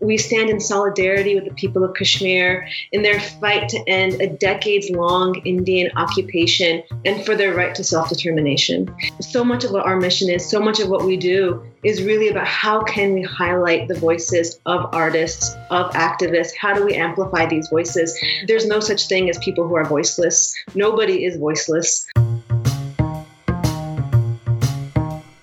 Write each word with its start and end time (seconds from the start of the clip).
We 0.00 0.16
stand 0.16 0.48
in 0.48 0.60
solidarity 0.60 1.34
with 1.34 1.44
the 1.44 1.54
people 1.54 1.82
of 1.82 1.92
Kashmir 1.94 2.68
in 2.92 3.02
their 3.02 3.18
fight 3.18 3.68
to 3.70 3.88
end 3.88 4.20
a 4.20 4.28
decades 4.28 4.90
long 4.90 5.42
Indian 5.44 5.90
occupation 5.96 6.84
and 7.04 7.26
for 7.26 7.34
their 7.34 7.52
right 7.52 7.74
to 7.74 7.82
self 7.82 8.08
determination. 8.08 8.94
So 9.20 9.42
much 9.42 9.64
of 9.64 9.72
what 9.72 9.86
our 9.86 9.96
mission 9.96 10.30
is, 10.30 10.48
so 10.48 10.60
much 10.60 10.78
of 10.78 10.88
what 10.88 11.04
we 11.04 11.16
do 11.16 11.64
is 11.82 12.04
really 12.04 12.28
about 12.28 12.46
how 12.46 12.82
can 12.82 13.12
we 13.12 13.22
highlight 13.22 13.88
the 13.88 13.98
voices 13.98 14.60
of 14.66 14.94
artists, 14.94 15.56
of 15.70 15.90
activists? 15.94 16.54
How 16.56 16.74
do 16.74 16.84
we 16.84 16.94
amplify 16.94 17.46
these 17.46 17.68
voices? 17.68 18.16
There's 18.46 18.66
no 18.66 18.78
such 18.78 19.08
thing 19.08 19.28
as 19.28 19.38
people 19.38 19.66
who 19.66 19.74
are 19.74 19.84
voiceless. 19.84 20.54
Nobody 20.76 21.24
is 21.24 21.36
voiceless. 21.36 22.06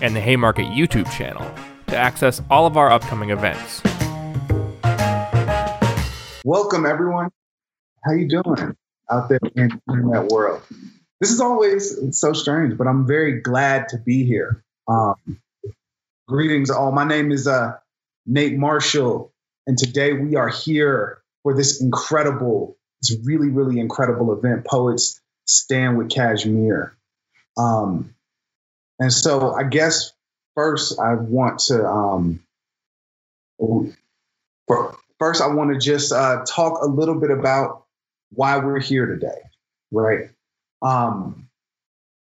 and 0.00 0.14
the 0.14 0.20
Haymarket 0.20 0.66
YouTube 0.66 1.10
channel 1.12 1.48
to 1.88 1.96
access 1.96 2.42
all 2.50 2.66
of 2.66 2.76
our 2.76 2.90
upcoming 2.90 3.30
events. 3.30 3.82
Welcome, 6.44 6.86
everyone. 6.86 7.30
How 8.04 8.12
you 8.12 8.28
doing 8.28 8.76
out 9.10 9.28
there 9.28 9.38
in, 9.54 9.80
that 9.86 10.28
world? 10.30 10.62
This 11.20 11.30
is 11.30 11.40
always 11.40 12.18
so 12.18 12.32
strange, 12.32 12.76
but 12.76 12.86
I'm 12.86 13.06
very 13.06 13.40
glad 13.40 13.88
to 13.88 13.98
be 13.98 14.24
here. 14.24 14.62
Um, 14.86 15.14
greetings, 16.28 16.70
all. 16.70 16.92
My 16.92 17.04
name 17.04 17.32
is 17.32 17.46
uh, 17.46 17.78
Nate 18.26 18.58
Marshall, 18.58 19.32
and 19.66 19.78
today 19.78 20.12
we 20.12 20.36
are 20.36 20.48
here 20.48 21.22
for 21.42 21.54
this 21.54 21.80
incredible, 21.80 22.76
this 23.00 23.16
really, 23.24 23.48
really 23.48 23.80
incredible 23.80 24.32
event, 24.32 24.66
Poets 24.66 25.20
Stand 25.46 25.96
with 25.96 26.10
Kashmir. 26.10 26.96
Um, 27.56 28.13
and 28.98 29.12
so 29.12 29.52
I 29.52 29.64
guess 29.64 30.12
first 30.54 30.98
I 30.98 31.14
want 31.14 31.60
to 31.66 31.86
um, 31.86 32.40
first 35.18 35.42
I 35.42 35.48
want 35.48 35.72
to 35.72 35.78
just 35.78 36.12
uh, 36.12 36.44
talk 36.46 36.82
a 36.82 36.86
little 36.86 37.20
bit 37.20 37.30
about 37.30 37.84
why 38.30 38.58
we're 38.58 38.80
here 38.80 39.06
today, 39.06 39.40
right? 39.90 40.30
Um, 40.82 41.48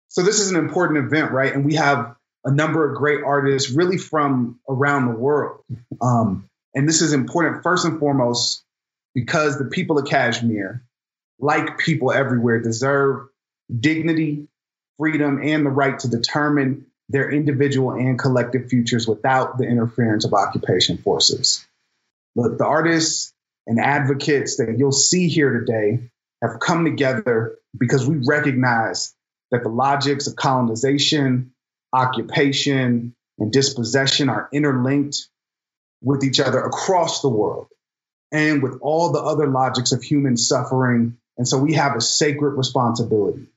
so 0.08 0.22
this 0.22 0.40
is 0.40 0.50
an 0.50 0.56
important 0.56 1.06
event, 1.06 1.32
right? 1.32 1.54
And 1.54 1.64
we 1.64 1.74
have 1.74 2.16
a 2.44 2.50
number 2.50 2.88
of 2.88 2.96
great 2.96 3.22
artists, 3.24 3.70
really 3.70 3.98
from 3.98 4.60
around 4.68 5.06
the 5.06 5.18
world. 5.18 5.64
Um, 6.00 6.48
and 6.74 6.88
this 6.88 7.02
is 7.02 7.12
important 7.12 7.62
first 7.62 7.84
and 7.84 7.98
foremost 7.98 8.64
because 9.14 9.58
the 9.58 9.66
people 9.66 9.98
of 9.98 10.06
Kashmir, 10.06 10.84
like 11.38 11.78
people 11.78 12.12
everywhere, 12.12 12.60
deserve 12.60 13.28
dignity, 13.78 14.48
freedom, 15.02 15.40
and 15.42 15.66
the 15.66 15.70
right 15.70 15.98
to 15.98 16.08
determine 16.08 16.86
their 17.08 17.28
individual 17.28 17.90
and 17.90 18.16
collective 18.16 18.68
futures 18.68 19.08
without 19.08 19.58
the 19.58 19.64
interference 19.64 20.24
of 20.24 20.32
occupation 20.32 20.96
forces. 20.96 21.66
Look, 22.36 22.56
the 22.56 22.66
artists 22.66 23.34
and 23.66 23.80
advocates 23.80 24.58
that 24.58 24.76
you'll 24.78 24.92
see 24.92 25.28
here 25.28 25.58
today 25.58 26.08
have 26.40 26.60
come 26.60 26.84
together 26.84 27.56
because 27.76 28.06
we 28.06 28.18
recognize 28.24 29.12
that 29.50 29.64
the 29.64 29.70
logics 29.70 30.28
of 30.28 30.36
colonization, 30.36 31.52
occupation, 31.92 33.12
and 33.40 33.52
dispossession 33.52 34.28
are 34.28 34.48
interlinked 34.52 35.28
with 36.00 36.22
each 36.22 36.38
other 36.38 36.60
across 36.60 37.22
the 37.22 37.28
world 37.28 37.66
and 38.30 38.62
with 38.62 38.78
all 38.80 39.10
the 39.10 39.20
other 39.20 39.48
logics 39.48 39.90
of 39.90 40.00
human 40.00 40.36
suffering. 40.36 41.16
And 41.38 41.48
so 41.48 41.58
we 41.58 41.74
have 41.74 41.96
a 41.96 42.00
sacred 42.00 42.52
responsibility 42.52 43.48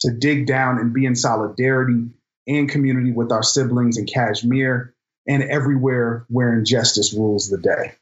to 0.00 0.12
dig 0.12 0.46
down 0.46 0.78
and 0.78 0.92
be 0.92 1.06
in 1.06 1.16
solidarity 1.16 2.10
and 2.46 2.68
community 2.68 3.12
with 3.12 3.32
our 3.32 3.42
siblings 3.42 3.98
in 3.98 4.06
Kashmir 4.06 4.94
and 5.26 5.42
everywhere 5.42 6.24
where 6.28 6.56
injustice 6.56 7.12
rules 7.12 7.48
the 7.48 7.58
day. 7.58 7.94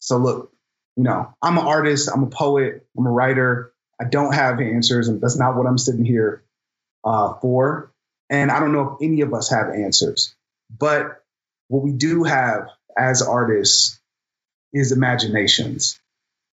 So, 0.00 0.18
look, 0.18 0.52
you 0.96 1.02
know, 1.02 1.34
I'm 1.42 1.58
an 1.58 1.64
artist, 1.64 2.08
I'm 2.12 2.24
a 2.24 2.28
poet, 2.28 2.86
I'm 2.96 3.06
a 3.06 3.10
writer. 3.10 3.72
I 4.00 4.04
don't 4.04 4.34
have 4.34 4.60
answers, 4.60 5.08
and 5.08 5.20
that's 5.20 5.38
not 5.38 5.56
what 5.56 5.66
I'm 5.66 5.78
sitting 5.78 6.04
here 6.04 6.44
uh, 7.04 7.34
for. 7.40 7.92
And 8.30 8.50
I 8.50 8.60
don't 8.60 8.72
know 8.72 8.96
if 8.96 9.04
any 9.04 9.22
of 9.22 9.34
us 9.34 9.50
have 9.50 9.70
answers. 9.70 10.34
But 10.70 11.22
what 11.68 11.82
we 11.82 11.92
do 11.92 12.24
have 12.24 12.68
as 12.96 13.22
artists 13.22 13.98
is 14.72 14.92
imaginations. 14.92 15.98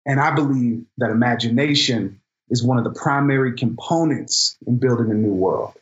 And 0.07 0.19
I 0.19 0.35
believe 0.35 0.87
that 0.97 1.11
imagination 1.11 2.21
is 2.51 2.63
one 2.63 2.79
of 2.79 2.85
the 2.85 2.99
primary 2.99 3.57
components 3.57 4.57
in 4.67 4.79
building 4.79 5.11
a 5.11 5.15
new 5.15 5.33
world. 5.33 5.75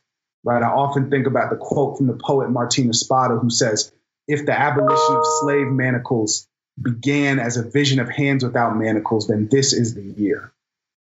Right? 0.44 0.62
I 0.62 0.68
often 0.68 1.10
think 1.10 1.26
about 1.26 1.50
the 1.50 1.56
quote 1.56 1.98
from 1.98 2.06
the 2.06 2.14
poet 2.14 2.48
Martín 2.48 2.88
Espada, 2.88 3.36
who 3.36 3.50
says, 3.50 3.92
If 4.28 4.46
the 4.46 4.58
abolition 4.58 5.16
of 5.16 5.24
slave 5.40 5.66
manacles 5.66 6.46
began 6.80 7.38
as 7.38 7.56
a 7.56 7.68
vision 7.68 7.98
of 8.00 8.08
hands 8.08 8.44
without 8.44 8.76
manacles, 8.76 9.26
then 9.26 9.48
this 9.50 9.72
is 9.72 9.94
the 9.94 10.02
year. 10.02 10.52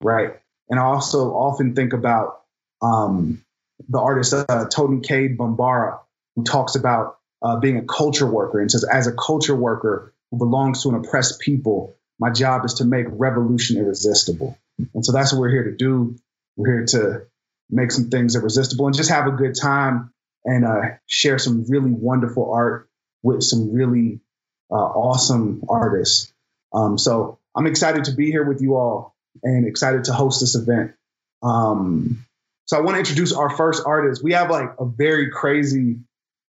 Right? 0.03 0.39
And 0.69 0.79
I 0.79 0.85
also 0.85 1.33
often 1.33 1.75
think 1.75 1.93
about 1.93 2.43
um, 2.83 3.43
the 3.89 3.99
artist 3.99 4.35
uh, 4.35 4.67
Toni 4.67 5.01
Cade 5.01 5.39
Bambara, 5.39 6.01
who 6.37 6.45
talks 6.45 6.75
about 6.75 7.19
uh, 7.43 7.57
being 7.57 7.79
a 7.79 7.85
culture 7.85 8.27
worker 8.27 8.61
and 8.61 8.71
says, 8.71 8.85
as 8.85 9.07
a 9.07 9.13
culture 9.13 9.57
worker 9.57 10.13
who 10.31 10.39
belongs 10.39 10.83
to 10.83 10.91
an 10.91 10.97
oppressed 10.97 11.41
people, 11.41 11.97
my 12.19 12.31
job 12.31 12.65
is 12.65 12.75
to 12.75 12.85
make 12.85 13.07
revolution 13.09 13.79
irresistible. 13.79 14.59
And 14.95 15.05
so 15.05 15.13
that's 15.13 15.33
what 15.33 15.41
we're 15.41 15.51
here 15.51 15.65
to 15.65 15.77
do. 15.77 16.17
We're 16.57 16.77
here 16.77 16.87
to 16.87 17.27
make 17.71 17.93
some 17.93 18.11
things 18.11 18.37
irresistible 18.37 18.87
and 18.87 18.97
just 18.97 19.11
have 19.11 19.27
a 19.27 19.33
good 19.33 19.55
time 19.61 20.13
and 20.45 20.65
uh, 20.65 20.81
share 21.07 21.39
some 21.39 21.65
really 21.69 21.91
wonderful 21.91 22.53
art 22.53 22.89
with 23.23 23.43
some 23.43 23.73
really 23.73 24.21
uh, 24.71 24.75
awesome 24.75 25.63
artists. 25.69 26.33
Um, 26.73 26.99
so 26.99 27.39
I'm 27.55 27.67
excited 27.67 28.05
to 28.05 28.13
be 28.13 28.31
here 28.31 28.45
with 28.45 28.61
you 28.61 28.77
all 28.77 29.15
and 29.43 29.67
excited 29.67 30.05
to 30.05 30.13
host 30.13 30.41
this 30.41 30.55
event. 30.55 30.93
Um, 31.43 32.27
so 32.67 32.77
I 32.77 32.81
want 32.83 32.95
to 32.95 33.01
introduce 33.01 33.33
our 33.33 33.51
first 33.51 33.83
artist. 33.85 34.23
We 34.23 34.33
have 34.33 34.51
like 34.51 34.71
a 34.79 34.87
very 34.87 35.31
crazy, 35.31 35.99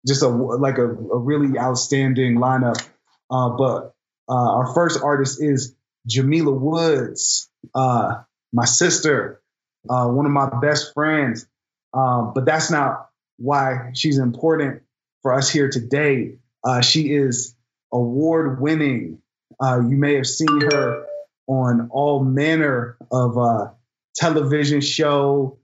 just 0.05 0.21
a 0.21 0.27
like 0.27 0.77
a, 0.77 0.85
a 0.85 1.17
really 1.17 1.57
outstanding 1.57 2.37
lineup. 2.37 2.81
Uh, 3.29 3.49
but 3.49 3.93
uh, 4.29 4.55
our 4.57 4.73
first 4.73 5.01
artist 5.01 5.41
is 5.41 5.75
Jamila 6.05 6.51
Woods 6.51 7.49
uh, 7.75 8.23
my 8.53 8.65
sister, 8.65 9.41
uh, 9.89 10.07
one 10.07 10.25
of 10.25 10.31
my 10.31 10.49
best 10.61 10.93
friends. 10.93 11.47
Um, 11.93 12.33
but 12.33 12.45
that's 12.45 12.71
not 12.71 13.09
why 13.37 13.91
she's 13.93 14.17
important 14.17 14.83
for 15.21 15.33
us 15.33 15.49
here 15.49 15.69
today. 15.69 16.35
Uh, 16.63 16.81
she 16.81 17.13
is 17.13 17.55
award 17.91 18.61
winning. 18.61 19.21
Uh, 19.59 19.81
you 19.87 19.97
may 19.97 20.15
have 20.15 20.27
seen 20.27 20.61
her 20.61 21.05
on 21.47 21.89
all 21.91 22.23
manner 22.23 22.97
of 23.11 23.37
uh, 23.37 23.71
television 24.15 24.81
show. 24.81 25.57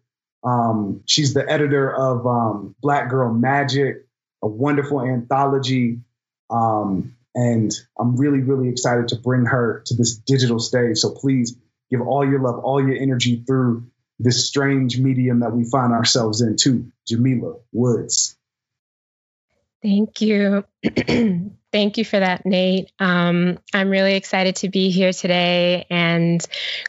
Um, 0.44 1.02
she's 1.06 1.34
the 1.34 1.50
editor 1.50 1.94
of 1.94 2.26
um, 2.26 2.76
Black 2.82 3.10
Girl 3.10 3.34
Magic, 3.34 4.06
a 4.42 4.48
wonderful 4.48 5.02
anthology. 5.02 6.00
Um, 6.50 7.17
and 7.36 7.72
I'm 8.00 8.16
really, 8.16 8.40
really 8.40 8.70
excited 8.70 9.10
to 9.10 9.16
bring 9.18 9.46
her 9.46 9.84
to 9.86 9.96
this 9.96 10.18
digital 10.18 10.60
stage. 10.60 10.98
So 10.98 11.12
please 11.12 11.56
give 11.92 12.02
all 12.02 12.28
your 12.28 12.42
love, 12.42 12.60
all 12.60 12.86
your 12.86 12.98
energy 12.98 13.44
through 13.46 13.88
this 14.20 14.48
strange 14.48 15.00
medium 15.00 15.42
that 15.42 15.52
we 15.52 15.64
find 15.64 15.94
ourselves 15.94 16.42
in 16.42 16.56
too. 16.56 16.92
Jamila 17.08 17.56
Woods. 17.72 18.36
Thank 19.82 20.22
you. 20.22 20.66
Thank 21.74 21.98
you 21.98 22.06
for 22.06 22.18
that, 22.18 22.46
Nate. 22.46 22.92
Um, 22.98 23.60
I'm 23.74 23.90
really 23.90 24.16
excited 24.16 24.56
to 24.58 24.70
be 24.70 24.90
here 24.90 25.12
today 25.12 25.86
and 25.90 26.46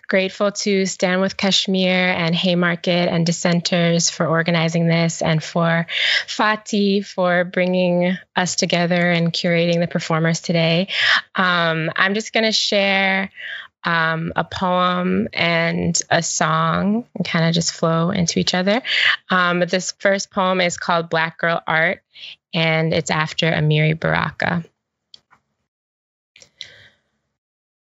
grateful 0.07 0.53
to 0.53 0.87
Stand 0.87 1.21
with 1.21 1.37
Kashmir 1.37 1.93
and 1.93 2.33
Haymarket 2.33 3.09
and 3.09 3.27
Dissenters 3.27 4.09
for 4.09 4.27
organizing 4.27 4.87
this 4.87 5.21
and 5.21 5.43
for 5.43 5.87
Fati 6.29 7.05
for 7.05 7.45
bringing 7.45 8.17
us 8.37 8.55
together 8.55 9.11
and 9.11 9.33
curating 9.33 9.81
the 9.81 9.89
performers 9.89 10.41
today. 10.41 10.89
Um, 11.35 11.91
I'm 11.97 12.15
just 12.15 12.33
going 12.33 12.45
to 12.45 12.53
share 12.53 13.31
um, 13.85 14.33
a 14.37 14.45
poem 14.45 15.29
and 15.33 16.01
a 16.11 16.23
song 16.23 17.05
and 17.15 17.27
kind 17.27 17.47
of 17.47 17.55
just 17.55 17.73
flow 17.73 18.11
into 18.11 18.39
each 18.39 18.55
other. 18.55 18.83
Um, 19.31 19.61
but 19.61 19.71
this 19.71 19.93
first 19.99 20.31
poem 20.31 20.61
is 20.61 20.77
called 20.77 21.11
Black 21.11 21.39
Girl 21.39 21.61
Art, 21.67 22.03
and 22.55 22.93
it's 22.93 23.11
after 23.11 23.51
Amiri 23.51 23.99
Baraka. 23.99 24.65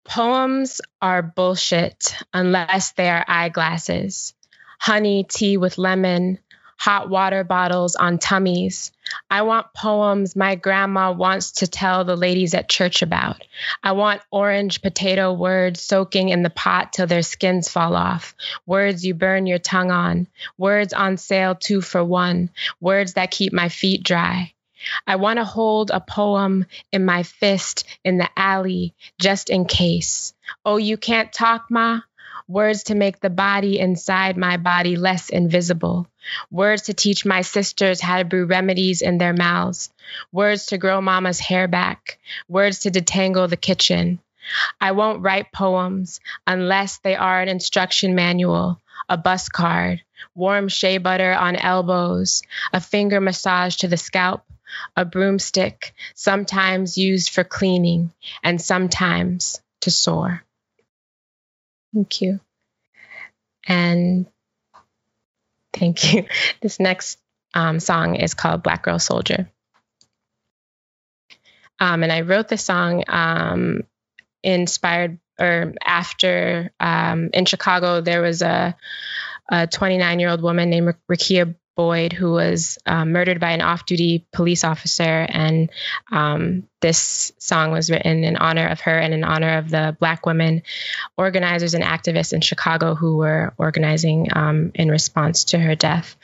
Poems 0.03 0.81
are 1.01 1.21
bullshit 1.21 2.15
unless 2.33 2.91
they 2.93 3.09
are 3.09 3.23
eyeglasses. 3.27 4.33
Honey, 4.79 5.23
tea 5.23 5.57
with 5.57 5.77
lemon, 5.77 6.39
hot 6.81 7.11
water 7.11 7.43
bottles 7.43 7.95
on 7.95 8.17
tummies. 8.17 8.91
I 9.29 9.43
want 9.43 9.71
poems 9.71 10.35
my 10.35 10.55
grandma 10.55 11.11
wants 11.11 11.51
to 11.59 11.67
tell 11.67 12.05
the 12.05 12.15
ladies 12.15 12.55
at 12.55 12.69
church 12.69 13.03
about. 13.03 13.43
I 13.83 13.91
want 13.91 14.23
orange 14.31 14.81
potato 14.81 15.31
words 15.31 15.79
soaking 15.79 16.29
in 16.29 16.41
the 16.41 16.49
pot 16.49 16.91
till 16.91 17.05
their 17.05 17.21
skins 17.21 17.69
fall 17.69 17.95
off. 17.95 18.33
Words 18.65 19.05
you 19.05 19.13
burn 19.13 19.45
your 19.45 19.59
tongue 19.59 19.91
on. 19.91 20.25
Words 20.57 20.91
on 20.91 21.17
sale 21.17 21.53
two 21.53 21.81
for 21.81 22.03
one. 22.03 22.49
Words 22.79 23.13
that 23.13 23.29
keep 23.29 23.53
my 23.53 23.69
feet 23.69 24.01
dry. 24.01 24.51
I 25.05 25.17
want 25.17 25.37
to 25.37 25.45
hold 25.45 25.91
a 25.91 25.99
poem 25.99 26.65
in 26.91 27.05
my 27.05 27.21
fist 27.21 27.85
in 28.03 28.17
the 28.17 28.29
alley 28.35 28.95
just 29.19 29.51
in 29.51 29.65
case. 29.65 30.33
Oh, 30.65 30.77
you 30.77 30.97
can't 30.97 31.31
talk, 31.31 31.65
Ma? 31.69 31.99
Words 32.47 32.85
to 32.85 32.95
make 32.95 33.19
the 33.19 33.29
body 33.29 33.77
inside 33.77 34.35
my 34.35 34.57
body 34.57 34.95
less 34.95 35.29
invisible. 35.29 36.07
Words 36.49 36.83
to 36.83 36.93
teach 36.93 37.25
my 37.25 37.41
sisters 37.41 38.01
how 38.01 38.17
to 38.17 38.25
brew 38.25 38.45
remedies 38.45 39.01
in 39.01 39.17
their 39.17 39.33
mouths. 39.33 39.89
Words 40.31 40.67
to 40.67 40.77
grow 40.77 41.01
mama's 41.01 41.39
hair 41.39 41.67
back. 41.67 42.19
Words 42.47 42.79
to 42.79 42.91
detangle 42.91 43.49
the 43.49 43.57
kitchen. 43.57 44.19
I 44.79 44.91
won't 44.91 45.21
write 45.21 45.51
poems 45.51 46.19
unless 46.47 46.97
they 46.99 47.15
are 47.15 47.41
an 47.41 47.47
instruction 47.47 48.15
manual, 48.15 48.81
a 49.07 49.17
bus 49.17 49.49
card, 49.49 50.01
warm 50.35 50.67
shea 50.67 50.97
butter 50.97 51.33
on 51.33 51.55
elbows, 51.55 52.41
a 52.73 52.81
finger 52.81 53.21
massage 53.21 53.77
to 53.77 53.87
the 53.87 53.97
scalp, 53.97 54.43
a 54.95 55.05
broomstick, 55.05 55.93
sometimes 56.15 56.97
used 56.97 57.29
for 57.29 57.43
cleaning 57.43 58.11
and 58.43 58.61
sometimes 58.61 59.61
to 59.81 59.91
soar. 59.91 60.43
Thank 61.93 62.21
you. 62.21 62.39
And 63.67 64.27
thank 65.73 66.13
you. 66.13 66.25
This 66.61 66.79
next 66.79 67.19
um, 67.53 67.79
song 67.79 68.15
is 68.15 68.33
called 68.33 68.63
Black 68.63 68.83
Girl 68.83 68.99
Soldier. 68.99 69.49
Um, 71.79 72.03
and 72.03 72.11
I 72.11 72.21
wrote 72.21 72.47
this 72.47 72.63
song 72.63 73.03
um, 73.07 73.81
inspired 74.43 75.19
or 75.39 75.73
after 75.83 76.71
um, 76.79 77.31
in 77.33 77.45
Chicago, 77.45 78.01
there 78.01 78.21
was 78.21 78.43
a 78.43 78.75
29 79.51 80.19
year 80.19 80.29
old 80.29 80.41
woman 80.41 80.69
named 80.69 80.93
Rekia 81.11 81.55
Boyd, 81.75 82.13
who 82.13 82.31
was 82.31 82.77
um, 82.85 83.11
murdered 83.11 83.39
by 83.39 83.51
an 83.51 83.61
off 83.61 83.85
duty 83.85 84.27
police 84.31 84.63
officer. 84.63 85.25
And 85.29 85.69
um, 86.11 86.67
this 86.81 87.31
song 87.39 87.71
was 87.71 87.89
written 87.89 88.23
in 88.23 88.35
honor 88.35 88.67
of 88.67 88.81
her 88.81 88.97
and 88.97 89.13
in 89.13 89.23
honor 89.23 89.57
of 89.57 89.69
the 89.69 89.95
Black 89.99 90.25
women 90.25 90.63
organizers 91.17 91.73
and 91.73 91.83
activists 91.83 92.33
in 92.33 92.41
Chicago 92.41 92.95
who 92.95 93.17
were 93.17 93.53
organizing 93.57 94.27
um, 94.35 94.71
in 94.75 94.89
response 94.89 95.45
to 95.45 95.59
her 95.59 95.75
death. 95.75 96.15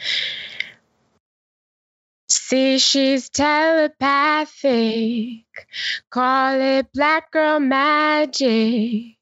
See, 2.29 2.77
she's 2.77 3.29
telepathic. 3.29 4.55
Call 6.09 6.59
it 6.59 6.87
black 6.93 7.31
girl 7.31 7.59
magic. 7.59 9.16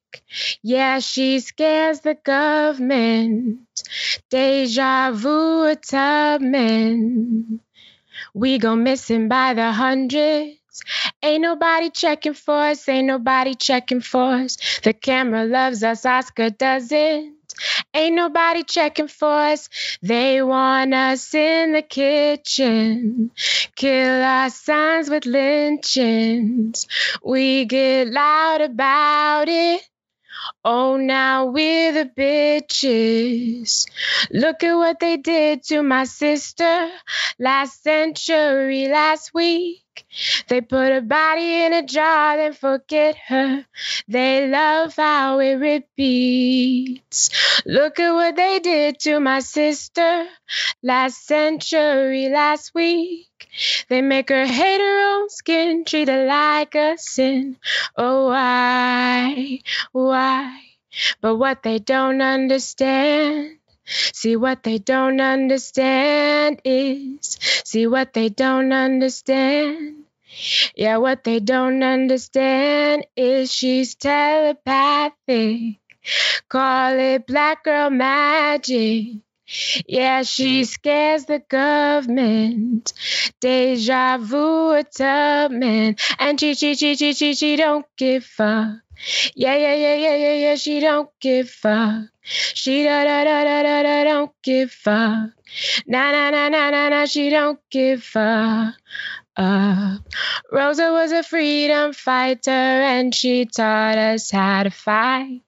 Yeah, 0.62 1.00
she 1.00 1.40
scares 1.40 2.02
the 2.02 2.16
government. 2.16 3.60
Deja 4.30 5.12
vu 5.12 5.64
a 5.68 5.76
Tubman. 5.76 7.60
We 8.34 8.58
go 8.58 8.76
missing 8.76 9.28
by 9.28 9.54
the 9.54 9.72
hundreds. 9.72 10.60
Ain't 11.24 11.42
nobody 11.42 11.90
checking 11.90 12.34
for 12.34 12.56
us, 12.56 12.88
ain't 12.90 13.08
nobody 13.08 13.56
checking 13.56 14.02
for 14.02 14.34
us. 14.34 14.58
The 14.84 14.94
camera 14.94 15.46
loves 15.46 15.84
us, 15.84 16.06
Oscar 16.06 16.50
doesn't. 16.50 17.36
Ain't 17.94 18.16
nobody 18.16 18.64
checking 18.64 19.08
for 19.08 19.30
us. 19.30 19.70
They 20.02 20.42
want 20.42 20.94
us 20.94 21.34
in 21.34 21.72
the 21.72 21.82
kitchen. 21.82 23.32
Kill 23.76 24.22
our 24.24 24.50
signs 24.50 25.10
with 25.10 25.26
lynchings. 25.26 26.88
We 27.24 27.66
get 27.66 28.10
loud 28.10 28.62
about 28.62 29.48
it. 29.48 29.82
Oh, 30.66 30.98
now 30.98 31.48
we're 31.48 31.94
the 31.94 32.06
bitches. 32.10 33.88
Look 34.32 34.64
at 34.64 34.76
what 34.76 35.00
they 35.00 35.18
did 35.18 35.64
to 35.66 35.84
my 35.84 36.06
sister 36.06 36.90
last 37.40 37.84
century, 37.84 38.88
last 38.90 39.34
week. 39.34 39.85
They 40.48 40.62
put 40.62 40.92
a 40.92 41.02
body 41.02 41.64
in 41.64 41.74
a 41.74 41.84
jar, 41.84 42.38
then 42.38 42.54
forget 42.54 43.16
her. 43.28 43.66
They 44.08 44.48
love 44.48 44.96
how 44.96 45.40
it 45.40 45.56
repeats. 45.56 47.30
Look 47.66 48.00
at 48.00 48.14
what 48.14 48.36
they 48.36 48.60
did 48.60 49.00
to 49.02 49.20
my 49.20 49.40
sister 49.40 50.28
last 50.84 51.26
century, 51.26 52.30
last 52.30 52.74
week. 52.74 53.48
They 53.90 54.02
make 54.02 54.30
her 54.30 54.46
hate 54.46 54.82
her 54.82 55.16
own 55.16 55.30
skin, 55.30 55.86
treat 55.86 56.08
her 56.08 56.26
like 56.26 56.76
a 56.76 56.98
sin. 56.98 57.58
Oh, 57.98 58.28
why, 58.28 59.60
why? 59.92 60.60
But 61.22 61.36
what 61.36 61.64
they 61.64 61.80
don't 61.80 62.22
understand 62.22 63.58
See 63.86 64.36
what 64.36 64.64
they 64.64 64.80
don't 64.80 65.22
understand 65.22 66.62
is, 66.64 67.38
see 67.66 67.88
what 67.88 68.14
they 68.14 68.30
don't 68.30 68.74
understand. 68.74 70.06
Yeah, 70.76 70.98
what 70.98 71.24
they 71.24 71.40
don't 71.40 71.84
understand 71.84 73.06
is 73.16 73.54
she's 73.54 73.96
telepathic. 73.96 75.80
Call 76.50 77.00
it 77.00 77.28
black 77.28 77.64
girl 77.64 77.90
magic. 77.90 79.22
Yeah, 79.88 80.24
she 80.24 80.64
scares 80.66 81.26
the 81.26 81.40
government. 81.40 82.94
Deja 83.40 84.18
vu 84.18 84.72
a 84.72 84.84
Tubman. 84.84 85.96
And 86.18 86.40
she, 86.40 86.56
she, 86.56 86.76
she, 86.76 86.96
she, 86.96 87.14
she, 87.14 87.36
she 87.36 87.56
don't 87.56 87.86
give 87.98 88.28
a 88.40 88.82
yeah, 89.36 89.56
yeah, 89.56 89.76
yeah, 89.76 89.96
yeah, 89.96 90.16
yeah, 90.16 90.34
yeah. 90.34 90.56
She 90.56 90.80
don't 90.80 91.10
give 91.20 91.50
fuck. 91.50 92.15
She 92.26 92.84
da 92.84 93.04
da 93.04 93.24
da 93.24 93.44
da 93.44 93.64
da 93.64 93.84
da 93.84 94.04
don't 94.04 94.32
give 94.44 94.76
up. 94.86 95.30
Na 95.88 96.12
na 96.12 96.30
na 96.32 96.50
na 96.50 96.70
na 96.72 96.90
na. 96.90 97.06
She 97.06 97.30
don't 97.30 97.60
give 97.72 98.10
up. 98.16 98.74
Uh, 99.38 99.98
Rosa 100.52 100.92
was 100.92 101.12
a 101.12 101.24
freedom 101.24 101.94
fighter 101.94 102.52
and 102.52 103.14
she 103.14 103.46
taught 103.46 103.98
us 103.98 104.32
how 104.32 104.64
to 104.64 104.72
fight. 104.72 105.42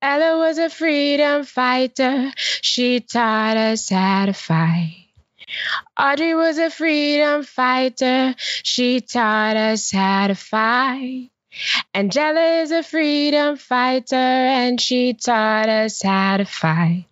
Ella 0.00 0.38
was 0.38 0.58
a 0.58 0.70
freedom 0.70 1.44
fighter. 1.44 2.32
She 2.36 3.00
taught 3.00 3.56
us 3.56 3.88
how 3.88 4.26
to 4.26 4.32
fight. 4.32 5.08
Audre 5.98 6.36
was 6.36 6.58
a 6.58 6.70
freedom 6.70 7.42
fighter. 7.42 8.34
She 8.38 9.00
taught 9.00 9.56
us 9.56 9.90
how 9.90 10.28
to 10.28 10.34
fight. 10.34 11.30
Angela 11.94 12.62
is 12.62 12.70
a 12.70 12.82
freedom 12.82 13.56
fighter 13.56 14.16
and 14.16 14.80
she 14.80 15.14
taught 15.14 15.68
us 15.68 16.02
how 16.02 16.38
to 16.38 16.44
fight. 16.44 17.06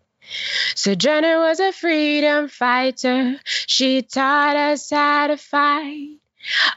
Sojourner 0.74 1.38
was 1.40 1.60
a 1.60 1.72
freedom 1.72 2.48
fighter. 2.48 3.38
She 3.44 4.02
taught 4.02 4.56
us 4.56 4.90
how 4.90 5.28
to 5.28 5.36
fight. 5.36 6.18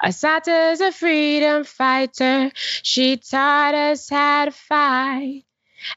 Assata 0.04 0.72
is 0.72 0.82
a 0.82 0.92
freedom 0.92 1.64
fighter. 1.64 2.52
She 2.56 3.18
taught 3.18 3.74
us 3.74 4.10
how 4.10 4.46
to 4.46 4.52
fight. 4.52 5.44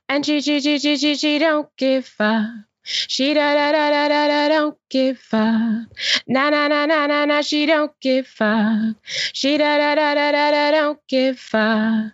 And 0.08 0.24
she, 0.24 0.40
she, 0.40 0.60
she, 0.60 0.78
she, 0.78 0.96
she, 0.96 1.16
she 1.16 1.38
don't 1.38 1.68
give 1.76 2.14
up. 2.20 2.67
She 2.88 3.34
da 3.34 3.52
da 3.52 3.70
da 3.70 3.90
da 3.90 4.08
da 4.08 4.28
da 4.28 4.48
don't 4.48 4.78
give 4.88 5.20
up. 5.32 5.88
Na 6.26 6.48
na 6.48 6.68
na 6.68 6.86
na 6.86 7.06
na 7.06 7.26
na 7.26 7.42
she 7.42 7.66
don't 7.66 7.92
give 8.00 8.34
up. 8.40 8.96
She 9.04 9.58
da 9.58 9.76
da 9.76 9.94
da 9.94 10.14
da 10.14 10.32
da 10.32 10.50
da 10.50 10.70
don't 10.70 10.98
give 11.06 11.50
up. 11.52 12.12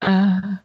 Uh, 0.00 0.56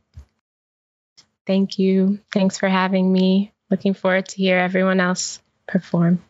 thank 1.46 1.78
you. 1.78 2.20
Thanks 2.32 2.58
for 2.58 2.70
having 2.70 3.12
me. 3.12 3.52
Looking 3.70 3.94
forward 3.94 4.30
to 4.30 4.38
hear 4.38 4.58
everyone 4.58 5.02
else 5.02 5.42
perform. 5.68 6.24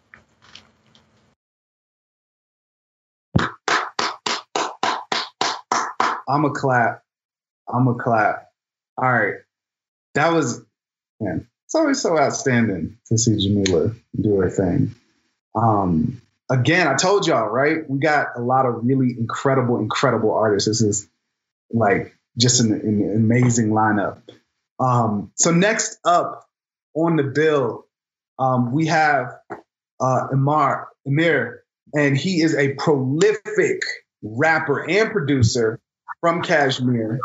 I'm 6.28 6.46
a 6.46 6.50
clap. 6.50 7.04
I'm 7.72 7.88
a 7.88 7.94
clap. 7.94 8.50
All 8.98 9.12
right. 9.12 9.36
That 10.16 10.34
was 10.34 10.62
man 11.20 11.48
it's 11.72 11.76
always 11.78 12.02
so 12.02 12.20
outstanding 12.20 12.98
to 13.06 13.18
see 13.18 13.38
Jamila 13.38 13.92
do 14.20 14.36
her 14.42 14.50
thing. 14.50 14.94
Um, 15.56 16.22
again, 16.50 16.86
I 16.90 16.96
told 16.96 17.26
y'all, 17.26 17.48
right? 17.48 17.90
We 17.90 17.98
got 17.98 18.36
a 18.36 18.42
lot 18.42 18.66
of 18.66 18.84
really 18.84 19.16
incredible, 19.18 19.80
incredible 19.80 20.34
artists. 20.34 20.68
This 20.68 20.82
is 20.82 21.08
like 21.72 22.14
just 22.38 22.60
an, 22.60 22.74
an 22.74 23.14
amazing 23.16 23.70
lineup. 23.70 24.22
Um, 24.82 25.32
so 25.36 25.52
next 25.52 25.98
up 26.04 26.46
on 26.94 27.16
the 27.16 27.24
bill, 27.24 27.86
um, 28.38 28.74
we 28.74 28.88
have 28.88 29.38
uh, 30.02 30.28
Amar 30.34 30.90
Amir, 31.08 31.64
and 31.94 32.18
he 32.18 32.42
is 32.42 32.54
a 32.54 32.74
prolific 32.74 33.80
rapper 34.22 34.90
and 34.90 35.10
producer 35.10 35.80
from 36.20 36.42
Kashmir. 36.42 37.18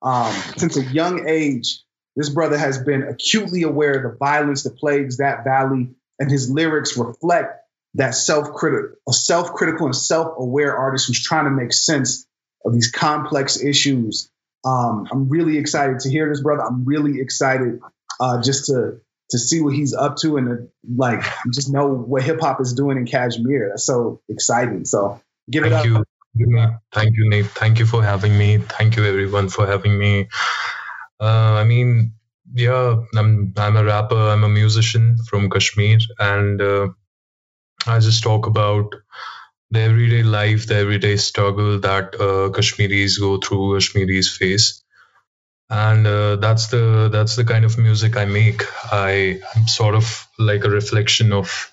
Um, 0.00 0.32
since 0.56 0.78
a 0.78 0.82
young 0.82 1.28
age, 1.28 1.82
this 2.16 2.28
brother 2.28 2.58
has 2.58 2.78
been 2.78 3.02
acutely 3.02 3.62
aware 3.62 3.92
of 3.92 4.02
the 4.02 4.16
violence 4.18 4.64
that 4.64 4.76
plagues 4.76 5.18
that 5.18 5.44
valley, 5.44 5.90
and 6.18 6.30
his 6.30 6.50
lyrics 6.50 6.96
reflect 6.96 7.60
that 7.94 8.14
self-critical, 8.14 8.96
a 9.08 9.12
self-critical 9.12 9.86
and 9.86 9.96
self-aware 9.96 10.76
artist 10.76 11.06
who's 11.06 11.22
trying 11.22 11.44
to 11.44 11.50
make 11.50 11.72
sense 11.72 12.26
of 12.64 12.72
these 12.72 12.90
complex 12.90 13.62
issues. 13.62 14.30
Um, 14.64 15.08
I'm 15.10 15.28
really 15.28 15.58
excited 15.58 16.00
to 16.00 16.10
hear 16.10 16.28
this, 16.28 16.40
brother. 16.40 16.62
I'm 16.62 16.84
really 16.84 17.20
excited 17.20 17.80
uh, 18.20 18.40
just 18.42 18.66
to 18.66 19.00
to 19.30 19.38
see 19.38 19.62
what 19.62 19.74
he's 19.74 19.94
up 19.94 20.16
to 20.18 20.36
and 20.36 20.46
to, 20.46 20.68
like 20.94 21.24
just 21.52 21.72
know 21.72 21.88
what 21.88 22.22
hip 22.22 22.40
hop 22.40 22.60
is 22.60 22.74
doing 22.74 22.98
in 22.98 23.06
Kashmir. 23.06 23.70
That's 23.70 23.84
so 23.84 24.20
exciting. 24.28 24.84
So 24.84 25.20
give 25.50 25.64
Thank 25.64 25.72
it 25.72 25.78
up. 25.78 25.86
You. 25.86 26.04
Thank 26.92 27.16
you, 27.16 27.28
Nate. 27.28 27.46
Thank 27.46 27.78
you 27.78 27.86
for 27.86 28.02
having 28.02 28.36
me. 28.36 28.58
Thank 28.58 28.96
you, 28.96 29.04
everyone, 29.04 29.48
for 29.48 29.66
having 29.66 29.98
me. 29.98 30.28
Uh, 31.22 31.54
I 31.62 31.64
mean, 31.64 32.14
yeah, 32.54 32.96
I'm 33.16 33.54
I'm 33.56 33.76
a 33.76 33.84
rapper. 33.84 34.22
I'm 34.32 34.44
a 34.44 34.48
musician 34.48 35.18
from 35.28 35.50
Kashmir, 35.50 35.98
and 36.18 36.60
uh, 36.60 36.88
I 37.86 37.98
just 38.00 38.22
talk 38.24 38.46
about 38.46 38.94
the 39.70 39.80
everyday 39.80 40.22
life, 40.24 40.66
the 40.66 40.76
everyday 40.76 41.16
struggle 41.16 41.80
that 41.80 42.14
uh, 42.20 42.50
Kashmiris 42.50 43.18
go 43.18 43.38
through, 43.38 43.74
Kashmiris 43.76 44.36
face, 44.36 44.82
and 45.70 46.06
uh, 46.06 46.36
that's 46.36 46.68
the 46.68 47.10
that's 47.12 47.36
the 47.36 47.44
kind 47.44 47.64
of 47.64 47.78
music 47.78 48.16
I 48.16 48.26
make. 48.26 48.62
I 48.92 49.40
am 49.56 49.68
sort 49.68 49.94
of 49.94 50.28
like 50.38 50.64
a 50.64 50.70
reflection 50.70 51.32
of 51.32 51.70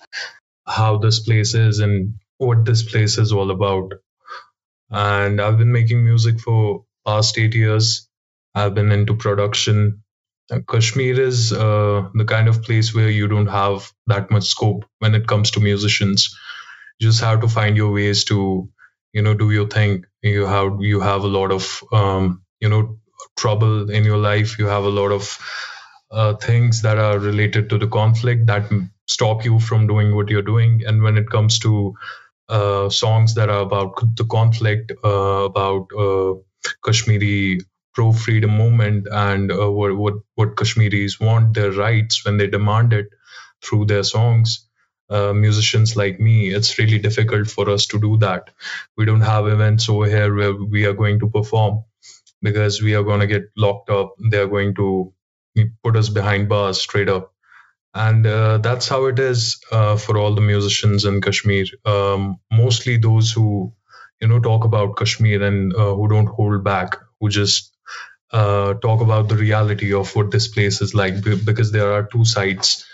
how 0.66 0.98
this 0.98 1.20
place 1.20 1.54
is 1.54 1.80
and 1.80 2.14
what 2.38 2.64
this 2.66 2.84
place 2.84 3.18
is 3.18 3.32
all 3.32 3.50
about. 3.50 3.94
And 4.90 5.40
I've 5.40 5.58
been 5.58 5.72
making 5.72 6.04
music 6.04 6.40
for 6.40 6.84
past 7.06 7.38
eight 7.38 7.54
years. 7.54 8.08
I've 8.54 8.74
been 8.74 8.92
into 8.92 9.14
production. 9.16 10.02
Kashmir 10.68 11.20
is 11.20 11.52
uh, 11.52 12.08
the 12.14 12.24
kind 12.24 12.48
of 12.48 12.62
place 12.62 12.94
where 12.94 13.10
you 13.10 13.28
don't 13.28 13.46
have 13.48 13.92
that 14.08 14.30
much 14.30 14.44
scope 14.44 14.84
when 14.98 15.14
it 15.14 15.26
comes 15.28 15.52
to 15.52 15.60
musicians. 15.60 16.36
You 16.98 17.08
just 17.08 17.20
have 17.22 17.40
to 17.42 17.48
find 17.48 17.76
your 17.76 17.92
ways 17.92 18.24
to, 18.26 18.68
you 19.12 19.22
know, 19.22 19.34
do 19.34 19.50
your 19.52 19.68
thing. 19.68 20.06
You 20.22 20.46
have 20.46 20.80
you 20.82 21.00
have 21.00 21.24
a 21.24 21.28
lot 21.28 21.52
of 21.52 21.82
um, 21.92 22.42
you 22.60 22.68
know 22.68 22.98
trouble 23.36 23.90
in 23.90 24.04
your 24.04 24.18
life. 24.18 24.58
You 24.58 24.66
have 24.66 24.84
a 24.84 24.90
lot 25.00 25.12
of 25.12 25.38
uh, 26.10 26.34
things 26.36 26.82
that 26.82 26.98
are 26.98 27.18
related 27.18 27.70
to 27.70 27.78
the 27.78 27.88
conflict 27.88 28.46
that 28.46 28.70
stop 29.08 29.44
you 29.44 29.60
from 29.60 29.86
doing 29.86 30.14
what 30.14 30.28
you're 30.28 30.42
doing. 30.42 30.82
And 30.86 31.02
when 31.02 31.16
it 31.18 31.30
comes 31.30 31.58
to 31.60 31.94
uh, 32.48 32.90
songs 32.90 33.34
that 33.36 33.50
are 33.50 33.60
about 33.62 34.16
the 34.16 34.24
conflict, 34.24 34.92
uh, 35.04 35.44
about 35.50 35.88
uh, 35.98 36.34
Kashmiri 36.84 37.60
pro 37.94 38.12
freedom 38.12 38.56
movement 38.56 39.08
and 39.10 39.52
uh, 39.52 39.70
what, 39.70 39.96
what 39.96 40.14
what 40.34 40.56
Kashmiris 40.56 41.20
want 41.20 41.54
their 41.54 41.72
rights 41.72 42.24
when 42.24 42.38
they 42.38 42.46
demand 42.48 42.92
it 42.92 43.08
through 43.64 43.86
their 43.86 44.04
songs. 44.04 44.66
Uh, 45.10 45.32
musicians 45.32 45.96
like 45.96 46.20
me, 46.20 46.54
it's 46.54 46.78
really 46.78 46.98
difficult 46.98 47.48
for 47.50 47.68
us 47.68 47.86
to 47.86 48.00
do 48.00 48.16
that. 48.18 48.50
We 48.96 49.04
don't 49.06 49.22
have 49.22 49.48
events 49.48 49.88
over 49.88 50.06
here 50.06 50.34
where 50.34 50.54
we 50.54 50.86
are 50.86 50.94
going 50.94 51.18
to 51.20 51.28
perform 51.30 51.84
because 52.42 52.82
we 52.82 52.94
are 52.94 53.02
going 53.02 53.20
to 53.20 53.26
get 53.26 53.44
locked 53.56 53.90
up. 53.90 54.14
They 54.30 54.38
are 54.38 54.46
going 54.48 54.74
to 54.76 55.12
put 55.84 55.96
us 55.96 56.08
behind 56.08 56.48
bars 56.48 56.80
straight 56.80 57.08
up. 57.08 57.32
And 57.94 58.26
uh, 58.26 58.58
that's 58.58 58.88
how 58.88 59.06
it 59.06 59.18
is 59.18 59.60
uh, 59.72 59.96
for 59.96 60.16
all 60.16 60.34
the 60.34 60.40
musicians 60.40 61.04
in 61.04 61.20
Kashmir. 61.20 61.66
Um, 61.84 62.38
mostly 62.52 62.98
those 62.98 63.32
who, 63.32 63.72
you 64.20 64.28
know, 64.28 64.40
talk 64.40 64.64
about 64.64 64.96
Kashmir 64.96 65.42
and 65.42 65.74
uh, 65.74 65.94
who 65.94 66.08
don't 66.08 66.28
hold 66.28 66.62
back, 66.64 66.96
who 67.20 67.28
just 67.30 67.69
uh, 68.32 68.74
talk 68.74 69.00
about 69.00 69.28
the 69.28 69.36
reality 69.36 69.92
of 69.94 70.14
what 70.16 70.30
this 70.30 70.48
place 70.48 70.80
is 70.82 70.94
like 70.94 71.22
because 71.22 71.72
there 71.72 71.92
are 71.92 72.04
two 72.04 72.24
sides. 72.24 72.86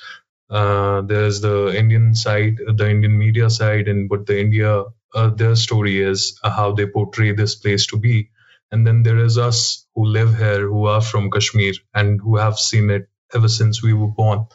Uh, 0.51 1.03
there's 1.03 1.41
the 1.41 1.77
Indian 1.77 2.15
side, 2.15 2.59
the 2.59 2.89
Indian 2.91 3.19
media 3.19 3.51
side, 3.51 3.89
and 3.89 4.09
what 4.11 4.27
the 4.27 4.41
India 4.41 4.85
uh, 5.15 5.31
their 5.31 5.57
story 5.57 6.03
is, 6.03 6.39
uh, 6.45 6.51
how 6.51 6.73
they 6.73 6.87
portray 6.87 7.33
this 7.33 7.55
place 7.57 7.87
to 7.89 7.97
be, 7.99 8.31
and 8.71 8.87
then 8.87 9.03
there 9.03 9.19
is 9.19 9.39
us 9.39 9.87
who 9.95 10.05
live 10.07 10.37
here, 10.39 10.69
who 10.69 10.87
are 10.87 11.01
from 11.01 11.31
Kashmir, 11.31 11.75
and 11.95 12.21
who 12.21 12.37
have 12.37 12.59
seen 12.59 12.91
it 12.91 13.09
ever 13.35 13.49
since 13.49 13.83
we 13.83 13.93
were 13.95 14.09
born. 14.09 14.47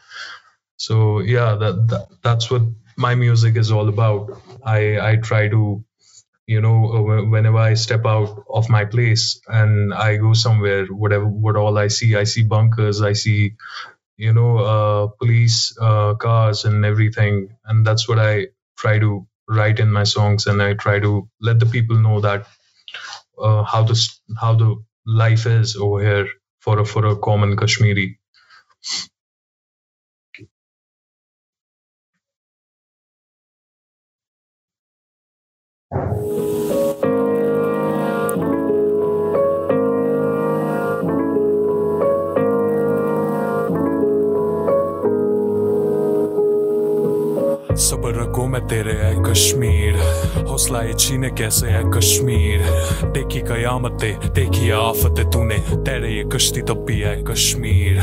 So 0.77 1.19
yeah, 1.19 1.55
that, 1.55 1.87
that 1.89 2.07
that's 2.23 2.51
what 2.51 2.63
my 2.97 3.15
music 3.15 3.57
is 3.57 3.71
all 3.71 3.89
about. 3.89 4.41
I 4.65 4.99
I 5.11 5.15
try 5.17 5.47
to 5.49 5.83
you 6.53 6.61
know 6.65 6.77
whenever 7.33 7.57
i 7.57 7.73
step 7.75 8.05
out 8.13 8.43
of 8.59 8.69
my 8.75 8.83
place 8.95 9.25
and 9.47 9.93
i 9.93 10.17
go 10.17 10.33
somewhere 10.33 10.85
whatever 11.03 11.25
what 11.47 11.55
all 11.63 11.77
i 11.85 11.87
see 11.97 12.15
i 12.21 12.25
see 12.35 12.43
bunkers 12.55 13.01
i 13.11 13.13
see 13.13 13.39
you 14.17 14.33
know 14.33 14.57
uh, 14.59 15.07
police 15.19 15.77
uh, 15.81 16.15
cars 16.15 16.65
and 16.65 16.85
everything. 16.85 17.49
And 17.65 17.85
that's 17.87 18.07
what 18.09 18.19
i 18.19 18.47
try 18.77 18.99
to 18.99 19.27
write 19.49 19.79
in 19.79 19.91
my 19.91 20.03
songs 20.05 20.47
and 20.47 20.61
i 20.63 20.73
try 20.73 20.99
to 20.99 21.29
let 21.41 21.59
the 21.59 21.67
people 21.67 21.97
know 21.97 22.21
that 22.21 22.47
uh, 23.41 23.63
how 23.63 23.83
this 23.83 24.21
how 24.39 24.55
the 24.55 24.75
life 25.05 25.45
is 25.47 25.75
over 25.77 26.01
here 26.01 26.27
for 26.59 26.79
a 26.79 26.85
for 26.85 27.05
a 27.07 27.17
common 27.17 27.57
kashmiri 27.57 28.19
मैं 48.51 48.67
तेरे 48.67 48.93
है 48.93 49.23
कश्मीर। 49.23 49.95
हौसला 50.51 50.81
ये 50.81 50.93
छीने 50.93 51.29
कैसे 51.29 51.67
है 51.67 51.91
कश्मीर? 51.91 52.59
देखी 53.05 53.39
कयामते, 53.39 54.17
देखी 54.29 54.69
आफत 54.69 55.15
तूने। 55.33 55.55
तेरे 55.57 56.09
ये 56.17 56.23
कश्ती 56.23 56.61
तब 56.61 56.85
भी 56.87 56.99
है 56.99 57.23
कश्मीर। 57.23 57.99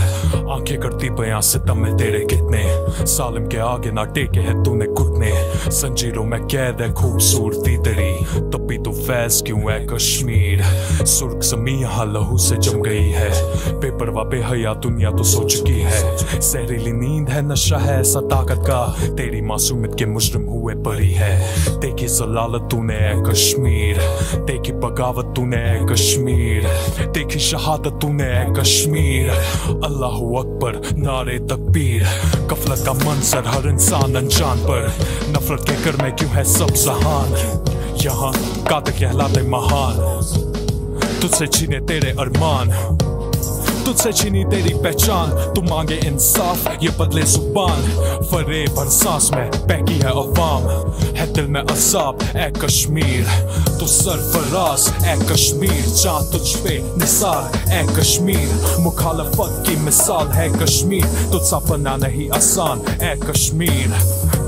आँखें 0.50 0.78
करती 0.81 1.11
बयां 1.11 1.40
से 1.40 1.59
तमे 1.59 1.93
तेरे 1.95 2.19
कितने। 2.19 2.62
सालिम 3.07 3.47
के 3.47 3.57
आगे 3.57 3.90
ना 3.90 4.05
टेके 4.05 4.40
है 4.40 4.64
तूने 4.64 4.87
घुटने। 4.87 5.31
संजीरों 5.71 6.25
में 6.25 6.40
कैद 6.40 6.81
है 6.81 6.93
खूबसूरती 6.93 7.76
तेरी। 7.78 8.25
तब 8.40 8.67
भी 8.69 8.78
तू 8.78 8.93
फैज 8.93 9.43
क्यों 9.47 9.73
है 9.73 9.87
कश्मीर? 9.87 10.62
सुर्ख 11.05 11.38
जमी 11.38 11.73
यहाँ 11.73 12.07
लहू 12.07 12.38
से 12.38 12.57
जम 12.57 12.83
गई 12.83 13.09
है। 13.11 13.31
बेपरवा 13.81 14.25
बेहया 14.25 14.75
दुनिया 14.75 15.11
तो 15.11 15.23
सो 15.23 15.45
चुकी 15.45 15.78
है। 15.81 16.17
सहरीली 16.40 16.93
नींद 16.93 17.28
है 17.28 17.43
नशा 17.49 17.78
है 17.78 18.00
ऐसा 18.00 18.21
ताकत 18.21 18.62
का। 18.67 18.97
तेरी 19.09 19.40
मासूमियत 19.40 19.95
के 19.99 20.07
मुजरम 20.07 20.43
हुए 20.43 20.58
बरी 20.75 21.10
है। 21.10 21.54
देखी 21.80 22.06
जलालत 22.06 22.68
तूने 22.70 23.30
कश्मीर। 23.30 23.96
देखी 24.44 24.72
बगावत 24.72 25.32
तूने 25.37 25.92
कश्मीर। 25.92 26.62
देखी 27.08 27.38
शहादत 27.38 27.98
तूने 28.02 28.60
कश्मीर। 28.60 29.30
अल्लाह 29.84 30.10
अकबर, 30.10 30.96
नारे 30.96 31.38
तकबीर। 31.38 32.02
कफलत 32.50 32.87
का 32.87 32.92
मंजर 32.92 33.42
हर 33.46 33.68
इंसान 33.68 34.14
अनजान 34.14 34.58
पर। 34.58 34.94
नफरत 35.28 35.60
के 35.60 35.84
कर 35.84 36.02
में 36.02 36.16
क्यों 36.16 36.30
है 36.30 36.44
सब 36.44 36.68
जहान? 36.68 37.64
यहाँ 37.96 38.32
कात 38.64 38.90
कहलाते 38.90 39.42
महान। 39.42 40.20
तुझसे 41.22 41.46
छीने 41.46 41.80
तेरे 41.80 42.10
अरमान। 42.10 42.70
तुझसे 43.88 44.12
छीनी 44.12 44.45
तेरी 44.45 44.75
पहचान। 44.75 45.30
तू 45.30 45.62
मांगे 45.62 45.95
इंसाफ, 45.95 46.68
ये 46.83 46.88
बदले 46.88 47.23
ज़ुबान। 47.23 47.83
फरे 48.23 48.64
भर 48.64 48.88
सांस 48.88 49.30
में 49.35 49.50
बहकी 49.50 49.95
है 49.95 50.11
अवाम। 50.11 50.92
है 51.16 51.33
दिल 51.33 51.45
में 51.45 51.61
असाब, 51.61 52.18
ए 52.37 52.52
कश्मीर। 52.64 53.26
तू 53.80 53.87
सरफराज, 53.87 55.04
ए 55.04 55.33
कश्मीर। 55.33 55.85
जा 55.87 56.33
तुझ 56.33 56.57
पे 56.57 56.83
निसार, 56.85 57.73
ए 57.73 57.87
कश्मीर। 57.99 58.76
मुखालफत 58.80 59.64
की 59.66 59.76
मिसाल 59.76 60.28
है 60.28 60.59
कश्मीर। 60.59 61.07
तुझसा 61.33 61.59
बना 61.59 61.97
नहीं 61.97 62.30
आसान, 62.30 62.83
ए 63.02 63.21
कश्मीर। 63.30 63.95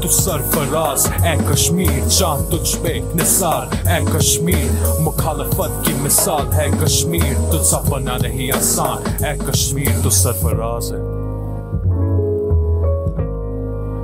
तू 0.00 0.08
सरफराज 0.08 1.26
ए 1.26 1.52
कश्मीर, 1.52 2.04
जान 2.04 2.44
तुझ 2.50 2.74
पे 2.74 3.00
निसार। 3.14 3.88
ए 3.88 4.04
कश्मीर, 4.16 4.98
मुखालफत 5.00 5.82
की 5.86 5.94
मिसाल 5.94 6.46
है 6.46 6.84
कश्मीर 6.84 7.34
तुझसा 7.52 7.78
बना 7.90 8.16
नहीं 8.16 8.52
आसान। 8.52 9.24
ए 9.24 9.38
कश्मीर, 9.50 10.00
तू 10.02 10.10
सरफराज 10.10 10.84
है। 10.84 11.20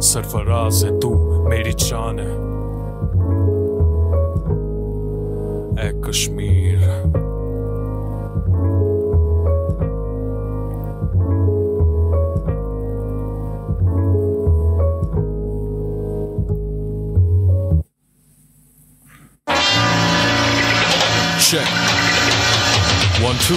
सरफराज 0.00 0.84
है, 0.84 1.00
तू 1.00 1.14
मेरी 1.48 1.72
जान 1.72 2.18
है। 2.18 2.46
ए 5.88 6.02
Kashmir. 6.08 7.25
check. 21.46 21.68
One, 23.22 23.38
two. 23.46 23.54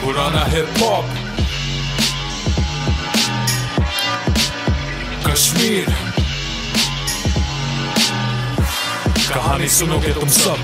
Put 0.00 0.16
on 0.16 0.32
a 0.32 0.44
hip 0.54 0.68
hop. 0.80 1.04
Kashmir. 5.26 5.84
कहानी 9.28 9.68
सुनोगे 9.68 10.12
तुम 10.14 10.28
सब 10.28 10.58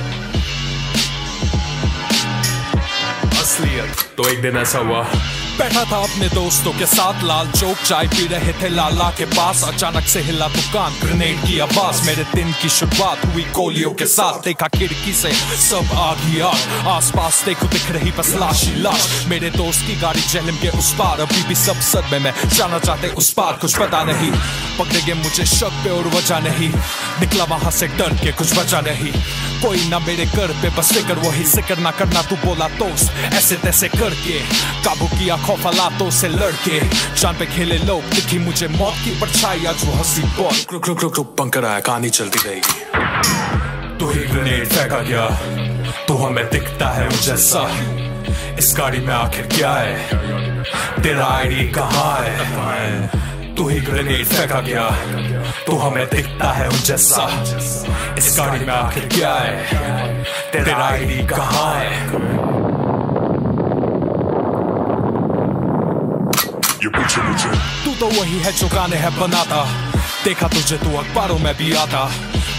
असलियत 3.40 4.16
तो 4.16 4.28
एक 4.28 4.42
दिन 4.42 4.56
ऐसा 4.56 4.78
हुआ 4.88 5.02
बैठा 5.58 5.84
था 5.84 5.96
अपने 6.02 6.28
दोस्तों 6.28 6.72
के 6.72 6.86
साथ। 6.86 7.22
लाल 7.24 7.50
चौक 7.50 7.78
चाय 7.78 8.06
पी 8.08 8.26
रहे 8.26 8.52
थे 8.52 8.68
लाला 8.68 9.08
के 9.18 9.24
पास। 9.26 9.62
अचानक 9.64 10.06
से 10.08 10.20
हिला 10.20 10.46
दुकान 10.48 10.94
ग्रेनेड 11.00 11.40
की 11.40 11.58
आवाज़। 11.58 12.02
मेरे 12.06 12.24
दिन 12.34 12.52
की 12.62 12.68
शुरुआत 12.68 13.24
हुई 13.26 13.44
गोलियों 13.52 13.90
के 13.92 14.06
साथ। 14.06 14.40
देखा 14.44 14.68
खिड़की 14.68 15.12
से 15.12 15.32
सब 15.62 15.92
आग 15.98 16.18
ही 16.20 16.40
आग। 16.40 16.86
आस 16.88 17.10
पास 17.16 17.42
देखो 17.46 17.66
दिख 17.66 17.90
रही 17.90 18.10
बस 18.10 18.34
लाश। 18.40 18.64
ही 18.64 18.74
लाश 18.82 19.08
मेरे 19.28 19.50
दोस्त 19.50 19.86
की 19.86 19.96
गाड़ी 20.00 20.20
जहलम 20.22 20.56
के 20.56 20.68
उस 20.78 20.92
पार। 20.94 21.20
अभी 21.20 21.42
भी 21.48 21.54
सब 21.54 21.80
सदमे 21.82 22.18
में 22.18 22.32
जाना 22.48 22.78
चाहते 22.78 23.08
उस 23.14 23.32
पार। 23.32 23.58
कुछ 23.62 23.76
पता 23.78 24.02
नहीं, 24.04 24.30
पकड़ेंगे 24.78 25.14
मुझे 25.14 25.46
शक 25.46 25.80
पे 25.84 25.90
और 25.90 26.08
वजह 26.16 26.40
नहीं। 26.40 26.68
निकला 27.20 27.44
वहाँ 27.44 27.70
से 27.70 27.86
डर 27.98 28.16
के 28.16 28.32
कुछ 28.32 28.58
बचा 28.58 28.80
नहीं। 28.80 29.12
कोई 29.62 29.88
ना 29.88 29.98
मेरे 29.98 30.24
घर 30.26 30.52
पे 30.62 30.68
बस 30.76 30.92
फ़िक्र, 30.92 31.14
वही 31.18 31.44
ज़िक्र 31.46 31.76
ना 31.78 31.90
करना 31.98 32.22
तू 32.22 32.36
बोला 32.36 32.68
दोस्त। 32.78 33.12
ऐसे 33.34 33.56
तैसे 33.56 33.88
करके 33.88 34.38
काबू 34.84 35.06
किया 35.08 35.36
खौफ 35.42 35.64
हालातों 35.66 36.10
से 36.10 36.28
लड़के। 36.28 36.80
जान 37.20 37.36
पे 37.38 37.46
खेले 37.46 37.78
लोग, 37.78 38.02
दिखी 38.02 38.38
मुझे 38.38 38.68
मौत 38.68 38.94
की 39.04 39.20
परछाई। 39.20 39.64
आज 39.64 39.84
वो 39.84 39.92
हँसी 39.92 40.22
बहुत। 40.22 40.72
रुक 40.72 40.88
रुक 40.88 41.00
रुक 41.00 41.16
रुक 41.16 41.36
पंकर 41.36 41.64
आया, 41.64 41.80
कहानी 41.80 42.10
चलती 42.10 42.38
रहेगी। 42.48 42.80
तू 43.98 44.10
ही 44.10 44.20
ग्रेनेड 44.20 44.68
फेंका 44.68 44.98
गया। 44.98 45.28
तू 46.08 46.14
हमें 46.14 46.50
दिखता 46.50 46.88
है 46.88 47.08
जैसा 47.08 47.62
इस 48.58 48.74
गाड़ी 48.78 48.98
में 48.98 49.14
आखिर 49.14 49.46
क्या 49.46 49.72
है? 49.72 50.08
तेरा 51.02 51.26
आईडी 51.26 51.68
कहाँ 51.68 52.18
है? 52.20 53.06
तू 53.54 53.68
ही 53.68 53.80
ग्रेनेड 53.80 54.26
फेंका 54.26 54.60
गया। 54.60 54.90
तू 55.66 55.76
हमें 55.76 56.06
दिखता 56.06 56.52
है 56.52 56.82
जैसा 56.82 57.44
इस 58.18 58.34
गाड़ी 58.38 58.64
में 58.64 58.74
आखिर 58.74 59.06
क्या 59.06 59.34
है? 59.34 60.24
तेरा 60.52 60.76
आईडी 60.76 61.26
कहाँ 61.26 61.74
है 61.74 62.22
ये 66.82 66.88
पूछे 66.88 67.20
मुझे 67.22 67.50
तू 68.02 68.08
वही 68.08 68.38
है 68.38 68.52
जो 68.52 68.66
गाने 68.66 68.96
है 68.96 69.10
बनाता। 69.20 69.58
देखा 70.24 70.48
तुझे 70.48 70.76
तू 70.76 70.96
अखबारों 70.96 71.38
में 71.38 71.54
भी 71.56 71.72
आता। 71.72 72.10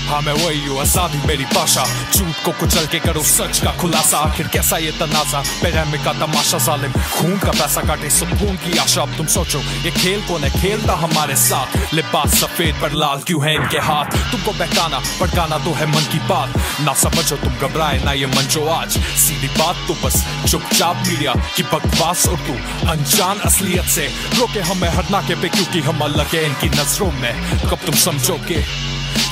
हाँ 0.03 0.21
मैं 0.21 0.33
वही 0.33 0.65
हूँ, 0.65 0.79
आज़ादी 0.81 1.17
मेरी 1.27 1.45
भाषा। 1.45 1.83
झूठ 2.13 2.43
को 2.45 2.51
कुचल 2.59 2.85
के 2.87 2.99
करो 2.99 3.21
सच 3.23 3.59
का 3.59 3.71
खुलासा। 3.77 4.17
आखिर 4.19 4.47
कैसा 4.47 4.77
ये 4.77 4.91
तनाजा? 4.91 5.41
पैरामिक 5.61 6.03
का 6.03 6.13
तमाशा 6.13 6.57
जालिम। 6.57 6.91
खून 6.91 7.37
का 7.39 7.51
पैसा 7.51 7.81
काटे 7.81 8.09
सुकून 8.09 8.55
की 8.63 8.77
आशा। 8.77 9.01
अब 9.01 9.15
तुम 9.17 9.27
सोचो, 9.27 9.59
ये 9.85 9.91
खेल 9.91 10.21
कौन 10.27 10.43
है? 10.43 10.49
खेलता 10.61 10.93
हमारे 10.95 11.35
साथ। 11.35 11.93
लिबास 11.93 12.35
सफ़ेद 12.41 12.75
पर 12.81 12.91
लाल 12.93 13.21
क्यों 13.27 13.43
है 13.45 13.55
इनके 13.55 13.79
हाथ? 13.79 14.17
तुमको 14.31 14.51
बहकाना, 14.53 14.99
भड़काना 15.19 15.57
तो 15.57 15.73
है 15.73 15.87
मन 15.87 16.05
की 16.11 16.19
बात। 16.29 16.61
ना 16.81 16.93
समझो 16.93 17.35
तुम 17.37 17.57
घबराए, 17.57 18.03
ना 18.03 18.13
ये 18.13 18.25
मन 18.27 18.47
जो 18.47 18.65
आज। 18.69 18.97
सीधी 19.17 19.47
बात 19.57 19.87
तो 19.87 19.97
बस 20.03 20.23
चुपचाप 20.51 21.03
मीडिया 21.07 21.33
की 21.55 21.63
बकवास 21.63 22.27
और 22.27 22.37
तू 22.47 22.53
अनजान 22.91 23.39
असलियत 23.45 23.85
से 23.87 24.07
रोके 24.37 24.61
हमें 24.61 24.89
हर 24.89 25.09
नाके 25.11 25.35
पे, 25.35 25.49
क्योंकि 25.49 25.79
हम 25.79 26.03
अलग 26.03 26.35
है, 26.35 26.45
इनकी 26.45 26.69
नज़रों 26.69 27.11
में। 27.11 27.33
कब 27.69 27.79
तुम 27.85 27.95
समझोगे? 27.97 28.63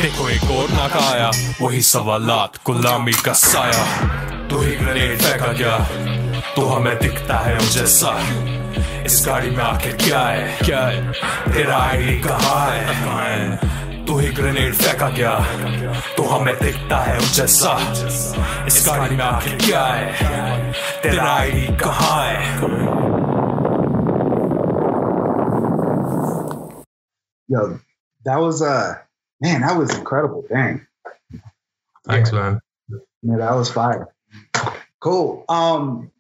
देखो 0.02 0.30
एक 0.30 0.44
और 0.52 0.70
नाका 0.70 1.00
आया 1.10 1.30
वही 1.62 1.82
सवालात 1.82 2.58
गुलामी 2.66 3.14
का 3.26 3.34
साया 3.42 3.84
तू 4.50 4.60
ही 4.62 4.76
ग्रेनेड 4.76 5.22
फेंका 5.22 5.52
गया 5.60 5.78
तू 6.56 6.66
हमें 6.66 6.98
दिखता 7.00 7.38
है 7.40 7.58
जैसा 7.74 8.14
इस 9.06 9.24
गाड़ी 9.28 9.50
में 9.50 9.64
आखिर 9.64 9.96
क्या 10.04 10.20
है 10.20 10.58
क्या 10.64 10.80
है 10.88 11.12
तेरा 11.54 11.78
आईडी 11.78 12.20
कहाँ 12.22 12.70
है 12.72 14.06
तू 14.06 14.18
ही 14.20 14.30
ग्रेनेड 14.40 14.74
फेंका 14.76 15.10
गया 15.10 15.36
तू 16.18 16.24
हमें 16.30 16.54
दिखता 16.62 16.98
है 17.04 17.20
जैसा 17.34 17.76
इस 18.68 18.84
गाड़ी 18.88 19.16
में 19.16 19.24
आखिर 19.26 19.58
क्या 19.66 19.86
है 19.86 20.72
तेरा 21.04 21.32
आईडी 21.34 21.68
कहाँ 21.84 22.26
है 22.26 23.00
Yo, 27.50 27.62
that 28.26 28.38
was 28.38 28.62
uh 28.64 28.96
man, 29.42 29.62
that 29.62 29.78
was 29.78 29.94
incredible. 29.96 30.46
Dang. 30.50 30.86
Thanks, 32.06 32.32
Yeah. 32.32 32.40
man. 32.40 32.60
Man, 33.24 33.40
that 33.40 33.54
was 33.56 33.70
fire. 33.72 34.08
Cool. 35.00 35.46
Um 35.50 36.12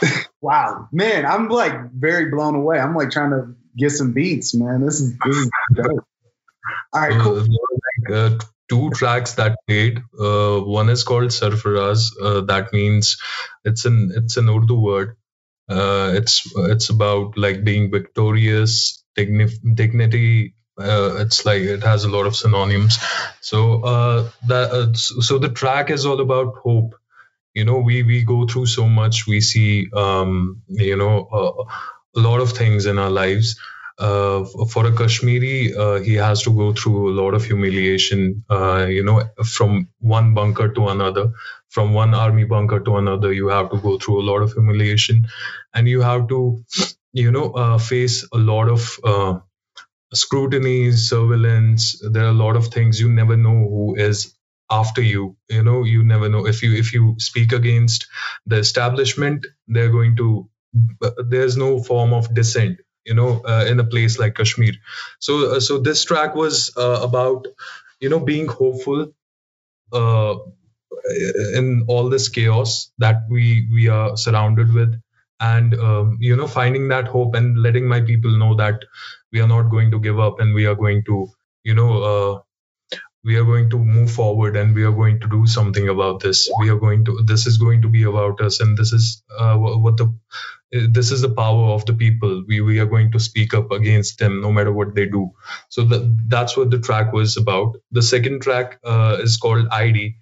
wow, 0.40 0.88
man, 0.92 1.26
I'm 1.26 1.48
like 1.48 1.92
very 1.92 2.30
blown 2.30 2.54
away. 2.54 2.78
I'm 2.78 2.94
like 2.94 3.10
trying 3.10 3.30
to 3.30 3.54
get 3.76 3.90
some 3.90 4.12
beats, 4.12 4.54
man. 4.54 4.84
This 4.84 5.00
is 5.00 5.16
this 5.24 5.36
is 5.36 5.50
dope. 5.74 6.04
All 6.92 7.00
right, 7.00 7.12
Uh, 7.12 7.22
cool. 7.22 7.34
were 7.34 7.78
like, 7.86 8.10
uh, 8.10 8.38
two 8.68 8.90
tracks 8.90 9.34
that 9.34 9.56
played. 9.68 9.98
Uh, 10.18 10.60
one 10.60 10.88
is 10.88 11.04
called 11.04 11.30
Sarfaraz. 11.30 12.10
Uh, 12.20 12.40
that 12.42 12.72
means 12.72 13.18
it's 13.64 13.84
an 13.84 14.12
it's 14.16 14.36
an 14.36 14.48
Urdu 14.48 14.80
word. 14.80 15.16
Uh, 15.68 16.12
it's 16.14 16.42
it's 16.56 16.88
about 16.90 17.36
like 17.36 17.64
being 17.64 17.90
victorious, 17.90 19.04
digni- 19.18 19.74
dignity. 19.76 20.54
Uh, 20.78 21.16
it's 21.20 21.44
like 21.46 21.62
it 21.62 21.82
has 21.82 22.04
a 22.04 22.08
lot 22.10 22.26
of 22.26 22.36
synonyms. 22.36 22.98
So 23.40 23.82
uh, 23.82 24.30
that 24.48 24.70
uh, 24.72 24.92
so 24.94 25.38
the 25.38 25.48
track 25.48 25.90
is 25.90 26.06
all 26.06 26.20
about 26.20 26.56
hope. 26.56 26.94
You 27.54 27.64
know, 27.64 27.78
we 27.78 28.02
we 28.02 28.24
go 28.24 28.46
through 28.46 28.66
so 28.66 28.86
much. 28.88 29.26
We 29.26 29.40
see 29.40 29.88
um, 29.94 30.62
you 30.68 30.96
know 30.96 31.66
a 32.16 32.20
lot 32.20 32.40
of 32.40 32.52
things 32.52 32.86
in 32.86 32.98
our 32.98 33.10
lives 33.10 33.58
uh, 33.98 34.44
for 34.70 34.86
a 34.86 34.92
Kashmiri, 34.92 35.74
uh, 35.74 36.00
he 36.00 36.14
has 36.14 36.42
to 36.42 36.50
go 36.50 36.72
through 36.74 37.10
a 37.10 37.14
lot 37.20 37.32
of 37.34 37.44
humiliation, 37.44 38.44
uh, 38.50 38.86
you 38.88 39.02
know, 39.02 39.22
from 39.44 39.88
one 40.00 40.34
bunker 40.34 40.68
to 40.74 40.88
another, 40.88 41.32
from 41.70 41.94
one 41.94 42.14
army 42.14 42.44
bunker 42.44 42.80
to 42.80 42.96
another. 42.98 43.32
You 43.32 43.48
have 43.48 43.70
to 43.70 43.78
go 43.78 43.98
through 43.98 44.20
a 44.20 44.26
lot 44.30 44.42
of 44.42 44.52
humiliation 44.52 45.28
and 45.74 45.88
you 45.88 46.02
have 46.02 46.28
to, 46.28 46.62
you 47.12 47.30
know, 47.30 47.78
face 47.78 48.26
a 48.32 48.36
lot 48.38 48.68
of 48.68 48.98
scrutiny, 50.14 50.92
surveillance. 50.92 52.00
There 52.10 52.24
are 52.24 52.28
a 52.30 52.42
lot 52.44 52.56
of 52.56 52.68
things. 52.68 53.00
You 53.00 53.10
never 53.10 53.36
know 53.36 53.68
who 53.68 53.96
is 53.96 54.34
after 54.70 55.00
you 55.02 55.36
you 55.48 55.62
know 55.62 55.84
you 55.84 56.02
never 56.04 56.28
know. 56.28 56.46
If 56.46 56.62
you 56.62 56.74
if 56.74 56.92
you 56.94 57.16
speak 57.18 57.52
against 57.52 58.06
the 58.46 58.56
establishment 58.56 59.46
they're 59.68 59.90
going 59.90 60.16
to 60.16 60.48
there's 61.26 61.56
no 61.56 61.82
form 61.82 62.12
of 62.12 62.32
dissent 62.34 62.80
you 63.04 63.14
know 63.14 63.40
uh, 63.44 63.64
in 63.68 63.80
a 63.80 63.84
place 63.84 64.18
like 64.18 64.34
kashmir. 64.34 64.74
So 65.20 65.56
uh, 65.56 65.60
so 65.60 65.78
this 65.78 66.04
track 66.04 66.34
was 66.34 66.76
uh, 66.76 67.00
about 67.02 67.46
you 68.00 68.08
know 68.08 68.20
being 68.20 68.48
hopeful 68.48 69.12
uh, 69.92 70.34
in 71.54 71.84
all 71.88 72.08
this 72.08 72.28
chaos 72.28 72.90
that 72.98 73.22
we 73.30 73.68
we 73.72 73.88
are 73.88 74.16
surrounded 74.16 74.72
with 74.72 75.00
and 75.40 75.74
um, 75.74 76.16
you 76.20 76.36
know 76.36 76.46
finding 76.46 76.88
that 76.88 77.08
hope 77.08 77.34
and 77.34 77.58
letting 77.62 77.86
my 77.86 78.00
people 78.00 78.38
know 78.38 78.54
that 78.54 78.80
we 79.32 79.40
are 79.40 79.48
not 79.48 79.70
going 79.70 79.90
to 79.90 80.00
give 80.00 80.18
up 80.18 80.40
and 80.40 80.54
we 80.54 80.66
are 80.66 80.74
going 80.74 81.02
to 81.04 81.28
you 81.64 81.74
know 81.74 82.02
uh, 82.02 82.40
we 83.24 83.36
are 83.36 83.44
going 83.44 83.68
to 83.70 83.78
move 83.78 84.10
forward 84.10 84.56
and 84.56 84.74
we 84.74 84.84
are 84.84 84.92
going 84.92 85.20
to 85.20 85.28
do 85.28 85.46
something 85.46 85.88
about 85.88 86.20
this. 86.20 86.48
We 86.60 86.70
are 86.70 86.78
going 86.78 87.04
to 87.06 87.22
this 87.24 87.46
is 87.46 87.58
going 87.58 87.82
to 87.82 87.88
be 87.88 88.04
about 88.04 88.40
us 88.40 88.60
and 88.60 88.78
this 88.78 88.92
is 88.92 89.22
uh, 89.36 89.56
what 89.56 89.96
the 89.96 90.14
this 90.72 91.10
is 91.12 91.22
the 91.22 91.30
power 91.30 91.70
of 91.72 91.86
the 91.86 91.94
people. 91.94 92.44
We, 92.46 92.60
we 92.60 92.78
are 92.80 92.86
going 92.86 93.12
to 93.12 93.20
speak 93.20 93.54
up 93.54 93.70
against 93.72 94.18
them 94.18 94.40
no 94.40 94.52
matter 94.52 94.72
what 94.72 94.94
they 94.94 95.06
do. 95.06 95.32
So 95.68 95.84
that, 95.84 96.18
that's 96.28 96.56
what 96.56 96.70
the 96.70 96.78
track 96.80 97.12
was 97.12 97.36
about. 97.36 97.76
The 97.92 98.02
second 98.02 98.42
track 98.42 98.78
uh, 98.84 99.18
is 99.20 99.36
called 99.36 99.68
id 99.72 100.16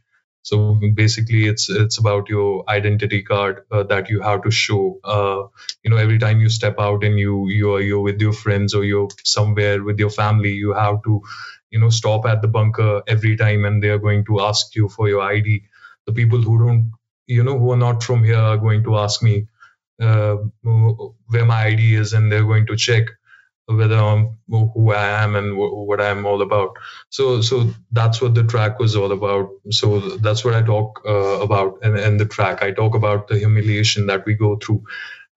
so 0.45 0.79
basically 0.95 1.47
it's 1.49 1.71
it's 1.71 1.99
about 1.99 2.29
your 2.29 2.65
identity 2.69 3.23
card 3.23 3.65
uh, 3.73 3.83
that 3.85 4.11
you 4.11 4.21
have 4.23 4.43
to 4.43 4.51
show 4.53 5.01
uh, 5.05 5.43
you 5.83 5.91
know 5.91 5.97
every 5.97 6.19
time 6.19 6.41
you 6.41 6.51
step 6.51 6.77
out 6.79 7.05
and 7.05 7.19
you 7.19 7.49
you're 7.49 7.81
you're 7.81 8.03
with 8.09 8.21
your 8.21 8.35
friends 8.35 8.75
or 8.75 8.85
you're 8.85 9.09
somewhere 9.25 9.83
with 9.83 9.99
your 9.99 10.11
family 10.11 10.53
you 10.53 10.75
have 10.75 11.03
to 11.05 11.23
you 11.71 11.81
know 11.81 11.91
stop 11.91 12.27
at 12.27 12.43
the 12.43 12.49
bunker 12.49 13.03
every 13.09 13.37
time 13.37 13.65
and 13.65 13.83
they 13.83 13.89
are 13.89 14.05
going 14.09 14.25
to 14.27 14.41
ask 14.41 14.77
you 14.77 14.89
for 14.89 15.09
your 15.09 15.23
id 15.33 15.63
the 16.07 16.13
people 16.13 16.43
who 16.43 16.59
don't 16.65 16.93
you 17.27 17.43
know 17.43 17.59
who 17.59 17.73
are 17.73 17.83
not 17.85 18.03
from 18.03 18.25
here 18.25 18.45
are 18.53 18.59
going 18.59 18.85
to 18.85 18.99
ask 18.99 19.23
me 19.23 19.47
uh, 20.01 20.37
where 21.29 21.47
my 21.47 21.67
id 21.67 21.95
is 21.95 22.13
and 22.13 22.31
they're 22.31 22.51
going 22.53 22.67
to 22.67 22.77
check 22.77 23.05
whether 23.67 23.97
i'm 23.99 24.39
who 24.49 24.93
i 24.93 25.07
am 25.25 25.37
and 25.37 25.53
wh- 25.57 25.87
what 25.89 26.01
i'm 26.01 26.27
all 26.27 26.43
about. 26.43 26.77
So 27.11 27.41
so 27.41 27.71
that's 27.93 28.21
what 28.21 28.35
the 28.35 28.45
track 28.45 28.79
was 28.79 28.97
all 28.97 29.13
about. 29.13 29.51
So 29.71 30.01
that's 30.19 30.45
what 30.45 30.55
i 30.55 30.63
talk 30.63 31.01
uh, 31.07 31.41
about 31.47 31.79
in, 31.83 32.17
the 32.19 32.27
track. 32.27 32.63
I 32.63 32.73
talk 32.73 32.95
about 32.95 33.29
the 33.29 33.39
humiliation 33.39 34.07
that 34.07 34.27
we 34.27 34.35
go 34.35 34.57
through 34.57 34.85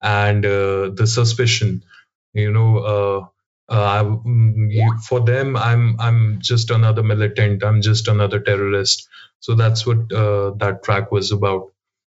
and 0.02 0.44
uh, 0.46 0.90
the 0.94 1.06
suspicion 1.06 1.84
you 2.34 2.52
know 2.52 2.78
uh, 2.78 3.26
uh, 3.72 4.04
mm, 4.04 5.00
for 5.02 5.20
them 5.20 5.56
i'm 5.56 5.96
i'm 6.00 6.38
just 6.40 6.70
another 6.70 7.02
militant. 7.02 7.62
I'm 7.64 7.82
just 7.82 8.08
another 8.08 8.40
terrorist. 8.40 9.08
So 9.40 9.54
that's 9.54 9.86
what 9.86 10.12
uh, 10.12 10.52
that 10.58 10.82
track 10.84 11.12
was 11.12 11.32
about 11.32 11.72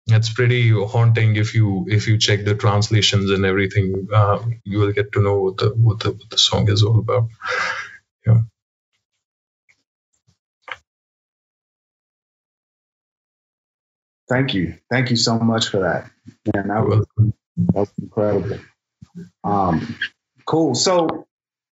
it's 0.06 0.32
pretty 0.32 0.70
haunting 0.70 1.36
if 1.36 1.54
you 1.54 1.86
if 1.88 2.08
you 2.08 2.18
check 2.18 2.44
the 2.44 2.54
translations 2.54 3.30
and 3.30 3.44
everything. 3.44 4.08
Uh, 4.12 4.42
you 4.64 4.78
will 4.78 4.92
get 4.92 5.12
to 5.12 5.22
know 5.22 5.40
what 5.40 5.56
the 5.58 5.70
what 5.70 6.00
the, 6.00 6.10
what 6.10 6.30
the 6.30 6.38
song 6.38 6.68
is 6.68 6.82
all 6.82 6.98
about. 6.98 7.28
Yeah. 8.26 8.40
Thank 14.28 14.54
you. 14.54 14.78
Thank 14.90 15.10
you 15.10 15.16
so 15.16 15.38
much 15.38 15.68
for 15.68 15.80
that. 15.80 16.08
Man, 16.54 16.68
that 16.68 16.86
was, 16.86 17.06
that 17.16 17.74
was 17.74 17.90
incredible. 18.00 18.58
Um, 19.42 19.98
cool. 20.46 20.76
So 20.76 21.26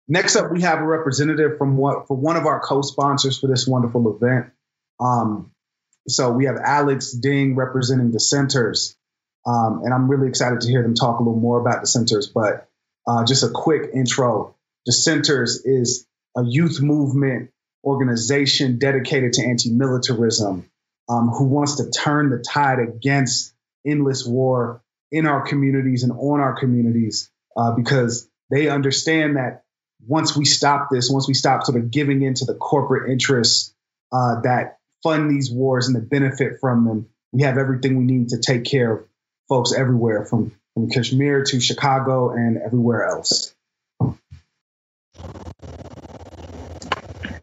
next 0.07 0.35
up, 0.35 0.51
we 0.51 0.61
have 0.63 0.79
a 0.79 0.85
representative 0.85 1.59
from 1.59 1.77
what 1.77 2.07
for 2.07 2.17
one 2.17 2.35
of 2.35 2.47
our 2.47 2.59
co-sponsors 2.59 3.39
for 3.39 3.45
this 3.47 3.67
wonderful 3.67 4.15
event. 4.15 4.47
Um, 4.99 5.51
so 6.09 6.31
we 6.31 6.45
have 6.45 6.57
Alex 6.57 7.11
Ding 7.11 7.55
representing 7.55 8.11
Dissenters. 8.11 8.95
Um, 9.45 9.81
and 9.83 9.93
I'm 9.93 10.09
really 10.09 10.27
excited 10.27 10.61
to 10.61 10.69
hear 10.69 10.81
them 10.81 10.93
talk 10.93 11.19
a 11.19 11.23
little 11.23 11.39
more 11.39 11.59
about 11.59 11.81
Dissenters. 11.81 12.27
But 12.33 12.67
uh, 13.07 13.25
just 13.25 13.43
a 13.43 13.49
quick 13.49 13.91
intro 13.93 14.55
Dissenters 14.85 15.65
is 15.65 16.05
a 16.35 16.43
youth 16.43 16.81
movement 16.81 17.51
organization 17.83 18.79
dedicated 18.79 19.33
to 19.33 19.45
anti 19.45 19.71
militarism 19.71 20.69
um, 21.09 21.29
who 21.29 21.45
wants 21.45 21.75
to 21.75 21.89
turn 21.89 22.29
the 22.29 22.37
tide 22.39 22.79
against 22.79 23.53
endless 23.85 24.25
war 24.25 24.81
in 25.11 25.25
our 25.25 25.41
communities 25.41 26.03
and 26.03 26.11
on 26.11 26.39
our 26.39 26.59
communities 26.59 27.29
uh, 27.55 27.71
because 27.71 28.29
they 28.51 28.67
understand 28.67 29.37
that 29.37 29.63
once 30.05 30.35
we 30.35 30.45
stop 30.45 30.89
this, 30.91 31.09
once 31.09 31.27
we 31.27 31.33
stop 31.33 31.63
sort 31.63 31.77
of 31.77 31.91
giving 31.91 32.21
into 32.21 32.45
the 32.45 32.53
corporate 32.53 33.09
interests 33.09 33.73
uh, 34.11 34.41
that 34.41 34.76
fund 35.03 35.29
these 35.29 35.51
wars 35.51 35.87
and 35.87 35.95
the 35.95 36.01
benefit 36.01 36.59
from 36.59 36.85
them, 36.85 37.07
we 37.31 37.43
have 37.43 37.57
everything 37.57 37.97
we 37.97 38.05
need 38.05 38.29
to 38.29 38.39
take 38.39 38.63
care 38.63 38.91
of 38.91 39.05
folks 39.49 39.73
everywhere 39.73 40.25
from, 40.25 40.53
from 40.73 40.89
Kashmir 40.89 41.43
to 41.43 41.59
Chicago 41.59 42.31
and 42.31 42.57
everywhere 42.57 43.05
else. 43.05 43.53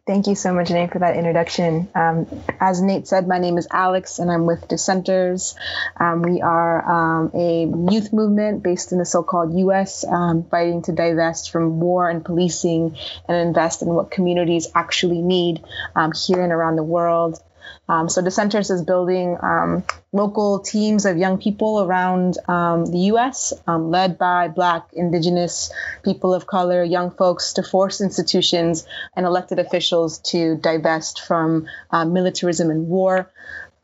Thank 0.06 0.26
you 0.26 0.34
so 0.34 0.52
much, 0.52 0.68
Nate, 0.68 0.92
for 0.92 0.98
that 0.98 1.16
introduction. 1.16 1.88
Um, 1.94 2.26
as 2.60 2.82
Nate 2.82 3.08
said, 3.08 3.26
my 3.26 3.38
name 3.38 3.56
is 3.56 3.66
Alex, 3.70 4.18
and 4.18 4.30
I'm 4.30 4.44
with 4.44 4.68
Dissenters. 4.68 5.54
Um, 5.98 6.20
we 6.20 6.42
are 6.42 7.22
um, 7.22 7.30
a 7.32 7.64
youth 7.90 8.12
movement 8.12 8.62
based 8.62 8.92
in 8.92 8.98
the 8.98 9.06
so-called 9.06 9.56
U.S., 9.60 10.04
um, 10.04 10.42
fighting 10.42 10.82
to 10.82 10.92
divest 10.92 11.50
from 11.50 11.80
war 11.80 12.10
and 12.10 12.22
policing 12.22 12.98
and 13.26 13.48
invest 13.48 13.80
in 13.80 13.88
what 13.88 14.10
communities 14.10 14.68
actually 14.74 15.22
need 15.22 15.64
um, 15.96 16.12
here 16.12 16.42
and 16.42 16.52
around 16.52 16.76
the 16.76 16.84
world. 16.84 17.42
Um, 17.88 18.08
so 18.08 18.22
Dissenters 18.22 18.70
is 18.70 18.82
building 18.82 19.36
um, 19.42 19.84
local 20.12 20.60
teams 20.60 21.04
of 21.04 21.18
young 21.18 21.38
people 21.38 21.82
around 21.82 22.38
um, 22.48 22.86
the 22.86 22.98
U.S., 23.12 23.52
um, 23.66 23.90
led 23.90 24.16
by 24.16 24.48
Black, 24.48 24.88
Indigenous, 24.92 25.72
people 26.02 26.32
of 26.32 26.46
color, 26.46 26.82
young 26.82 27.10
folks, 27.10 27.54
to 27.54 27.62
force 27.62 28.00
institutions 28.00 28.86
and 29.16 29.26
elected 29.26 29.58
officials 29.58 30.18
to 30.30 30.56
divest 30.56 31.20
from 31.20 31.66
uh, 31.90 32.04
militarism 32.04 32.70
and 32.70 32.88
war. 32.88 33.30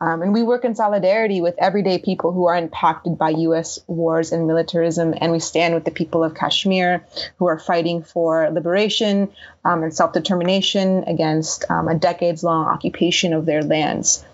Um, 0.00 0.22
and 0.22 0.32
we 0.32 0.42
work 0.42 0.64
in 0.64 0.74
solidarity 0.74 1.40
with 1.40 1.56
everyday 1.58 1.98
people 1.98 2.32
who 2.32 2.46
are 2.46 2.56
impacted 2.56 3.18
by 3.18 3.30
U.S. 3.30 3.78
wars 3.86 4.32
and 4.32 4.46
militarism. 4.46 5.14
And 5.20 5.30
we 5.30 5.40
stand 5.40 5.74
with 5.74 5.84
the 5.84 5.90
people 5.90 6.24
of 6.24 6.34
Kashmir 6.34 7.04
who 7.38 7.46
are 7.46 7.58
fighting 7.58 8.02
for 8.02 8.48
liberation 8.50 9.30
um, 9.64 9.82
and 9.82 9.94
self 9.94 10.12
determination 10.12 11.04
against 11.04 11.70
um, 11.70 11.88
a 11.88 11.94
decades 11.94 12.42
long 12.42 12.66
occupation 12.66 13.34
of 13.34 13.44
their 13.44 13.62
lands. 13.62 14.24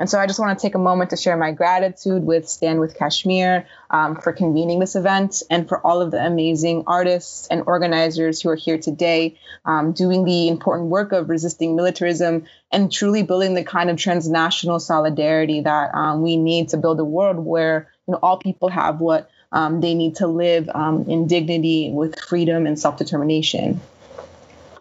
And 0.00 0.08
so 0.08 0.18
I 0.18 0.26
just 0.26 0.40
want 0.40 0.58
to 0.58 0.62
take 0.62 0.74
a 0.74 0.78
moment 0.78 1.10
to 1.10 1.16
share 1.18 1.36
my 1.36 1.52
gratitude 1.52 2.24
with 2.24 2.48
Stand 2.48 2.80
with 2.80 2.96
Kashmir 2.96 3.66
um, 3.90 4.16
for 4.16 4.32
convening 4.32 4.78
this 4.78 4.96
event 4.96 5.42
and 5.50 5.68
for 5.68 5.78
all 5.86 6.00
of 6.00 6.10
the 6.10 6.24
amazing 6.24 6.84
artists 6.86 7.46
and 7.48 7.64
organizers 7.66 8.40
who 8.40 8.48
are 8.48 8.56
here 8.56 8.78
today 8.78 9.38
um, 9.66 9.92
doing 9.92 10.24
the 10.24 10.48
important 10.48 10.88
work 10.88 11.12
of 11.12 11.28
resisting 11.28 11.76
militarism 11.76 12.46
and 12.72 12.90
truly 12.90 13.22
building 13.22 13.52
the 13.52 13.62
kind 13.62 13.90
of 13.90 13.98
transnational 13.98 14.80
solidarity 14.80 15.60
that 15.60 15.94
um, 15.94 16.22
we 16.22 16.38
need 16.38 16.70
to 16.70 16.78
build 16.78 16.98
a 16.98 17.04
world 17.04 17.36
where 17.36 17.92
you 18.08 18.12
know, 18.12 18.18
all 18.22 18.38
people 18.38 18.70
have 18.70 19.00
what 19.00 19.30
um, 19.52 19.82
they 19.82 19.92
need 19.92 20.16
to 20.16 20.26
live 20.26 20.70
um, 20.72 21.04
in 21.10 21.26
dignity 21.26 21.90
with 21.92 22.18
freedom 22.18 22.66
and 22.66 22.78
self 22.78 22.96
determination. 22.96 23.82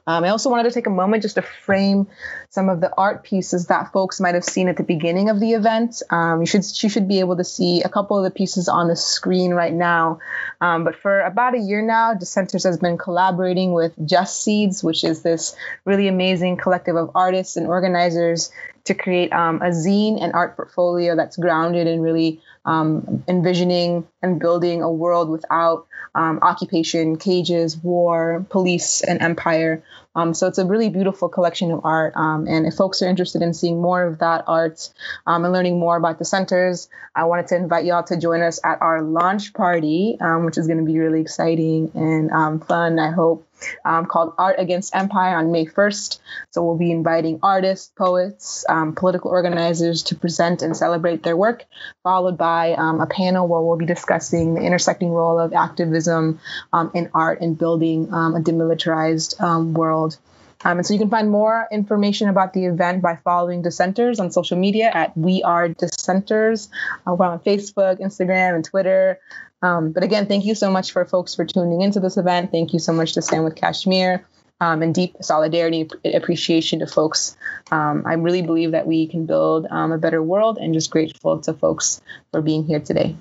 Um, 0.09 0.23
I 0.23 0.29
also 0.29 0.49
wanted 0.49 0.63
to 0.63 0.71
take 0.71 0.87
a 0.87 0.89
moment 0.89 1.21
just 1.21 1.35
to 1.35 1.43
frame 1.43 2.07
some 2.49 2.67
of 2.67 2.81
the 2.81 2.91
art 2.97 3.23
pieces 3.23 3.67
that 3.67 3.91
folks 3.91 4.19
might 4.19 4.33
have 4.33 4.43
seen 4.43 4.67
at 4.67 4.75
the 4.75 4.83
beginning 4.83 5.29
of 5.29 5.39
the 5.39 5.51
event. 5.51 6.01
Um, 6.09 6.39
you 6.39 6.47
should 6.47 6.65
you 6.81 6.89
should 6.89 7.07
be 7.07 7.19
able 7.19 7.37
to 7.37 7.43
see 7.43 7.83
a 7.83 7.89
couple 7.89 8.17
of 8.17 8.23
the 8.23 8.31
pieces 8.31 8.67
on 8.67 8.87
the 8.87 8.95
screen 8.95 9.51
right 9.53 9.71
now. 9.71 10.17
Um, 10.61 10.83
but 10.83 10.95
for 10.95 11.19
about 11.19 11.53
a 11.53 11.59
year 11.59 11.83
now, 11.83 12.15
Dissenters 12.15 12.63
has 12.63 12.79
been 12.79 12.97
collaborating 12.97 13.71
with 13.71 13.93
Just 14.03 14.41
Seeds, 14.41 14.83
which 14.83 15.03
is 15.03 15.21
this 15.21 15.55
really 15.85 16.07
amazing 16.07 16.57
collective 16.57 16.95
of 16.95 17.11
artists 17.13 17.55
and 17.55 17.67
organizers 17.67 18.51
to 18.85 18.95
create 18.95 19.31
um, 19.31 19.61
a 19.61 19.69
zine 19.69 20.23
and 20.23 20.33
art 20.33 20.55
portfolio 20.55 21.15
that's 21.15 21.37
grounded 21.37 21.85
in 21.85 22.01
really 22.01 22.41
um, 22.65 23.23
envisioning 23.27 24.07
and 24.21 24.39
building 24.39 24.81
a 24.81 24.91
world 24.91 25.29
without 25.29 25.87
um, 26.15 26.39
occupation, 26.41 27.17
cages, 27.17 27.77
war, 27.77 28.45
police, 28.49 29.01
and 29.01 29.21
empire. 29.21 29.83
Um, 30.15 30.33
so 30.33 30.47
it's 30.47 30.57
a 30.57 30.65
really 30.65 30.89
beautiful 30.89 31.29
collection 31.29 31.71
of 31.71 31.81
art. 31.83 32.13
Um, 32.15 32.47
and 32.47 32.65
if 32.65 32.75
folks 32.75 33.01
are 33.01 33.07
interested 33.07 33.41
in 33.41 33.53
seeing 33.53 33.81
more 33.81 34.03
of 34.03 34.19
that 34.19 34.43
art 34.47 34.91
um, 35.25 35.45
and 35.45 35.53
learning 35.53 35.79
more 35.79 35.97
about 35.97 36.17
the 36.17 36.25
Dissenters, 36.25 36.89
I 37.15 37.25
wanted 37.25 37.47
to 37.47 37.55
invite 37.55 37.85
y'all 37.85 38.03
to 38.03 38.17
join 38.17 38.41
us 38.41 38.59
at 38.63 38.81
our 38.81 39.01
launch 39.01 39.53
party, 39.53 40.17
um, 40.19 40.45
which 40.45 40.57
is 40.57 40.67
going 40.67 40.79
to 40.79 40.85
be 40.85 40.97
really 40.97 41.21
exciting 41.21 41.91
and 41.93 42.65
fun, 42.65 42.99
I 42.99 43.11
hope 43.11 43.48
um, 43.85 44.05
called 44.05 44.33
Art 44.37 44.55
Against 44.59 44.95
Empire 44.95 45.37
on 45.37 45.51
May 45.51 45.65
1st. 45.65 46.19
So 46.51 46.63
we'll 46.63 46.77
be 46.77 46.91
inviting 46.91 47.39
artists, 47.43 47.91
poets, 47.97 48.65
um, 48.67 48.95
political 48.95 49.31
organizers 49.31 50.03
to 50.03 50.15
present 50.15 50.61
and 50.61 50.75
celebrate 50.75 51.23
their 51.23 51.37
work, 51.37 51.65
followed 52.03 52.37
by 52.37 52.73
um, 52.73 53.01
a 53.01 53.07
panel 53.07 53.47
where 53.47 53.61
we'll 53.61 53.77
be 53.77 53.85
discussing 53.85 54.55
the 54.55 54.61
intersecting 54.61 55.11
role 55.11 55.39
of 55.39 55.53
activism 55.53 56.39
um, 56.73 56.91
in 56.93 57.09
art 57.13 57.41
and 57.41 57.57
building 57.57 58.13
um, 58.13 58.35
a 58.35 58.39
demilitarized 58.39 59.39
um, 59.41 59.73
world. 59.73 60.17
Um, 60.65 60.77
and 60.77 60.85
so 60.85 60.93
you 60.93 60.99
can 60.99 61.09
find 61.09 61.29
more 61.31 61.67
information 61.71 62.27
about 62.27 62.53
the 62.53 62.65
event 62.65 63.01
by 63.01 63.17
following 63.23 63.63
Dissenters 63.63 64.19
on 64.19 64.29
social 64.29 64.57
media 64.57 64.91
at 64.93 65.15
We 65.15 65.41
Are 65.43 65.69
Dissenters. 65.69 66.67
Uh, 67.07 67.13
we're 67.13 67.27
on 67.27 67.39
Facebook, 67.39 68.01
Instagram, 68.01 68.55
and 68.55 68.65
Twitter. 68.65 69.19
Um, 69.61 69.91
but 69.91 70.03
again, 70.03 70.27
thank 70.27 70.45
you 70.45 70.55
so 70.55 70.71
much 70.71 70.91
for 70.91 71.05
folks 71.05 71.35
for 71.35 71.45
tuning 71.45 71.81
into 71.81 71.99
this 71.99 72.17
event. 72.17 72.51
Thank 72.51 72.73
you 72.73 72.79
so 72.79 72.93
much 72.93 73.13
to 73.13 73.21
Stand 73.21 73.43
with 73.43 73.55
Kashmir. 73.55 74.25
Um, 74.61 74.81
and 74.81 74.93
deep 74.93 75.15
solidarity 75.21 75.89
appreciation 76.03 76.79
to 76.79 76.87
folks. 76.87 77.37
Um, 77.71 78.03
I 78.05 78.15
really 78.15 78.41
believe 78.41 78.71
that 78.71 78.85
we 78.85 79.07
can 79.07 79.25
build 79.25 79.65
um, 79.71 79.93
a 79.93 79.97
better 79.97 80.21
world 80.21 80.57
and 80.57 80.73
just 80.73 80.91
grateful 80.91 81.39
to 81.39 81.53
folks 81.53 82.01
for 82.31 82.41
being 82.41 82.65
here 82.65 82.81
today. 82.81 83.15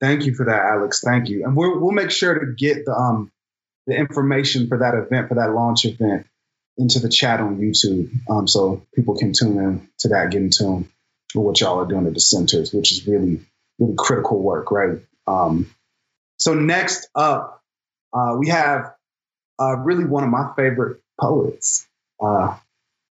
Thank 0.00 0.26
you 0.26 0.34
for 0.34 0.44
that, 0.44 0.64
Alex. 0.66 1.00
Thank 1.02 1.28
you. 1.28 1.44
And 1.44 1.56
we'll, 1.56 1.80
we'll 1.80 1.92
make 1.92 2.10
sure 2.10 2.38
to 2.38 2.52
get 2.52 2.84
the, 2.84 2.92
um, 2.92 3.32
the 3.86 3.96
information 3.96 4.68
for 4.68 4.78
that 4.78 4.94
event, 4.94 5.28
for 5.28 5.34
that 5.34 5.52
launch 5.52 5.84
event, 5.84 6.26
into 6.76 6.98
the 6.98 7.08
chat 7.08 7.40
on 7.40 7.58
YouTube, 7.58 8.10
um, 8.28 8.48
so 8.48 8.84
people 8.94 9.16
can 9.16 9.32
tune 9.32 9.58
in 9.58 9.88
to 9.98 10.08
that, 10.08 10.30
get 10.30 10.42
in 10.42 10.50
tune 10.50 10.88
with 11.34 11.44
what 11.44 11.60
y'all 11.60 11.80
are 11.80 11.86
doing 11.86 12.06
at 12.06 12.14
Dissenters, 12.14 12.72
which 12.72 12.92
is 12.92 13.06
really, 13.06 13.40
really 13.78 13.94
critical 13.96 14.40
work, 14.40 14.70
right? 14.70 14.98
Um, 15.26 15.70
so 16.36 16.54
next 16.54 17.08
up, 17.14 17.62
uh, 18.12 18.36
we 18.38 18.48
have 18.48 18.94
uh, 19.60 19.76
really 19.78 20.04
one 20.04 20.24
of 20.24 20.30
my 20.30 20.52
favorite 20.56 21.00
poets. 21.20 21.86
Uh, 22.20 22.56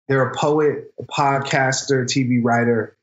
they're 0.07 0.29
a 0.29 0.35
poet, 0.35 0.91
a 0.99 1.03
podcaster, 1.03 2.03
TV 2.03 2.43
writer, 2.43 2.97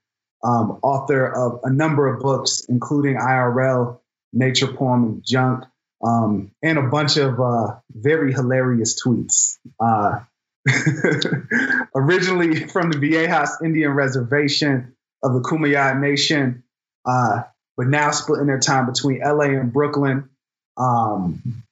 um, 0.44 0.78
author 0.82 1.26
of 1.26 1.60
a 1.64 1.70
number 1.70 2.06
of 2.06 2.20
books, 2.20 2.66
including 2.68 3.16
IRL, 3.16 3.98
Nature 4.32 4.72
Poem, 4.72 5.04
and 5.04 5.24
Junk, 5.26 5.64
um, 6.04 6.50
and 6.62 6.78
a 6.78 6.82
bunch 6.82 7.16
of 7.16 7.40
uh, 7.40 7.76
very 7.90 8.32
hilarious 8.32 9.02
tweets. 9.02 9.58
Uh, 9.80 10.20
originally 11.94 12.66
from 12.68 12.90
the 12.90 12.98
Viejas 12.98 13.62
Indian 13.64 13.92
Reservation 13.92 14.94
of 15.22 15.34
the 15.34 15.40
Kumeyaay 15.40 15.98
Nation, 16.00 16.64
uh, 17.04 17.42
but 17.76 17.86
now 17.86 18.10
splitting 18.10 18.46
their 18.46 18.60
time 18.60 18.86
between 18.86 19.20
LA 19.20 19.44
and 19.44 19.72
Brooklyn. 19.72 20.28
Um, 20.76 21.64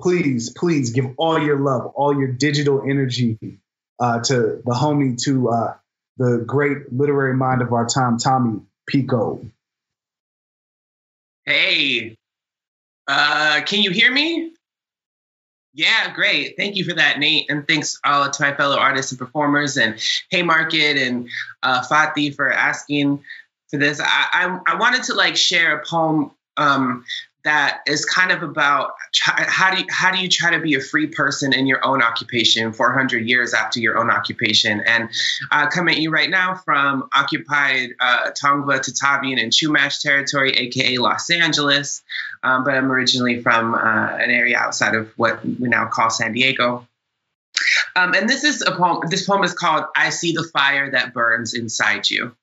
please, 0.00 0.50
please 0.50 0.90
give 0.90 1.06
all 1.16 1.38
your 1.38 1.58
love, 1.58 1.86
all 1.94 2.16
your 2.18 2.28
digital 2.28 2.82
energy 2.82 3.38
uh, 4.00 4.20
to 4.20 4.62
the 4.64 4.72
homie, 4.72 5.20
to 5.24 5.48
uh, 5.50 5.74
the 6.16 6.42
great 6.46 6.92
literary 6.92 7.34
mind 7.34 7.62
of 7.62 7.72
our 7.72 7.86
time, 7.86 8.18
Tommy 8.18 8.60
Pico. 8.86 9.44
Hey, 11.44 12.16
uh, 13.08 13.60
can 13.66 13.82
you 13.82 13.90
hear 13.90 14.12
me? 14.12 14.51
Yeah, 15.74 16.12
great. 16.14 16.56
Thank 16.56 16.76
you 16.76 16.84
for 16.84 16.94
that, 16.94 17.18
Nate. 17.18 17.50
And 17.50 17.66
thanks 17.66 17.98
uh, 18.04 18.28
to 18.28 18.42
my 18.42 18.54
fellow 18.54 18.76
artists 18.76 19.12
and 19.12 19.18
performers 19.18 19.76
and 19.78 19.98
Haymarket 20.30 20.98
and 20.98 21.28
uh, 21.62 21.82
Fati 21.82 22.34
for 22.34 22.52
asking 22.52 23.24
for 23.70 23.78
this. 23.78 23.98
I, 23.98 24.04
I, 24.66 24.74
I 24.74 24.74
wanted 24.76 25.04
to 25.04 25.14
like 25.14 25.36
share 25.36 25.78
a 25.78 25.84
poem 25.86 26.30
um, 26.58 27.04
that 27.44 27.80
is 27.86 28.04
kind 28.04 28.30
of 28.30 28.42
about 28.42 28.92
how 29.20 29.74
do 29.74 29.80
you, 29.80 29.86
how 29.90 30.12
do 30.12 30.18
you 30.18 30.28
try 30.28 30.50
to 30.50 30.60
be 30.60 30.74
a 30.74 30.80
free 30.80 31.08
person 31.08 31.52
in 31.52 31.66
your 31.66 31.84
own 31.84 32.02
occupation 32.02 32.72
400 32.72 33.26
years 33.26 33.52
after 33.52 33.80
your 33.80 33.98
own 33.98 34.10
occupation 34.10 34.80
and 34.80 35.10
uh, 35.50 35.68
come 35.68 35.88
at 35.88 35.96
you 35.96 36.10
right 36.10 36.30
now 36.30 36.54
from 36.54 37.08
occupied 37.14 37.90
uh, 38.00 38.30
Tongva, 38.30 38.80
Tataviam, 38.80 39.42
and 39.42 39.52
Chumash 39.52 40.00
territory, 40.00 40.52
aka 40.52 40.98
Los 40.98 41.30
Angeles, 41.30 42.02
um, 42.42 42.64
but 42.64 42.74
I'm 42.74 42.90
originally 42.90 43.42
from 43.42 43.74
uh, 43.74 43.78
an 43.78 44.30
area 44.30 44.56
outside 44.58 44.94
of 44.94 45.12
what 45.16 45.44
we 45.44 45.68
now 45.68 45.86
call 45.86 46.10
San 46.10 46.32
Diego. 46.32 46.86
Um, 47.96 48.14
and 48.14 48.28
this 48.28 48.44
is 48.44 48.62
a 48.62 48.72
poem. 48.72 49.02
This 49.08 49.26
poem 49.26 49.44
is 49.44 49.52
called 49.52 49.84
"I 49.94 50.10
See 50.10 50.32
the 50.32 50.44
Fire 50.44 50.90
That 50.90 51.12
Burns 51.12 51.54
Inside 51.54 52.08
You." 52.08 52.34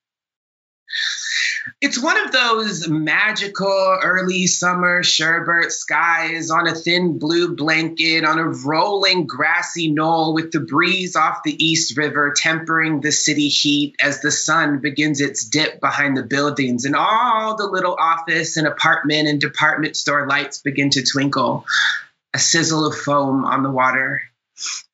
It's 1.82 2.02
one 2.02 2.18
of 2.18 2.32
those 2.32 2.88
magical 2.88 4.00
early 4.04 4.48
summer 4.48 5.04
sherbet 5.04 5.72
skies 5.72 6.50
on 6.50 6.68
a 6.68 6.76
thin 6.76 7.20
blue 7.20 7.56
blanket 7.56 8.24
on 8.24 8.40
a 8.40 8.48
rolling 8.48 9.28
grassy 9.28 9.92
knoll 9.92 10.34
with 10.34 10.52
the 10.52 10.60
breeze 10.60 11.16
off 11.16 11.44
the 11.44 11.66
East 11.66 11.98
River 11.98 12.34
tempering 12.36 13.02
the 13.02 13.12
city 13.12 13.48
heat 13.48 13.96
as 14.02 14.22
the 14.22 14.32
sun 14.32 14.80
begins 14.80 15.22
its 15.22 15.46
dip 15.46 15.80
behind 15.80 16.16
the 16.16 16.24
buildings 16.24 16.86
and 16.86 16.96
all 16.96 17.56
the 17.58 17.68
little 17.68 17.96
office 18.00 18.58
and 18.58 18.68
apartment 18.68 19.28
and 19.28 19.42
department 19.42 19.96
store 19.96 20.28
lights 20.28 20.60
begin 20.60 20.90
to 20.92 21.04
twinkle. 21.04 21.66
A 22.34 22.40
sizzle 22.40 22.86
of 22.86 22.96
foam 22.96 23.44
on 23.44 23.64
the 23.64 23.72
water. 23.72 24.22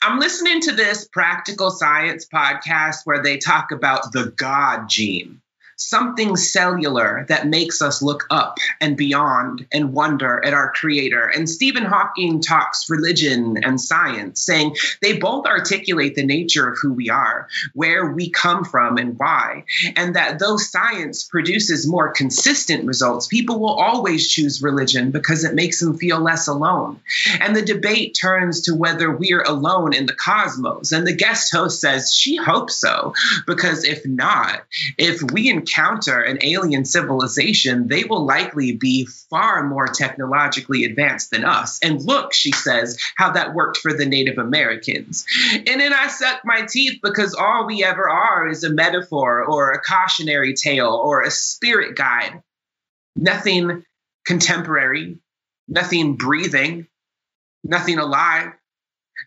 I'm 0.01 0.19
listening 0.19 0.61
to 0.61 0.71
this 0.71 1.07
practical 1.07 1.71
science 1.71 2.25
podcast 2.25 2.97
where 3.03 3.21
they 3.21 3.37
talk 3.37 3.71
about 3.71 4.11
the 4.11 4.31
God 4.37 4.87
gene 4.87 5.41
something 5.77 6.35
cellular 6.35 7.25
that 7.27 7.47
makes 7.47 7.81
us 7.81 8.01
look 8.01 8.25
up 8.29 8.57
and 8.79 8.95
beyond 8.95 9.65
and 9.71 9.93
wonder 9.93 10.43
at 10.43 10.53
our 10.53 10.71
creator. 10.71 11.27
And 11.27 11.49
Stephen 11.49 11.83
Hawking 11.83 12.41
talks 12.41 12.89
religion 12.89 13.57
and 13.63 13.79
science, 13.79 14.41
saying 14.41 14.75
they 15.01 15.17
both 15.17 15.45
articulate 15.45 16.15
the 16.15 16.25
nature 16.25 16.67
of 16.67 16.77
who 16.81 16.93
we 16.93 17.09
are, 17.09 17.47
where 17.73 18.11
we 18.11 18.29
come 18.29 18.63
from, 18.63 18.97
and 18.97 19.17
why. 19.19 19.65
And 19.95 20.15
that 20.15 20.39
though 20.39 20.57
science 20.57 21.23
produces 21.23 21.87
more 21.87 22.11
consistent 22.11 22.85
results, 22.85 23.27
people 23.27 23.59
will 23.59 23.75
always 23.75 24.29
choose 24.29 24.61
religion 24.61 25.11
because 25.11 25.43
it 25.43 25.55
makes 25.55 25.79
them 25.79 25.97
feel 25.97 26.19
less 26.19 26.47
alone. 26.47 27.01
And 27.41 27.55
the 27.55 27.61
debate 27.61 28.17
turns 28.19 28.61
to 28.63 28.75
whether 28.75 29.11
we're 29.11 29.43
alone 29.43 29.93
in 29.93 30.05
the 30.05 30.13
cosmos. 30.15 30.91
And 30.91 31.05
the 31.05 31.15
guest 31.15 31.51
host 31.51 31.81
says 31.81 32.13
she 32.13 32.37
hopes 32.37 32.75
so, 32.75 33.13
because 33.45 33.83
if 33.83 34.05
not, 34.05 34.63
if 34.97 35.21
we 35.33 35.49
encounter 35.65 36.21
an 36.21 36.37
alien 36.41 36.85
civilization, 36.85 37.87
they 37.87 38.03
will 38.03 38.25
likely 38.25 38.73
be 38.73 39.05
far 39.05 39.67
more 39.67 39.87
technologically 39.87 40.85
advanced 40.85 41.31
than 41.31 41.43
us. 41.43 41.79
And 41.81 42.01
look, 42.01 42.33
she 42.33 42.51
says, 42.51 42.99
how 43.15 43.31
that 43.31 43.55
worked 43.55 43.77
for 43.77 43.93
the 43.93 44.05
Native 44.05 44.37
Americans. 44.37 45.25
And 45.53 45.81
then 45.81 45.93
I 45.93 46.07
suck 46.07 46.41
my 46.45 46.67
teeth 46.69 46.99
because 47.01 47.33
all 47.33 47.65
we 47.65 47.83
ever 47.83 48.07
are 48.07 48.47
is 48.47 48.63
a 48.63 48.69
metaphor 48.69 49.43
or 49.43 49.71
a 49.71 49.81
cautionary 49.81 50.53
tale 50.53 50.91
or 50.91 51.23
a 51.23 51.31
spirit 51.31 51.95
guide. 51.95 52.43
Nothing 53.15 53.83
contemporary, 54.25 55.17
nothing 55.67 56.15
breathing, 56.15 56.87
nothing 57.63 57.97
alive. 57.97 58.51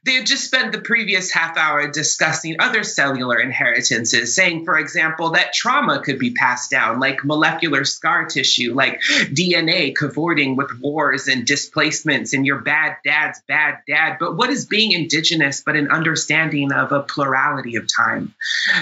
They 0.04 0.14
had 0.14 0.26
just 0.26 0.44
spent 0.44 0.72
the 0.72 0.80
previous 0.80 1.32
half 1.32 1.56
hour 1.56 1.88
discussing 1.88 2.56
other 2.60 2.82
cellular 2.82 3.38
inheritances, 3.38 4.34
saying, 4.34 4.64
for 4.64 4.78
example, 4.78 5.30
that 5.30 5.52
trauma 5.52 6.00
could 6.00 6.18
be 6.18 6.32
passed 6.32 6.70
down, 6.70 7.00
like 7.00 7.24
molecular 7.24 7.84
scar 7.84 8.26
tissue, 8.26 8.74
like 8.74 9.00
DNA 9.00 9.96
cavorting 9.96 10.56
with 10.56 10.78
wars 10.80 11.26
and 11.26 11.46
displacements, 11.46 12.34
and 12.34 12.44
your 12.44 12.60
bad 12.60 12.96
dad's 13.04 13.40
bad 13.48 13.78
dad. 13.86 14.18
But 14.20 14.36
what 14.36 14.50
is 14.50 14.66
being 14.66 14.92
indigenous 14.92 15.62
but 15.64 15.76
an 15.76 15.90
understanding 15.90 16.72
of 16.72 16.92
a 16.92 17.02
plurality 17.02 17.76
of 17.76 17.86
time? 17.86 18.34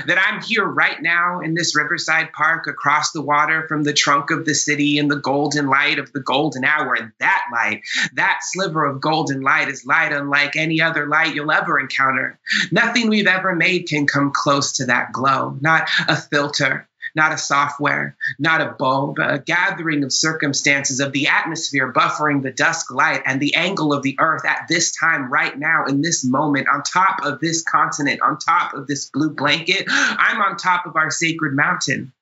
That 0.06 0.18
I'm 0.18 0.42
here 0.42 0.64
right 0.64 1.00
now 1.00 1.40
in 1.40 1.54
this 1.54 1.76
Riverside 1.76 2.32
Park 2.32 2.66
across 2.66 3.12
the 3.12 3.22
water 3.22 3.66
from 3.68 3.84
the 3.84 3.92
trunk 3.92 4.30
of 4.30 4.44
the 4.44 4.54
city 4.54 4.98
in 4.98 5.08
the 5.08 5.16
golden 5.16 5.66
light 5.68 5.98
of 5.98 6.12
the 6.12 6.20
golden 6.20 6.64
hour. 6.64 6.94
And 6.94 7.12
that 7.20 7.44
light, 7.52 7.82
that 8.14 8.40
sliver 8.42 8.84
of 8.84 9.00
golden 9.00 9.40
light, 9.40 9.68
is 9.68 9.86
light 9.86 10.12
unlike 10.12 10.56
any 10.56 10.80
other 10.80 10.95
light 11.04 11.34
you'll 11.34 11.52
ever 11.52 11.78
encounter. 11.78 12.38
Nothing 12.72 13.10
we've 13.10 13.26
ever 13.26 13.54
made 13.54 13.88
can 13.88 14.06
come 14.06 14.30
close 14.32 14.76
to 14.78 14.86
that 14.86 15.12
glow. 15.12 15.58
Not 15.60 15.90
a 16.08 16.16
filter, 16.16 16.88
not 17.14 17.32
a 17.32 17.38
software, 17.38 18.16
not 18.38 18.60
a 18.60 18.74
bulb, 18.78 19.18
a 19.18 19.38
gathering 19.38 20.04
of 20.04 20.12
circumstances 20.12 21.00
of 21.00 21.12
the 21.12 21.26
atmosphere 21.28 21.92
buffering 21.92 22.42
the 22.42 22.52
dusk 22.52 22.90
light 22.90 23.22
and 23.26 23.40
the 23.40 23.54
angle 23.54 23.92
of 23.92 24.02
the 24.02 24.16
earth 24.18 24.44
at 24.46 24.66
this 24.68 24.92
time, 24.96 25.30
right 25.30 25.58
now, 25.58 25.86
in 25.86 26.02
this 26.02 26.24
moment, 26.24 26.68
on 26.72 26.82
top 26.82 27.24
of 27.24 27.40
this 27.40 27.62
continent, 27.62 28.20
on 28.22 28.38
top 28.38 28.74
of 28.74 28.86
this 28.86 29.10
blue 29.10 29.30
blanket. 29.30 29.84
I'm 29.88 30.40
on 30.40 30.56
top 30.56 30.86
of 30.86 30.96
our 30.96 31.10
sacred 31.10 31.54
mountain. 31.54 32.12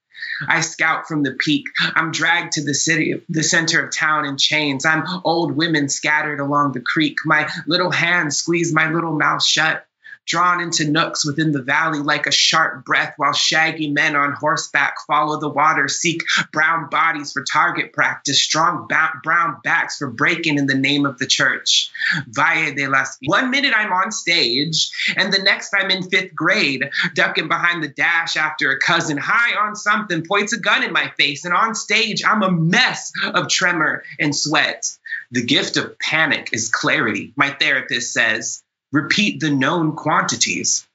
I 0.46 0.60
scout 0.60 1.06
from 1.08 1.22
the 1.22 1.32
peak. 1.32 1.66
I'm 1.78 2.12
dragged 2.12 2.52
to 2.54 2.64
the 2.64 2.74
city, 2.74 3.22
the 3.28 3.42
center 3.42 3.84
of 3.84 3.92
town 3.92 4.26
in 4.26 4.36
chains. 4.36 4.84
I'm 4.84 5.04
old 5.24 5.52
women 5.52 5.88
scattered 5.88 6.40
along 6.40 6.72
the 6.72 6.80
creek. 6.80 7.18
My 7.24 7.50
little 7.66 7.90
hands 7.90 8.36
squeeze 8.36 8.72
my 8.72 8.90
little 8.90 9.16
mouth 9.16 9.44
shut 9.44 9.86
drawn 10.26 10.60
into 10.60 10.90
nooks 10.90 11.24
within 11.24 11.52
the 11.52 11.62
valley 11.62 12.00
like 12.00 12.26
a 12.26 12.32
sharp 12.32 12.84
breath, 12.84 13.14
while 13.16 13.32
shaggy 13.32 13.90
men 13.90 14.16
on 14.16 14.32
horseback 14.32 14.96
follow 15.06 15.38
the 15.38 15.48
water, 15.48 15.88
seek 15.88 16.22
brown 16.52 16.88
bodies 16.88 17.32
for 17.32 17.44
target 17.44 17.92
practice, 17.92 18.42
strong 18.42 18.86
ba- 18.88 19.20
brown 19.22 19.58
backs 19.62 19.98
for 19.98 20.10
breaking 20.10 20.58
in 20.58 20.66
the 20.66 20.74
name 20.74 21.06
of 21.06 21.18
the 21.18 21.26
church. 21.26 21.90
Valle 22.28 22.74
de 22.74 22.86
las. 22.86 23.16
One 23.24 23.50
minute 23.50 23.74
I'm 23.76 23.92
on 23.92 24.12
stage, 24.12 24.90
and 25.16 25.32
the 25.32 25.42
next 25.42 25.72
I'm 25.78 25.90
in 25.90 26.08
fifth 26.08 26.34
grade, 26.34 26.90
ducking 27.14 27.48
behind 27.48 27.82
the 27.82 27.88
dash 27.88 28.36
after 28.36 28.70
a 28.70 28.80
cousin 28.80 29.18
high 29.18 29.56
on 29.56 29.76
something 29.76 30.24
points 30.24 30.52
a 30.52 30.58
gun 30.58 30.82
in 30.82 30.92
my 30.92 31.12
face, 31.18 31.44
and 31.44 31.54
on 31.54 31.74
stage 31.74 32.24
I'm 32.24 32.42
a 32.42 32.50
mess 32.50 33.12
of 33.22 33.48
tremor 33.48 34.04
and 34.18 34.34
sweat. 34.34 34.90
The 35.30 35.44
gift 35.44 35.76
of 35.76 35.98
panic 35.98 36.50
is 36.52 36.70
clarity, 36.70 37.32
my 37.36 37.50
therapist 37.50 38.12
says 38.12 38.63
repeat 38.94 39.40
the 39.40 39.50
known 39.50 39.96
quantities. 39.96 40.86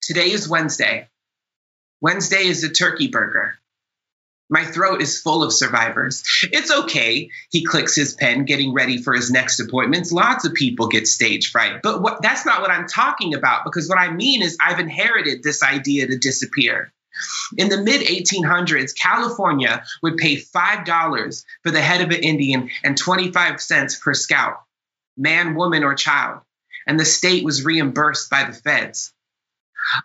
Today 0.00 0.30
is 0.30 0.48
Wednesday. 0.48 1.06
Wednesday 2.00 2.46
is 2.46 2.64
a 2.64 2.70
turkey 2.70 3.08
burger. 3.08 3.58
My 4.48 4.64
throat 4.64 5.02
is 5.02 5.20
full 5.20 5.42
of 5.42 5.52
survivors. 5.52 6.24
It's 6.44 6.70
okay. 6.70 7.28
He 7.50 7.64
clicks 7.64 7.94
his 7.94 8.14
pen, 8.14 8.46
getting 8.46 8.72
ready 8.72 9.02
for 9.02 9.12
his 9.12 9.30
next 9.30 9.60
appointments. 9.60 10.12
Lots 10.12 10.46
of 10.46 10.54
people 10.54 10.88
get 10.88 11.06
stage 11.06 11.50
fright. 11.50 11.82
But 11.82 12.00
what, 12.00 12.22
that's 12.22 12.46
not 12.46 12.62
what 12.62 12.70
I'm 12.70 12.88
talking 12.88 13.34
about, 13.34 13.64
because 13.64 13.86
what 13.86 13.98
I 13.98 14.10
mean 14.10 14.40
is 14.40 14.56
I've 14.58 14.80
inherited 14.80 15.42
this 15.42 15.62
idea 15.62 16.06
to 16.06 16.16
disappear. 16.16 16.90
In 17.58 17.68
the 17.68 17.82
mid 17.82 18.00
1800s, 18.00 18.96
California 18.96 19.84
would 20.02 20.16
pay 20.16 20.36
$5 20.36 21.44
for 21.62 21.70
the 21.70 21.82
head 21.82 22.00
of 22.00 22.10
an 22.16 22.22
Indian 22.22 22.70
and 22.82 22.96
25 22.96 23.60
cents 23.60 23.98
per 23.98 24.14
scalp, 24.14 24.56
man, 25.18 25.54
woman, 25.54 25.84
or 25.84 25.94
child 25.94 26.40
and 26.86 26.98
the 26.98 27.04
state 27.04 27.44
was 27.44 27.64
reimbursed 27.64 28.30
by 28.30 28.44
the 28.44 28.52
feds. 28.52 29.12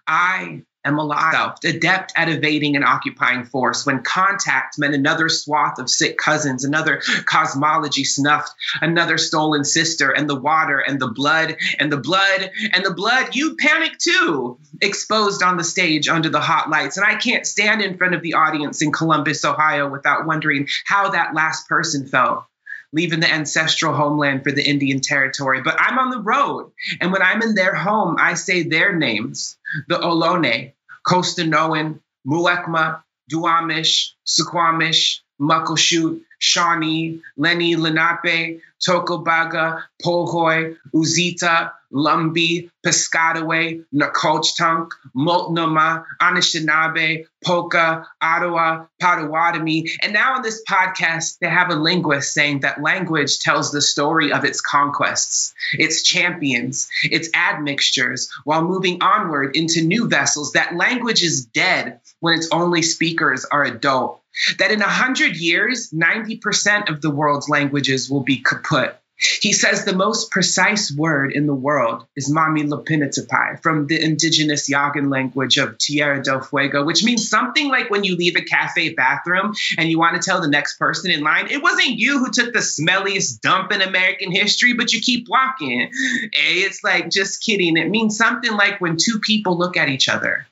I 0.07 0.63
am 0.85 0.97
a 0.97 1.01
alive, 1.01 1.57
adept 1.63 2.13
at 2.15 2.29
evading 2.29 2.75
an 2.75 2.83
occupying 2.83 3.43
force. 3.45 3.85
When 3.85 4.01
contact 4.01 4.79
meant 4.79 4.95
another 4.95 5.29
swath 5.29 5.77
of 5.79 5.89
sick 5.89 6.17
cousins, 6.17 6.63
another 6.63 7.01
cosmology 7.25 8.03
snuffed, 8.03 8.51
another 8.81 9.17
stolen 9.17 9.63
sister, 9.63 10.11
and 10.11 10.29
the 10.29 10.39
water, 10.39 10.79
and 10.79 10.99
the 10.99 11.11
blood, 11.11 11.57
and 11.79 11.91
the 11.91 11.97
blood, 11.97 12.51
and 12.71 12.85
the 12.85 12.93
blood, 12.93 13.35
you 13.35 13.55
panic 13.57 13.97
too, 13.97 14.59
exposed 14.81 15.43
on 15.43 15.57
the 15.57 15.63
stage 15.63 16.07
under 16.07 16.29
the 16.29 16.41
hot 16.41 16.69
lights. 16.69 16.97
And 16.97 17.05
I 17.05 17.15
can't 17.15 17.45
stand 17.45 17.81
in 17.81 17.97
front 17.97 18.15
of 18.15 18.21
the 18.21 18.35
audience 18.35 18.81
in 18.81 18.91
Columbus, 18.91 19.43
Ohio, 19.45 19.89
without 19.89 20.25
wondering 20.25 20.67
how 20.85 21.09
that 21.09 21.33
last 21.33 21.67
person 21.67 22.07
felt 22.07 22.45
leaving 22.91 23.19
the 23.19 23.31
ancestral 23.31 23.93
homeland 23.93 24.43
for 24.43 24.51
the 24.51 24.67
Indian 24.67 24.99
territory. 24.99 25.61
But 25.63 25.79
I'm 25.79 25.99
on 25.99 26.09
the 26.09 26.21
road. 26.21 26.71
And 26.99 27.11
when 27.11 27.21
I'm 27.21 27.41
in 27.41 27.55
their 27.55 27.75
home, 27.75 28.15
I 28.19 28.33
say 28.33 28.63
their 28.63 28.95
names 28.95 29.57
the 29.87 29.97
Ohlone, 29.97 30.73
Costanoan, 31.05 31.99
Muwekma, 32.27 33.03
Duwamish, 33.31 34.11
Suquamish, 34.25 35.19
Muckleshoot, 35.39 36.21
Shawnee, 36.39 37.21
Lenni 37.37 37.75
Lenape, 37.75 38.61
Tocobaga, 38.85 39.83
Pohoy, 40.01 40.77
Uzita, 40.93 41.71
Lumbee, 41.91 42.69
Piscataway, 42.85 43.83
Nacotchtank, 43.93 44.91
Multnomah, 45.13 46.05
Anishinaabe, 46.21 47.25
Polka, 47.43 48.07
Ottawa, 48.21 48.85
Potawatomi. 49.01 49.89
And 50.01 50.13
now 50.13 50.37
in 50.37 50.43
this 50.43 50.63
podcast, 50.69 51.39
they 51.39 51.49
have 51.49 51.71
a 51.71 51.75
linguist 51.75 52.33
saying 52.33 52.61
that 52.61 52.81
language 52.81 53.39
tells 53.39 53.71
the 53.71 53.81
story 53.81 54.31
of 54.31 54.45
its 54.45 54.61
conquests, 54.61 55.53
its 55.73 56.03
champions, 56.03 56.89
its 57.03 57.29
admixtures, 57.33 58.31
while 58.43 58.61
moving 58.63 59.01
onward 59.01 59.55
into 59.55 59.81
new 59.81 60.07
vessels. 60.07 60.53
That 60.53 60.75
language 60.75 61.23
is 61.23 61.45
dead 61.45 61.99
when 62.19 62.35
its 62.35 62.49
only 62.51 62.83
speakers 62.83 63.45
are 63.45 63.63
adult. 63.63 64.21
That 64.57 64.71
in 64.71 64.81
a 64.81 64.87
hundred 64.87 65.35
years, 65.35 65.91
90% 65.91 66.89
of 66.89 67.01
the 67.01 67.11
world's 67.11 67.49
languages 67.49 68.09
will 68.09 68.23
be 68.23 68.37
kaput. 68.41 68.95
He 69.41 69.51
says 69.51 69.83
the 69.83 69.95
most 69.95 70.31
precise 70.31 70.89
word 70.89 71.33
in 71.33 71.45
the 71.45 71.53
world 71.53 72.05
is 72.15 72.31
Mamihlapinatapai 72.31 73.61
from 73.61 73.85
the 73.85 74.01
indigenous 74.01 74.69
Yagan 74.69 75.11
language 75.11 75.57
of 75.57 75.77
Tierra 75.77 76.23
del 76.23 76.39
Fuego, 76.39 76.85
which 76.85 77.03
means 77.03 77.29
something 77.29 77.67
like 77.67 77.89
when 77.89 78.05
you 78.05 78.15
leave 78.15 78.37
a 78.37 78.41
cafe 78.41 78.93
bathroom 78.93 79.53
and 79.77 79.89
you 79.89 79.99
want 79.99 80.15
to 80.15 80.25
tell 80.25 80.39
the 80.39 80.47
next 80.47 80.79
person 80.79 81.11
in 81.11 81.21
line, 81.21 81.47
it 81.51 81.61
wasn't 81.61 81.99
you 81.99 82.19
who 82.19 82.31
took 82.31 82.53
the 82.53 82.59
smelliest 82.59 83.41
dump 83.41 83.73
in 83.73 83.81
American 83.81 84.31
history, 84.31 84.71
but 84.71 84.93
you 84.93 85.01
keep 85.01 85.27
walking. 85.27 85.81
Eh, 85.81 86.63
it's 86.63 86.81
like, 86.81 87.09
just 87.09 87.43
kidding. 87.43 87.75
It 87.75 87.89
means 87.89 88.15
something 88.15 88.53
like 88.53 88.79
when 88.79 88.95
two 88.95 89.19
people 89.19 89.57
look 89.57 89.75
at 89.75 89.89
each 89.89 90.07
other. 90.07 90.47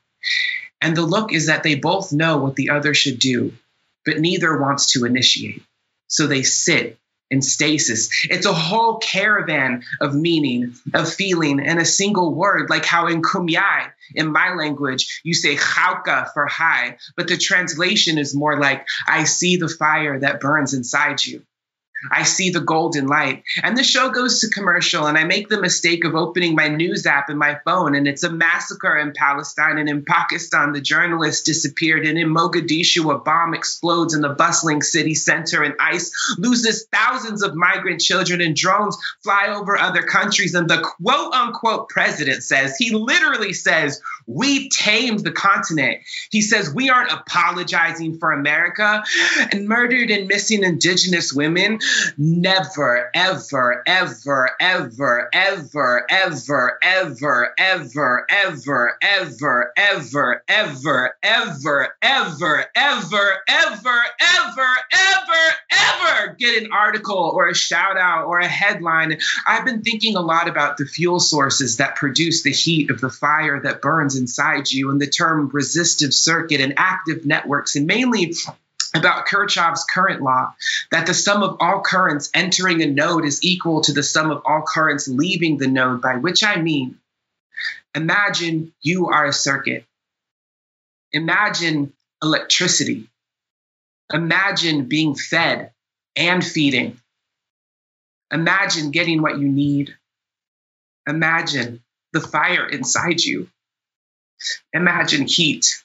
And 0.82 0.96
the 0.96 1.04
look 1.04 1.32
is 1.32 1.48
that 1.48 1.64
they 1.64 1.76
both 1.76 2.12
know 2.12 2.38
what 2.38 2.56
the 2.56 2.72
other 2.72 2.94
should 2.94 3.20
do, 3.20 3.54
but 4.08 4.20
neither 4.20 4.60
wants 4.60 4.94
to 4.94 5.06
initiate. 5.06 5.62
So 6.08 6.26
they 6.26 6.42
sit 6.42 6.98
in 7.30 7.42
stasis. 7.42 8.10
It's 8.30 8.46
a 8.46 8.54
whole 8.54 9.00
caravan 9.00 9.84
of 10.00 10.16
meaning, 10.16 10.76
of 10.94 11.14
feeling, 11.14 11.60
and 11.60 11.78
a 11.78 11.86
single 11.86 12.34
word, 12.34 12.70
like 12.70 12.86
how 12.86 13.08
in 13.08 13.22
Kumeyaay, 13.22 13.92
in 14.16 14.32
my 14.32 14.54
language, 14.56 15.22
you 15.24 15.34
say 15.34 15.58
haawka 15.58 16.32
for 16.34 16.48
hi, 16.48 16.98
but 17.18 17.28
the 17.28 17.38
translation 17.38 18.18
is 18.18 18.34
more 18.34 18.58
like, 18.58 18.88
I 19.06 19.26
see 19.26 19.58
the 19.58 19.68
fire 19.68 20.20
that 20.22 20.40
burns 20.40 20.74
inside 20.74 21.24
you. 21.24 21.44
I 22.12 22.24
see 22.24 22.52
the 22.52 22.62
golden 22.62 23.08
light. 23.08 23.44
And 23.64 23.76
the 23.76 23.84
show 23.84 24.10
goes 24.10 24.42
to 24.42 24.50
commercial, 24.50 25.08
and 25.08 25.18
I 25.18 25.24
make 25.24 25.50
the 25.50 25.60
mistake 25.60 26.06
of 26.06 26.16
opening 26.16 26.56
my 26.56 26.68
news 26.68 27.06
app 27.06 27.30
in 27.30 27.38
my 27.38 27.60
phone, 27.66 27.96
and 27.96 28.08
it's 28.08 28.24
a 28.24 28.32
massacre 28.32 28.98
in 28.98 29.14
Palestine. 29.14 29.80
And 29.80 29.90
in 29.90 30.06
Pakistan, 30.06 30.74
the 30.74 30.82
journalist 30.82 31.46
disappeared. 31.46 32.06
And 32.06 32.18
in 32.18 32.34
Mogadishu, 32.34 33.14
a 33.14 33.18
bomb 33.18 33.54
explodes 33.56 34.14
in 34.14 34.22
the 34.22 34.30
bustling 34.30 34.82
city 34.84 35.16
center, 35.16 35.64
and 35.64 35.76
ICE 35.80 36.36
loses 36.38 36.88
thousands 36.92 37.42
of 37.42 37.56
migrant 37.56 38.02
children, 38.02 38.42
and 38.42 38.56
drones 38.56 38.98
fly 39.24 39.48
over 39.50 39.76
other 39.78 40.04
countries. 40.04 40.54
And 40.54 40.70
the 40.70 40.82
quote 40.82 41.34
unquote 41.34 41.90
president 41.90 42.44
says, 42.44 42.78
he 42.78 42.92
literally 42.92 43.54
says, 43.54 44.02
We 44.28 44.70
tamed 44.70 45.22
the 45.22 45.32
continent. 45.32 46.02
He 46.30 46.42
says, 46.42 46.72
We 46.72 46.90
aren't 46.90 47.12
apologizing 47.12 48.20
for 48.20 48.32
America. 48.32 49.04
And 49.52 49.68
murdered 49.68 50.12
and 50.12 50.28
missing 50.28 50.64
indigenous 50.64 51.34
women 51.34 51.80
never, 52.18 53.10
ever, 53.14 53.84
ever, 53.86 54.52
ever, 54.60 55.30
ever, 55.30 55.30
ever, 55.34 56.06
ever, 56.12 56.78
ever, 56.84 57.56
ever, 57.60 58.26
ever, 58.30 58.96
ever, 59.00 59.00
ever, 59.00 59.74
ever, 59.74 61.14
ever, 61.24 61.94
ever, 62.04 62.68
ever, 62.76 64.02
ever, 64.22 64.74
ever, 64.92 65.56
ever 65.72 66.36
get 66.40 66.64
an 66.64 66.72
article 66.72 67.32
or 67.36 67.48
a 67.48 67.56
shout 67.56 67.98
out 67.98 68.26
or 68.26 68.40
a 68.40 68.48
headline. 68.48 69.18
I've 69.48 69.66
been 69.66 69.82
thinking 69.82 70.16
a 70.16 70.22
lot 70.22 70.48
about 70.48 70.78
the 70.78 70.86
fuel 70.86 71.20
sources 71.20 71.78
that 71.78 71.96
produce 71.96 72.44
the 72.44 72.52
heat 72.52 72.90
of 72.90 73.02
the 73.02 73.10
fire 73.10 73.62
that 73.62 73.82
burns 73.82 74.16
inside 74.16 74.72
you 74.72 74.92
and 74.92 75.02
the 75.02 75.08
term 75.08 75.50
resistive 75.52 76.14
circuit 76.14 76.62
and 76.62 76.74
active 76.78 77.26
networks, 77.26 77.76
and 77.76 77.88
mainly 77.88 78.34
about 78.96 79.28
Kirchhoff's 79.28 79.86
current 79.86 80.22
law 80.22 80.54
that 80.92 81.06
the 81.08 81.14
sum 81.14 81.44
of 81.44 81.58
all 81.60 81.82
currents 81.82 82.30
entering 82.34 82.82
a 82.82 82.88
node 82.88 83.26
is 83.26 83.44
equal 83.44 83.82
to 83.82 83.94
the 83.94 84.04
sum 84.04 84.32
of 84.32 84.42
all 84.46 84.64
currents 84.68 85.08
leaving 85.08 85.58
the 85.58 85.68
node, 85.68 86.02
by 86.02 86.16
which 86.18 86.44
I 86.44 86.62
mean, 86.62 86.98
imagine 87.96 88.74
you 88.82 89.08
are 89.08 89.26
a 89.26 89.34
circuit. 89.34 89.86
Imagine 91.12 91.94
electricity. 92.22 93.10
Imagine 94.14 94.86
being 94.86 95.16
fed 95.16 95.72
and 96.16 96.46
feeding. 96.46 97.00
Imagine 98.32 98.92
getting 98.92 99.22
what 99.22 99.40
you 99.40 99.48
need. 99.48 99.96
Imagine 101.08 101.82
the 102.14 102.22
fire 102.22 102.68
inside 102.68 103.22
you. 103.22 103.50
Imagine 104.74 105.28
heat 105.28 105.84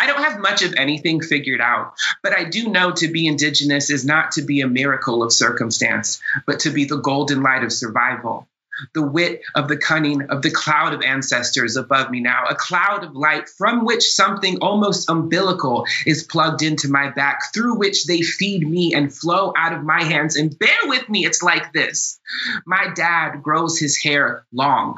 I 0.00 0.06
don't 0.06 0.22
have 0.22 0.38
much 0.38 0.62
of 0.62 0.74
anything 0.76 1.20
figured 1.20 1.60
out, 1.60 1.94
but 2.22 2.36
I 2.36 2.44
do 2.44 2.68
know 2.68 2.92
to 2.92 3.08
be 3.08 3.26
Indigenous 3.26 3.90
is 3.90 4.04
not 4.04 4.32
to 4.32 4.42
be 4.42 4.60
a 4.60 4.68
miracle 4.68 5.22
of 5.22 5.32
circumstance, 5.32 6.20
but 6.46 6.60
to 6.60 6.70
be 6.70 6.84
the 6.84 6.98
golden 6.98 7.42
light 7.42 7.64
of 7.64 7.72
survival. 7.72 8.48
The 8.94 9.02
wit 9.02 9.42
of 9.56 9.66
the 9.66 9.76
cunning 9.76 10.30
of 10.30 10.42
the 10.42 10.52
cloud 10.52 10.94
of 10.94 11.02
ancestors 11.02 11.76
above 11.76 12.12
me 12.12 12.20
now, 12.20 12.44
a 12.48 12.54
cloud 12.54 13.02
of 13.02 13.16
light 13.16 13.48
from 13.48 13.84
which 13.84 14.04
something 14.04 14.58
almost 14.60 15.10
umbilical 15.10 15.84
is 16.06 16.22
plugged 16.22 16.62
into 16.62 16.88
my 16.88 17.10
back, 17.10 17.52
through 17.52 17.76
which 17.76 18.06
they 18.06 18.22
feed 18.22 18.68
me 18.68 18.94
and 18.94 19.12
flow 19.12 19.52
out 19.56 19.72
of 19.72 19.82
my 19.82 20.04
hands. 20.04 20.36
And 20.36 20.56
bear 20.56 20.78
with 20.84 21.08
me, 21.08 21.26
it's 21.26 21.42
like 21.42 21.72
this. 21.72 22.20
My 22.64 22.92
dad 22.94 23.42
grows 23.42 23.80
his 23.80 24.00
hair 24.00 24.44
long 24.52 24.94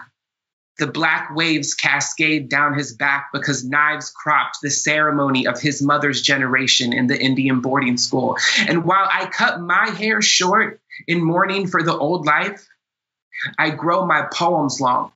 the 0.81 0.87
black 0.87 1.37
waves 1.37 1.75
cascade 1.75 2.49
down 2.49 2.77
his 2.77 2.93
back 2.95 3.29
because 3.33 3.65
knives 3.65 4.11
cropped 4.11 4.59
the 4.63 4.71
ceremony 4.71 5.47
of 5.47 5.61
his 5.61 5.83
mother's 5.83 6.23
generation 6.23 6.93
in 6.95 7.07
the 7.07 7.21
Indian 7.21 7.61
boarding 7.61 7.99
school. 7.99 8.37
And 8.67 8.85
while 8.85 9.07
I 9.09 9.27
cut 9.27 9.61
my 9.61 9.91
hair 9.91 10.23
short 10.23 10.81
in 11.07 11.23
mourning 11.23 11.69
for 11.69 11.83
the 11.83 11.97
old 11.97 12.27
life, 12.27 12.67
I 13.59 13.71
grow 13.71 14.07
my 14.07 14.27
poems 14.33 14.81
long. 14.81 15.13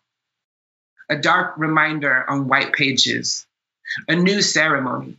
A 1.09 1.16
dark 1.16 1.55
reminder 1.57 2.29
on 2.29 2.46
white 2.46 2.74
pages, 2.74 3.46
a 4.07 4.14
new 4.14 4.42
ceremony. 4.42 5.16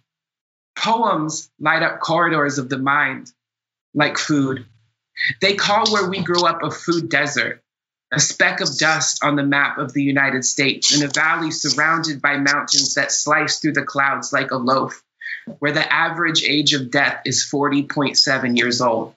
Poems 0.78 1.50
light 1.60 1.82
up 1.82 2.00
corridors 2.00 2.60
of 2.60 2.70
the 2.70 2.78
mind 2.78 3.32
like 3.96 4.20
food. 4.20 4.66
They 5.42 5.56
call 5.56 5.92
where 5.92 6.08
we 6.08 6.22
grew 6.22 6.46
up 6.46 6.62
a 6.62 6.70
food 6.70 7.10
desert 7.10 7.64
a 8.16 8.20
speck 8.20 8.62
of 8.62 8.78
dust 8.78 9.24
on 9.24 9.36
the 9.36 9.44
map 9.44 9.78
of 9.78 9.92
the 9.92 10.02
United 10.02 10.46
States 10.46 10.96
in 10.96 11.04
a 11.04 11.12
valley 11.12 11.52
surrounded 11.52 12.22
by 12.22 12.38
mountains 12.38 12.96
that 12.96 13.12
slice 13.12 13.60
through 13.60 13.74
the 13.74 13.84
clouds 13.84 14.32
like 14.32 14.52
a 14.52 14.56
loaf, 14.56 15.04
where 15.60 15.74
the 15.74 15.94
average 15.94 16.44
age 16.44 16.74
of 16.74 16.92
death 16.92 17.22
is 17.26 17.48
40.7 17.52 18.58
years 18.58 18.80
old. 18.80 19.16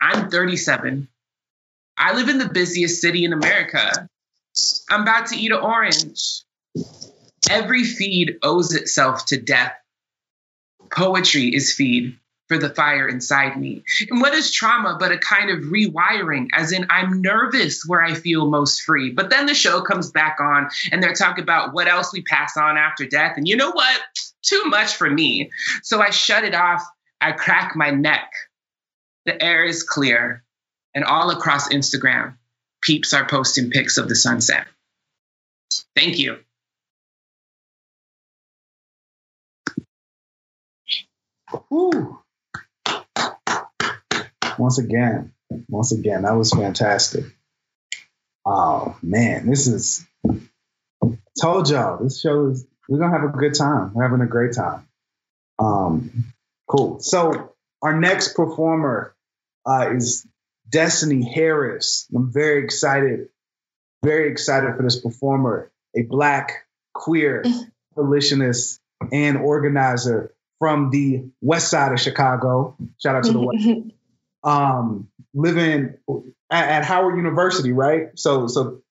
I'm 0.00 0.28
37. 0.30 1.08
I 1.96 2.14
live 2.14 2.28
in 2.28 2.38
the 2.38 2.48
busiest 2.48 3.00
city 3.00 3.24
in 3.24 3.32
America. 3.32 4.08
I'm 4.90 5.02
about 5.02 5.28
to 5.28 5.36
eat 5.36 5.52
an 5.52 5.58
orange. 5.58 6.42
Every 7.48 7.84
feed 7.84 8.38
owes 8.42 8.74
itself 8.74 9.26
to 9.26 9.40
death. 9.40 9.72
Poetry 10.90 11.54
is 11.54 11.72
feed 11.72 12.18
for 12.52 12.58
the 12.58 12.68
fire 12.68 13.08
inside 13.08 13.58
me. 13.58 13.82
And 14.10 14.20
what 14.20 14.34
is 14.34 14.52
trauma 14.52 14.98
but 15.00 15.10
a 15.10 15.16
kind 15.16 15.48
of 15.48 15.70
rewiring, 15.70 16.48
as 16.52 16.72
in 16.72 16.86
I'm 16.90 17.22
nervous 17.22 17.82
where 17.86 18.02
I 18.02 18.12
feel 18.12 18.50
most 18.50 18.82
free. 18.82 19.10
But 19.10 19.30
then 19.30 19.46
the 19.46 19.54
show 19.54 19.80
comes 19.80 20.10
back 20.10 20.36
on 20.38 20.68
and 20.90 21.02
they're 21.02 21.14
talking 21.14 21.42
about 21.42 21.72
what 21.72 21.88
else 21.88 22.12
we 22.12 22.20
pass 22.20 22.58
on 22.58 22.76
after 22.76 23.06
death. 23.06 23.38
And 23.38 23.48
you 23.48 23.56
know 23.56 23.70
what? 23.70 24.00
Too 24.42 24.64
much 24.66 24.96
for 24.96 25.08
me. 25.08 25.50
So 25.82 26.02
I 26.02 26.10
shut 26.10 26.44
it 26.44 26.54
off. 26.54 26.84
I 27.22 27.32
crack 27.32 27.74
my 27.74 27.90
neck. 27.90 28.30
The 29.24 29.42
air 29.42 29.64
is 29.64 29.82
clear. 29.82 30.44
And 30.94 31.04
all 31.04 31.30
across 31.30 31.70
Instagram, 31.70 32.34
peeps 32.82 33.14
are 33.14 33.26
posting 33.26 33.70
pics 33.70 33.96
of 33.96 34.10
the 34.10 34.16
sunset. 34.16 34.66
Thank 35.96 36.18
you. 36.18 36.36
Ooh 41.72 42.21
once 44.62 44.78
again, 44.78 45.32
once 45.68 45.90
again, 45.90 46.22
that 46.22 46.36
was 46.36 46.52
fantastic. 46.52 47.24
Oh 48.46 48.96
man, 49.02 49.48
this 49.48 49.66
is 49.66 50.06
told 51.40 51.68
y'all 51.68 52.02
this 52.02 52.20
show 52.20 52.46
is 52.46 52.64
we're 52.88 53.00
gonna 53.00 53.18
have 53.18 53.28
a 53.28 53.36
good 53.36 53.54
time. 53.54 53.92
We're 53.92 54.04
having 54.04 54.20
a 54.20 54.26
great 54.26 54.54
time. 54.54 54.86
Um, 55.58 56.32
cool. 56.68 57.00
So 57.00 57.54
our 57.82 57.98
next 57.98 58.34
performer 58.36 59.16
uh, 59.66 59.90
is 59.96 60.24
Destiny 60.70 61.28
Harris. 61.34 62.06
I'm 62.14 62.32
very 62.32 62.62
excited, 62.62 63.30
very 64.04 64.30
excited 64.30 64.76
for 64.76 64.84
this 64.84 65.00
performer, 65.00 65.72
a 65.96 66.02
black 66.02 66.66
queer 66.94 67.44
abolitionist 67.98 68.80
and 69.10 69.38
organizer 69.38 70.32
from 70.60 70.90
the 70.90 71.24
west 71.40 71.68
side 71.68 71.90
of 71.90 72.00
Chicago. 72.00 72.76
Shout 73.02 73.16
out 73.16 73.24
to 73.24 73.32
the 73.32 73.40
west. 73.40 73.66
Um, 74.44 75.08
living 75.34 75.94
at, 76.50 76.68
at 76.68 76.84
Howard 76.84 77.16
University, 77.16 77.72
right? 77.72 78.08
So, 78.16 78.48
so 78.48 78.82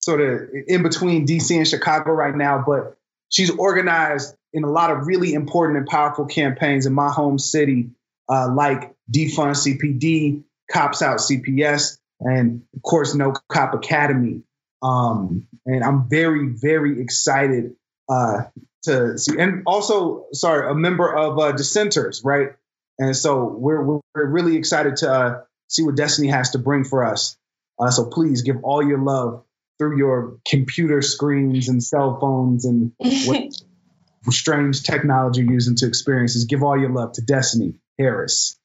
sort 0.00 0.20
of 0.20 0.48
in 0.66 0.82
between 0.82 1.26
DC 1.26 1.56
and 1.56 1.66
Chicago 1.66 2.12
right 2.12 2.34
now, 2.34 2.64
but 2.66 2.96
she's 3.28 3.50
organized 3.50 4.34
in 4.52 4.64
a 4.64 4.70
lot 4.70 4.90
of 4.90 5.06
really 5.06 5.34
important 5.34 5.78
and 5.78 5.86
powerful 5.86 6.26
campaigns 6.26 6.86
in 6.86 6.92
my 6.92 7.10
home 7.10 7.38
city, 7.38 7.90
uh, 8.28 8.50
like 8.54 8.94
Defund 9.12 9.56
CPD, 9.56 10.44
Cops 10.70 11.02
Out 11.02 11.18
CPS, 11.18 11.98
and 12.20 12.62
of 12.74 12.82
course, 12.82 13.14
No 13.14 13.34
Cop 13.48 13.74
Academy. 13.74 14.42
Um, 14.82 15.46
and 15.64 15.82
I'm 15.82 16.08
very, 16.08 16.48
very 16.48 17.00
excited 17.00 17.74
uh, 18.08 18.44
to 18.84 19.18
see, 19.18 19.38
and 19.38 19.62
also, 19.66 20.26
sorry, 20.32 20.70
a 20.70 20.74
member 20.74 21.12
of 21.12 21.38
uh, 21.38 21.52
Dissenters, 21.52 22.24
right? 22.24 22.52
And 22.98 23.16
so 23.16 23.44
we're 23.44 23.82
we're 23.82 24.02
really 24.14 24.56
excited 24.56 24.96
to 24.98 25.12
uh, 25.12 25.40
see 25.68 25.82
what 25.82 25.96
Destiny 25.96 26.28
has 26.28 26.50
to 26.50 26.58
bring 26.58 26.84
for 26.84 27.04
us. 27.04 27.36
Uh, 27.78 27.90
so 27.90 28.06
please 28.06 28.42
give 28.42 28.64
all 28.64 28.86
your 28.86 28.98
love 28.98 29.44
through 29.78 29.98
your 29.98 30.38
computer 30.48 31.02
screens 31.02 31.68
and 31.68 31.82
cell 31.82 32.18
phones 32.18 32.64
and 32.64 32.92
what 32.98 33.52
strange 34.30 34.82
technology 34.82 35.42
you're 35.42 35.52
using 35.52 35.76
to 35.76 35.86
experiences. 35.86 36.46
Give 36.46 36.62
all 36.62 36.78
your 36.78 36.90
love 36.90 37.12
to 37.12 37.22
Destiny 37.22 37.80
Harris. 37.98 38.58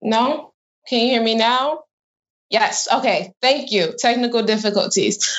No, 0.00 0.52
can 0.88 1.00
you 1.00 1.06
hear 1.06 1.22
me 1.22 1.34
now? 1.34 1.80
Yes. 2.50 2.86
Okay. 2.92 3.32
Thank 3.40 3.72
you. 3.72 3.94
Technical 3.98 4.42
difficulties. 4.42 5.38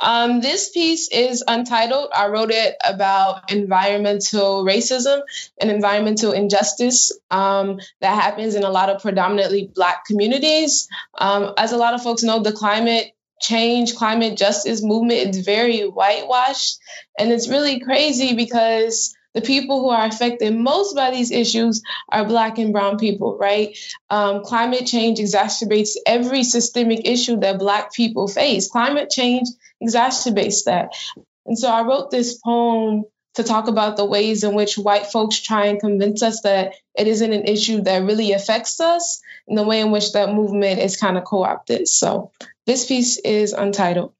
Um, 0.00 0.40
this 0.40 0.70
piece 0.70 1.08
is 1.10 1.44
untitled. 1.46 2.10
I 2.14 2.28
wrote 2.28 2.50
it 2.50 2.76
about 2.84 3.52
environmental 3.52 4.64
racism 4.64 5.20
and 5.60 5.70
environmental 5.70 6.32
injustice 6.32 7.12
um, 7.30 7.80
that 8.00 8.20
happens 8.20 8.54
in 8.54 8.64
a 8.64 8.70
lot 8.70 8.88
of 8.88 9.02
predominantly 9.02 9.70
Black 9.74 10.06
communities. 10.06 10.88
Um, 11.18 11.52
as 11.58 11.72
a 11.72 11.76
lot 11.76 11.94
of 11.94 12.02
folks 12.02 12.22
know, 12.22 12.42
the 12.42 12.52
climate 12.52 13.12
change, 13.40 13.96
climate 13.96 14.36
justice 14.36 14.82
movement 14.82 15.34
is 15.34 15.44
very 15.44 15.82
whitewashed. 15.82 16.78
And 17.18 17.32
it's 17.32 17.48
really 17.48 17.80
crazy 17.80 18.34
because 18.34 19.14
the 19.34 19.40
people 19.40 19.80
who 19.80 19.90
are 19.90 20.06
affected 20.06 20.56
most 20.56 20.94
by 20.94 21.10
these 21.10 21.30
issues 21.30 21.82
are 22.08 22.24
Black 22.24 22.58
and 22.58 22.72
Brown 22.72 22.98
people, 22.98 23.36
right? 23.38 23.78
Um, 24.08 24.42
climate 24.44 24.86
change 24.86 25.18
exacerbates 25.18 25.90
every 26.06 26.42
systemic 26.42 27.06
issue 27.06 27.38
that 27.40 27.58
Black 27.58 27.92
people 27.92 28.26
face. 28.26 28.68
Climate 28.68 29.10
change 29.10 29.48
exacerbates 29.82 30.64
that. 30.64 30.94
And 31.46 31.58
so 31.58 31.70
I 31.70 31.82
wrote 31.82 32.10
this 32.10 32.38
poem 32.38 33.04
to 33.34 33.44
talk 33.44 33.68
about 33.68 33.96
the 33.96 34.04
ways 34.04 34.42
in 34.42 34.54
which 34.54 34.76
white 34.76 35.06
folks 35.06 35.40
try 35.40 35.66
and 35.66 35.80
convince 35.80 36.22
us 36.22 36.40
that 36.42 36.74
it 36.96 37.06
isn't 37.06 37.32
an 37.32 37.44
issue 37.44 37.82
that 37.82 38.02
really 38.02 38.32
affects 38.32 38.80
us, 38.80 39.22
and 39.46 39.56
the 39.56 39.62
way 39.62 39.80
in 39.80 39.92
which 39.92 40.12
that 40.12 40.34
movement 40.34 40.80
is 40.80 40.96
kind 40.96 41.16
of 41.16 41.24
co 41.24 41.44
opted. 41.44 41.86
So 41.86 42.32
this 42.66 42.86
piece 42.86 43.16
is 43.18 43.52
untitled. 43.52 44.12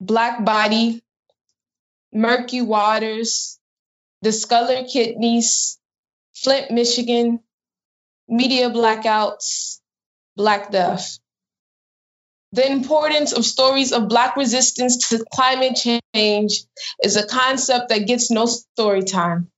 Black 0.00 0.44
body, 0.44 1.02
murky 2.12 2.62
waters, 2.62 3.58
discolored 4.22 4.86
kidneys, 4.88 5.78
Flint, 6.34 6.70
Michigan, 6.70 7.40
media 8.28 8.70
blackouts, 8.70 9.80
Black 10.36 10.70
death. 10.70 11.18
The 12.52 12.70
importance 12.70 13.32
of 13.32 13.44
stories 13.44 13.92
of 13.92 14.08
Black 14.08 14.36
resistance 14.36 15.08
to 15.08 15.24
climate 15.32 15.76
change 15.76 16.64
is 17.02 17.16
a 17.16 17.26
concept 17.26 17.90
that 17.90 18.06
gets 18.06 18.30
no 18.30 18.46
story 18.46 19.02
time. 19.02 19.50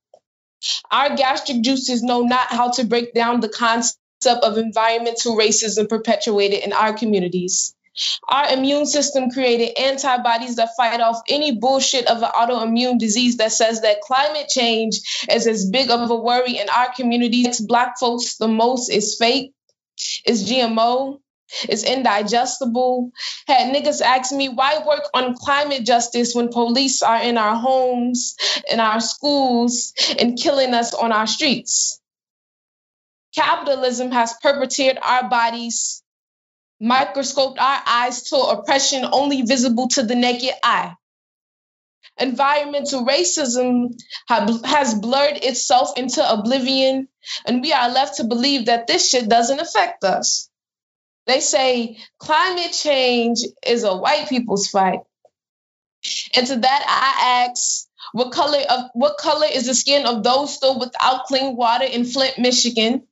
Our 0.91 1.17
gastric 1.17 1.63
juices 1.63 2.03
know 2.03 2.23
not 2.23 2.49
how 2.49 2.71
to 2.73 2.85
break 2.85 3.15
down 3.15 3.41
the 3.41 3.49
concept 3.49 3.99
of 4.27 4.59
environmental 4.59 5.37
racism 5.37 5.89
perpetuated 5.89 6.65
in 6.65 6.73
our 6.73 6.93
communities. 6.93 7.75
Our 8.29 8.53
immune 8.53 8.87
system 8.87 9.31
created 9.31 9.79
antibodies 9.79 10.57
that 10.57 10.77
fight 10.77 11.01
off 11.01 11.23
any 11.29 11.57
bullshit 11.57 12.07
of 12.07 12.23
an 12.23 12.31
autoimmune 12.31 12.99
disease 12.99 13.39
that 13.39 13.53
says 13.53 13.81
that 13.83 14.01
climate 14.01 14.49
change 14.49 15.01
is 15.31 15.47
as 15.47 15.69
big 15.69 15.91
of 15.91 16.11
a 16.11 16.15
worry 16.15 16.57
in 16.59 16.69
our 16.69 16.93
communities. 16.95 17.61
Black 17.61 17.99
folks, 17.99 18.37
the 18.37 18.49
most 18.49 18.91
is 18.91 19.17
fake, 19.19 19.53
is 20.25 20.49
GMO, 20.49 21.21
is 21.69 21.83
indigestible. 21.83 23.11
Had 23.49 23.75
niggas 23.75 24.01
ask 24.01 24.33
me 24.33 24.49
why 24.49 24.85
work 24.87 25.09
on 25.13 25.35
climate 25.35 25.85
justice 25.85 26.35
when 26.35 26.49
police 26.49 27.03
are 27.03 27.23
in 27.23 27.37
our 27.39 27.57
homes, 27.57 28.37
in 28.71 28.79
our 28.79 29.01
schools, 29.01 29.93
and 30.19 30.39
killing 30.39 30.75
us 30.75 30.95
on 30.95 31.11
our 31.11 31.27
streets. 31.27 32.01
Capitalism 33.35 34.13
has 34.13 34.35
perpetrated 34.41 34.99
our 35.03 35.29
bodies 35.29 36.03
microscoped 36.81 37.59
our 37.59 37.83
eyes 37.87 38.25
to 38.31 38.37
oppression 38.37 39.05
only 39.13 39.43
visible 39.43 39.89
to 39.89 40.03
the 40.03 40.15
naked 40.17 40.55
eye. 40.65 40.95
Environmental 42.19 43.05
racism 43.07 43.95
has 44.29 44.95
blurred 44.95 45.39
itself 45.45 45.99
into 45.99 46.29
oblivion, 46.29 47.09
and 47.47 47.63
we 47.63 47.73
are 47.73 47.91
left 47.91 48.17
to 48.19 48.25
believe 48.25 48.67
that 48.67 48.87
this 48.87 49.09
shit 49.11 49.29
doesn't 49.29 49.61
affect 49.61 50.05
us. 50.05 50.49
They 51.27 51.41
say 51.41 51.99
climate 52.19 52.73
change 52.73 53.41
is 53.67 53.85
a 53.85 53.97
white 53.97 54.29
people's 54.29 54.69
fight. 54.69 55.01
And 56.37 56.47
to 56.49 56.57
that 56.57 56.85
I 56.89 57.47
ask, 57.51 57.87
what 58.13 58.33
color 58.33 58.61
of 58.71 58.91
what 58.95 59.19
color 59.19 59.47
is 59.53 59.67
the 59.67 59.75
skin 59.75 60.07
of 60.07 60.23
those 60.23 60.55
still 60.55 60.79
without 60.81 61.27
clean 61.27 61.57
water 61.57 61.85
in 61.85 62.05
Flint, 62.05 62.39
Michigan? 62.39 63.07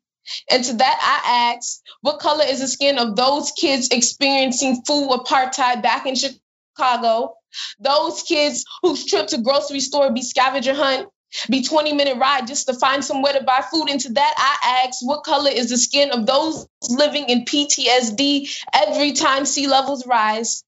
And 0.51 0.65
to 0.65 0.75
that, 0.75 0.99
I 1.25 1.55
ask, 1.55 1.81
what 2.01 2.21
color 2.21 2.45
is 2.47 2.61
the 2.61 2.69
skin 2.69 2.99
of 2.99 3.17
those 3.17 3.53
kids 3.53 3.89
experiencing 3.91 4.83
food 4.87 5.11
apartheid 5.11 5.83
back 5.83 6.07
in 6.07 6.15
Chicago? 6.17 7.35
Those 7.81 8.23
kids 8.23 8.65
whose 8.83 9.05
trip 9.07 9.29
to 9.29 9.39
grocery 9.39 9.81
store 9.81 10.13
be 10.13 10.23
scavenger 10.23 10.75
hunt, 10.75 11.09
be 11.51 11.63
20 11.63 11.93
minute 11.93 12.17
ride 12.19 12.47
just 12.47 12.67
to 12.69 12.75
find 12.75 13.05
somewhere 13.05 13.35
to 13.35 13.43
buy 13.43 13.63
food. 13.71 13.89
And 13.91 14.01
to 14.01 14.13
that, 14.15 14.35
I 14.37 14.85
ask, 14.87 14.99
what 15.03 15.25
color 15.25 15.51
is 15.51 15.71
the 15.71 15.79
skin 15.79 16.11
of 16.11 16.27
those 16.27 16.67
living 16.89 17.29
in 17.29 17.45
PTSD 17.45 18.49
every 18.73 19.13
time 19.13 19.45
sea 19.45 19.67
levels 19.67 20.07
rise? 20.07 20.65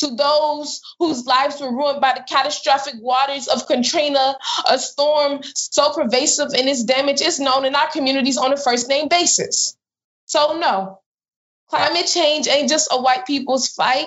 To 0.00 0.14
those 0.14 0.80
whose 0.98 1.24
lives 1.26 1.60
were 1.60 1.70
ruined 1.70 2.00
by 2.00 2.14
the 2.14 2.24
catastrophic 2.28 2.94
waters 2.98 3.48
of 3.48 3.66
Katrina, 3.66 4.36
a 4.68 4.78
storm 4.78 5.40
so 5.54 5.92
pervasive 5.92 6.52
in 6.54 6.68
its 6.68 6.84
damage 6.84 7.20
is 7.20 7.38
known 7.40 7.64
in 7.64 7.74
our 7.74 7.90
communities 7.90 8.38
on 8.38 8.52
a 8.52 8.56
first 8.56 8.88
name 8.88 9.08
basis. 9.08 9.76
So, 10.26 10.58
no, 10.58 11.00
climate 11.68 12.06
change 12.06 12.48
ain't 12.48 12.68
just 12.68 12.88
a 12.90 13.00
white 13.00 13.26
people's 13.26 13.68
fight. 13.68 14.06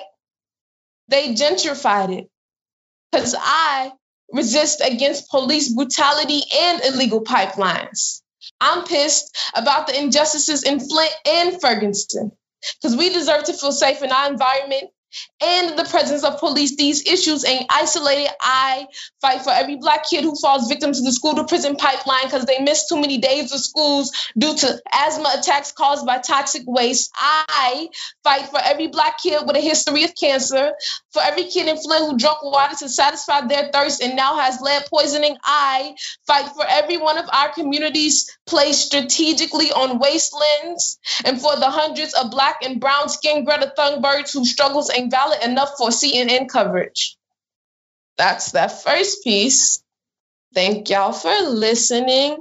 They 1.08 1.34
gentrified 1.34 2.18
it. 2.18 2.30
Because 3.12 3.36
I 3.38 3.92
resist 4.32 4.82
against 4.84 5.30
police 5.30 5.72
brutality 5.72 6.42
and 6.54 6.82
illegal 6.82 7.22
pipelines. 7.22 8.20
I'm 8.60 8.84
pissed 8.84 9.36
about 9.54 9.86
the 9.86 9.98
injustices 9.98 10.64
in 10.64 10.80
Flint 10.80 11.14
and 11.26 11.60
Ferguson 11.60 12.32
because 12.82 12.96
we 12.96 13.10
deserve 13.10 13.44
to 13.44 13.52
feel 13.52 13.72
safe 13.72 14.02
in 14.02 14.10
our 14.10 14.30
environment 14.30 14.90
and 15.40 15.78
the 15.78 15.84
presence 15.84 16.24
of 16.24 16.38
police, 16.38 16.76
these 16.76 17.06
issues 17.06 17.44
ain't 17.44 17.66
isolated. 17.70 18.30
I 18.40 18.86
fight 19.20 19.42
for 19.42 19.50
every 19.50 19.76
black 19.76 20.08
kid 20.08 20.24
who 20.24 20.34
falls 20.34 20.68
victim 20.68 20.92
to 20.92 21.00
the 21.02 21.12
school 21.12 21.34
to 21.34 21.44
prison 21.44 21.76
pipeline 21.76 22.24
because 22.24 22.44
they 22.44 22.60
miss 22.60 22.88
too 22.88 23.00
many 23.00 23.18
days 23.18 23.52
of 23.52 23.60
schools 23.60 24.12
due 24.38 24.56
to 24.56 24.80
asthma 24.92 25.34
attacks 25.38 25.72
caused 25.72 26.06
by 26.06 26.18
toxic 26.18 26.62
waste. 26.66 27.12
I 27.18 27.88
fight 28.22 28.48
for 28.48 28.60
every 28.62 28.88
black 28.88 29.18
kid 29.22 29.46
with 29.46 29.56
a 29.56 29.60
history 29.60 30.04
of 30.04 30.14
cancer, 30.14 30.72
for 31.12 31.22
every 31.22 31.44
kid 31.44 31.68
in 31.68 31.76
Flint 31.76 32.10
who 32.10 32.18
drank 32.18 32.42
water 32.42 32.76
to 32.76 32.88
satisfy 32.88 33.46
their 33.46 33.70
thirst 33.72 34.02
and 34.02 34.16
now 34.16 34.38
has 34.38 34.60
lead 34.60 34.84
poisoning. 34.86 35.36
I 35.44 35.94
fight 36.26 36.48
for 36.54 36.64
every 36.68 36.96
one 36.96 37.18
of 37.18 37.28
our 37.32 37.52
communities 37.52 38.36
placed 38.46 38.86
strategically 38.86 39.72
on 39.72 39.98
wastelands 39.98 40.98
and 41.24 41.40
for 41.40 41.56
the 41.56 41.70
hundreds 41.70 42.14
of 42.14 42.30
black 42.30 42.60
and 42.62 42.80
brown 42.80 43.08
skinned 43.08 43.46
Greta 43.46 43.72
Thunbergs 43.76 44.32
who 44.32 44.44
struggles 44.44 44.90
and 44.90 45.03
valid 45.10 45.42
enough 45.44 45.76
for 45.78 45.88
CNN 45.88 46.48
coverage. 46.48 47.16
That's 48.16 48.52
that 48.52 48.82
first 48.82 49.24
piece. 49.24 49.82
Thank 50.54 50.88
y'all 50.90 51.12
for 51.12 51.34
listening. 51.48 52.38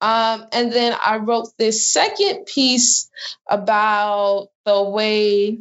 Um, 0.00 0.46
and 0.52 0.72
then 0.72 0.96
I 1.00 1.18
wrote 1.18 1.48
this 1.58 1.88
second 1.92 2.46
piece 2.46 3.08
about 3.48 4.48
the 4.64 4.82
way 4.82 5.58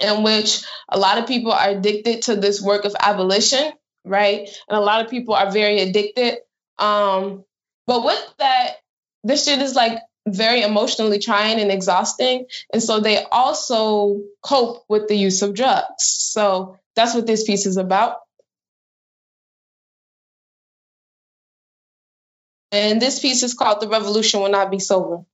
in 0.00 0.22
which 0.22 0.62
a 0.88 0.98
lot 0.98 1.18
of 1.18 1.26
people 1.26 1.52
are 1.52 1.70
addicted 1.70 2.22
to 2.22 2.36
this 2.36 2.60
work 2.60 2.84
of 2.84 2.96
abolition, 2.98 3.72
right? 4.04 4.48
And 4.68 4.76
a 4.76 4.80
lot 4.80 5.04
of 5.04 5.10
people 5.10 5.34
are 5.34 5.50
very 5.50 5.80
addicted. 5.80 6.38
Um, 6.78 7.44
but 7.86 8.04
with 8.04 8.34
that, 8.38 8.76
this 9.24 9.44
shit 9.44 9.60
is 9.60 9.74
like 9.74 9.98
very 10.26 10.62
emotionally 10.62 11.18
trying 11.18 11.60
and 11.60 11.70
exhausting. 11.70 12.46
And 12.72 12.82
so 12.82 13.00
they 13.00 13.24
also 13.24 14.20
cope 14.42 14.84
with 14.88 15.08
the 15.08 15.16
use 15.16 15.42
of 15.42 15.54
drugs. 15.54 16.04
So 16.04 16.76
that's 16.94 17.14
what 17.14 17.26
this 17.26 17.44
piece 17.44 17.66
is 17.66 17.76
about. 17.76 18.16
And 22.70 23.02
this 23.02 23.18
piece 23.18 23.42
is 23.42 23.54
called 23.54 23.80
The 23.80 23.88
Revolution 23.88 24.40
Will 24.40 24.50
Not 24.50 24.70
Be 24.70 24.78
Sober. 24.78 25.24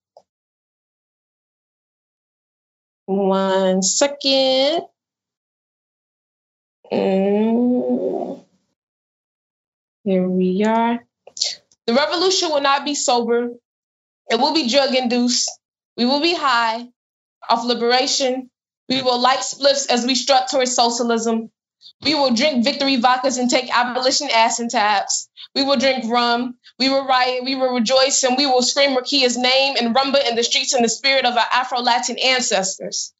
One 3.06 3.82
second. 3.82 4.82
Mm. 6.92 8.44
Here 10.04 10.28
we 10.28 10.64
are. 10.64 11.04
The 11.86 11.94
revolution 11.94 12.50
will 12.50 12.60
not 12.60 12.84
be 12.84 12.94
sober. 12.94 13.50
It 14.30 14.38
will 14.38 14.54
be 14.54 14.68
drug 14.68 14.94
induced. 14.94 15.50
We 15.96 16.06
will 16.06 16.20
be 16.20 16.34
high 16.34 16.88
off 17.48 17.64
liberation. 17.64 18.50
We 18.88 19.02
will 19.02 19.18
light 19.20 19.40
spliffs 19.40 19.90
as 19.90 20.06
we 20.06 20.14
strut 20.14 20.48
towards 20.48 20.74
socialism. 20.74 21.50
We 22.02 22.14
will 22.14 22.34
drink 22.34 22.64
victory 22.64 22.96
vodkas 22.96 23.38
and 23.38 23.50
take 23.50 23.76
abolition 23.76 24.28
acid 24.32 24.70
tabs. 24.70 25.28
We 25.54 25.64
will 25.64 25.76
drink 25.76 26.04
rum. 26.10 26.56
We 26.78 26.88
will 26.88 27.06
riot. 27.06 27.44
We 27.44 27.54
will 27.56 27.72
rejoice, 27.74 28.22
and 28.24 28.36
we 28.36 28.46
will 28.46 28.62
scream 28.62 28.96
Rekia's 28.96 29.36
name 29.36 29.76
and 29.80 29.94
rumba 29.94 30.28
in 30.28 30.36
the 30.36 30.44
streets 30.44 30.74
in 30.74 30.82
the 30.82 30.88
spirit 30.88 31.24
of 31.24 31.36
our 31.36 31.46
Afro 31.52 31.80
Latin 31.80 32.18
ancestors. 32.18 33.12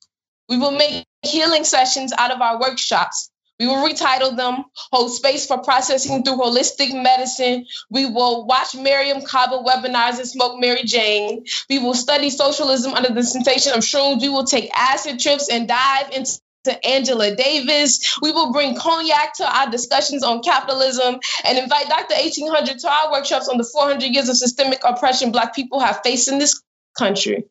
We 0.49 0.59
will 0.59 0.73
make 0.73 1.07
healing 1.23 1.65
sessions 1.65 2.13
out 2.17 2.31
of 2.31 2.41
our 2.41 2.61
workshops. 2.61 3.31
We 3.59 3.67
will 3.67 3.89
retitle 3.89 4.37
them, 4.37 4.65
hold 4.93 5.13
space 5.13 5.47
for 5.47 5.59
processing 5.59 6.23
through 6.23 6.37
holistic 6.37 6.93
medicine. 6.93 7.67
We 7.91 8.07
will 8.07 8.47
watch 8.47 8.73
Mariame 8.73 9.27
Kaba 9.27 9.63
webinars 9.65 10.19
and 10.19 10.29
smoke 10.29 10.61
Mary 10.61 10.85
Jane. 10.85 11.45
We 11.69 11.79
will 11.79 11.95
study 11.95 12.31
socialism 12.31 12.95
under 12.95 13.13
the 13.13 13.25
sensation 13.25 13.73
of 13.73 13.81
shrooms. 13.81 14.23
We 14.23 14.29
will 14.29 14.45
take 14.45 14.71
acid 14.75 15.19
trips 15.19 15.49
and 15.51 15.67
dive 15.67 16.11
into 16.13 16.39
to 16.65 16.87
Angela 16.87 17.35
Davis. 17.35 18.19
We 18.21 18.33
will 18.33 18.53
bring 18.53 18.77
cognac 18.77 19.35
to 19.35 19.45
our 19.49 19.71
discussions 19.71 20.23
on 20.23 20.43
capitalism 20.43 21.19
and 21.45 21.59
invite 21.59 21.89
Dr. 21.89 22.15
1800 22.15 22.79
to 22.81 22.91
our 22.91 23.13
workshops 23.13 23.49
on 23.49 23.59
the 23.59 23.65
400 23.65 24.03
years 24.07 24.29
of 24.29 24.37
systemic 24.37 24.81
oppression 24.85 25.33
Black 25.33 25.55
people 25.55 25.81
have 25.81 26.01
faced 26.05 26.29
in 26.31 26.39
this 26.39 26.61
country. 26.97 27.45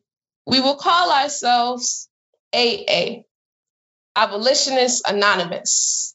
We 0.46 0.60
will 0.60 0.76
call 0.76 1.10
ourselves 1.10 2.08
AA, 2.54 3.22
Abolitionists 4.16 5.02
Anonymous. 5.08 6.14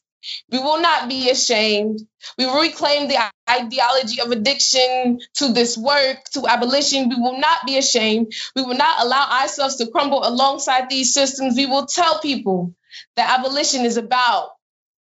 We 0.50 0.58
will 0.58 0.80
not 0.80 1.08
be 1.08 1.30
ashamed. 1.30 2.00
We 2.38 2.46
reclaim 2.46 3.08
the 3.08 3.18
ideology 3.48 4.20
of 4.20 4.30
addiction 4.30 5.20
to 5.34 5.52
this 5.52 5.76
work, 5.76 6.24
to 6.32 6.46
abolition. 6.46 7.10
We 7.10 7.16
will 7.16 7.38
not 7.38 7.66
be 7.66 7.76
ashamed. 7.76 8.32
We 8.56 8.62
will 8.62 8.76
not 8.76 9.04
allow 9.04 9.42
ourselves 9.42 9.76
to 9.76 9.90
crumble 9.90 10.26
alongside 10.26 10.88
these 10.88 11.12
systems. 11.12 11.56
We 11.56 11.66
will 11.66 11.86
tell 11.86 12.20
people 12.20 12.74
that 13.16 13.38
abolition 13.38 13.84
is 13.84 13.96
about 13.96 14.50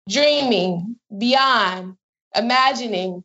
dreaming 0.10 0.96
beyond, 1.16 1.98
imagining, 2.36 3.24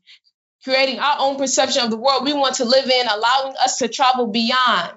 creating 0.64 0.98
our 0.98 1.16
own 1.20 1.36
perception 1.36 1.82
of 1.82 1.90
the 1.90 1.96
world 1.96 2.24
we 2.24 2.34
want 2.34 2.56
to 2.56 2.64
live 2.64 2.90
in, 2.90 3.06
allowing 3.06 3.54
us 3.56 3.78
to 3.78 3.88
travel 3.88 4.26
beyond 4.26 4.92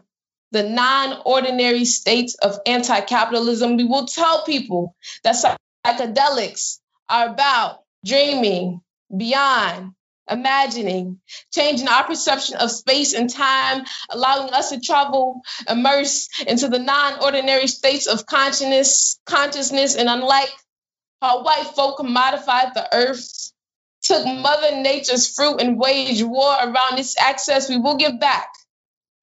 the 0.51 0.63
non 0.63 1.21
ordinary 1.25 1.85
states 1.85 2.35
of 2.35 2.59
anti 2.65 3.01
capitalism. 3.01 3.77
We 3.77 3.83
will 3.85 4.05
tell 4.05 4.43
people 4.43 4.95
that 5.23 5.35
psychedelics 5.35 6.79
are 7.07 7.29
about 7.29 7.83
dreaming 8.05 8.81
beyond, 9.15 9.93
imagining, 10.29 11.19
changing 11.53 11.87
our 11.87 12.03
perception 12.05 12.57
of 12.57 12.71
space 12.71 13.13
and 13.13 13.29
time, 13.29 13.83
allowing 14.09 14.53
us 14.53 14.69
to 14.69 14.79
travel, 14.79 15.41
immerse 15.69 16.29
into 16.47 16.67
the 16.67 16.79
non-ordinary 16.79 17.67
states 17.67 18.07
of 18.07 18.25
consciousness, 18.25 19.19
consciousness, 19.25 19.95
and 19.95 20.09
unlike 20.09 20.51
how 21.21 21.43
white 21.43 21.67
folk 21.75 21.99
commodified 21.99 22.73
the 22.73 22.87
earth, 22.93 23.51
took 24.01 24.25
Mother 24.25 24.77
Nature's 24.77 25.33
fruit 25.33 25.61
and 25.61 25.77
waged 25.77 26.23
war 26.23 26.55
around 26.61 26.99
its 26.99 27.17
access, 27.19 27.69
we 27.69 27.77
will 27.77 27.97
give 27.97 28.19
back. 28.19 28.47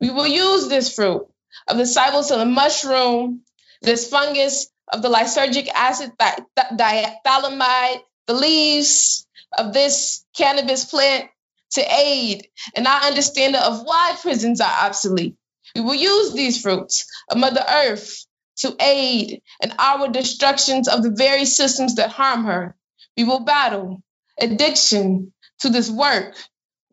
We 0.01 0.11
will 0.11 0.27
use 0.27 0.69
this 0.69 0.95
fruit 0.95 1.27
of 1.69 1.77
the 1.77 1.85
psilocybin 1.85 2.53
mushroom, 2.53 3.43
this 3.83 4.09
fungus 4.09 4.69
of 4.93 5.03
the 5.03 5.09
lysergic 5.09 5.69
acid 5.69 6.13
diethylamide, 6.19 8.01
the 8.27 8.35
leaves 8.35 9.27
of 9.57 9.73
this 9.73 10.25
cannabis 10.37 10.85
plant 10.85 11.31
to 11.73 11.83
aid 11.83 12.49
in 12.75 12.87
our 12.87 13.03
understanding 13.03 13.61
of 13.61 13.83
why 13.83 14.17
prisons 14.21 14.61
are 14.61 14.87
obsolete. 14.87 15.37
We 15.75 15.81
will 15.81 15.95
use 15.95 16.33
these 16.33 16.61
fruits 16.61 17.07
of 17.31 17.39
Mother 17.39 17.65
Earth 17.69 18.27
to 18.59 18.75
aid 18.81 19.43
in 19.63 19.73
our 19.79 20.09
destructions 20.09 20.89
of 20.89 21.03
the 21.03 21.11
very 21.11 21.45
systems 21.45 21.97
that 21.97 22.11
harm 22.11 22.45
her. 22.45 22.77
We 23.17 23.25
will 23.25 23.41
battle 23.41 24.03
addiction 24.41 25.33
to 25.61 25.71
this 25.71 25.91
work. 25.91 26.37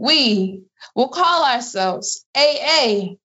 We 0.04 0.64
will 0.96 1.08
call 1.08 1.46
ourselves 1.46 2.26
AA, 2.36 3.16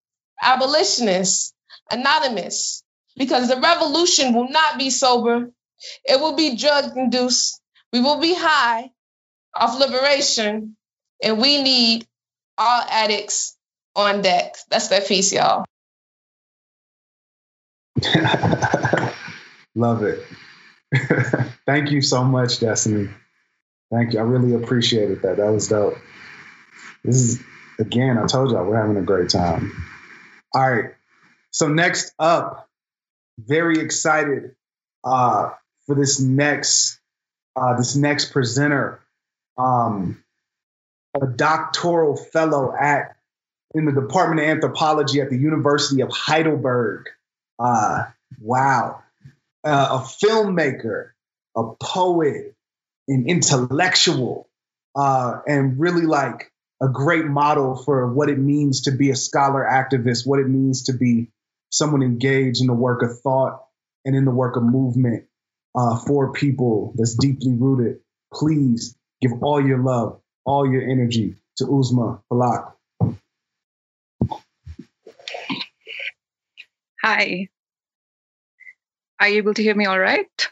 abolitionists, 0.41 1.53
anonymous, 1.91 2.85
because 3.17 3.49
the 3.49 3.61
revolution 3.61 4.33
will 4.33 4.49
not 4.49 4.79
be 4.79 4.91
sober. 4.91 5.51
It 6.05 6.21
will 6.21 6.37
be 6.37 6.55
drug 6.55 6.97
induced. 6.97 7.61
We 7.93 8.01
will 8.01 8.21
be 8.21 8.33
high 8.33 8.93
off 9.57 9.81
liberation, 9.81 10.77
and 11.21 11.41
we 11.41 11.61
need 11.61 12.07
all 12.57 12.85
addicts 12.89 13.57
on 13.97 14.23
deck. 14.23 14.55
That's 14.71 14.87
that 14.89 15.09
piece, 15.09 15.33
y'all. 15.33 15.65
Love 19.75 20.05
it. 20.05 20.25
Thank 21.67 21.91
you 21.91 22.03
so 22.03 22.23
much, 22.23 22.61
Destiny. 22.61 23.09
Thank 23.91 24.13
you. 24.13 24.21
I 24.21 24.23
really 24.23 24.55
appreciated 24.55 25.23
that. 25.23 25.39
That 25.39 25.51
was 25.51 25.67
dope. 25.67 25.99
This 27.09 27.17
is 27.23 27.43
again, 27.79 28.19
I 28.19 28.27
told 28.27 28.51
y'all 28.51 28.67
we're 28.67 28.77
having 28.77 28.99
a 28.99 29.03
great 29.03 29.31
time. 29.31 29.73
All 30.55 30.71
right. 30.71 30.91
So 31.51 31.67
next 31.67 32.13
up, 32.19 32.69
very 33.39 33.79
excited 33.79 34.55
uh, 35.03 35.53
for 35.87 35.95
this 35.95 36.21
next 36.21 37.01
uh, 37.57 37.79
this 37.79 37.97
next 37.97 38.31
presenter, 38.31 39.01
um, 39.57 40.23
a 41.19 41.27
doctoral 41.27 42.15
fellow 42.15 42.75
at 42.79 43.17
in 43.75 43.87
the 43.87 43.93
Department 43.93 44.43
of 44.43 44.47
Anthropology 44.47 45.23
at 45.23 45.31
the 45.31 45.39
University 45.39 46.03
of 46.03 46.11
Heidelberg. 46.11 47.07
Uh, 47.59 48.05
wow, 48.39 49.03
uh, 49.65 49.89
a 49.93 50.27
filmmaker, 50.27 51.13
a 51.57 51.73
poet, 51.81 52.55
an 53.09 53.25
intellectual, 53.27 54.47
uh, 54.95 55.41
and 55.47 55.81
really 55.81 56.05
like 56.05 56.53
a 56.81 56.89
great 56.89 57.27
model 57.27 57.77
for 57.77 58.13
what 58.13 58.29
it 58.29 58.39
means 58.39 58.83
to 58.83 58.93
be 58.93 59.11
a 59.11 59.17
scholar 59.17 59.67
activist, 59.69 60.27
what 60.27 60.39
it 60.41 60.49
means 60.49 60.85
to 60.85 60.93
be 60.93 61.31
someone 61.71 62.03
engaged 62.03 62.61
in 62.61 62.67
the 62.67 62.75
work 62.75 63.03
of 63.03 63.21
thought 63.21 63.65
and 64.05 64.15
in 64.17 64.25
the 64.25 64.31
work 64.31 64.57
of 64.57 64.63
movement 64.63 65.25
uh, 65.75 65.99
for 65.99 66.33
people 66.33 66.95
that's 66.97 67.17
deeply 67.17 67.53
rooted. 67.53 67.99
Please 68.33 68.97
give 69.21 69.33
all 69.43 69.65
your 69.65 69.79
love, 69.79 70.21
all 70.45 70.71
your 70.71 70.83
energy 70.83 71.37
to 71.57 71.65
Uzma 71.65 72.23
Falak. 72.31 72.73
Hi. 77.03 77.49
Are 79.21 79.29
you 79.29 79.39
able 79.39 79.55
to 79.55 79.63
hear 79.63 79.75
me 79.75 79.87
all 79.87 79.99
right? 79.99 80.49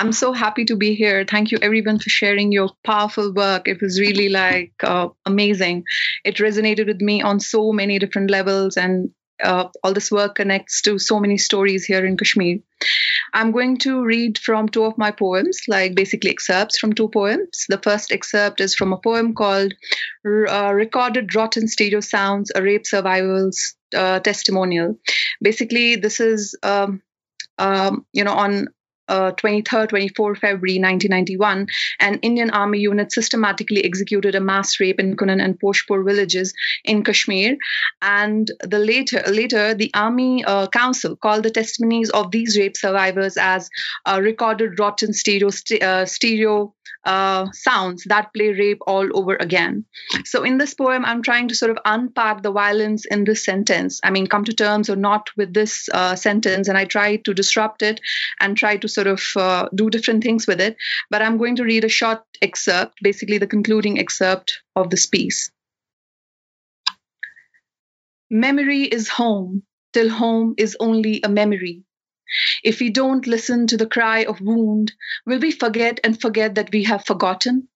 I'm 0.00 0.12
so 0.12 0.32
happy 0.32 0.64
to 0.64 0.76
be 0.76 0.94
here. 0.94 1.26
Thank 1.28 1.50
you, 1.52 1.58
everyone, 1.60 1.98
for 1.98 2.08
sharing 2.08 2.52
your 2.52 2.70
powerful 2.84 3.34
work. 3.34 3.68
It 3.68 3.82
was 3.82 4.00
really 4.00 4.30
like 4.30 4.72
uh, 4.82 5.08
amazing. 5.26 5.84
It 6.24 6.36
resonated 6.36 6.86
with 6.86 7.02
me 7.02 7.20
on 7.20 7.38
so 7.38 7.70
many 7.70 7.98
different 7.98 8.30
levels, 8.30 8.78
and 8.78 9.10
uh, 9.44 9.68
all 9.84 9.92
this 9.92 10.10
work 10.10 10.36
connects 10.36 10.80
to 10.82 10.98
so 10.98 11.20
many 11.20 11.36
stories 11.36 11.84
here 11.84 12.02
in 12.06 12.16
Kashmir. 12.16 12.60
I'm 13.34 13.52
going 13.52 13.76
to 13.78 14.02
read 14.02 14.38
from 14.38 14.70
two 14.70 14.84
of 14.84 14.96
my 14.96 15.10
poems, 15.10 15.60
like 15.68 15.94
basically 15.94 16.30
excerpts 16.30 16.78
from 16.78 16.94
two 16.94 17.10
poems. 17.10 17.66
The 17.68 17.76
first 17.76 18.10
excerpt 18.10 18.62
is 18.62 18.74
from 18.74 18.94
a 18.94 18.98
poem 18.98 19.34
called 19.34 19.74
uh, 20.24 20.72
Recorded 20.72 21.34
Rotten 21.34 21.68
Stereo 21.68 22.00
Sounds, 22.00 22.50
a 22.54 22.62
Rape 22.62 22.86
Survival's 22.86 23.74
uh, 23.94 24.20
Testimonial. 24.20 24.98
Basically, 25.42 25.96
this 25.96 26.20
is. 26.20 26.56
Um, 26.62 27.02
um, 27.58 28.06
you 28.14 28.24
know, 28.24 28.32
on 28.32 28.68
uh, 29.10 29.32
23rd, 29.32 29.88
24 29.90 30.34
February 30.36 30.78
1991, 30.78 31.66
an 31.98 32.18
Indian 32.22 32.50
army 32.50 32.78
unit 32.78 33.12
systematically 33.12 33.84
executed 33.84 34.34
a 34.34 34.40
mass 34.40 34.78
rape 34.80 35.00
in 35.00 35.16
Kunan 35.16 35.42
and 35.44 35.58
Poshpora 35.60 36.04
villages 36.04 36.54
in 36.84 37.02
Kashmir. 37.02 37.56
And 38.00 38.50
the 38.60 38.78
later, 38.78 39.22
later 39.26 39.74
the 39.74 39.90
army 39.94 40.44
uh, 40.44 40.68
council 40.68 41.16
called 41.16 41.42
the 41.42 41.50
testimonies 41.50 42.10
of 42.10 42.30
these 42.30 42.56
rape 42.56 42.76
survivors 42.76 43.36
as 43.36 43.68
uh, 44.06 44.20
recorded 44.22 44.78
rotten 44.78 45.12
stereo, 45.12 45.50
st- 45.50 45.82
uh, 45.82 46.06
stereo 46.06 46.74
uh, 47.04 47.46
sounds 47.52 48.04
that 48.08 48.32
play 48.34 48.48
rape 48.52 48.80
all 48.86 49.08
over 49.14 49.36
again. 49.36 49.84
So 50.24 50.42
in 50.44 50.58
this 50.58 50.74
poem, 50.74 51.04
I'm 51.04 51.22
trying 51.22 51.48
to 51.48 51.54
sort 51.54 51.70
of 51.70 51.78
unpack 51.84 52.42
the 52.42 52.52
violence 52.52 53.06
in 53.06 53.24
this 53.24 53.44
sentence. 53.44 54.00
I 54.02 54.10
mean, 54.10 54.26
come 54.26 54.44
to 54.44 54.52
terms 54.52 54.90
or 54.90 54.96
not 54.96 55.30
with 55.36 55.54
this 55.54 55.88
uh, 55.92 56.16
sentence, 56.16 56.68
and 56.68 56.76
I 56.76 56.84
try 56.84 57.16
to 57.16 57.34
disrupt 57.34 57.82
it 57.82 58.00
and 58.40 58.56
try 58.56 58.76
to 58.76 58.88
sort 58.88 59.06
of 59.06 59.22
uh, 59.36 59.68
do 59.74 59.90
different 59.90 60.22
things 60.22 60.46
with 60.46 60.60
it. 60.60 60.76
But 61.10 61.22
I'm 61.22 61.38
going 61.38 61.56
to 61.56 61.64
read 61.64 61.84
a 61.84 61.88
short 61.88 62.22
excerpt, 62.42 62.98
basically 63.02 63.38
the 63.38 63.46
concluding 63.46 63.98
excerpt 63.98 64.60
of 64.76 64.90
this 64.90 65.06
piece. 65.06 65.50
Memory 68.30 68.84
is 68.84 69.08
home, 69.08 69.64
till 69.92 70.08
home 70.08 70.54
is 70.56 70.76
only 70.78 71.20
a 71.24 71.28
memory. 71.28 71.82
If 72.62 72.80
we 72.80 72.90
don't 72.90 73.26
listen 73.26 73.66
to 73.66 73.76
the 73.76 73.86
cry 73.86 74.20
of 74.24 74.40
wound, 74.40 74.92
will 75.26 75.38
we 75.38 75.50
forget 75.50 76.00
and 76.04 76.20
forget 76.20 76.54
that 76.54 76.72
we 76.72 76.84
have 76.84 77.04
forgotten? 77.04 77.68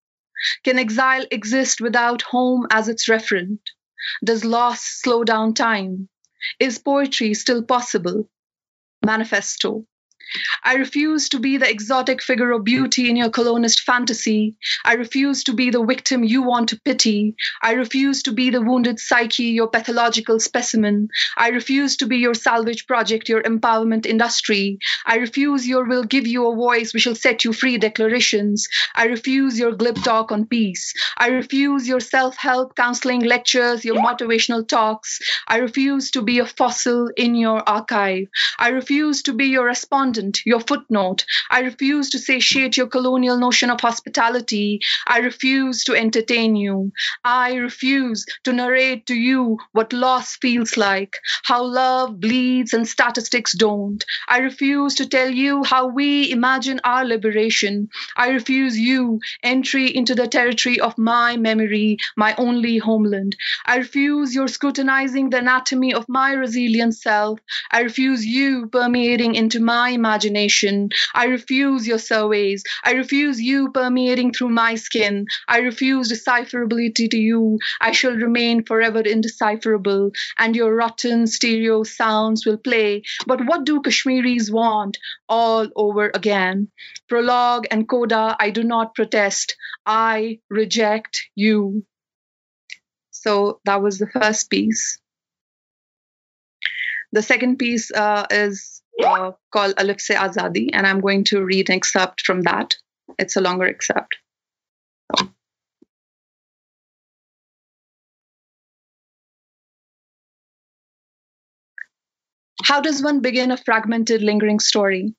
Can 0.62 0.78
exile 0.78 1.24
exist 1.30 1.80
without 1.80 2.22
home 2.22 2.66
as 2.70 2.88
its 2.88 3.08
referent? 3.08 3.60
Does 4.22 4.44
loss 4.44 4.82
slow 4.82 5.24
down 5.24 5.54
time? 5.54 6.08
Is 6.60 6.78
poetry 6.78 7.34
still 7.34 7.62
possible? 7.62 8.28
Manifesto. 9.04 9.86
I 10.62 10.74
refuse 10.76 11.28
to 11.30 11.38
be 11.38 11.58
the 11.58 11.68
exotic 11.68 12.22
figure 12.22 12.50
of 12.52 12.64
beauty 12.64 13.10
in 13.10 13.16
your 13.16 13.30
colonist 13.30 13.80
fantasy. 13.80 14.56
I 14.84 14.94
refuse 14.94 15.44
to 15.44 15.52
be 15.52 15.70
the 15.70 15.84
victim 15.84 16.24
you 16.24 16.42
want 16.42 16.70
to 16.70 16.80
pity. 16.80 17.34
I 17.62 17.72
refuse 17.72 18.22
to 18.24 18.32
be 18.32 18.50
the 18.50 18.62
wounded 18.62 18.98
psyche, 18.98 19.44
your 19.44 19.68
pathological 19.68 20.40
specimen. 20.40 21.08
I 21.36 21.48
refuse 21.48 21.98
to 21.98 22.06
be 22.06 22.16
your 22.16 22.34
salvage 22.34 22.86
project, 22.86 23.28
your 23.28 23.42
empowerment 23.42 24.06
industry. 24.06 24.78
I 25.04 25.16
refuse 25.16 25.66
your 25.68 25.84
will 25.84 26.04
give 26.04 26.26
you 26.26 26.50
a 26.50 26.56
voice, 26.56 26.94
we 26.94 27.00
shall 27.00 27.14
set 27.14 27.44
you 27.44 27.52
free 27.52 27.76
declarations. 27.76 28.66
I 28.94 29.06
refuse 29.06 29.58
your 29.58 29.72
glib 29.72 30.02
talk 30.02 30.32
on 30.32 30.46
peace. 30.46 30.94
I 31.18 31.28
refuse 31.28 31.86
your 31.86 32.00
self 32.00 32.36
help 32.36 32.74
counseling 32.74 33.20
lectures, 33.20 33.84
your 33.84 33.96
motivational 33.96 34.66
talks. 34.66 35.18
I 35.46 35.58
refuse 35.58 36.10
to 36.12 36.22
be 36.22 36.38
a 36.38 36.46
fossil 36.46 37.10
in 37.16 37.34
your 37.34 37.62
archive. 37.68 38.28
I 38.58 38.68
refuse 38.70 39.22
to 39.24 39.32
be 39.34 39.46
your 39.46 39.66
respondent 39.66 40.13
your 40.44 40.60
footnote. 40.60 41.24
I 41.50 41.60
refuse 41.60 42.10
to 42.10 42.18
satiate 42.18 42.76
your 42.76 42.86
colonial 42.86 43.38
notion 43.38 43.70
of 43.70 43.80
hospitality. 43.80 44.80
I 45.06 45.18
refuse 45.18 45.84
to 45.84 45.94
entertain 45.94 46.56
you. 46.56 46.92
I 47.24 47.54
refuse 47.54 48.24
to 48.44 48.52
narrate 48.52 49.06
to 49.06 49.14
you 49.14 49.58
what 49.72 49.92
loss 49.92 50.36
feels 50.36 50.76
like, 50.76 51.16
how 51.44 51.64
love 51.64 52.20
bleeds 52.20 52.72
and 52.72 52.86
statistics 52.86 53.52
don't. 53.56 54.04
I 54.28 54.38
refuse 54.38 54.94
to 54.96 55.06
tell 55.06 55.30
you 55.30 55.64
how 55.64 55.86
we 55.86 56.30
imagine 56.30 56.80
our 56.84 57.04
liberation. 57.04 57.88
I 58.16 58.28
refuse 58.30 58.78
you 58.78 59.20
entry 59.42 59.94
into 59.94 60.14
the 60.14 60.26
territory 60.26 60.80
of 60.80 60.96
my 60.98 61.36
memory, 61.36 61.98
my 62.16 62.34
only 62.38 62.78
homeland. 62.78 63.36
I 63.66 63.76
refuse 63.76 64.34
your 64.34 64.48
scrutinizing 64.48 65.30
the 65.30 65.38
anatomy 65.38 65.94
of 65.94 66.06
my 66.08 66.32
resilient 66.32 66.96
self. 66.96 67.40
I 67.70 67.80
refuse 67.80 68.24
you 68.24 68.66
permeating 68.68 69.34
into 69.34 69.60
my 69.60 69.96
imagination. 70.04 70.88
I 71.14 71.26
refuse 71.26 71.86
your 71.86 71.98
surveys. 71.98 72.62
I 72.84 72.92
refuse 72.92 73.40
you 73.40 73.70
permeating 73.72 74.32
through 74.32 74.50
my 74.50 74.74
skin. 74.74 75.26
I 75.48 75.58
refuse 75.58 76.12
decipherability 76.12 77.08
to 77.10 77.16
you. 77.16 77.58
I 77.80 77.92
shall 77.92 78.14
remain 78.14 78.64
forever 78.64 79.00
indecipherable, 79.00 80.10
and 80.38 80.56
your 80.56 80.74
rotten 80.74 81.26
stereo 81.26 81.82
sounds 81.84 82.44
will 82.46 82.58
play. 82.58 83.02
But 83.26 83.46
what 83.46 83.64
do 83.64 83.80
Kashmiris 83.80 84.50
want? 84.50 84.98
All 85.28 85.68
over 85.74 86.10
again. 86.14 86.68
Prologue 87.08 87.66
and 87.70 87.88
coda, 87.88 88.36
I 88.38 88.50
do 88.50 88.62
not 88.62 88.94
protest. 88.94 89.56
I 89.86 90.40
reject 90.50 91.22
you. 91.34 91.84
So 93.10 93.60
that 93.64 93.82
was 93.82 93.98
the 93.98 94.06
first 94.06 94.50
piece. 94.50 94.98
The 97.12 97.22
second 97.22 97.58
piece 97.58 97.90
uh, 97.92 98.26
is 98.30 98.73
uh, 99.02 99.32
called 99.52 99.74
Alif 99.76 100.00
Se 100.00 100.14
Azadi, 100.14 100.70
and 100.72 100.86
I'm 100.86 101.00
going 101.00 101.24
to 101.24 101.44
read 101.44 101.68
an 101.70 101.76
excerpt 101.76 102.22
from 102.22 102.42
that. 102.42 102.76
It's 103.18 103.36
a 103.36 103.40
longer 103.40 103.66
excerpt. 103.66 104.16
How 112.64 112.80
does 112.80 113.02
one 113.02 113.20
begin 113.20 113.50
a 113.50 113.56
fragmented, 113.56 114.22
lingering 114.22 114.58
story? 114.58 115.14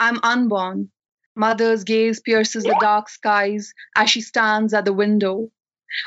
I'm 0.00 0.18
unborn. 0.22 0.90
Mother's 1.36 1.84
gaze 1.84 2.20
pierces 2.20 2.62
the 2.62 2.76
dark 2.80 3.08
skies 3.08 3.74
as 3.96 4.08
she 4.08 4.20
stands 4.20 4.72
at 4.72 4.84
the 4.84 4.92
window. 4.92 5.50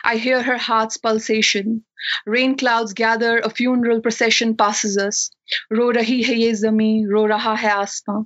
I 0.03 0.17
hear 0.17 0.41
her 0.43 0.57
heart's 0.57 0.97
pulsation. 0.97 1.83
Rain 2.25 2.57
clouds 2.57 2.93
gather, 2.93 3.39
a 3.39 3.49
funeral 3.49 4.01
procession 4.01 4.55
passes 4.55 4.97
us. 4.97 5.29
Ro 5.69 5.91
rahi 5.91 6.25
hai 6.25 6.33
ye 6.33 6.51
zami, 6.51 7.05
ro 7.09 7.25
raha 7.25 7.55
hai 7.55 7.81
asma. 7.81 8.25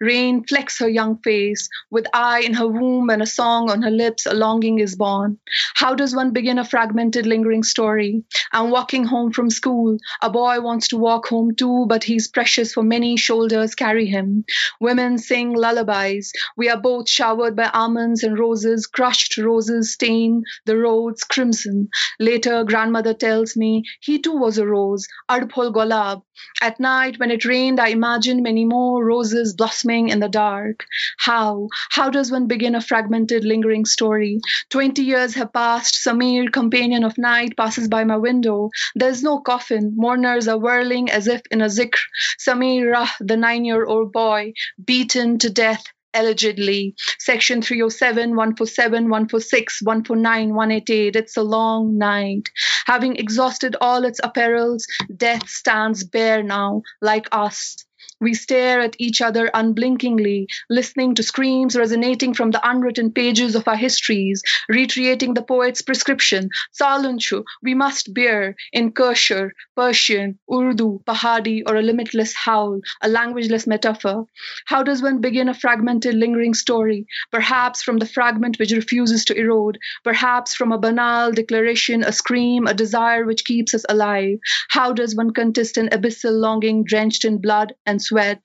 Rain 0.00 0.44
flecks 0.44 0.78
her 0.78 0.88
young 0.88 1.18
face. 1.18 1.68
With 1.90 2.06
eye 2.12 2.40
in 2.40 2.54
her 2.54 2.66
womb 2.66 3.10
and 3.10 3.22
a 3.22 3.26
song 3.26 3.70
on 3.70 3.82
her 3.82 3.90
lips, 3.90 4.26
a 4.26 4.34
longing 4.34 4.78
is 4.78 4.96
born. 4.96 5.38
How 5.74 5.94
does 5.94 6.14
one 6.14 6.32
begin 6.32 6.58
a 6.58 6.64
fragmented, 6.64 7.26
lingering 7.26 7.62
story? 7.62 8.24
I'm 8.52 8.70
walking 8.70 9.04
home 9.04 9.32
from 9.32 9.50
school. 9.50 9.98
A 10.22 10.30
boy 10.30 10.60
wants 10.60 10.88
to 10.88 10.96
walk 10.96 11.26
home 11.26 11.54
too, 11.54 11.86
but 11.88 12.04
he's 12.04 12.28
precious 12.28 12.72
for 12.72 12.82
many 12.82 13.16
shoulders 13.16 13.74
carry 13.74 14.06
him. 14.06 14.44
Women 14.80 15.18
sing 15.18 15.52
lullabies. 15.54 16.32
We 16.56 16.68
are 16.68 16.80
both 16.80 17.08
showered 17.08 17.56
by 17.56 17.70
almonds 17.72 18.22
and 18.22 18.38
roses. 18.38 18.86
Crushed 18.86 19.38
roses 19.38 19.92
stain 19.92 20.42
the 20.66 20.76
roads 20.76 21.24
crimson. 21.24 21.88
Later, 22.20 22.64
grandmother 22.64 23.14
tells 23.14 23.56
me 23.56 23.84
he 24.00 24.18
too 24.18 24.36
was 24.36 24.58
a 24.58 24.66
rose, 24.66 25.06
Ardphol 25.30 25.72
Golab. 25.72 26.22
At 26.62 26.80
night, 26.80 27.18
when 27.18 27.30
it 27.30 27.44
rained, 27.44 27.80
I 27.80 27.88
imagined 27.88 28.42
many 28.42 28.64
more 28.64 29.04
roses 29.04 29.52
blossoming 29.52 30.08
in 30.08 30.20
the 30.20 30.28
dark. 30.28 30.86
How? 31.18 31.68
How 31.90 32.08
does 32.08 32.30
one 32.30 32.46
begin 32.46 32.74
a 32.74 32.80
fragmented, 32.80 33.44
lingering 33.44 33.84
story? 33.84 34.40
Twenty 34.70 35.02
years 35.02 35.34
have 35.34 35.52
passed. 35.52 35.94
Samir, 35.94 36.52
companion 36.52 37.04
of 37.04 37.18
night, 37.18 37.56
passes 37.56 37.88
by 37.88 38.04
my 38.04 38.16
window. 38.16 38.70
There's 38.94 39.22
no 39.22 39.40
coffin. 39.40 39.92
Mourners 39.96 40.48
are 40.48 40.58
whirling 40.58 41.10
as 41.10 41.26
if 41.26 41.42
in 41.50 41.60
a 41.60 41.66
zikr. 41.66 41.98
Samir 42.38 42.92
Rah, 42.92 43.10
the 43.20 43.36
nine 43.36 43.64
year 43.64 43.84
old 43.84 44.12
boy, 44.12 44.52
beaten 44.84 45.38
to 45.38 45.50
death 45.50 45.84
allegedly. 46.14 46.94
Section 47.18 47.62
307, 47.62 48.30
147, 48.30 49.04
146, 49.04 49.82
149, 49.82 50.54
188. 50.54 51.16
It's 51.16 51.36
a 51.36 51.42
long 51.42 51.98
night. 51.98 52.50
Having 52.86 53.16
exhausted 53.16 53.76
all 53.80 54.04
its 54.04 54.20
apparels, 54.20 54.84
death 55.16 55.48
stands 55.48 56.04
bare 56.04 56.42
now, 56.42 56.82
like 57.00 57.28
us. 57.32 57.76
We 58.22 58.34
stare 58.34 58.80
at 58.80 58.94
each 59.00 59.20
other 59.20 59.50
unblinkingly, 59.52 60.46
listening 60.70 61.16
to 61.16 61.24
screams 61.24 61.74
resonating 61.74 62.34
from 62.34 62.52
the 62.52 62.60
unwritten 62.62 63.10
pages 63.10 63.56
of 63.56 63.66
our 63.66 63.74
histories, 63.74 64.44
reiterating 64.68 65.34
the 65.34 65.42
poet's 65.42 65.82
prescription, 65.82 66.48
Salunchu, 66.72 67.42
we 67.64 67.74
must 67.74 68.14
bear 68.14 68.54
in 68.72 68.92
Kashur, 68.92 69.50
Persian, 69.74 70.38
Urdu, 70.48 71.00
Pahadi, 71.04 71.64
or 71.66 71.74
a 71.74 71.82
limitless 71.82 72.32
howl, 72.32 72.78
a 73.00 73.08
languageless 73.08 73.66
metaphor. 73.66 74.26
How 74.66 74.84
does 74.84 75.02
one 75.02 75.20
begin 75.20 75.48
a 75.48 75.54
fragmented, 75.54 76.14
lingering 76.14 76.54
story? 76.54 77.06
Perhaps 77.32 77.82
from 77.82 77.98
the 77.98 78.06
fragment 78.06 78.60
which 78.60 78.70
refuses 78.70 79.24
to 79.24 79.34
erode, 79.34 79.78
perhaps 80.04 80.54
from 80.54 80.70
a 80.70 80.78
banal 80.78 81.32
declaration, 81.32 82.04
a 82.04 82.12
scream, 82.12 82.68
a 82.68 82.74
desire 82.74 83.24
which 83.24 83.44
keeps 83.44 83.74
us 83.74 83.84
alive. 83.88 84.38
How 84.68 84.92
does 84.92 85.16
one 85.16 85.32
contest 85.32 85.76
an 85.76 85.88
abyssal 85.88 86.38
longing 86.38 86.84
drenched 86.84 87.24
in 87.24 87.40
blood 87.40 87.74
and 87.84 88.00
sweat. 88.12 88.40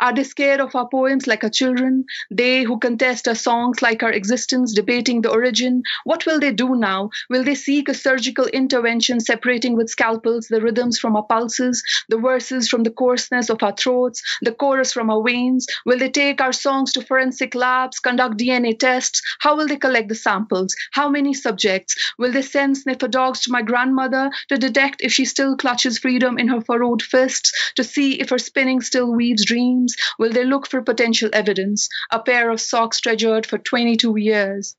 Are 0.00 0.14
they 0.14 0.24
scared 0.24 0.60
of 0.60 0.74
our 0.74 0.88
poems 0.88 1.26
like 1.26 1.44
our 1.44 1.50
children? 1.50 2.04
They 2.30 2.62
who 2.62 2.78
contest 2.78 3.26
our 3.28 3.34
songs 3.34 3.82
like 3.82 4.02
our 4.02 4.12
existence, 4.12 4.72
debating 4.72 5.22
the 5.22 5.30
origin? 5.30 5.82
What 6.04 6.24
will 6.24 6.40
they 6.40 6.52
do 6.52 6.76
now? 6.76 7.10
Will 7.28 7.44
they 7.44 7.54
seek 7.54 7.88
a 7.88 7.94
surgical 7.94 8.46
intervention, 8.46 9.20
separating 9.20 9.76
with 9.76 9.90
scalpels 9.90 10.48
the 10.48 10.60
rhythms 10.60 10.98
from 10.98 11.16
our 11.16 11.24
pulses, 11.24 11.82
the 12.08 12.16
verses 12.16 12.68
from 12.68 12.84
the 12.84 12.90
coarseness 12.90 13.50
of 13.50 13.62
our 13.62 13.74
throats, 13.74 14.22
the 14.40 14.52
chorus 14.52 14.92
from 14.92 15.10
our 15.10 15.22
veins? 15.22 15.66
Will 15.84 15.98
they 15.98 16.10
take 16.10 16.40
our 16.40 16.52
songs 16.52 16.92
to 16.92 17.02
forensic 17.02 17.54
labs, 17.54 17.98
conduct 17.98 18.38
DNA 18.38 18.78
tests? 18.78 19.20
How 19.40 19.56
will 19.56 19.66
they 19.66 19.76
collect 19.76 20.08
the 20.08 20.14
samples? 20.14 20.74
How 20.92 21.08
many 21.08 21.34
subjects? 21.34 21.94
Will 22.18 22.32
they 22.32 22.42
send 22.42 22.78
sniffer 22.78 23.08
dogs 23.08 23.40
to 23.40 23.52
my 23.52 23.62
grandmother 23.62 24.30
to 24.48 24.56
detect 24.56 25.02
if 25.02 25.12
she 25.12 25.24
still 25.24 25.56
clutches 25.56 25.98
freedom 25.98 26.38
in 26.38 26.48
her 26.48 26.60
furrowed 26.60 27.02
fists, 27.02 27.52
to 27.74 27.84
see 27.84 28.12
if 28.20 28.30
her 28.30 28.38
spinning 28.38 28.80
still 28.80 29.12
weaves 29.12 29.44
dreams? 29.44 29.57
Dreams? 29.58 29.96
Will 30.18 30.32
they 30.32 30.44
look 30.44 30.68
for 30.68 30.82
potential 30.82 31.30
evidence? 31.32 31.88
A 32.12 32.22
pair 32.22 32.50
of 32.50 32.60
socks 32.60 33.00
treasured 33.00 33.44
for 33.44 33.58
22 33.58 34.16
years. 34.16 34.76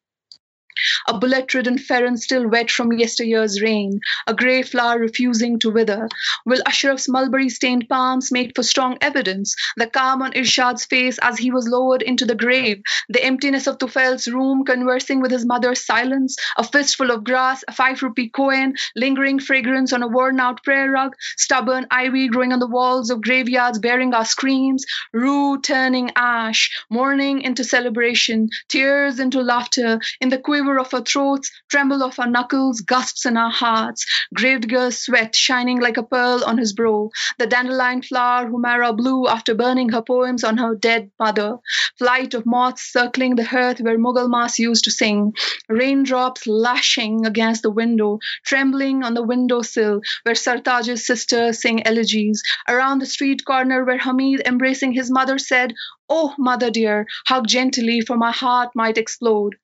A 1.07 1.17
bullet 1.17 1.53
ridden 1.53 1.77
pheran 1.77 2.17
still 2.17 2.47
wet 2.47 2.69
from 2.71 2.93
yesteryear's 2.93 3.61
rain, 3.61 3.99
a 4.27 4.33
grey 4.33 4.61
flower 4.61 4.99
refusing 4.99 5.59
to 5.59 5.69
wither. 5.69 6.07
Will 6.45 6.61
Ashraf's 6.65 7.09
mulberry 7.09 7.49
stained 7.49 7.87
palms 7.89 8.31
make 8.31 8.55
for 8.55 8.63
strong 8.63 8.97
evidence? 9.01 9.55
The 9.77 9.87
calm 9.87 10.21
on 10.21 10.33
Irshad's 10.33 10.85
face 10.85 11.17
as 11.21 11.37
he 11.37 11.51
was 11.51 11.67
lowered 11.67 12.01
into 12.01 12.25
the 12.25 12.35
grave, 12.35 12.81
the 13.09 13.23
emptiness 13.23 13.67
of 13.67 13.77
Tufail's 13.77 14.27
room 14.27 14.63
conversing 14.65 15.21
with 15.21 15.31
his 15.31 15.45
mother's 15.45 15.85
silence, 15.85 16.37
a 16.57 16.63
fistful 16.63 17.11
of 17.11 17.23
grass, 17.23 17.63
a 17.67 17.71
five 17.71 18.01
rupee 18.01 18.29
coin, 18.29 18.73
lingering 18.95 19.39
fragrance 19.39 19.93
on 19.93 20.03
a 20.03 20.07
worn 20.07 20.39
out 20.39 20.63
prayer 20.63 20.91
rug, 20.91 21.15
stubborn 21.37 21.87
ivy 21.91 22.27
growing 22.27 22.53
on 22.53 22.59
the 22.59 22.67
walls 22.67 23.09
of 23.09 23.21
graveyards 23.21 23.79
bearing 23.79 24.13
our 24.13 24.25
screams, 24.25 24.85
rue 25.13 25.59
turning 25.61 26.11
ash, 26.15 26.69
mourning 26.89 27.41
into 27.41 27.63
celebration, 27.63 28.49
tears 28.67 29.19
into 29.19 29.41
laughter, 29.41 29.99
in 30.21 30.29
the 30.29 30.37
quiver 30.37 30.68
of 30.77 30.93
our 30.93 31.01
throats, 31.01 31.49
tremble 31.69 32.03
of 32.03 32.19
our 32.19 32.27
knuckles, 32.27 32.81
gusts 32.81 33.25
in 33.25 33.37
our 33.37 33.49
hearts, 33.49 34.05
gravedigger's 34.35 34.99
sweat 34.99 35.35
shining 35.35 35.79
like 35.79 35.97
a 35.97 36.03
pearl 36.03 36.43
on 36.45 36.57
his 36.57 36.73
brow, 36.73 37.09
the 37.37 37.47
dandelion 37.47 38.01
flower 38.01 38.47
Humara 38.47 38.95
blew 38.95 39.27
after 39.27 39.55
burning 39.55 39.89
her 39.89 40.01
poems 40.01 40.43
on 40.43 40.57
her 40.57 40.75
dead 40.75 41.09
mother, 41.19 41.57
flight 41.97 42.33
of 42.33 42.45
moths 42.45 42.91
circling 42.91 43.35
the 43.35 43.43
hearth 43.43 43.79
where 43.81 43.97
Mughal 43.97 44.29
Mas 44.29 44.59
used 44.59 44.83
to 44.83 44.91
sing, 44.91 45.33
raindrops 45.67 46.45
lashing 46.45 47.25
against 47.25 47.63
the 47.63 47.71
window, 47.71 48.19
trembling 48.45 49.03
on 49.03 49.13
the 49.13 49.23
windowsill 49.23 50.01
where 50.23 50.35
Sartaj's 50.35 51.05
sisters 51.05 51.61
sing 51.61 51.85
elegies, 51.87 52.41
around 52.67 52.99
the 52.99 53.05
street 53.05 53.45
corner 53.45 53.85
where 53.85 53.97
Hamid, 53.97 54.41
embracing 54.45 54.93
his 54.93 55.09
mother, 55.09 55.37
said, 55.37 55.73
Oh, 56.11 56.33
mother 56.39 56.71
dear, 56.71 57.05
hug 57.27 57.47
gently, 57.47 58.01
for 58.01 58.17
my 58.17 58.31
heart 58.31 58.69
might 58.73 58.97
explode. 58.97 59.57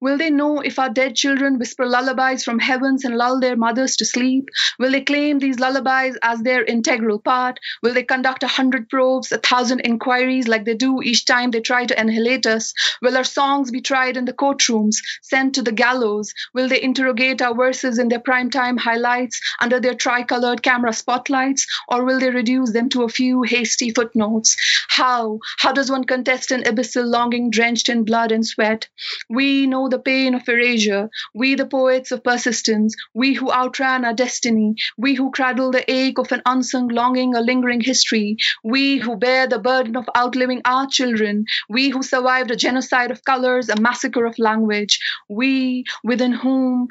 Will 0.00 0.18
they 0.18 0.28
know 0.28 0.58
if 0.58 0.76
our 0.76 0.88
dead 0.90 1.14
children 1.14 1.56
whisper 1.56 1.86
lullabies 1.86 2.42
from 2.42 2.58
heavens 2.58 3.04
and 3.04 3.16
lull 3.16 3.38
their 3.38 3.54
mothers 3.54 3.96
to 3.98 4.04
sleep? 4.04 4.48
Will 4.80 4.90
they 4.90 5.02
claim 5.02 5.38
these 5.38 5.60
lullabies 5.60 6.18
as 6.20 6.40
their 6.40 6.64
integral 6.64 7.20
part? 7.20 7.60
Will 7.80 7.94
they 7.94 8.02
conduct 8.02 8.42
a 8.42 8.48
hundred 8.48 8.88
probes, 8.88 9.30
a 9.30 9.38
thousand 9.38 9.80
inquiries 9.80 10.48
like 10.48 10.64
they 10.64 10.74
do 10.74 11.00
each 11.00 11.26
time 11.26 11.52
they 11.52 11.60
try 11.60 11.86
to 11.86 11.98
annihilate 11.98 12.44
us? 12.44 12.74
Will 13.00 13.16
our 13.16 13.22
songs 13.22 13.70
be 13.70 13.80
tried 13.80 14.16
in 14.16 14.24
the 14.24 14.32
courtrooms, 14.32 14.96
sent 15.22 15.54
to 15.54 15.62
the 15.62 15.70
gallows? 15.72 16.34
Will 16.52 16.68
they 16.68 16.82
interrogate 16.82 17.40
our 17.40 17.54
verses 17.54 18.00
in 18.00 18.08
their 18.08 18.18
primetime 18.18 18.80
highlights 18.80 19.40
under 19.60 19.78
their 19.78 19.94
tricolored 19.94 20.60
camera 20.60 20.92
spotlights? 20.92 21.66
Or 21.88 22.04
will 22.04 22.18
they 22.18 22.30
reduce 22.30 22.72
them 22.72 22.88
to 22.90 23.04
a 23.04 23.08
few 23.08 23.42
hasty 23.42 23.90
footnotes? 23.90 24.56
How? 24.88 25.38
How 25.58 25.72
does 25.72 25.83
one 25.90 26.04
contest 26.04 26.50
an 26.50 26.62
abyssal 26.64 27.04
longing 27.04 27.50
drenched 27.50 27.88
in 27.88 28.04
blood 28.04 28.32
and 28.32 28.46
sweat? 28.46 28.88
We 29.28 29.66
know 29.66 29.88
the 29.88 29.98
pain 29.98 30.34
of 30.34 30.48
erasure. 30.48 31.10
We, 31.34 31.54
the 31.54 31.66
poets 31.66 32.10
of 32.12 32.24
persistence. 32.24 32.94
We 33.14 33.34
who 33.34 33.50
outran 33.52 34.04
our 34.04 34.14
destiny. 34.14 34.76
We 34.96 35.14
who 35.14 35.30
cradle 35.30 35.70
the 35.70 35.90
ache 35.90 36.18
of 36.18 36.32
an 36.32 36.42
unsung 36.46 36.88
longing, 36.88 37.34
a 37.34 37.40
lingering 37.40 37.80
history. 37.80 38.36
We 38.62 38.98
who 38.98 39.16
bear 39.16 39.46
the 39.46 39.58
burden 39.58 39.96
of 39.96 40.08
outliving 40.16 40.62
our 40.64 40.86
children. 40.86 41.44
We 41.68 41.90
who 41.90 42.02
survived 42.02 42.50
a 42.50 42.56
genocide 42.56 43.10
of 43.10 43.24
colors, 43.24 43.68
a 43.68 43.80
massacre 43.80 44.24
of 44.26 44.38
language. 44.38 44.98
We 45.28 45.84
within 46.02 46.32
whom 46.32 46.88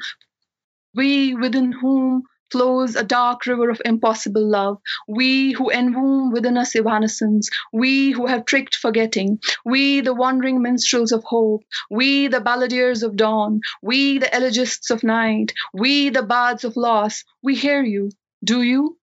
we 0.94 1.34
within 1.34 1.72
whom 1.72 2.22
flows 2.54 2.94
a 2.94 3.02
dark 3.02 3.46
river 3.46 3.68
of 3.68 3.82
impossible 3.84 4.48
love. 4.48 4.78
We 5.08 5.50
who 5.50 5.72
enwomb 5.72 6.32
within 6.32 6.56
us 6.56 6.76
evanescence, 6.76 7.50
we 7.72 8.12
who 8.12 8.26
have 8.26 8.44
tricked 8.44 8.76
forgetting, 8.76 9.40
we 9.64 10.00
the 10.02 10.14
wandering 10.14 10.62
minstrels 10.62 11.10
of 11.10 11.24
hope, 11.24 11.64
we 11.90 12.28
the 12.28 12.40
balladeers 12.40 13.02
of 13.02 13.16
dawn, 13.16 13.60
we 13.82 14.18
the 14.18 14.32
elegists 14.32 14.90
of 14.90 15.02
night, 15.02 15.52
we 15.72 16.10
the 16.10 16.22
bards 16.22 16.62
of 16.62 16.76
loss, 16.76 17.24
we 17.42 17.56
hear 17.56 17.82
you. 17.82 18.12
Do 18.44 18.62
you? 18.62 18.98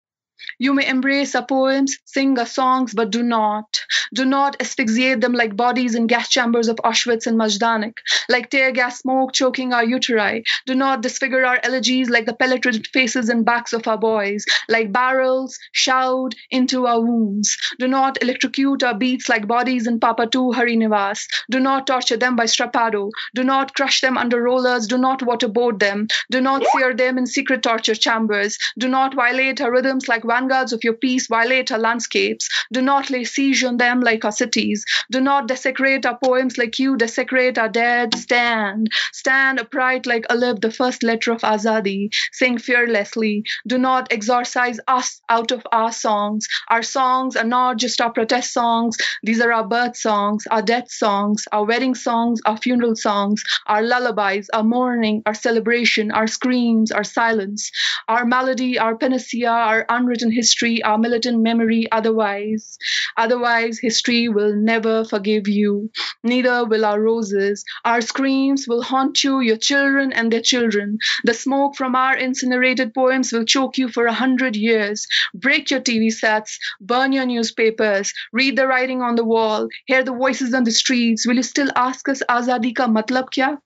You 0.59 0.73
may 0.73 0.87
embrace 0.87 1.35
our 1.35 1.45
poems, 1.45 1.97
sing 2.05 2.37
our 2.37 2.45
songs, 2.45 2.93
but 2.93 3.11
do 3.11 3.23
not. 3.23 3.81
Do 4.13 4.25
not 4.25 4.61
asphyxiate 4.61 5.21
them 5.21 5.33
like 5.33 5.55
bodies 5.55 5.95
in 5.95 6.07
gas 6.07 6.29
chambers 6.29 6.67
of 6.67 6.77
Auschwitz 6.77 7.27
and 7.27 7.37
Majdanek, 7.37 7.97
like 8.29 8.49
tear 8.49 8.71
gas 8.71 8.99
smoke 8.99 9.33
choking 9.33 9.73
our 9.73 9.83
uteri. 9.83 10.43
Do 10.65 10.75
not 10.75 11.01
disfigure 11.01 11.45
our 11.45 11.59
elegies 11.63 12.09
like 12.09 12.25
the 12.25 12.33
pelleted 12.33 12.87
faces 12.87 13.29
and 13.29 13.45
backs 13.45 13.73
of 13.73 13.87
our 13.87 13.97
boys, 13.97 14.45
like 14.69 14.91
barrels 14.91 15.57
shout 15.71 16.35
into 16.49 16.87
our 16.87 17.01
wounds. 17.01 17.57
Do 17.79 17.87
not 17.87 18.21
electrocute 18.21 18.83
our 18.83 18.97
beats 18.97 19.29
like 19.29 19.47
bodies 19.47 19.87
in 19.87 19.99
Papa 19.99 20.27
2 20.27 20.51
Hari 20.51 20.77
Niwas. 20.77 21.25
Do 21.49 21.59
not 21.59 21.87
torture 21.87 22.17
them 22.17 22.35
by 22.35 22.45
strappado. 22.45 23.09
Do 23.35 23.43
not 23.43 23.73
crush 23.73 24.01
them 24.01 24.17
under 24.17 24.41
rollers. 24.41 24.87
Do 24.87 24.97
not 24.97 25.21
waterboard 25.21 25.79
them. 25.79 26.07
Do 26.29 26.41
not 26.41 26.63
sear 26.73 26.93
them 26.93 27.17
in 27.17 27.25
secret 27.25 27.63
torture 27.63 27.95
chambers. 27.95 28.57
Do 28.77 28.87
not 28.87 29.15
violate 29.15 29.61
our 29.61 29.71
rhythms 29.71 30.07
like 30.07 30.23
vanguards 30.31 30.71
of 30.73 30.83
your 30.83 30.93
peace 30.93 31.27
violate 31.27 31.71
our 31.71 31.79
landscapes. 31.79 32.47
Do 32.71 32.81
not 32.81 33.09
lay 33.09 33.23
siege 33.25 33.63
on 33.63 33.77
them 33.77 33.99
like 34.01 34.23
our 34.23 34.31
cities. 34.31 34.85
Do 35.11 35.19
not 35.19 35.47
desecrate 35.47 36.05
our 36.05 36.17
poems 36.23 36.57
like 36.57 36.79
you 36.79 36.95
desecrate 36.97 37.57
our 37.57 37.69
dead. 37.69 38.15
Stand. 38.15 38.89
Stand 39.11 39.59
upright 39.59 40.05
like 40.05 40.25
Alif, 40.29 40.61
the 40.61 40.71
first 40.71 41.03
letter 41.03 41.31
of 41.33 41.41
Azadi. 41.41 42.09
Sing 42.31 42.57
fearlessly. 42.57 43.43
Do 43.67 43.77
not 43.77 44.11
exorcise 44.11 44.79
us 44.87 45.21
out 45.29 45.51
of 45.51 45.67
our 45.71 45.91
songs. 45.91 46.47
Our 46.69 46.83
songs 46.83 47.35
are 47.35 47.49
not 47.57 47.77
just 47.77 47.99
our 48.01 48.11
protest 48.11 48.53
songs. 48.53 48.95
These 49.23 49.41
are 49.41 49.51
our 49.51 49.67
birth 49.67 49.97
songs, 49.97 50.45
our 50.49 50.61
death 50.61 50.91
songs, 50.91 51.45
our 51.51 51.65
wedding 51.65 51.95
songs, 51.95 52.39
our 52.45 52.57
funeral 52.57 52.95
songs, 52.95 53.43
our 53.67 53.81
lullabies, 53.81 54.49
our 54.53 54.63
mourning, 54.63 55.23
our 55.25 55.33
celebration, 55.33 56.11
our 56.11 56.27
screams, 56.27 56.91
our 56.91 57.03
silence, 57.03 57.71
our 58.07 58.25
melody, 58.25 58.77
our 58.79 58.95
panacea, 58.95 59.49
our 59.49 59.85
unwritten 59.89 60.20
history, 60.29 60.83
our 60.83 60.97
militant 60.99 61.41
memory 61.41 61.87
otherwise. 61.91 62.77
Otherwise, 63.17 63.79
history 63.79 64.27
will 64.27 64.53
never 64.55 65.05
forgive 65.05 65.47
you. 65.47 65.89
Neither 66.23 66.65
will 66.65 66.83
our 66.85 67.01
roses. 67.01 67.63
Our 67.85 68.01
screams 68.01 68.67
will 68.67 68.81
haunt 68.83 69.23
you, 69.23 69.39
your 69.39 69.55
children, 69.57 70.11
and 70.11 70.31
their 70.31 70.41
children. 70.41 70.97
The 71.23 71.33
smoke 71.33 71.75
from 71.75 71.95
our 71.95 72.15
incinerated 72.15 72.93
poems 72.93 73.31
will 73.31 73.45
choke 73.45 73.77
you 73.77 73.87
for 73.87 74.05
a 74.05 74.13
hundred 74.13 74.55
years. 74.55 75.07
Break 75.33 75.71
your 75.71 75.79
TV 75.79 76.11
sets, 76.11 76.59
burn 76.81 77.13
your 77.13 77.25
newspapers, 77.25 78.13
read 78.33 78.57
the 78.57 78.67
writing 78.67 79.01
on 79.01 79.15
the 79.15 79.25
wall, 79.25 79.67
hear 79.85 80.03
the 80.03 80.13
voices 80.13 80.53
on 80.53 80.65
the 80.65 80.71
streets. 80.71 81.25
Will 81.25 81.37
you 81.37 81.43
still 81.43 81.69
ask 81.75 82.09
us 82.09 82.21
Azadi 82.29 82.75
ka 82.75 82.87
matlab 82.87 83.29
kya? 83.31 83.57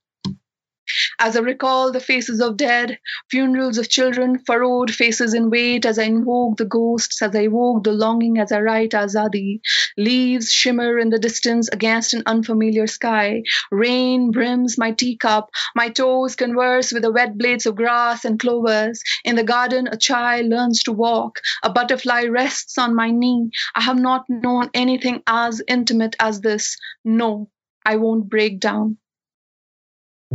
As 1.20 1.36
I 1.36 1.40
recall 1.40 1.92
the 1.92 2.00
faces 2.00 2.42
of 2.42 2.58
dead, 2.58 3.00
funerals 3.30 3.78
of 3.78 3.90
children, 3.90 4.40
furrowed 4.40 4.94
faces 4.94 5.34
in 5.34 5.50
wait, 5.50 5.86
as 5.86 5.98
I 5.98 6.04
invoke 6.04 6.58
the 6.58 6.66
ghosts, 6.66 7.22
as 7.22 7.36
I 7.36 7.42
evoke 7.42 7.84
the 7.84 7.92
longing, 7.92 8.38
as 8.38 8.52
I 8.52 8.62
write 8.62 8.92
Azadi. 8.92 9.62
Leaves 9.98 10.52
shimmer 10.52 11.00
in 11.00 11.10
the 11.10 11.20
distance 11.20 11.70
against 11.70 12.14
an 12.14 12.24
unfamiliar 12.26 12.88
sky. 12.88 13.44
Rain 13.72 14.32
brims 14.32 14.78
my 14.78 14.92
teacup. 14.92 15.50
My 15.76 15.90
toes 15.90 16.36
converse 16.36 16.92
with 16.92 17.04
the 17.04 17.12
wet 17.12 17.38
blades 17.38 17.66
of 17.66 17.76
grass 17.76 18.26
and 18.26 18.40
clovers. 18.40 19.02
In 19.24 19.36
the 19.36 19.44
garden, 19.44 19.88
a 19.88 19.98
child 19.98 20.48
learns 20.48 20.84
to 20.84 20.92
walk. 20.92 21.40
A 21.64 21.70
butterfly 21.70 22.24
rests 22.24 22.78
on 22.78 22.96
my 22.96 23.12
knee. 23.12 23.50
I 23.74 23.82
have 23.82 23.98
not 23.98 24.26
known 24.30 24.70
anything 24.74 25.24
as 25.28 25.62
intimate 25.68 26.16
as 26.20 26.42
this. 26.42 26.78
No, 27.04 27.50
I 27.86 27.96
won't 27.96 28.30
break 28.30 28.60
down. 28.60 28.98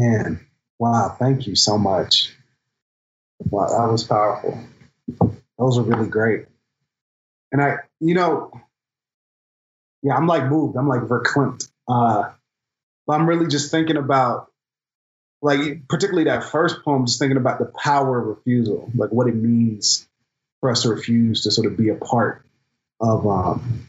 Man, 0.01 0.41
wow, 0.79 1.15
thank 1.19 1.47
you 1.47 1.55
so 1.55 1.77
much. 1.77 2.35
Wow, 3.39 3.67
that 3.67 3.93
was 3.93 4.03
powerful. 4.03 4.59
Those 5.59 5.77
are 5.77 5.83
really 5.83 6.09
great. 6.09 6.47
And 7.53 7.61
I, 7.61 7.81
you 8.01 8.15
know, 8.15 8.51
yeah, 10.03 10.15
I'm 10.15 10.27
like 10.27 10.47
moved. 10.47 10.79
I'm 10.79 10.89
like 10.89 11.03
verklempt. 11.03 11.71
Uh, 11.87 12.31
but 13.07 13.13
I'm 13.13 13.29
really 13.29 13.47
just 13.49 13.71
thinking 13.71 13.99
about, 13.99 14.51
like, 15.43 15.87
particularly 15.87 16.31
that 16.31 16.45
first 16.45 16.83
poem, 16.83 17.05
just 17.05 17.19
thinking 17.19 17.37
about 17.37 17.59
the 17.59 17.67
power 17.67 18.21
of 18.21 18.39
refusal, 18.39 18.91
like 18.95 19.11
what 19.11 19.27
it 19.27 19.35
means 19.35 20.09
for 20.61 20.71
us 20.71 20.85
to 20.85 20.89
refuse 20.89 21.43
to 21.43 21.51
sort 21.51 21.71
of 21.71 21.77
be 21.77 21.91
a 21.91 21.95
part 21.95 22.43
of 23.01 23.27
um, 23.27 23.87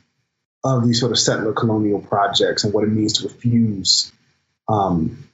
of 0.61 0.85
these 0.85 0.99
sort 0.99 1.13
of 1.13 1.19
settler 1.19 1.53
colonial 1.53 2.01
projects 2.01 2.65
and 2.65 2.73
what 2.73 2.83
it 2.83 2.87
means 2.87 3.13
to 3.13 3.29
refuse 3.29 4.11
um, 4.67 5.30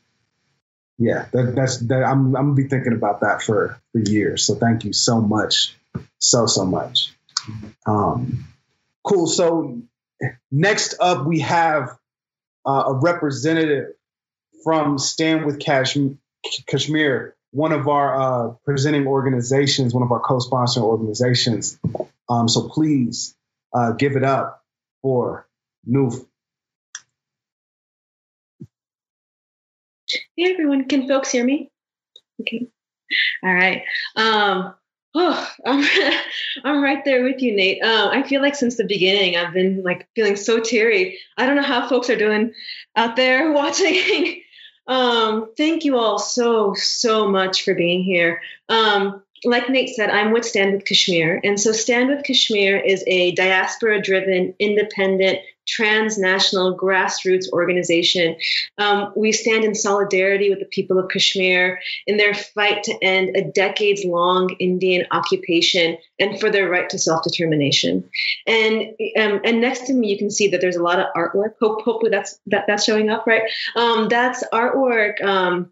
yeah, 0.98 1.28
that, 1.32 1.54
that's 1.56 1.78
that. 1.88 2.04
I'm 2.04 2.36
I'm 2.36 2.46
gonna 2.46 2.54
be 2.54 2.68
thinking 2.68 2.94
about 2.94 3.22
that 3.22 3.42
for 3.42 3.80
for 3.92 4.00
years. 4.00 4.46
So 4.46 4.56
thank 4.56 4.84
you 4.84 4.94
so 4.94 5.22
much, 5.22 5.76
so 6.18 6.48
so 6.48 6.66
much. 6.66 7.14
Um, 7.86 8.48
cool. 9.04 9.28
So 9.28 9.82
next 10.52 10.96
up, 11.00 11.26
we 11.26 11.42
have 11.42 11.98
uh, 12.66 12.84
a 12.88 12.94
representative 12.94 13.94
from 14.64 14.98
Stand 14.98 15.46
with 15.46 15.60
Kashmir, 15.60 17.36
one 17.52 17.72
of 17.72 17.88
our 17.88 18.20
uh, 18.20 18.54
presenting 18.66 19.08
organizations, 19.08 19.94
one 19.94 20.04
of 20.04 20.12
our 20.12 20.20
co-sponsoring 20.20 20.84
organizations. 20.84 21.80
Um, 22.28 22.50
so 22.50 22.68
please 22.68 23.36
uh, 23.74 23.92
give 23.92 24.16
it 24.16 24.24
up 24.24 24.64
for 25.02 25.48
Noof. 25.88 26.26
Hey 30.38 30.52
everyone, 30.52 30.88
can 30.88 31.08
folks 31.08 31.32
hear 31.32 31.44
me? 31.44 31.72
Okay. 32.40 32.68
All 33.42 33.52
right. 33.52 33.82
Um, 34.16 34.76
oh, 35.16 35.50
I'm, 35.66 35.84
I'm 36.64 36.84
right 36.84 37.04
there 37.04 37.24
with 37.24 37.42
you, 37.42 37.56
Nate. 37.56 37.82
Um, 37.82 38.10
I 38.10 38.22
feel 38.22 38.44
like 38.44 38.54
since 38.54 38.78
the 38.78 38.86
beginning, 38.86 39.36
I've 39.36 39.52
been 39.52 39.82
like 39.82 40.08
feeling 40.14 40.36
so 40.36 40.60
teary. 40.60 41.18
I 41.40 41.48
don't 41.48 41.56
know 41.56 41.64
how 41.64 41.90
folks 41.90 42.12
are 42.12 42.16
doing 42.16 42.54
out 42.96 43.16
there 43.16 43.52
watching. 43.54 44.44
um, 44.86 45.50
thank 45.58 45.86
you 45.86 45.98
all 45.98 46.20
so, 46.20 46.76
so 46.76 47.28
much 47.28 47.64
for 47.64 47.74
being 47.74 48.04
here. 48.04 48.44
Um, 48.70 49.24
like 49.44 49.72
Nate 49.72 49.90
said, 49.96 50.12
I'm 50.12 50.34
with 50.34 50.46
Stand 50.46 50.74
with 50.74 50.86
Kashmir. 50.86 51.42
And 51.44 51.60
so 51.60 51.72
Stand 51.72 52.10
with 52.10 52.24
Kashmir 52.24 52.78
is 52.78 53.04
a 53.08 53.32
diaspora 53.32 54.04
driven, 54.04 54.54
independent, 54.60 55.40
transnational 55.68 56.78
grassroots 56.78 57.52
organization. 57.52 58.36
Um, 58.78 59.12
we 59.16 59.32
stand 59.32 59.64
in 59.66 59.76
solidarity 59.76 60.50
with 60.50 60.60
the 60.60 60.66
people 60.66 60.98
of 60.98 61.10
Kashmir 61.10 61.80
in 62.08 62.18
their 62.18 62.34
fight 62.34 62.84
to 62.84 62.98
end 63.02 63.36
a 63.36 63.44
decades 63.44 64.04
long 64.06 64.56
Indian 64.60 65.06
occupation 65.12 65.98
and 66.20 66.40
for 66.40 66.50
their 66.50 66.70
right 66.70 66.90
to 66.90 66.98
self 66.98 67.24
determination. 67.24 68.10
And 68.46 68.94
um, 69.18 69.42
and 69.44 69.62
next 69.62 69.88
to 69.88 69.94
me, 69.94 70.10
you 70.10 70.18
can 70.18 70.32
see 70.32 70.50
that 70.50 70.62
there's 70.62 70.78
a 70.78 70.84
lot 70.84 71.00
of 71.00 71.08
artwork. 71.16 71.54
Hope, 71.60 71.82
hopefully, 71.84 72.12
that's 72.12 72.40
that, 72.48 72.66
that's 72.68 72.86
showing 72.86 73.10
up, 73.10 73.28
right? 73.28 73.44
Um, 73.76 74.08
that's 74.10 74.44
artwork 74.54 75.22
um, 75.24 75.72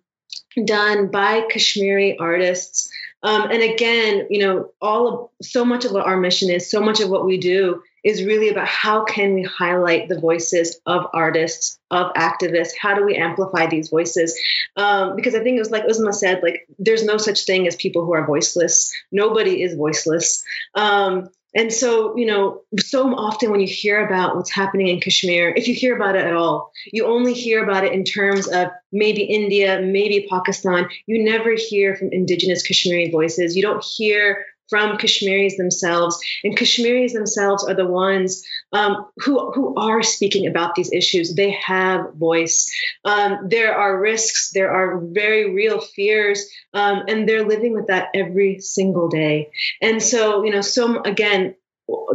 done 0.65 1.07
by 1.07 1.41
Kashmiri 1.49 2.17
artists. 2.19 2.89
Um, 3.23 3.49
and 3.49 3.63
again, 3.63 4.27
you 4.29 4.39
know, 4.45 4.71
all 4.81 5.07
of 5.07 5.29
so 5.41 5.65
much 5.65 5.83
of 5.83 5.91
what 5.91 6.05
our 6.05 6.17
mission 6.17 6.51
is, 6.51 6.69
so 6.69 6.79
much 6.79 6.99
of 6.99 7.09
what 7.09 7.25
we 7.25 7.39
do 7.39 7.81
is 8.05 8.23
really 8.23 8.49
about 8.49 8.67
how 8.67 9.03
can 9.03 9.33
we 9.33 9.41
highlight 9.41 10.07
the 10.07 10.19
voices 10.19 10.79
of 10.85 11.07
artists, 11.11 11.79
of 11.89 12.13
activists? 12.13 12.73
How 12.79 12.93
do 12.93 13.03
we 13.03 13.15
amplify 13.15 13.65
these 13.65 13.89
voices? 13.89 14.39
Um, 14.77 15.15
because 15.15 15.33
I 15.33 15.39
think 15.39 15.57
it 15.57 15.59
was 15.59 15.71
like 15.71 15.87
Uzma 15.87 16.13
said, 16.13 16.43
like 16.43 16.67
there's 16.77 17.03
no 17.03 17.17
such 17.17 17.45
thing 17.45 17.67
as 17.67 17.75
people 17.75 18.05
who 18.05 18.13
are 18.13 18.27
voiceless. 18.27 18.93
Nobody 19.11 19.63
is 19.63 19.73
voiceless. 19.73 20.43
Um, 20.75 21.29
and 21.55 21.73
so, 21.73 22.15
you 22.15 22.27
know, 22.27 22.61
so 22.77 23.15
often 23.15 23.49
when 23.49 23.61
you 23.61 23.67
hear 23.67 24.05
about 24.05 24.35
what's 24.35 24.51
happening 24.51 24.89
in 24.89 24.99
Kashmir, 24.99 25.53
if 25.55 25.67
you 25.67 25.73
hear 25.73 25.95
about 25.95 26.15
it 26.15 26.25
at 26.25 26.35
all, 26.35 26.71
you 26.91 27.07
only 27.07 27.33
hear 27.33 27.63
about 27.63 27.85
it 27.85 27.93
in 27.93 28.03
terms 28.03 28.47
of 28.47 28.67
maybe 28.91 29.23
India, 29.23 29.81
maybe 29.81 30.27
Pakistan. 30.29 30.89
You 31.07 31.23
never 31.23 31.55
hear 31.57 31.95
from 31.95 32.09
indigenous 32.11 32.61
Kashmiri 32.61 33.09
voices. 33.09 33.55
You 33.55 33.63
don't 33.63 33.83
hear 33.83 34.45
from 34.69 34.97
Kashmiris 34.97 35.57
themselves, 35.57 36.19
and 36.43 36.57
Kashmiris 36.57 37.13
themselves 37.13 37.63
are 37.63 37.75
the 37.75 37.85
ones 37.85 38.43
um, 38.71 39.07
who 39.17 39.51
who 39.51 39.75
are 39.75 40.03
speaking 40.03 40.47
about 40.47 40.75
these 40.75 40.91
issues. 40.91 41.33
They 41.33 41.51
have 41.51 42.13
voice. 42.13 42.71
Um, 43.03 43.47
there 43.49 43.75
are 43.75 43.99
risks. 43.99 44.51
There 44.51 44.71
are 44.71 44.99
very 44.99 45.53
real 45.53 45.79
fears, 45.79 46.45
um, 46.73 47.03
and 47.07 47.27
they're 47.27 47.47
living 47.47 47.73
with 47.73 47.87
that 47.87 48.09
every 48.13 48.59
single 48.59 49.09
day. 49.09 49.51
And 49.81 50.01
so, 50.01 50.43
you 50.43 50.51
know, 50.51 50.61
so 50.61 51.01
again, 51.01 51.55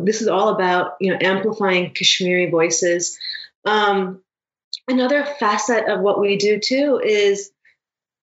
this 0.03 0.21
is 0.21 0.29
all 0.29 0.49
about 0.49 0.93
you 1.01 1.13
know 1.13 1.19
amplifying 1.21 1.93
Kashmiri 1.93 2.51
voices. 2.51 3.19
Um, 3.65 4.23
another 4.89 5.25
facet 5.25 5.89
of 5.89 6.01
what 6.01 6.21
we 6.21 6.37
do 6.37 6.59
too 6.59 7.01
is 7.03 7.51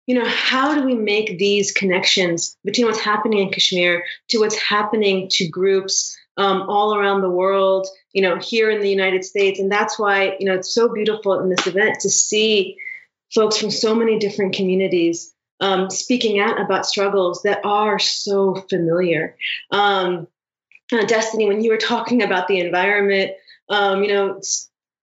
you 0.06 0.16
know, 0.16 0.26
how 0.26 0.76
do 0.76 0.84
we 0.84 0.96
make 0.96 1.38
these 1.38 1.72
connections 1.72 2.58
between 2.64 2.86
what's 2.86 3.00
happening 3.00 3.40
in 3.40 3.52
Kashmir 3.52 4.04
to 4.30 4.40
what's 4.40 4.62
happening 4.62 5.28
to 5.32 5.48
groups 5.48 6.16
um, 6.38 6.64
all 6.70 6.96
around 6.96 7.22
the 7.22 7.30
world, 7.30 7.88
you 8.14 8.22
know, 8.22 8.38
here 8.38 8.70
in 8.70 8.82
the 8.82 8.90
United 8.90 9.26
States? 9.26 9.60
And 9.60 9.72
that's 9.72 9.98
why, 9.98 10.36
you 10.40 10.46
know, 10.46 10.54
it's 10.54 10.74
so 10.74 10.94
beautiful 10.94 11.40
in 11.40 11.50
this 11.50 11.66
event 11.66 12.02
to 12.02 12.10
see 12.10 12.78
folks 13.34 13.58
from 13.58 13.72
so 13.72 13.96
many 13.96 14.20
different 14.20 14.56
communities 14.56 15.34
um, 15.60 15.90
speaking 15.90 16.40
out 16.40 16.62
about 16.62 16.86
struggles 16.86 17.42
that 17.44 17.66
are 17.66 17.98
so 17.98 18.56
familiar. 18.70 19.36
Um, 19.72 20.28
uh, 20.92 21.06
Destiny, 21.06 21.48
when 21.48 21.64
you 21.64 21.72
were 21.72 21.78
talking 21.78 22.22
about 22.22 22.48
the 22.48 22.60
environment, 22.60 23.32
um, 23.70 24.04
you 24.04 24.10
know, 24.10 24.40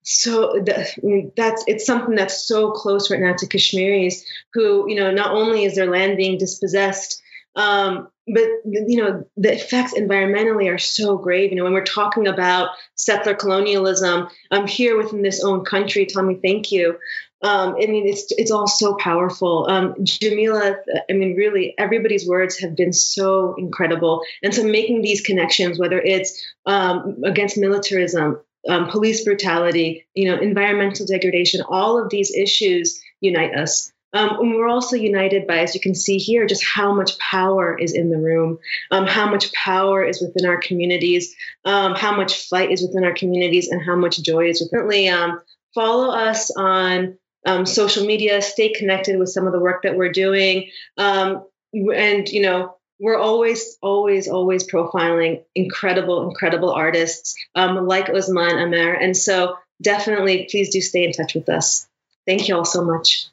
so 0.02 0.52
the, 0.64 1.32
that's 1.36 1.64
it's 1.66 1.86
something 1.86 2.14
that's 2.14 2.46
so 2.46 2.70
close 2.72 3.10
right 3.10 3.20
now 3.20 3.34
to 3.36 3.46
Kashmiris 3.46 4.24
who 4.52 4.88
you 4.88 4.96
know 4.96 5.10
not 5.10 5.32
only 5.32 5.64
is 5.64 5.74
their 5.74 5.90
land 5.90 6.16
being 6.16 6.38
dispossessed 6.38 7.22
um, 7.54 8.08
but 8.26 8.44
you 8.64 9.02
know 9.02 9.24
the 9.36 9.52
effects 9.52 9.94
environmentally 9.94 10.72
are 10.72 10.78
so 10.78 11.16
grave 11.18 11.50
you 11.50 11.56
know 11.56 11.64
when 11.64 11.72
we're 11.72 11.84
talking 11.84 12.26
about 12.26 12.70
settler 12.94 13.34
colonialism 13.34 14.28
i'm 14.50 14.66
here 14.66 14.96
within 14.96 15.22
this 15.22 15.42
own 15.42 15.64
country 15.64 16.06
tommy 16.06 16.38
thank 16.42 16.70
you 16.72 16.98
um, 17.44 17.74
I 17.74 17.86
mean, 17.86 18.06
it's 18.06 18.26
it's 18.30 18.52
all 18.52 18.68
so 18.68 18.94
powerful. 18.94 19.66
Um, 19.68 19.96
Jamila, 20.04 20.76
I 21.10 21.12
mean, 21.12 21.34
really, 21.34 21.74
everybody's 21.76 22.26
words 22.26 22.56
have 22.60 22.76
been 22.76 22.92
so 22.92 23.56
incredible. 23.58 24.22
And 24.44 24.54
so, 24.54 24.62
making 24.62 25.02
these 25.02 25.22
connections, 25.22 25.76
whether 25.76 25.98
it's 25.98 26.40
um, 26.66 27.16
against 27.24 27.58
militarism, 27.58 28.38
um, 28.68 28.88
police 28.88 29.24
brutality, 29.24 30.06
you 30.14 30.28
know, 30.28 30.40
environmental 30.40 31.06
degradation, 31.06 31.62
all 31.68 32.02
of 32.02 32.10
these 32.10 32.34
issues 32.34 33.00
unite 33.20 33.54
us. 33.54 33.92
Um, 34.14 34.36
and 34.40 34.54
we're 34.54 34.68
also 34.68 34.96
united 34.96 35.46
by, 35.46 35.60
as 35.60 35.74
you 35.74 35.80
can 35.80 35.94
see 35.94 36.18
here, 36.18 36.46
just 36.46 36.62
how 36.62 36.94
much 36.94 37.18
power 37.18 37.78
is 37.78 37.94
in 37.94 38.10
the 38.10 38.18
room, 38.18 38.58
um, 38.90 39.06
how 39.06 39.30
much 39.30 39.52
power 39.54 40.04
is 40.04 40.20
within 40.20 40.46
our 40.46 40.60
communities, 40.60 41.34
um, 41.64 41.94
how 41.94 42.14
much 42.14 42.48
fight 42.48 42.70
is 42.70 42.82
within 42.82 43.04
our 43.04 43.14
communities, 43.14 43.68
and 43.68 43.82
how 43.82 43.96
much 43.96 44.22
joy 44.22 44.48
is 44.48 44.60
within. 44.60 45.08
Um, 45.08 45.40
follow 45.74 46.14
us 46.14 46.50
on 46.54 47.16
um, 47.46 47.64
social 47.64 48.04
media, 48.04 48.42
stay 48.42 48.72
connected 48.72 49.18
with 49.18 49.30
some 49.30 49.46
of 49.46 49.52
the 49.54 49.60
work 49.60 49.82
that 49.84 49.96
we're 49.96 50.12
doing, 50.12 50.70
um, 50.98 51.46
and 51.72 52.28
you 52.28 52.42
know, 52.42 52.76
we're 53.02 53.18
always, 53.18 53.78
always, 53.82 54.28
always 54.28 54.64
profiling 54.64 55.42
incredible, 55.56 56.28
incredible 56.28 56.70
artists 56.70 57.34
um, 57.56 57.84
like 57.84 58.06
Uzma 58.06 58.62
Amer. 58.62 58.92
And 58.92 59.16
so 59.16 59.56
definitely, 59.82 60.46
please 60.48 60.70
do 60.70 60.80
stay 60.80 61.02
in 61.02 61.12
touch 61.12 61.34
with 61.34 61.48
us. 61.48 61.88
Thank 62.28 62.46
you 62.46 62.54
all 62.54 62.64
so 62.64 62.84
much. 62.84 63.26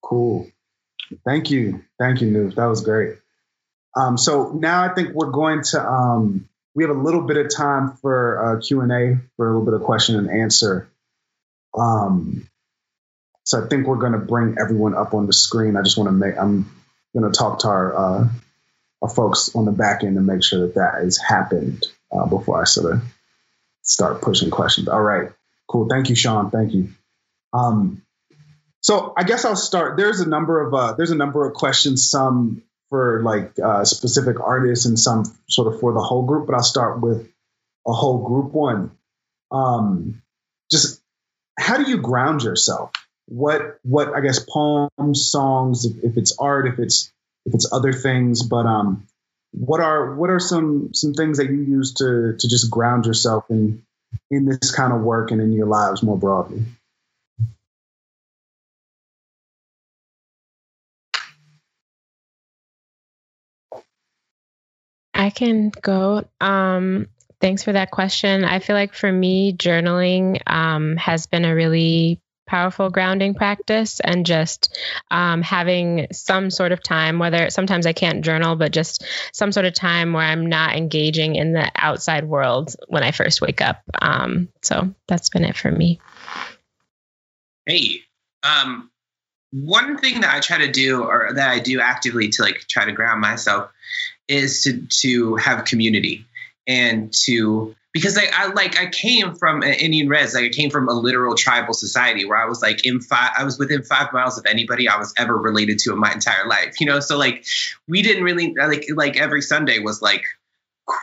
Cool. 0.00 0.48
Thank 1.24 1.50
you. 1.50 1.82
Thank 1.98 2.20
you, 2.20 2.28
Noof. 2.28 2.54
That 2.54 2.66
was 2.66 2.82
great. 2.82 3.16
Um, 3.96 4.16
so 4.16 4.52
now 4.52 4.84
I 4.84 4.94
think 4.94 5.14
we're 5.14 5.32
going 5.32 5.62
to, 5.72 5.84
um, 5.84 6.48
we 6.76 6.84
have 6.84 6.96
a 6.96 7.00
little 7.00 7.22
bit 7.22 7.38
of 7.38 7.52
time 7.52 7.96
for 7.96 8.56
uh, 8.56 8.60
Q&A, 8.60 9.18
for 9.36 9.48
a 9.48 9.50
little 9.50 9.64
bit 9.64 9.74
of 9.74 9.82
question 9.82 10.16
and 10.16 10.30
answer. 10.30 10.88
Um, 11.76 12.48
so 13.44 13.62
I 13.62 13.68
think 13.68 13.86
we're 13.86 13.96
going 13.96 14.12
to 14.12 14.18
bring 14.18 14.56
everyone 14.60 14.94
up 14.94 15.14
on 15.14 15.26
the 15.26 15.32
screen. 15.32 15.76
I 15.76 15.82
just 15.82 15.98
want 15.98 16.08
to 16.08 16.12
make, 16.12 16.38
I'm 16.38 16.70
going 17.14 17.30
to 17.30 17.36
talk 17.36 17.60
to 17.60 17.68
our, 17.68 17.96
uh, 17.96 18.28
our 19.02 19.08
folks 19.08 19.54
on 19.54 19.64
the 19.64 19.72
back 19.72 20.04
end 20.04 20.16
to 20.16 20.20
make 20.20 20.42
sure 20.44 20.66
that 20.66 20.74
that 20.76 21.02
has 21.02 21.18
happened 21.18 21.84
uh, 22.12 22.26
before 22.26 22.60
I 22.60 22.64
sort 22.64 22.94
of 22.94 23.02
start 23.82 24.22
pushing 24.22 24.50
questions. 24.50 24.88
All 24.88 25.02
right, 25.02 25.30
cool. 25.68 25.88
Thank 25.88 26.08
you, 26.08 26.14
Sean. 26.14 26.50
Thank 26.50 26.72
you. 26.72 26.90
Um, 27.52 28.02
so 28.80 29.12
I 29.16 29.24
guess 29.24 29.44
I'll 29.44 29.56
start. 29.56 29.96
There's 29.96 30.20
a 30.20 30.28
number 30.28 30.60
of 30.60 30.74
uh, 30.74 30.92
there's 30.94 31.10
a 31.10 31.16
number 31.16 31.46
of 31.46 31.54
questions, 31.54 32.10
some 32.10 32.62
for 32.90 33.22
like 33.22 33.52
uh, 33.62 33.84
specific 33.84 34.40
artists 34.40 34.86
and 34.86 34.98
some 34.98 35.24
sort 35.48 35.72
of 35.72 35.80
for 35.80 35.92
the 35.92 36.00
whole 36.00 36.24
group. 36.24 36.46
But 36.46 36.56
I'll 36.56 36.62
start 36.62 37.00
with 37.00 37.28
a 37.86 37.92
whole 37.92 38.26
group 38.26 38.52
one. 38.52 38.90
Um, 39.50 40.22
just 40.70 41.00
how 41.58 41.76
do 41.76 41.88
you 41.88 41.98
ground 41.98 42.42
yourself? 42.42 42.90
What 43.26 43.78
what 43.82 44.14
I 44.14 44.20
guess 44.20 44.40
poems, 44.40 45.30
songs, 45.30 45.84
if, 45.84 46.04
if 46.04 46.16
it's 46.16 46.36
art, 46.38 46.66
if 46.66 46.78
it's 46.78 47.12
if 47.46 47.54
it's 47.54 47.72
other 47.72 47.92
things, 47.92 48.42
but 48.42 48.66
um, 48.66 49.06
what 49.52 49.80
are 49.80 50.14
what 50.14 50.30
are 50.30 50.40
some 50.40 50.94
some 50.94 51.14
things 51.14 51.38
that 51.38 51.50
you 51.50 51.60
use 51.62 51.94
to 51.94 52.36
to 52.38 52.48
just 52.48 52.70
ground 52.70 53.06
yourself 53.06 53.44
in 53.50 53.82
in 54.30 54.46
this 54.46 54.74
kind 54.74 54.92
of 54.92 55.02
work 55.02 55.30
and 55.30 55.40
in 55.40 55.52
your 55.52 55.66
lives 55.66 56.02
more 56.02 56.18
broadly? 56.18 56.64
I 65.14 65.30
can 65.30 65.70
go. 65.70 66.24
Um, 66.40 67.08
thanks 67.40 67.62
for 67.62 67.72
that 67.72 67.90
question. 67.90 68.44
I 68.44 68.58
feel 68.58 68.74
like 68.74 68.94
for 68.94 69.10
me, 69.12 69.52
journaling 69.52 70.40
um, 70.46 70.96
has 70.96 71.26
been 71.26 71.44
a 71.44 71.54
really 71.54 72.21
powerful 72.52 72.90
grounding 72.90 73.32
practice 73.32 73.98
and 73.98 74.26
just 74.26 74.78
um, 75.10 75.40
having 75.40 76.06
some 76.12 76.50
sort 76.50 76.70
of 76.70 76.82
time, 76.82 77.18
whether 77.18 77.48
sometimes 77.48 77.86
I 77.86 77.94
can't 77.94 78.22
journal, 78.22 78.56
but 78.56 78.72
just 78.72 79.06
some 79.32 79.52
sort 79.52 79.64
of 79.64 79.72
time 79.72 80.12
where 80.12 80.26
I'm 80.26 80.44
not 80.44 80.76
engaging 80.76 81.34
in 81.36 81.54
the 81.54 81.72
outside 81.74 82.28
world 82.28 82.76
when 82.88 83.02
I 83.02 83.12
first 83.12 83.40
wake 83.40 83.62
up. 83.62 83.80
Um, 84.02 84.50
so 84.60 84.94
that's 85.08 85.30
been 85.30 85.46
it 85.46 85.56
for 85.56 85.72
me. 85.72 85.98
Hey, 87.64 88.02
um, 88.42 88.90
one 89.50 89.96
thing 89.96 90.20
that 90.20 90.34
I 90.34 90.40
try 90.40 90.58
to 90.58 90.70
do, 90.70 91.04
or 91.04 91.32
that 91.32 91.48
I 91.48 91.58
do 91.58 91.80
actively 91.80 92.28
to 92.28 92.42
like 92.42 92.66
try 92.68 92.84
to 92.84 92.92
ground 92.92 93.22
myself, 93.22 93.70
is 94.28 94.64
to 94.64 94.86
to 95.00 95.36
have 95.36 95.64
community 95.64 96.26
and 96.66 97.14
to 97.24 97.74
because 97.92 98.16
I, 98.16 98.24
I 98.32 98.46
like 98.52 98.78
I 98.78 98.86
came 98.86 99.34
from 99.34 99.62
an 99.62 99.74
Indian 99.74 100.08
res, 100.08 100.34
like 100.34 100.44
I 100.44 100.48
came 100.48 100.70
from 100.70 100.88
a 100.88 100.92
literal 100.92 101.34
tribal 101.34 101.74
society 101.74 102.24
where 102.24 102.38
I 102.38 102.46
was 102.46 102.62
like 102.62 102.86
in 102.86 103.00
five, 103.00 103.32
I 103.36 103.44
was 103.44 103.58
within 103.58 103.82
five 103.82 104.12
miles 104.12 104.38
of 104.38 104.46
anybody 104.46 104.88
I 104.88 104.96
was 104.98 105.12
ever 105.18 105.36
related 105.36 105.78
to 105.80 105.92
in 105.92 105.98
my 105.98 106.12
entire 106.12 106.46
life, 106.46 106.80
you 106.80 106.86
know. 106.86 107.00
So 107.00 107.18
like 107.18 107.44
we 107.86 108.02
didn't 108.02 108.24
really 108.24 108.54
like 108.54 108.86
like 108.94 109.16
every 109.16 109.42
Sunday 109.42 109.78
was 109.78 110.00
like 110.00 110.24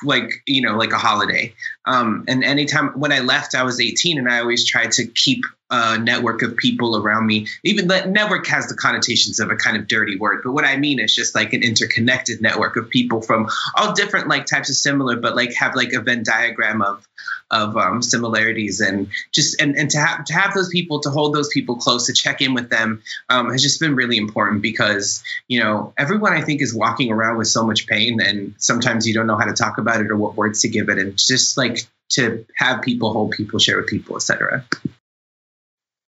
like 0.04 0.30
you 0.46 0.62
know 0.62 0.76
like 0.76 0.92
a 0.92 0.98
holiday 0.98 1.54
um 1.86 2.26
and 2.28 2.44
anytime 2.44 2.90
when 3.00 3.14
i 3.14 3.20
left 3.20 3.56
i 3.56 3.64
was 3.64 3.80
18 3.80 4.18
and 4.18 4.30
i 4.30 4.40
always 4.40 4.66
tried 4.66 4.92
to 4.92 5.08
keep 5.08 5.46
uh, 5.70 5.98
network 6.02 6.42
of 6.42 6.58
people 6.58 6.98
around 6.98 7.26
me. 7.26 7.48
Even 7.64 7.88
the 7.88 8.06
network 8.06 8.48
has 8.48 8.68
the 8.68 8.76
connotations 8.76 9.40
of 9.40 9.52
a 9.52 9.56
kind 9.56 9.78
of 9.78 9.88
dirty 9.88 10.18
word, 10.18 10.42
but 10.44 10.52
what 10.52 10.66
I 10.66 10.78
mean 10.78 11.00
is 11.00 11.14
just 11.14 11.36
like 11.36 11.54
an 11.54 11.64
interconnected 11.64 12.42
network 12.42 12.76
of 12.76 12.90
people 12.90 13.22
from 13.22 13.50
all 13.76 13.94
different 13.94 14.28
like 14.28 14.46
types 14.46 14.70
of 14.70 14.76
similar, 14.76 15.18
but 15.18 15.36
like 15.36 15.54
have 15.54 15.76
like 15.76 15.94
a 15.94 16.02
Venn 16.02 16.24
diagram 16.24 16.82
of 16.82 17.08
of 17.52 17.78
um, 17.78 18.02
similarities. 18.02 18.80
And 18.80 19.10
just 19.32 19.62
and, 19.62 19.76
and 19.76 19.90
to 19.92 20.00
have 20.00 20.26
to 20.26 20.34
have 20.34 20.54
those 20.54 20.70
people 20.70 21.02
to 21.02 21.10
hold 21.10 21.34
those 21.34 21.50
people 21.50 21.76
close 21.76 22.08
to 22.08 22.14
check 22.14 22.42
in 22.42 22.54
with 22.54 22.70
them 22.70 23.02
um, 23.30 23.52
has 23.52 23.62
just 23.62 23.80
been 23.80 23.96
really 23.96 24.18
important 24.18 24.62
because 24.62 25.24
you 25.48 25.60
know 25.60 25.94
everyone 25.98 26.34
I 26.34 26.42
think 26.42 26.62
is 26.62 26.74
walking 26.74 27.12
around 27.12 27.38
with 27.38 27.48
so 27.48 27.66
much 27.66 27.88
pain 27.88 28.20
and 28.22 28.56
sometimes 28.58 29.08
you 29.08 29.14
don't 29.14 29.28
know 29.28 29.38
how 29.38 29.46
to 29.46 29.54
talk 29.54 29.78
about 29.78 30.02
it 30.02 30.12
or 30.12 30.18
what 30.18 30.36
words 30.36 30.62
to 30.62 30.70
give 30.70 30.90
it. 30.90 30.98
And 30.98 31.18
just 31.18 31.58
like 31.58 31.80
to 32.10 32.46
have 32.56 32.82
people 32.82 33.14
hold 33.14 33.32
people 33.32 33.60
share 33.60 33.78
with 33.78 33.88
people 33.88 34.16
etc 34.16 34.66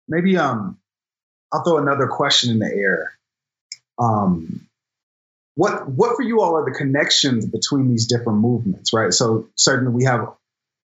maybe 0.09 0.37
um 0.37 0.77
I'll 1.51 1.63
throw 1.63 1.77
another 1.77 2.07
question 2.07 2.51
in 2.51 2.59
the 2.59 2.67
air. 2.67 3.13
Um, 3.97 4.67
what 5.55 5.89
what 5.89 6.15
for 6.15 6.21
you 6.21 6.41
all 6.41 6.57
are 6.57 6.65
the 6.65 6.77
connections 6.77 7.45
between 7.45 7.89
these 7.89 8.07
different 8.07 8.39
movements, 8.39 8.93
right? 8.93 9.13
So 9.13 9.49
certainly 9.55 9.93
we 9.93 10.05
have, 10.05 10.33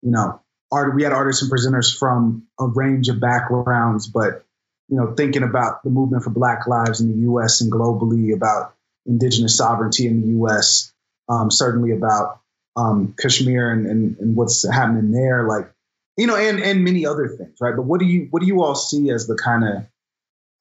you 0.01 0.11
know, 0.11 0.41
art 0.71 0.95
we 0.95 1.03
had 1.03 1.13
artists 1.13 1.41
and 1.41 1.51
presenters 1.51 1.97
from 1.97 2.47
a 2.59 2.67
range 2.67 3.09
of 3.09 3.19
backgrounds, 3.19 4.07
but 4.07 4.45
you 4.89 4.97
know, 4.97 5.13
thinking 5.13 5.43
about 5.43 5.83
the 5.83 5.89
movement 5.89 6.23
for 6.23 6.31
Black 6.31 6.67
Lives 6.67 6.99
in 6.99 7.11
the 7.11 7.21
U.S. 7.23 7.61
and 7.61 7.71
globally, 7.71 8.33
about 8.33 8.73
indigenous 9.05 9.55
sovereignty 9.55 10.07
in 10.07 10.21
the 10.21 10.27
U.S., 10.29 10.91
um, 11.29 11.51
certainly 11.51 11.91
about 11.91 12.39
um, 12.75 13.13
Kashmir 13.19 13.71
and, 13.71 13.85
and, 13.85 14.17
and 14.17 14.35
what's 14.35 14.67
happening 14.67 15.11
there, 15.11 15.47
like 15.47 15.71
you 16.19 16.27
know, 16.27 16.35
and 16.35 16.59
and 16.59 16.83
many 16.83 17.05
other 17.05 17.29
things, 17.29 17.55
right? 17.61 17.75
But 17.75 17.83
what 17.83 18.01
do 18.01 18.05
you 18.05 18.27
what 18.29 18.41
do 18.41 18.45
you 18.47 18.61
all 18.61 18.75
see 18.75 19.09
as 19.09 19.25
the 19.25 19.37
kind 19.37 19.63
of, 19.63 19.85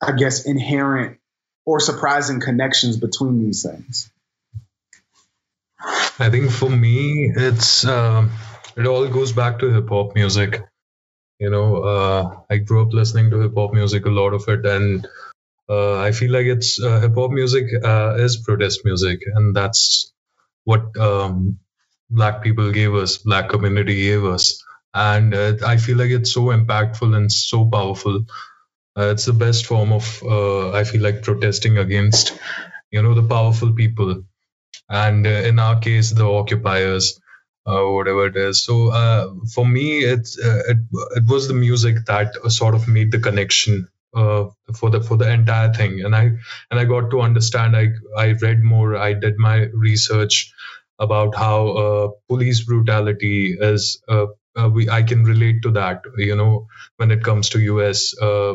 I 0.00 0.12
guess, 0.12 0.46
inherent 0.46 1.18
or 1.66 1.80
surprising 1.80 2.40
connections 2.40 2.96
between 2.96 3.44
these 3.44 3.64
things? 3.64 4.09
I 6.20 6.30
think 6.30 6.52
for 6.52 6.70
me, 6.70 7.32
it's 7.34 7.84
uh, 7.84 8.28
it 8.76 8.86
all 8.86 9.09
goes 9.09 9.32
back 9.32 9.59
to 9.59 9.72
hip 9.72 9.88
hop 9.88 10.14
music. 10.14 10.62
You 11.40 11.50
know, 11.50 11.82
uh, 11.82 12.40
I 12.48 12.59
grew 12.59 12.82
up 12.82 12.92
listening 12.92 13.30
to 13.30 13.40
hip 13.40 13.54
hop 13.56 13.72
music, 13.72 14.06
a 14.06 14.11
lot 14.11 14.34
of 14.34 14.48
it, 14.48 14.64
and 14.64 15.09
uh, 15.68 15.98
I 15.98 16.12
feel 16.12 16.30
like 16.30 16.46
it's 16.46 16.80
uh, 16.80 17.00
hip 17.00 17.16
hop 17.16 17.32
music 17.32 17.64
uh, 17.82 18.14
is 18.18 18.36
protest 18.36 18.82
music, 18.84 19.22
and 19.34 19.56
that's 19.56 20.12
what 20.62 20.96
um, 20.96 21.59
black 22.11 22.42
people 22.42 22.70
gave 22.70 22.94
us, 22.94 23.18
black 23.18 23.48
community 23.48 23.96
gave 23.96 24.24
us 24.24 24.57
and 24.95 25.34
uh, 25.34 25.55
i 25.66 25.76
feel 25.76 25.97
like 25.99 26.11
it's 26.11 26.32
so 26.32 26.47
impactful 26.47 27.16
and 27.16 27.30
so 27.32 27.64
powerful. 27.68 28.24
Uh, 28.99 29.11
it's 29.12 29.26
the 29.26 29.32
best 29.32 29.66
form 29.66 29.93
of 29.93 30.22
uh, 30.24 30.72
i 30.72 30.84
feel 30.84 31.03
like 31.03 31.22
protesting 31.22 31.78
against 31.78 32.39
you 32.91 33.03
know 33.03 33.14
the 33.14 33.22
powerful 33.28 33.72
people. 33.74 34.24
And 34.91 35.26
uh, 35.26 35.30
in 35.51 35.59
our 35.59 35.80
case 35.80 36.11
the 36.12 36.26
occupiers 36.26 37.20
uh, 37.66 37.82
whatever 37.84 38.26
it 38.26 38.36
is. 38.36 38.64
So 38.64 38.89
uh, 38.89 39.32
for 39.55 39.66
me 39.66 39.99
it's 40.01 40.39
it, 40.39 40.78
it 41.16 41.24
was 41.26 41.49
the 41.49 41.55
music 41.55 42.07
that 42.07 42.34
sort 42.51 42.74
of 42.74 42.89
made 42.89 43.12
the 43.12 43.20
connection 43.20 43.89
for 44.12 44.91
the 44.91 45.01
for 45.03 45.16
the 45.16 45.30
entire 45.30 45.72
thing. 45.72 46.01
And 46.05 46.14
i 46.16 46.22
and 46.70 46.80
i 46.80 46.84
got 46.84 47.11
to 47.11 47.20
understand 47.20 47.76
i 47.76 47.89
i 48.16 48.32
read 48.32 48.62
more 48.62 48.97
i 48.97 49.12
did 49.12 49.39
my 49.39 49.57
research 49.72 50.53
about 50.99 51.34
how 51.34 52.14
police 52.28 52.62
brutality 52.64 53.57
is 53.61 54.03
uh, 54.09 54.26
we 54.66 54.88
I 54.88 55.02
can 55.02 55.24
relate 55.24 55.62
to 55.62 55.70
that. 55.72 56.02
You 56.16 56.36
know, 56.36 56.66
when 56.96 57.11
it 57.11 57.22
comes 57.22 57.50
to 57.50 57.61
U.S. 57.61 58.14
Uh, 58.20 58.54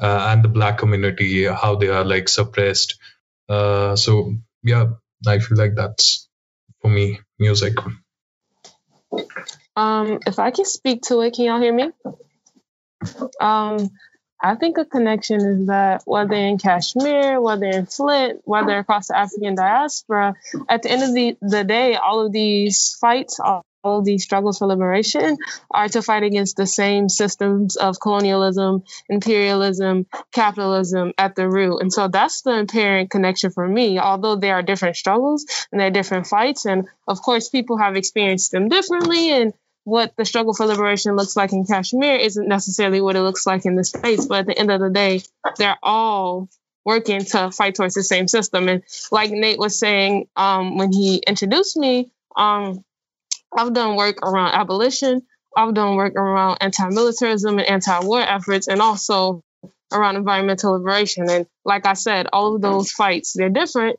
uh, 0.00 0.26
and 0.30 0.42
the 0.42 0.48
black 0.48 0.78
community, 0.78 1.44
how 1.44 1.76
they 1.76 1.88
are 1.88 2.04
like 2.04 2.28
suppressed. 2.28 2.98
Uh, 3.48 3.96
so 3.96 4.34
yeah, 4.62 4.86
I 5.26 5.38
feel 5.38 5.58
like 5.58 5.74
that's 5.74 6.28
for 6.80 6.90
me 6.90 7.20
music. 7.38 7.74
Um, 9.76 10.18
if 10.26 10.38
I 10.38 10.50
can 10.50 10.64
speak 10.64 11.02
to 11.02 11.20
it, 11.20 11.34
can 11.34 11.44
y'all 11.44 11.60
hear 11.60 11.72
me? 11.72 11.90
Um, 13.40 13.90
I 14.40 14.54
think 14.54 14.78
a 14.78 14.84
connection 14.84 15.40
is 15.40 15.66
that 15.66 16.02
whether 16.04 16.34
in 16.34 16.58
Kashmir, 16.58 17.40
whether 17.40 17.66
in 17.66 17.86
Flint, 17.86 18.40
whether 18.44 18.78
across 18.78 19.08
the 19.08 19.16
African 19.16 19.56
diaspora, 19.56 20.34
at 20.68 20.82
the 20.82 20.90
end 20.90 21.02
of 21.02 21.14
the, 21.14 21.36
the 21.40 21.64
day, 21.64 21.96
all 21.96 22.24
of 22.24 22.32
these 22.32 22.96
fights 23.00 23.40
are 23.40 23.62
all 23.84 24.02
these 24.02 24.24
struggles 24.24 24.58
for 24.58 24.66
liberation 24.66 25.36
are 25.70 25.88
to 25.88 26.02
fight 26.02 26.22
against 26.22 26.56
the 26.56 26.66
same 26.66 27.08
systems 27.08 27.76
of 27.76 28.00
colonialism, 28.00 28.82
imperialism, 29.08 30.06
capitalism 30.32 31.12
at 31.18 31.34
the 31.34 31.48
root. 31.48 31.80
And 31.80 31.92
so 31.92 32.08
that's 32.08 32.42
the 32.42 32.60
apparent 32.60 33.10
connection 33.10 33.50
for 33.50 33.66
me. 33.66 33.98
Although 33.98 34.36
there 34.36 34.54
are 34.54 34.62
different 34.62 34.96
struggles 34.96 35.46
and 35.70 35.80
there 35.80 35.88
are 35.88 35.92
different 35.92 36.26
fights, 36.26 36.66
and 36.66 36.88
of 37.06 37.22
course, 37.22 37.48
people 37.48 37.78
have 37.78 37.96
experienced 37.96 38.50
them 38.50 38.68
differently. 38.68 39.30
And 39.30 39.52
what 39.84 40.14
the 40.16 40.24
struggle 40.24 40.54
for 40.54 40.66
liberation 40.66 41.16
looks 41.16 41.36
like 41.36 41.52
in 41.52 41.64
Kashmir 41.64 42.16
isn't 42.16 42.48
necessarily 42.48 43.00
what 43.00 43.16
it 43.16 43.22
looks 43.22 43.46
like 43.46 43.64
in 43.64 43.76
the 43.76 43.84
States. 43.84 44.26
But 44.26 44.40
at 44.40 44.46
the 44.46 44.58
end 44.58 44.70
of 44.70 44.80
the 44.80 44.90
day, 44.90 45.22
they're 45.56 45.78
all 45.82 46.48
working 46.84 47.20
to 47.20 47.50
fight 47.50 47.74
towards 47.74 47.94
the 47.94 48.02
same 48.02 48.28
system. 48.28 48.68
And 48.68 48.82
like 49.10 49.30
Nate 49.30 49.58
was 49.58 49.78
saying 49.78 50.28
um, 50.36 50.78
when 50.78 50.92
he 50.92 51.22
introduced 51.26 51.76
me, 51.76 52.10
um, 52.36 52.84
I've 53.56 53.72
done 53.72 53.96
work 53.96 54.22
around 54.22 54.54
abolition. 54.54 55.22
I've 55.56 55.74
done 55.74 55.96
work 55.96 56.14
around 56.14 56.58
anti-militarism 56.60 57.58
and 57.58 57.68
anti-war 57.68 58.20
efforts, 58.20 58.68
and 58.68 58.80
also 58.80 59.42
around 59.92 60.16
environmental 60.16 60.72
liberation. 60.72 61.28
And 61.30 61.46
like 61.64 61.86
I 61.86 61.94
said, 61.94 62.28
all 62.32 62.54
of 62.54 62.62
those 62.62 62.92
fights, 62.92 63.32
they're 63.32 63.48
different 63.48 63.98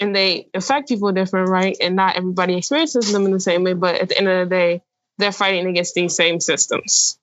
and 0.00 0.16
they 0.16 0.48
affect 0.54 0.88
people 0.88 1.12
different, 1.12 1.48
right? 1.48 1.76
And 1.80 1.94
not 1.94 2.16
everybody 2.16 2.56
experiences 2.56 3.12
them 3.12 3.26
in 3.26 3.30
the 3.30 3.40
same 3.40 3.64
way, 3.64 3.74
but 3.74 4.00
at 4.00 4.08
the 4.08 4.18
end 4.18 4.28
of 4.28 4.48
the 4.48 4.54
day, 4.54 4.82
they're 5.18 5.30
fighting 5.30 5.66
against 5.66 5.94
these 5.94 6.16
same 6.16 6.40
systems. 6.40 7.18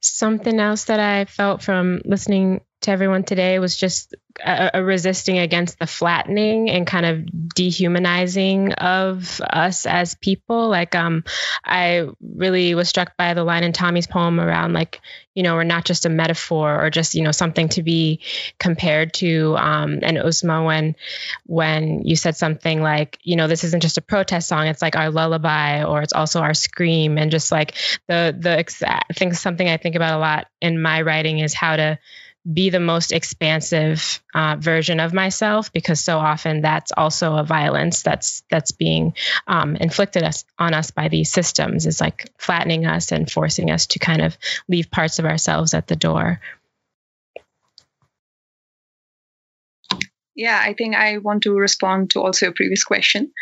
Something 0.00 0.60
else 0.60 0.84
that 0.84 1.00
I 1.00 1.24
felt 1.24 1.62
from 1.62 2.02
listening 2.04 2.60
to 2.80 2.90
everyone 2.92 3.24
today 3.24 3.58
was 3.58 3.76
just 3.76 4.14
a, 4.44 4.70
a, 4.74 4.84
resisting 4.84 5.38
against 5.38 5.80
the 5.80 5.86
flattening 5.86 6.70
and 6.70 6.86
kind 6.86 7.04
of 7.04 7.54
dehumanizing 7.54 8.72
of 8.74 9.40
us 9.40 9.84
as 9.84 10.14
people. 10.14 10.68
Like, 10.68 10.94
um, 10.94 11.24
I 11.64 12.08
really 12.20 12.74
was 12.76 12.88
struck 12.88 13.16
by 13.16 13.34
the 13.34 13.42
line 13.42 13.64
in 13.64 13.72
Tommy's 13.72 14.06
poem 14.06 14.40
around 14.40 14.74
like, 14.74 15.00
you 15.34 15.42
know, 15.42 15.54
we're 15.54 15.64
not 15.64 15.84
just 15.84 16.06
a 16.06 16.08
metaphor 16.08 16.84
or 16.84 16.90
just 16.90 17.14
you 17.14 17.22
know 17.22 17.30
something 17.32 17.68
to 17.70 17.82
be 17.82 18.20
compared 18.58 19.12
to. 19.14 19.56
Um, 19.56 20.00
and 20.02 20.16
Uzma, 20.16 20.64
when 20.64 20.96
when 21.46 22.02
you 22.04 22.16
said 22.16 22.36
something 22.36 22.82
like, 22.82 23.18
you 23.22 23.36
know, 23.36 23.46
this 23.46 23.64
isn't 23.64 23.82
just 23.82 23.98
a 23.98 24.02
protest 24.02 24.48
song; 24.48 24.66
it's 24.66 24.82
like 24.82 24.96
our 24.96 25.10
lullaby, 25.10 25.84
or 25.84 26.02
it's 26.02 26.12
also 26.12 26.40
our 26.40 26.54
scream, 26.54 27.18
and 27.18 27.30
just 27.30 27.52
like 27.52 27.74
the 28.08 28.36
the 28.36 28.58
I 28.88 29.12
think 29.14 29.34
something 29.34 29.68
I 29.68 29.76
think 29.76 29.94
about 29.94 30.16
a 30.16 30.20
lot 30.20 30.48
in 30.60 30.82
my 30.82 31.02
writing 31.02 31.38
is 31.38 31.54
how 31.54 31.76
to 31.76 31.98
be 32.50 32.70
the 32.70 32.80
most 32.80 33.12
expansive 33.12 34.22
uh, 34.34 34.56
version 34.58 35.00
of 35.00 35.12
myself 35.12 35.72
because 35.72 36.00
so 36.00 36.18
often 36.18 36.62
that's 36.62 36.92
also 36.96 37.36
a 37.36 37.44
violence 37.44 38.02
that's 38.02 38.42
that's 38.50 38.72
being 38.72 39.14
um, 39.46 39.76
inflicted 39.76 40.22
us, 40.22 40.44
on 40.58 40.74
us 40.74 40.90
by 40.90 41.08
these 41.08 41.30
systems. 41.30 41.86
Is 41.86 42.00
like 42.00 42.30
flattening 42.38 42.86
us 42.86 43.12
and 43.12 43.30
forcing 43.30 43.70
us 43.70 43.86
to 43.88 43.98
kind 43.98 44.22
of 44.22 44.36
leave 44.68 44.90
parts 44.90 45.18
of 45.18 45.26
ourselves 45.26 45.74
at 45.74 45.86
the 45.86 45.96
door 45.96 46.40
Yeah, 50.38 50.60
I 50.62 50.72
think 50.72 50.94
I 50.94 51.18
want 51.18 51.42
to 51.42 51.52
respond 51.52 52.10
to 52.10 52.20
also 52.20 52.46
your 52.46 52.52
previous 52.52 52.84
question. 52.84 53.32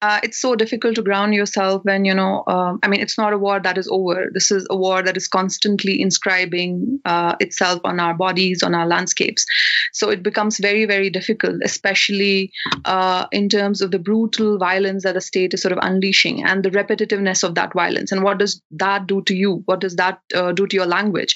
Uh, 0.00 0.20
it's 0.22 0.40
so 0.40 0.54
difficult 0.54 0.94
to 0.94 1.02
ground 1.02 1.34
yourself 1.34 1.84
when, 1.84 2.04
you 2.04 2.14
know, 2.14 2.44
um, 2.46 2.78
I 2.80 2.86
mean, 2.86 3.00
it's 3.00 3.18
not 3.18 3.32
a 3.32 3.38
war 3.38 3.58
that 3.58 3.76
is 3.76 3.88
over. 3.90 4.28
This 4.32 4.52
is 4.52 4.64
a 4.70 4.76
war 4.76 5.02
that 5.02 5.16
is 5.16 5.26
constantly 5.26 6.00
inscribing 6.00 7.00
uh, 7.04 7.34
itself 7.40 7.80
on 7.82 7.98
our 7.98 8.14
bodies, 8.14 8.62
on 8.62 8.72
our 8.72 8.86
landscapes. 8.86 9.44
So 9.92 10.10
it 10.10 10.22
becomes 10.22 10.58
very, 10.58 10.84
very 10.84 11.10
difficult, 11.10 11.56
especially 11.64 12.52
uh, 12.84 13.26
in 13.32 13.48
terms 13.48 13.80
of 13.80 13.90
the 13.90 13.98
brutal 13.98 14.56
violence 14.56 15.02
that 15.02 15.14
the 15.14 15.20
state 15.20 15.54
is 15.54 15.62
sort 15.62 15.72
of 15.72 15.80
unleashing 15.82 16.44
and 16.44 16.64
the 16.64 16.70
repetitiveness 16.70 17.42
of 17.42 17.56
that 17.56 17.72
violence. 17.72 18.12
And 18.12 18.22
what 18.22 18.38
does 18.38 18.62
that 18.70 19.08
do 19.08 19.22
to 19.22 19.34
you? 19.34 19.62
What 19.64 19.80
does 19.80 19.96
that 19.96 20.20
uh, 20.32 20.52
do 20.52 20.68
to 20.68 20.76
your 20.76 20.86
language? 20.86 21.34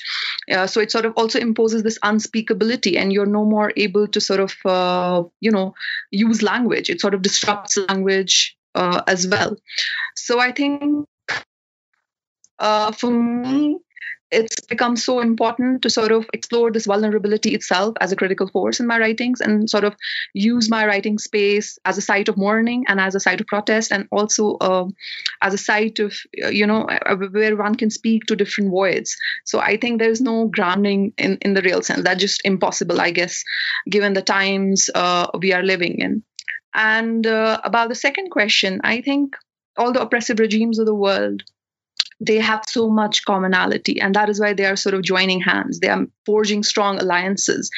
So 0.66 0.80
it 0.80 0.90
sort 0.90 1.04
of 1.04 1.12
also 1.16 1.38
imposes 1.38 1.82
this 1.82 1.98
unspeakability, 2.00 2.96
and 2.96 3.12
you're 3.12 3.26
no 3.26 3.44
more 3.44 3.72
able 3.76 4.08
to 4.08 4.20
sort 4.20 4.40
of 4.40 4.54
uh, 4.64 5.22
you 5.40 5.50
know 5.50 5.74
use 6.10 6.42
language. 6.42 6.90
It 6.90 7.00
sort 7.00 7.14
of 7.14 7.22
disrupts 7.22 7.76
language 7.76 8.56
uh, 8.74 9.02
as 9.06 9.26
well. 9.28 9.56
So 10.14 10.40
i 10.40 10.52
think 10.52 11.06
uh, 12.58 12.92
for 12.92 13.10
me 13.10 13.78
it's 14.30 14.60
become 14.66 14.96
so 14.96 15.20
important 15.20 15.82
to 15.82 15.90
sort 15.90 16.12
of 16.12 16.26
explore 16.32 16.70
this 16.70 16.86
vulnerability 16.86 17.54
itself 17.54 17.94
as 18.00 18.12
a 18.12 18.16
critical 18.16 18.46
force 18.48 18.78
in 18.78 18.86
my 18.86 18.98
writings 18.98 19.40
and 19.40 19.70
sort 19.70 19.84
of 19.84 19.94
use 20.34 20.68
my 20.68 20.86
writing 20.86 21.18
space 21.18 21.78
as 21.84 21.96
a 21.96 22.02
site 22.02 22.28
of 22.28 22.36
mourning 22.36 22.84
and 22.88 23.00
as 23.00 23.14
a 23.14 23.20
site 23.20 23.40
of 23.40 23.46
protest 23.46 23.90
and 23.90 24.06
also 24.12 24.56
uh, 24.60 24.86
as 25.40 25.54
a 25.54 25.58
site 25.58 25.98
of 25.98 26.14
uh, 26.44 26.48
you 26.48 26.66
know 26.66 26.82
uh, 26.82 27.16
where 27.16 27.56
one 27.56 27.74
can 27.74 27.90
speak 27.90 28.24
to 28.26 28.36
different 28.36 28.70
voids. 28.70 29.16
So 29.44 29.60
i 29.60 29.76
think 29.76 29.98
there's 29.98 30.20
no 30.20 30.46
grounding 30.48 31.12
in 31.16 31.38
in 31.40 31.54
the 31.54 31.62
real 31.62 31.82
sense. 31.82 32.04
That's 32.04 32.20
just 32.20 32.42
impossible 32.44 33.00
i 33.00 33.10
guess 33.10 33.44
given 33.88 34.12
the 34.12 34.22
times 34.22 34.90
uh, 34.94 35.28
we 35.38 35.52
are 35.52 35.62
living 35.62 35.98
in. 35.98 36.22
And 36.74 37.26
uh, 37.26 37.60
about 37.64 37.88
the 37.88 37.94
second 37.94 38.30
question 38.30 38.80
i 38.84 39.00
think 39.00 39.36
all 39.76 39.92
the 39.92 40.02
oppressive 40.02 40.38
regimes 40.38 40.78
of 40.78 40.86
the 40.86 40.94
world 40.94 41.44
they 42.20 42.38
have 42.38 42.64
so 42.68 42.88
much 42.88 43.24
commonality 43.24 44.00
and 44.00 44.14
that 44.14 44.28
is 44.28 44.40
why 44.40 44.52
they 44.52 44.64
are 44.64 44.76
sort 44.76 44.94
of 44.94 45.02
joining 45.02 45.40
hands. 45.40 45.80
They 45.80 45.88
are 45.88 46.06
forging 46.26 46.62
strong 46.62 46.98
alliances. 46.98 47.70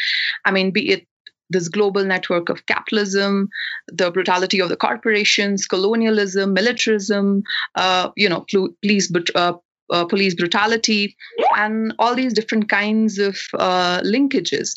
I 0.45 0.51
mean 0.51 0.71
be 0.71 0.91
it 0.91 1.07
this 1.51 1.69
global 1.69 2.05
network 2.05 2.49
of 2.49 2.65
capitalism, 2.67 3.49
the 3.89 4.11
brutality 4.11 4.61
of 4.61 4.69
the 4.69 4.77
corporations, 4.77 5.67
colonialism, 5.67 6.55
militarism, 6.55 7.43
uh, 7.75 8.11
you 8.17 8.29
know, 8.29 8.47
police, 8.83 9.13
uh, 9.35 9.55
uh, 9.91 10.05
police 10.05 10.35
brutality, 10.35 11.17
and 11.57 11.95
all 11.99 12.15
these 12.15 12.33
different 12.33 12.69
kinds 12.69 13.19
of 13.19 13.37
uh, 13.55 14.01
linkages. 14.01 14.77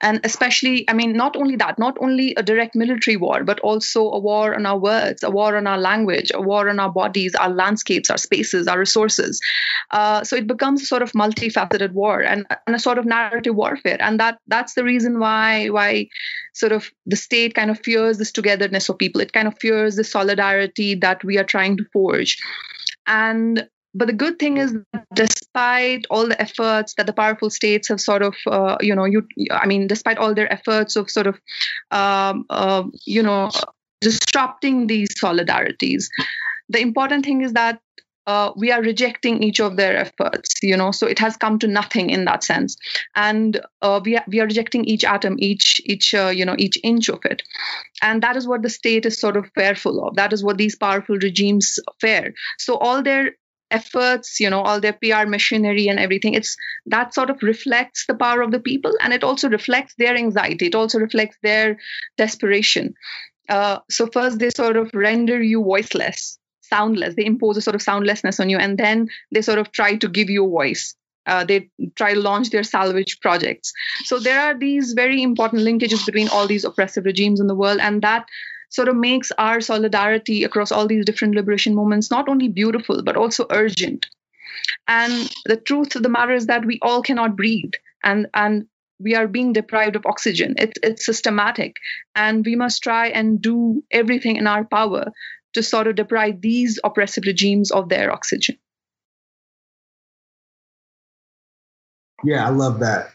And 0.00 0.20
especially, 0.24 0.88
I 0.88 0.92
mean, 0.92 1.16
not 1.16 1.36
only 1.36 1.56
that, 1.56 1.78
not 1.78 1.96
only 2.00 2.34
a 2.36 2.42
direct 2.42 2.74
military 2.74 3.16
war, 3.16 3.44
but 3.44 3.60
also 3.60 4.10
a 4.10 4.18
war 4.18 4.54
on 4.54 4.66
our 4.66 4.78
words, 4.78 5.22
a 5.22 5.30
war 5.30 5.56
on 5.56 5.66
our 5.66 5.78
language, 5.78 6.30
a 6.34 6.40
war 6.40 6.68
on 6.68 6.78
our 6.78 6.90
bodies, 6.90 7.34
our 7.34 7.48
landscapes, 7.48 8.10
our 8.10 8.18
spaces, 8.18 8.68
our 8.68 8.78
resources. 8.78 9.40
Uh, 9.90 10.22
so 10.24 10.36
it 10.36 10.46
becomes 10.46 10.82
a 10.82 10.86
sort 10.86 11.02
of 11.02 11.12
multifaceted 11.12 11.92
war 11.92 12.20
and, 12.22 12.46
and 12.66 12.76
a 12.76 12.78
sort 12.78 12.98
of 12.98 13.04
narrative 13.04 13.54
warfare. 13.54 13.96
And 14.00 14.20
that 14.20 14.38
that's 14.46 14.74
the 14.74 14.84
reason 14.84 15.18
why 15.18 15.68
why 15.68 16.08
sort 16.52 16.72
of 16.72 16.90
the 17.06 17.16
state 17.16 17.54
kind 17.54 17.70
of 17.70 17.80
fears 17.80 18.18
this 18.18 18.32
togetherness 18.32 18.88
of 18.88 18.98
people. 18.98 19.20
It 19.20 19.32
kind 19.32 19.48
of 19.48 19.58
fears 19.58 19.96
the 19.96 20.04
solidarity 20.04 20.94
that 20.96 21.24
we 21.24 21.38
are 21.38 21.44
trying 21.44 21.76
to 21.78 21.84
forge. 21.92 22.38
And 23.06 23.68
but 23.94 24.06
the 24.06 24.12
good 24.12 24.38
thing 24.38 24.56
is 24.58 24.76
despite 25.14 26.06
all 26.10 26.26
the 26.26 26.40
efforts 26.40 26.94
that 26.94 27.06
the 27.06 27.12
powerful 27.12 27.48
states 27.48 27.88
have 27.88 28.00
sort 28.00 28.22
of 28.22 28.34
uh, 28.46 28.76
you 28.80 28.94
know 28.94 29.04
you 29.04 29.26
i 29.50 29.66
mean 29.66 29.86
despite 29.86 30.18
all 30.18 30.34
their 30.34 30.52
efforts 30.52 30.96
of 30.96 31.10
sort 31.10 31.26
of 31.26 31.38
um, 31.90 32.44
uh, 32.50 32.82
you 33.06 33.22
know 33.22 33.50
disrupting 34.00 34.86
these 34.86 35.08
solidarities 35.20 36.06
the 36.68 36.80
important 36.80 37.24
thing 37.24 37.42
is 37.42 37.52
that 37.52 37.80
uh, 38.26 38.52
we 38.56 38.72
are 38.72 38.80
rejecting 38.80 39.42
each 39.42 39.60
of 39.60 39.76
their 39.76 39.96
efforts 39.96 40.54
you 40.62 40.76
know 40.76 40.90
so 40.90 41.06
it 41.06 41.18
has 41.18 41.36
come 41.36 41.58
to 41.58 41.66
nothing 41.66 42.08
in 42.08 42.24
that 42.24 42.42
sense. 42.42 42.76
And 43.14 43.60
uh, 43.82 44.00
we, 44.02 44.16
are, 44.16 44.24
we 44.26 44.40
are 44.40 44.46
rejecting 44.46 44.84
each 44.86 45.04
atom 45.04 45.36
each 45.38 45.80
each 45.84 46.14
uh, 46.14 46.32
you 46.34 46.46
know 46.46 46.56
each 46.58 46.78
inch 46.82 47.10
of 47.10 47.20
it. 47.24 47.42
And 48.00 48.22
that 48.22 48.36
is 48.36 48.48
what 48.48 48.62
the 48.62 48.70
state 48.70 49.04
is 49.04 49.20
sort 49.20 49.36
of 49.36 49.50
fearful 49.54 50.06
of. 50.06 50.16
That 50.16 50.32
is 50.32 50.42
what 50.42 50.56
these 50.56 50.74
powerful 50.74 51.16
regimes 51.16 51.78
fear. 52.00 52.32
So 52.58 52.78
all 52.78 53.02
their 53.02 53.32
efforts 53.78 54.38
you 54.40 54.48
know 54.48 54.60
all 54.60 54.80
their 54.80 54.92
pr 54.92 55.26
machinery 55.26 55.88
and 55.88 55.98
everything 55.98 56.34
it's 56.34 56.56
that 56.86 57.14
sort 57.14 57.30
of 57.30 57.42
reflects 57.42 58.06
the 58.06 58.14
power 58.14 58.40
of 58.42 58.50
the 58.50 58.60
people 58.60 58.92
and 59.00 59.12
it 59.12 59.24
also 59.24 59.48
reflects 59.48 59.94
their 59.98 60.16
anxiety 60.16 60.66
it 60.66 60.74
also 60.74 60.98
reflects 60.98 61.36
their 61.42 61.76
desperation 62.16 62.94
uh, 63.48 63.78
so 63.90 64.06
first 64.06 64.38
they 64.38 64.50
sort 64.50 64.76
of 64.76 64.90
render 64.94 65.42
you 65.42 65.62
voiceless 65.62 66.38
soundless 66.60 67.14
they 67.16 67.26
impose 67.26 67.56
a 67.56 67.60
sort 67.60 67.74
of 67.74 67.82
soundlessness 67.82 68.40
on 68.40 68.48
you 68.48 68.58
and 68.58 68.78
then 68.78 69.08
they 69.32 69.42
sort 69.42 69.58
of 69.58 69.72
try 69.72 69.96
to 69.96 70.08
give 70.08 70.30
you 70.30 70.44
a 70.46 70.54
voice 70.60 70.94
uh, 71.26 71.44
they 71.44 71.70
try 71.96 72.14
to 72.14 72.20
launch 72.20 72.50
their 72.50 72.62
salvage 72.62 73.18
projects. 73.20 73.72
So 74.04 74.18
there 74.18 74.40
are 74.40 74.58
these 74.58 74.92
very 74.92 75.22
important 75.22 75.62
linkages 75.62 76.04
between 76.04 76.28
all 76.28 76.46
these 76.46 76.64
oppressive 76.64 77.06
regimes 77.06 77.40
in 77.40 77.46
the 77.46 77.54
world, 77.54 77.78
and 77.80 78.02
that 78.02 78.26
sort 78.74 78.88
of 78.88 78.96
makes 78.96 79.30
our 79.38 79.60
solidarity 79.60 80.42
across 80.42 80.72
all 80.72 80.88
these 80.88 81.04
different 81.04 81.36
liberation 81.36 81.76
movements 81.76 82.10
not 82.10 82.28
only 82.28 82.48
beautiful 82.48 83.02
but 83.04 83.16
also 83.16 83.46
urgent. 83.50 84.06
And 84.88 85.30
the 85.44 85.56
truth 85.56 85.94
of 85.94 86.02
the 86.02 86.08
matter 86.08 86.34
is 86.34 86.46
that 86.46 86.64
we 86.64 86.78
all 86.82 87.02
cannot 87.02 87.36
breathe 87.36 87.72
and 88.02 88.26
and 88.34 88.66
we 88.98 89.14
are 89.14 89.28
being 89.28 89.52
deprived 89.52 89.96
of 89.96 90.06
oxygen. 90.06 90.54
It's 90.58 90.78
it's 90.82 91.06
systematic 91.06 91.76
and 92.16 92.44
we 92.44 92.56
must 92.56 92.82
try 92.82 93.08
and 93.08 93.40
do 93.40 93.84
everything 93.90 94.36
in 94.36 94.46
our 94.48 94.64
power 94.64 95.12
to 95.54 95.62
sort 95.62 95.86
of 95.86 95.94
deprive 95.94 96.40
these 96.40 96.80
oppressive 96.82 97.24
regimes 97.26 97.70
of 97.70 97.88
their 97.88 98.10
oxygen. 98.12 98.56
Yeah 102.24 102.44
i 102.46 102.50
love 102.50 102.80
that. 102.80 103.10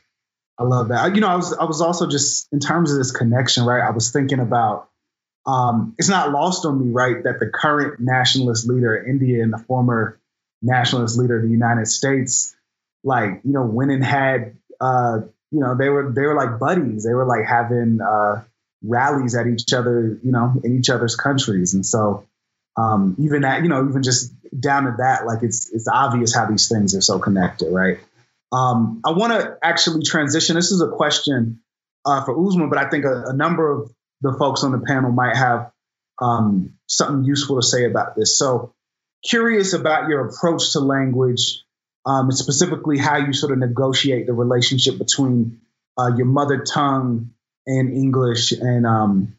I 0.58 0.64
love 0.64 0.90
that. 0.90 1.16
You 1.16 1.22
know 1.22 1.28
i 1.28 1.36
was 1.36 1.52
i 1.54 1.66
was 1.66 1.82
also 1.82 2.08
just 2.08 2.48
in 2.54 2.60
terms 2.60 2.92
of 2.92 2.98
this 2.98 3.12
connection 3.12 3.66
right 3.66 3.84
i 3.86 3.92
was 3.92 4.12
thinking 4.12 4.40
about 4.40 4.90
um, 5.46 5.96
it's 5.98 6.10
not 6.10 6.32
lost 6.32 6.66
on 6.66 6.86
me, 6.86 6.92
right, 6.92 7.24
that 7.24 7.40
the 7.40 7.48
current 7.48 8.00
nationalist 8.00 8.68
leader 8.68 8.98
of 8.98 9.08
India 9.08 9.42
and 9.44 9.52
the 9.54 9.58
former 9.58 10.20
nationalist 10.62 11.18
leader 11.18 11.38
of 11.38 11.44
the 11.44 11.50
United 11.50 11.88
States, 11.88 12.56
like, 13.04 13.42
you 13.44 13.54
know, 13.54 13.64
went 13.64 13.92
and 13.92 14.04
had, 14.04 14.58
uh, 14.80 15.20
you 15.52 15.60
know, 15.60 15.76
they 15.76 15.90
were 15.90 16.12
they 16.12 16.22
were 16.22 16.36
like 16.36 16.60
buddies. 16.60 17.04
They 17.04 17.14
were 17.14 17.26
like 17.26 17.46
having 17.48 18.00
uh, 18.02 18.44
rallies 18.84 19.36
at 19.36 19.48
each 19.48 19.74
other, 19.74 20.20
you 20.24 20.32
know, 20.32 20.54
in 20.64 20.78
each 20.78 20.90
other's 20.90 21.16
countries, 21.16 21.74
and 21.74 21.86
so 21.86 22.28
um, 22.78 23.16
even 23.20 23.42
that, 23.42 23.64
you 23.64 23.70
know, 23.70 23.88
even 23.88 24.04
just 24.04 24.34
down 24.58 24.84
to 24.84 24.96
that, 25.00 25.26
like 25.26 25.44
it's 25.44 25.70
it's 25.72 25.88
obvious 25.88 26.36
how 26.36 26.46
these 26.46 26.70
things 26.70 26.96
are 26.96 27.02
so 27.02 27.20
connected, 27.20 27.72
right? 27.72 28.00
Um, 28.52 29.02
I 29.06 29.12
want 29.12 29.34
to 29.34 29.58
actually 29.64 30.04
transition. 30.04 30.56
This 30.56 30.72
is 30.72 30.82
a 30.82 30.88
question 30.88 31.62
uh, 32.06 32.24
for 32.24 32.36
Uzma, 32.36 32.70
but 32.70 32.78
I 32.78 32.90
think 32.90 33.06
a, 33.06 33.26
a 33.28 33.34
number 33.34 33.72
of 33.72 33.92
the 34.22 34.34
folks 34.38 34.64
on 34.64 34.72
the 34.72 34.80
panel 34.80 35.12
might 35.12 35.36
have 35.36 35.72
um, 36.22 36.74
something 36.88 37.24
useful 37.24 37.58
to 37.58 37.66
say 37.66 37.86
about 37.86 38.16
this. 38.16 38.38
So, 38.38 38.74
curious 39.24 39.74
about 39.74 40.10
your 40.10 40.28
approach 40.28 40.74
to 40.74 40.80
language, 40.80 41.64
um, 42.06 42.32
specifically 42.32 42.98
how 42.98 43.18
you 43.18 43.34
sort 43.34 43.52
of 43.52 43.60
negotiate 43.60 44.28
the 44.28 44.34
relationship 44.34 44.98
between 44.98 45.62
uh, 45.98 46.12
your 46.16 46.26
mother 46.26 46.64
tongue 46.64 47.32
and 47.66 47.94
English. 47.94 48.52
And 48.52 48.86
um, 48.86 49.38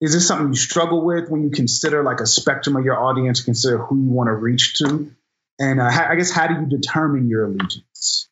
is 0.00 0.12
this 0.12 0.26
something 0.26 0.48
you 0.48 0.54
struggle 0.54 1.04
with 1.04 1.28
when 1.28 1.42
you 1.42 1.50
consider 1.50 2.02
like 2.02 2.20
a 2.20 2.26
spectrum 2.26 2.76
of 2.76 2.84
your 2.84 2.98
audience, 2.98 3.42
consider 3.42 3.78
who 3.78 3.96
you 3.96 4.10
want 4.10 4.28
to 4.28 4.34
reach 4.34 4.78
to? 4.78 5.10
And 5.58 5.80
uh, 5.80 5.84
I 5.84 6.16
guess 6.16 6.30
how 6.30 6.48
do 6.48 6.54
you 6.54 6.66
determine 6.66 7.28
your 7.28 7.46
allegiance? 7.46 8.28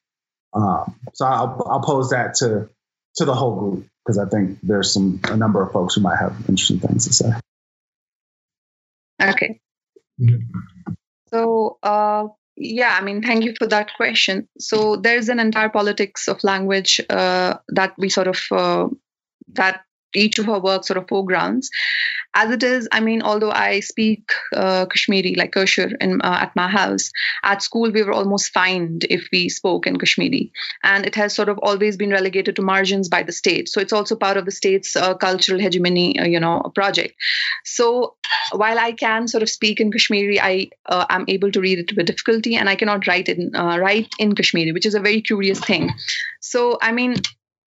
Um, 0.52 0.94
so 1.14 1.26
I'll, 1.26 1.66
I'll 1.68 1.80
pose 1.80 2.10
that 2.10 2.34
to 2.36 2.68
to 3.16 3.24
the 3.24 3.34
whole 3.34 3.54
group 3.56 3.86
because 4.04 4.18
I 4.18 4.28
think 4.28 4.58
there's 4.62 4.92
some 4.92 5.20
a 5.24 5.36
number 5.36 5.62
of 5.62 5.72
folks 5.72 5.94
who 5.94 6.00
might 6.00 6.18
have 6.18 6.36
interesting 6.48 6.80
things 6.80 7.06
to 7.06 7.12
say. 7.12 7.32
Okay. 9.22 9.60
So 11.28 11.78
uh, 11.82 12.28
yeah, 12.56 12.96
I 12.98 13.02
mean, 13.02 13.22
thank 13.22 13.44
you 13.44 13.54
for 13.58 13.66
that 13.68 13.94
question. 13.96 14.48
So 14.58 14.96
there's 14.96 15.28
an 15.28 15.40
entire 15.40 15.68
politics 15.68 16.28
of 16.28 16.44
language 16.44 17.00
uh, 17.08 17.58
that 17.68 17.94
we 17.98 18.08
sort 18.08 18.28
of 18.28 18.40
uh, 18.50 18.88
that 19.54 19.82
each 20.14 20.38
of 20.38 20.46
her 20.46 20.58
works 20.58 20.88
sort 20.88 20.98
of 20.98 21.08
foregrounds. 21.08 21.70
As 22.36 22.50
it 22.50 22.64
is, 22.64 22.88
I 22.90 22.98
mean, 22.98 23.22
although 23.22 23.52
I 23.52 23.78
speak 23.78 24.32
uh, 24.52 24.86
Kashmiri, 24.86 25.36
like 25.36 25.52
Kashur, 25.52 25.94
in, 26.00 26.20
uh, 26.20 26.38
at 26.40 26.56
my 26.56 26.68
house, 26.68 27.12
at 27.44 27.62
school 27.62 27.92
we 27.92 28.02
were 28.02 28.12
almost 28.12 28.52
fined 28.52 29.06
if 29.08 29.28
we 29.30 29.48
spoke 29.48 29.86
in 29.86 29.98
Kashmiri. 29.98 30.50
And 30.82 31.06
it 31.06 31.14
has 31.14 31.32
sort 31.32 31.48
of 31.48 31.58
always 31.62 31.96
been 31.96 32.10
relegated 32.10 32.56
to 32.56 32.62
margins 32.62 33.08
by 33.08 33.22
the 33.22 33.30
state. 33.30 33.68
So 33.68 33.80
it's 33.80 33.92
also 33.92 34.16
part 34.16 34.36
of 34.36 34.46
the 34.46 34.50
state's 34.50 34.96
uh, 34.96 35.14
cultural 35.14 35.60
hegemony, 35.60 36.18
uh, 36.18 36.24
you 36.24 36.40
know, 36.40 36.72
project. 36.74 37.14
So 37.64 38.16
while 38.50 38.80
I 38.80 38.92
can 38.92 39.28
sort 39.28 39.44
of 39.44 39.48
speak 39.48 39.78
in 39.78 39.92
Kashmiri, 39.92 40.40
I 40.40 40.70
uh, 40.86 41.06
am 41.10 41.26
able 41.28 41.52
to 41.52 41.60
read 41.60 41.78
it 41.78 41.96
with 41.96 42.06
difficulty 42.06 42.56
and 42.56 42.68
I 42.68 42.74
cannot 42.74 43.06
write 43.06 43.28
in, 43.28 43.54
uh, 43.54 43.78
write 43.78 44.12
in 44.18 44.34
Kashmiri, 44.34 44.72
which 44.72 44.86
is 44.86 44.96
a 44.96 45.00
very 45.00 45.22
curious 45.22 45.60
thing. 45.60 45.92
So, 46.40 46.78
I 46.82 46.90
mean, 46.90 47.14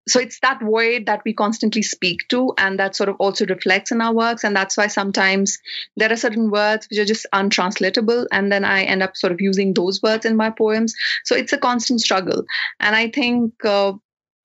so 0.08 0.20
it's 0.20 0.40
that 0.40 0.62
void 0.62 1.06
that 1.06 1.22
we 1.26 1.34
constantly 1.34 1.82
speak 1.82 2.28
to 2.30 2.54
and 2.58 2.80
that 2.80 2.96
sort 2.96 3.10
of 3.10 3.16
also 3.20 3.46
reflects 3.46 3.92
in 3.92 4.02
our 4.02 4.14
works. 4.14 4.44
And 4.44 4.56
that's 4.56 4.78
why 4.78 4.88
sometimes 4.88 5.60
there 5.96 6.12
are 6.12 6.18
certain 6.18 6.50
words 6.50 6.88
which 6.90 7.00
are 7.00 7.06
just 7.06 7.26
untranslatable 7.34 8.28
and 8.32 8.52
then 8.52 8.64
i 8.66 8.84
end 8.84 9.04
up 9.04 9.18
sort 9.18 9.34
of 9.34 9.42
using 9.42 9.74
those 9.74 10.02
words 10.02 10.26
in 10.26 10.36
my 10.36 10.50
poems. 10.50 10.96
So 11.26 11.36
it's 11.36 11.54
a 11.54 11.58
constant 11.58 12.02
struggle. 12.02 12.44
And 12.80 12.96
i 12.96 13.10
think 13.10 13.54
uh, 13.66 13.94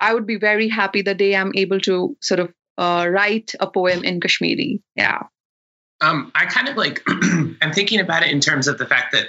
i 0.01 0.12
would 0.12 0.26
be 0.26 0.36
very 0.36 0.68
happy 0.68 1.02
the 1.02 1.14
day 1.14 1.36
i'm 1.36 1.52
able 1.55 1.80
to 1.80 2.16
sort 2.20 2.40
of 2.40 2.52
uh, 2.78 3.06
write 3.09 3.55
a 3.60 3.66
poem 3.66 4.02
in 4.02 4.20
kashmiri. 4.20 4.82
Yeah. 4.97 5.22
Um, 6.01 6.32
i 6.34 6.47
kind 6.47 6.68
of 6.68 6.76
like 6.76 7.02
i'm 7.09 7.72
thinking 7.72 8.01
about 8.01 8.22
it 8.22 8.30
in 8.30 8.40
terms 8.40 8.66
of 8.66 8.78
the 8.78 8.86
fact 8.86 9.12
that 9.12 9.28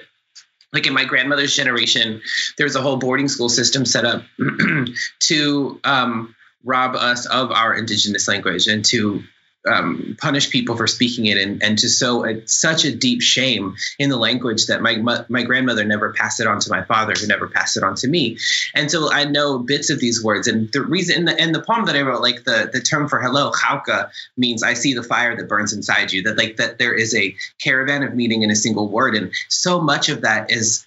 like 0.73 0.87
in 0.87 0.93
my 0.93 1.05
grandmother's 1.05 1.55
generation, 1.55 2.21
there 2.57 2.65
was 2.65 2.75
a 2.75 2.81
whole 2.81 2.97
boarding 2.97 3.27
school 3.27 3.49
system 3.49 3.85
set 3.85 4.05
up 4.05 4.23
to 5.19 5.79
um, 5.83 6.35
rob 6.65 6.95
us 6.95 7.25
of 7.27 7.51
our 7.51 7.75
indigenous 7.75 8.27
language 8.27 8.67
and 8.67 8.83
to 8.85 9.23
um, 9.69 10.17
punish 10.19 10.49
people 10.49 10.75
for 10.75 10.87
speaking 10.87 11.25
it 11.25 11.37
and, 11.37 11.63
and 11.63 11.77
to 11.79 11.89
sow 11.89 12.25
a, 12.25 12.45
such 12.47 12.85
a 12.85 12.95
deep 12.95 13.21
shame 13.21 13.75
in 13.97 14.09
the 14.09 14.17
language 14.17 14.67
that 14.67 14.81
my 14.81 14.97
my 15.29 15.43
grandmother 15.43 15.85
never 15.85 16.11
passed 16.13 16.39
it 16.39 16.47
on 16.47 16.59
to 16.59 16.69
my 16.69 16.83
father 16.83 17.13
who 17.19 17.27
never 17.27 17.47
passed 17.47 17.77
it 17.77 17.83
on 17.83 17.95
to 17.95 18.07
me. 18.07 18.37
And 18.75 18.91
so 18.91 19.11
I 19.11 19.25
know 19.25 19.59
bits 19.59 19.89
of 19.89 19.99
these 19.99 20.23
words. 20.23 20.47
And 20.47 20.71
the 20.71 20.81
reason 20.81 21.17
in 21.19 21.25
the, 21.25 21.41
in 21.41 21.51
the 21.53 21.61
poem 21.61 21.85
that 21.85 21.95
I 21.95 22.01
wrote 22.01 22.21
like 22.21 22.43
the 22.43 22.69
the 22.71 22.81
term 22.81 23.07
for 23.07 23.21
hello 23.21 23.51
haawka 23.51 24.09
means 24.35 24.63
I 24.63 24.73
see 24.73 24.93
the 24.93 25.03
fire 25.03 25.35
that 25.35 25.47
burns 25.47 25.73
inside 25.73 26.11
you 26.11 26.23
that 26.23 26.37
like 26.37 26.57
that 26.57 26.77
there 26.77 26.93
is 26.93 27.15
a 27.15 27.35
caravan 27.61 28.03
of 28.03 28.13
meaning 28.13 28.43
in 28.43 28.51
a 28.51 28.55
single 28.55 28.89
word. 28.89 29.15
And 29.15 29.31
so 29.47 29.79
much 29.79 30.09
of 30.09 30.21
that 30.21 30.51
is 30.51 30.85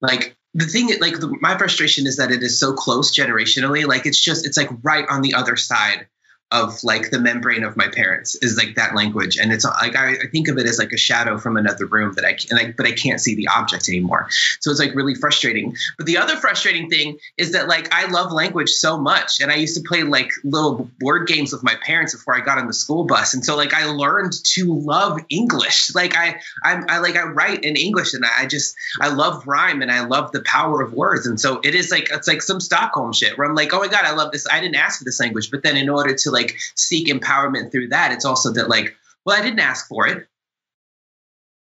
like 0.00 0.36
the 0.54 0.66
thing 0.66 0.88
like 1.00 1.18
the, 1.18 1.36
my 1.40 1.58
frustration 1.58 2.06
is 2.06 2.18
that 2.18 2.30
it 2.30 2.42
is 2.44 2.60
so 2.60 2.74
close 2.74 3.16
generationally. 3.16 3.86
Like 3.86 4.06
it's 4.06 4.20
just 4.20 4.46
it's 4.46 4.56
like 4.56 4.70
right 4.82 5.04
on 5.08 5.22
the 5.22 5.34
other 5.34 5.56
side 5.56 6.06
of 6.54 6.84
like 6.84 7.10
the 7.10 7.18
membrane 7.18 7.64
of 7.64 7.76
my 7.76 7.88
parents 7.88 8.36
is 8.36 8.56
like 8.56 8.76
that 8.76 8.94
language. 8.94 9.38
And 9.38 9.52
it's 9.52 9.64
like 9.64 9.96
I, 9.96 10.10
I, 10.10 10.26
think 10.30 10.46
of 10.46 10.56
it 10.56 10.66
as 10.66 10.78
like 10.78 10.92
a 10.92 10.96
shadow 10.96 11.36
from 11.36 11.56
another 11.56 11.84
room 11.84 12.12
that 12.14 12.24
I 12.24 12.34
can 12.34 12.56
like 12.56 12.76
but 12.76 12.86
I 12.86 12.92
can't 12.92 13.20
see 13.20 13.34
the 13.34 13.48
object 13.48 13.88
anymore. 13.88 14.28
So 14.60 14.70
it's 14.70 14.78
like 14.78 14.94
really 14.94 15.16
frustrating. 15.16 15.74
But 15.98 16.06
the 16.06 16.18
other 16.18 16.36
frustrating 16.36 16.88
thing 16.88 17.18
is 17.36 17.52
that 17.52 17.66
like 17.66 17.92
I 17.92 18.06
love 18.06 18.30
language 18.30 18.70
so 18.70 18.96
much 18.96 19.40
and 19.40 19.50
I 19.50 19.56
used 19.56 19.76
to 19.76 19.82
play 19.82 20.04
like 20.04 20.30
little 20.44 20.88
board 21.00 21.26
games 21.26 21.52
with 21.52 21.64
my 21.64 21.74
parents 21.82 22.14
before 22.14 22.36
I 22.36 22.40
got 22.40 22.58
on 22.58 22.68
the 22.68 22.72
school 22.72 23.04
bus. 23.04 23.34
And 23.34 23.44
so 23.44 23.56
like 23.56 23.74
I 23.74 23.86
learned 23.86 24.34
to 24.52 24.72
love 24.72 25.18
English. 25.28 25.92
Like 25.92 26.16
I 26.16 26.40
I'm, 26.62 26.84
I 26.88 26.98
like 26.98 27.16
I 27.16 27.24
write 27.24 27.64
in 27.64 27.74
English 27.74 28.14
and 28.14 28.24
I 28.24 28.46
just 28.46 28.76
I 29.00 29.08
love 29.08 29.48
rhyme 29.48 29.82
and 29.82 29.90
I 29.90 30.04
love 30.04 30.30
the 30.30 30.42
power 30.42 30.82
of 30.82 30.92
words. 30.92 31.26
And 31.26 31.40
so 31.40 31.60
it 31.64 31.74
is 31.74 31.90
like 31.90 32.10
it's 32.12 32.28
like 32.28 32.42
some 32.42 32.60
Stockholm 32.60 33.12
shit 33.12 33.36
where 33.36 33.48
I'm 33.48 33.56
like 33.56 33.74
oh 33.74 33.80
my 33.80 33.88
god 33.88 34.04
I 34.04 34.14
love 34.14 34.30
this. 34.30 34.46
I 34.48 34.60
didn't 34.60 34.76
ask 34.76 34.98
for 34.98 35.04
this 35.04 35.18
language. 35.18 35.50
But 35.50 35.64
then 35.64 35.76
in 35.76 35.88
order 35.88 36.14
to 36.14 36.30
like 36.30 36.43
seek 36.76 37.08
empowerment 37.08 37.72
through 37.72 37.88
that, 37.88 38.12
it's 38.12 38.24
also 38.24 38.52
that 38.52 38.68
like, 38.68 38.94
well, 39.24 39.38
I 39.38 39.42
didn't 39.42 39.60
ask 39.60 39.88
for 39.88 40.06
it, 40.06 40.26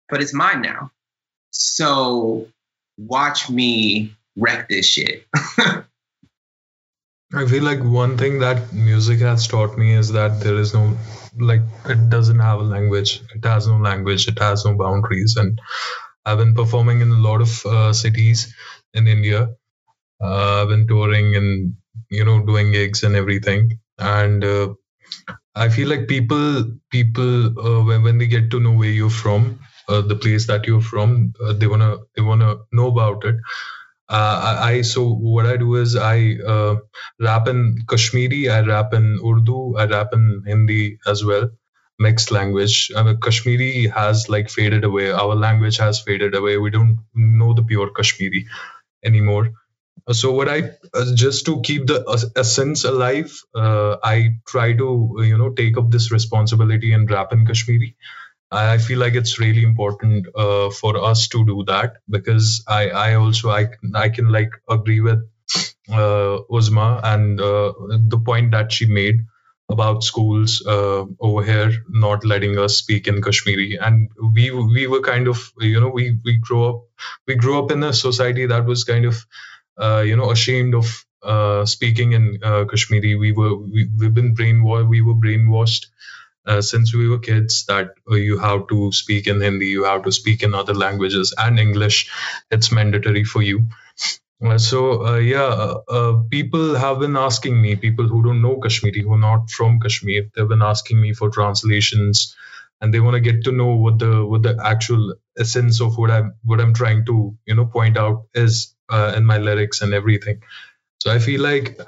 but 0.10 0.22
it's 0.22 0.34
mine 0.34 0.62
now. 0.62 0.92
So 1.52 2.48
watch 2.98 3.50
me 3.50 4.14
wreck 4.36 4.70
this 4.70 4.86
shit. 4.86 5.26
I 7.34 7.46
feel 7.46 7.64
like 7.64 7.84
one 7.84 8.18
thing 8.18 8.40
that 8.40 8.72
music 8.72 9.20
has 9.20 9.48
taught 9.48 9.78
me 9.78 9.94
is 9.94 10.14
that 10.14 10.40
there 10.40 10.56
is 10.56 10.74
no 10.74 10.96
like 11.38 11.62
it 11.86 12.10
doesn't 12.10 12.40
have 12.40 12.60
a 12.60 12.64
language. 12.64 13.22
It 13.36 13.44
has 13.44 13.68
no 13.68 13.78
language. 13.78 14.28
It 14.28 14.40
has 14.40 14.66
no 14.66 14.76
boundaries. 14.76 15.36
And 15.36 15.60
I've 16.26 16.38
been 16.38 16.56
performing 16.56 17.02
in 17.02 17.10
a 17.12 17.20
lot 17.20 17.42
of 17.42 17.66
uh, 17.66 17.94
cities 17.94 18.56
in 18.94 19.08
India. 19.08 19.50
Uh, 20.22 20.62
I've 20.62 20.70
been 20.70 20.88
touring 20.88 21.36
and 21.36 21.76
you 22.10 22.24
know 22.24 22.46
doing 22.46 22.72
gigs 22.72 23.04
and 23.04 23.16
everything 23.16 23.80
and 24.00 24.44
uh, 24.44 24.74
i 25.56 25.70
feel 25.70 25.90
like 25.90 26.08
people 26.08 26.64
people 26.92 27.32
uh, 27.60 27.84
when, 27.84 28.04
when 28.04 28.18
they 28.18 28.28
get 28.28 28.50
to 28.52 28.60
know 28.60 28.72
where 28.74 28.90
you're 28.90 29.10
from 29.24 29.60
uh, 29.90 30.02
the 30.02 30.16
place 30.16 30.48
that 30.48 30.68
you're 30.68 30.82
from 30.82 31.34
uh, 31.44 31.54
they 31.54 31.68
want 31.68 31.82
to 31.82 32.00
they 32.16 32.22
want 32.22 32.42
to 32.42 32.60
know 32.72 32.88
about 32.88 33.24
it 33.26 33.36
uh, 34.10 34.58
I, 34.64 34.70
I, 34.72 34.82
so 34.84 35.10
what 35.10 35.46
I 35.46 35.58
do 35.58 35.76
is 35.76 35.96
I 35.98 36.38
uh, 36.48 36.78
rap 37.20 37.50
in 37.50 37.78
Kashmiri, 37.90 38.50
I 38.50 38.62
rap 38.62 38.94
in 38.94 39.20
Urdu, 39.22 39.76
I 39.78 39.86
rap 39.86 40.14
in 40.14 40.44
Hindi 40.48 40.98
as 41.06 41.26
well, 41.26 41.50
mixed 42.00 42.32
language. 42.32 42.90
I 42.96 43.04
mean, 43.04 43.20
Kashmiri 43.20 43.88
has 43.88 44.30
like 44.30 44.50
faded 44.50 44.86
away. 44.86 45.12
Our 45.12 45.36
language 45.36 45.76
has 45.80 46.00
faded 46.00 46.36
away. 46.36 46.58
We 46.58 46.70
don't 46.70 47.00
know 47.16 47.54
the 47.54 47.64
pure 47.64 47.90
Kashmiri 47.90 48.48
anymore 49.04 49.52
so 50.12 50.32
what 50.32 50.50
i 50.50 50.60
uh, 50.94 51.06
just 51.16 51.46
to 51.46 51.62
keep 51.62 51.88
the 51.88 52.32
essence 52.36 52.84
alive 52.84 53.32
uh, 53.56 53.98
i 54.04 54.36
try 54.48 54.74
to 54.74 55.16
you 55.20 55.38
know 55.38 55.50
take 55.52 55.78
up 55.78 55.92
this 55.92 56.12
responsibility 56.12 56.94
and 56.94 57.10
rap 57.12 57.34
in 57.34 57.46
kashmiri. 57.46 57.96
I 58.52 58.78
feel 58.78 59.00
like 59.00 59.16
it's 59.16 59.40
really 59.40 59.64
important 59.64 60.28
uh, 60.36 60.70
for 60.72 60.98
us 61.04 61.28
to 61.30 61.46
do 61.46 61.64
that 61.68 61.98
because 62.10 62.64
i 62.68 62.90
i 62.90 63.16
also 63.16 63.50
i, 63.52 63.68
I 63.96 64.10
can 64.10 64.30
like 64.30 64.52
agree 64.70 65.02
with 65.02 65.20
uh, 65.90 66.40
uzma 66.60 67.00
and 67.04 67.40
uh, 67.42 67.74
the 68.16 68.20
point 68.20 68.52
that 68.52 68.72
she 68.72 68.86
made 68.86 69.20
about 69.70 70.04
schools 70.04 70.66
uh, 70.66 71.06
over 71.20 71.44
here 71.44 71.72
not 71.90 72.24
letting 72.26 72.58
us 72.58 72.78
speak 72.78 73.08
in 73.08 73.22
kashmiri. 73.22 73.78
And 73.78 74.10
we 74.34 74.52
we 74.52 74.88
were 74.88 75.02
kind 75.02 75.28
of 75.28 75.52
you 75.60 75.80
know 75.82 75.90
we 75.90 76.18
we 76.24 76.38
grew 76.38 76.66
up 76.70 76.84
we 77.28 77.36
grew 77.36 77.60
up 77.64 77.72
in 77.72 77.84
a 77.84 77.94
society 77.94 78.46
that 78.46 78.66
was 78.66 78.84
kind 78.86 79.06
of 79.06 79.16
uh, 79.16 79.57
you 79.80 80.16
know 80.16 80.32
ashamed 80.32 80.76
of 80.76 81.06
uh, 81.24 81.66
speaking 81.66 82.14
in 82.14 82.40
uh, 82.44 82.66
Kashmiri. 82.66 83.16
We 83.16 83.32
were 83.32 83.56
we, 83.56 83.90
we've 83.98 84.14
been 84.14 84.36
brainwashed. 84.36 84.88
We 84.88 85.02
were 85.02 85.16
brainwashed 85.16 85.88
uh, 86.46 86.62
since 86.62 86.94
we 86.94 87.10
were 87.10 87.20
kids 87.20 87.66
that 87.66 87.92
uh, 88.10 88.16
you 88.16 88.38
have 88.38 88.68
to 88.68 88.92
speak 88.92 89.28
in 89.28 89.42
Hindi, 89.42 89.68
you 89.68 89.84
have 89.84 90.04
to 90.04 90.12
speak 90.12 90.44
in 90.44 90.56
other 90.56 90.74
languages 90.74 91.34
and 91.38 91.60
English. 91.60 92.10
It's 92.52 92.72
mandatory 92.72 93.24
for 93.24 93.42
you. 93.42 93.68
Uh, 94.44 94.58
so 94.60 95.16
yeah, 95.18 95.74
people 96.30 96.76
have 96.76 97.00
been 97.00 97.18
asking 97.18 97.60
me. 97.60 97.76
People 97.76 98.08
who 98.08 98.24
don't 98.24 98.42
know 98.42 98.60
Kashmiri, 98.60 99.02
who 99.02 99.14
are 99.14 99.20
not 99.20 99.50
from 99.50 99.80
Kashmir, 99.80 100.30
they've 100.36 100.48
been 100.48 100.62
asking 100.62 101.02
me 101.02 101.14
for 101.14 101.32
translations, 101.32 102.36
and 102.80 102.94
they 102.94 103.00
want 103.00 103.16
to 103.16 103.20
get 103.20 103.44
to 103.46 103.52
know 103.52 103.76
what 103.76 103.98
the 103.98 104.24
what 104.24 104.44
the 104.44 104.56
actual 104.64 105.16
essence 105.40 105.82
of 105.82 105.98
what 105.98 106.12
I'm 106.12 106.36
what 106.44 106.62
I'm 106.62 106.76
trying 106.76 107.06
to 107.08 107.36
you 107.48 107.56
know 107.56 107.66
point 107.66 107.98
out 107.98 108.28
is 108.36 108.76
uh, 108.90 109.14
in 109.16 109.26
my 109.26 109.38
lyrics 109.38 109.82
and 109.82 109.94
everything. 109.94 110.42
So 111.00 111.12
I 111.12 111.20
feel 111.20 111.42
like 111.42 111.80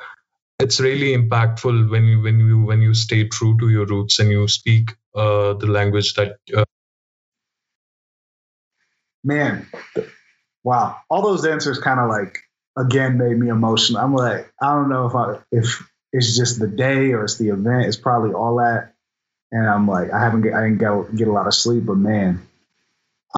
it's 0.59 0.79
really 0.79 1.15
impactful 1.15 1.89
when 1.89 2.05
you 2.05 2.21
when 2.21 2.39
you 2.39 2.61
when 2.61 2.81
you 2.81 2.93
stay 2.93 3.27
true 3.27 3.57
to 3.59 3.69
your 3.69 3.85
roots 3.85 4.19
and 4.19 4.29
you 4.29 4.47
speak 4.47 4.91
uh, 5.15 5.53
the 5.53 5.67
language 5.67 6.13
that. 6.15 6.37
Uh... 6.55 6.65
Man, 9.23 9.67
wow! 10.63 10.97
All 11.09 11.21
those 11.21 11.45
answers 11.45 11.79
kind 11.79 11.99
of 11.99 12.09
like 12.09 12.39
again 12.77 13.17
made 13.17 13.37
me 13.37 13.49
emotional. 13.49 14.01
I'm 14.01 14.15
like, 14.15 14.51
I 14.61 14.73
don't 14.73 14.89
know 14.89 15.07
if 15.07 15.15
I 15.15 15.39
if 15.51 15.83
it's 16.11 16.35
just 16.35 16.59
the 16.59 16.67
day 16.67 17.11
or 17.13 17.23
it's 17.23 17.37
the 17.37 17.49
event. 17.49 17.85
It's 17.85 17.97
probably 17.97 18.33
all 18.33 18.57
that. 18.57 18.93
And 19.51 19.67
I'm 19.67 19.87
like, 19.87 20.11
I 20.11 20.19
haven't 20.19 20.41
get, 20.41 20.53
I 20.53 20.61
didn't 20.61 20.77
get, 20.77 21.15
get 21.15 21.27
a 21.27 21.31
lot 21.31 21.47
of 21.47 21.53
sleep, 21.53 21.85
but 21.85 21.97
man, 21.97 22.47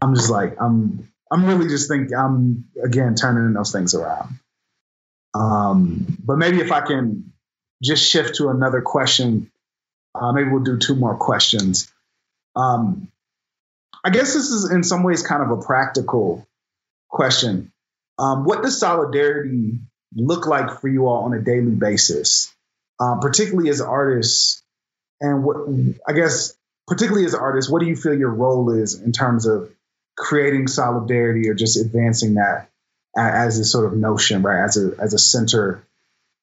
I'm 0.01 0.15
just 0.15 0.29
like, 0.29 0.57
I'm 0.59 1.10
I'm 1.31 1.45
really 1.45 1.69
just 1.69 1.89
thinking 1.89 2.15
I'm 2.15 2.65
again 2.83 3.15
turning 3.15 3.53
those 3.53 3.71
things 3.71 3.95
around. 3.95 4.39
Um, 5.33 6.17
but 6.23 6.37
maybe 6.37 6.59
if 6.59 6.71
I 6.71 6.81
can 6.81 7.31
just 7.81 8.07
shift 8.11 8.35
to 8.35 8.49
another 8.49 8.81
question, 8.81 9.49
uh, 10.13 10.33
maybe 10.33 10.49
we'll 10.49 10.63
do 10.63 10.77
two 10.77 10.95
more 10.95 11.15
questions. 11.15 11.91
Um, 12.55 13.07
I 14.03 14.09
guess 14.09 14.33
this 14.33 14.49
is 14.49 14.69
in 14.69 14.83
some 14.83 15.03
ways 15.03 15.25
kind 15.25 15.41
of 15.41 15.57
a 15.57 15.61
practical 15.61 16.45
question. 17.09 17.71
Um, 18.19 18.43
what 18.43 18.61
does 18.61 18.77
solidarity 18.77 19.79
look 20.13 20.47
like 20.47 20.81
for 20.81 20.89
you 20.89 21.07
all 21.07 21.23
on 21.23 21.33
a 21.33 21.41
daily 21.41 21.71
basis, 21.71 22.53
uh, 22.99 23.19
particularly 23.21 23.69
as 23.69 23.79
artists? 23.79 24.61
And 25.21 25.43
what 25.43 25.67
I 26.05 26.13
guess, 26.13 26.57
particularly 26.87 27.25
as 27.25 27.35
artists, 27.35 27.71
what 27.71 27.79
do 27.79 27.85
you 27.85 27.95
feel 27.95 28.13
your 28.13 28.33
role 28.33 28.71
is 28.71 28.99
in 28.99 29.13
terms 29.13 29.45
of 29.45 29.71
creating 30.17 30.67
solidarity 30.67 31.49
or 31.49 31.53
just 31.53 31.77
advancing 31.77 32.35
that 32.35 32.67
as 33.17 33.59
a 33.59 33.65
sort 33.65 33.85
of 33.85 33.97
notion, 33.97 34.41
right? 34.41 34.63
As 34.63 34.77
a 34.77 34.93
as 35.01 35.13
a 35.13 35.19
center 35.19 35.83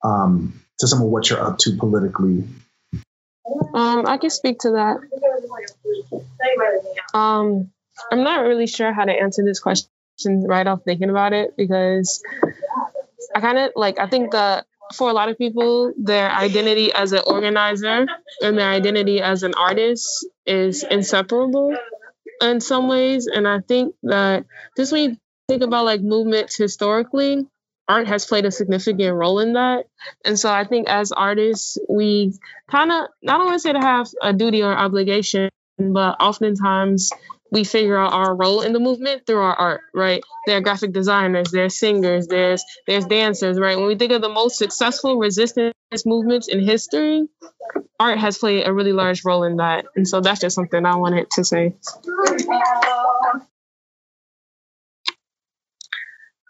um, 0.05 0.61
to 0.79 0.87
some 0.87 1.03
of 1.03 1.09
what 1.09 1.29
you're 1.31 1.41
up 1.41 1.59
to 1.59 1.77
politically. 1.77 2.45
Um, 3.75 4.07
I 4.07 4.19
can 4.19 4.31
speak 4.31 4.61
to 4.61 4.73
that. 4.73 4.97
Um, 7.15 7.71
I'm 8.13 8.23
not 8.23 8.45
really 8.45 8.67
sure 8.67 8.93
how 8.93 9.05
to 9.05 9.13
answer 9.13 9.43
this 9.45 9.61
question 9.61 9.89
right 10.47 10.67
off 10.67 10.83
thinking 10.85 11.11
about 11.11 11.33
it 11.33 11.57
because 11.57 12.23
I 13.35 13.41
kind 13.41 13.59
of 13.59 13.73
like 13.77 13.99
I 13.99 14.07
think 14.07 14.33
that 14.33 14.67
for 14.95 15.11
a 15.11 15.13
lot 15.13 15.29
of 15.29 15.37
people, 15.37 15.93
their 15.99 16.31
identity 16.31 16.93
as 16.93 17.13
an 17.13 17.23
organizer 17.27 18.07
and 18.41 18.59
their 18.59 18.71
identity 18.71 19.21
as 19.21 19.43
an 19.43 19.55
artist 19.55 20.27
is 20.47 20.83
inseparable 20.83 21.77
in 22.41 22.61
some 22.61 22.89
ways. 22.89 23.27
And 23.27 23.47
I 23.47 23.61
think 23.61 23.95
that 24.05 24.45
just 24.77 24.93
when 24.93 25.11
you 25.11 25.17
think 25.49 25.63
about 25.63 25.85
like 25.85 26.01
movements 26.01 26.57
historically, 26.57 27.47
art 27.89 28.07
has 28.07 28.27
played 28.27 28.45
a 28.45 28.51
significant 28.51 29.15
role 29.15 29.41
in 29.41 29.55
that. 29.55 29.87
And 30.25 30.39
so 30.39 30.53
I 30.53 30.65
think 30.65 30.89
as 30.89 31.11
artists, 31.11 31.79
we 31.89 32.35
kind 32.71 32.93
of, 32.93 33.09
want 33.23 33.53
to 33.53 33.59
say 33.59 33.73
to 33.73 33.81
have 33.81 34.09
a 34.23 34.33
duty 34.33 34.63
or 34.63 34.77
obligation, 34.77 35.49
but 35.79 36.17
oftentimes 36.21 37.11
we 37.51 37.65
figure 37.65 37.97
out 37.97 38.13
our 38.13 38.35
role 38.35 38.61
in 38.61 38.75
the 38.75 38.81
movement 38.81 39.27
through 39.27 39.41
our 39.41 39.55
art, 39.55 39.81
right? 39.95 40.23
There 40.47 40.59
are 40.59 40.61
graphic 40.61 40.93
designers, 40.93 41.51
there's 41.51 41.79
singers, 41.79 42.27
there's 42.27 42.63
there's 42.87 43.07
dancers, 43.07 43.59
right? 43.59 43.79
When 43.79 43.87
we 43.87 43.97
think 43.97 44.13
of 44.13 44.21
the 44.21 44.29
most 44.29 44.59
successful 44.59 45.17
resistance 45.17 45.73
movements 46.05 46.49
in 46.49 46.61
history, 46.61 47.29
art 47.99 48.19
has 48.19 48.39
played 48.39 48.67
a 48.67 48.73
really 48.73 48.93
large 48.93 49.25
role 49.25 49.45
in 49.45 49.57
that. 49.57 49.87
And 49.97 50.07
so 50.07 50.21
that's 50.21 50.41
just 50.41 50.55
something 50.55 50.85
I 50.85 50.97
wanted 50.97 51.31
to 51.33 51.45
say. 51.45 51.75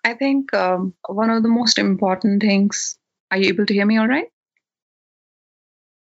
I 0.05 0.15
think 0.15 0.55
um, 0.55 0.94
one 1.06 1.31
of 1.31 1.43
the 1.43 1.48
most 1.48 1.78
important 1.78 2.43
things. 2.43 2.98
Are 3.31 3.36
you 3.36 3.48
able 3.48 3.66
to 3.66 3.74
hear 3.74 3.85
me 3.85 3.98
all 3.98 4.09
right? 4.09 4.28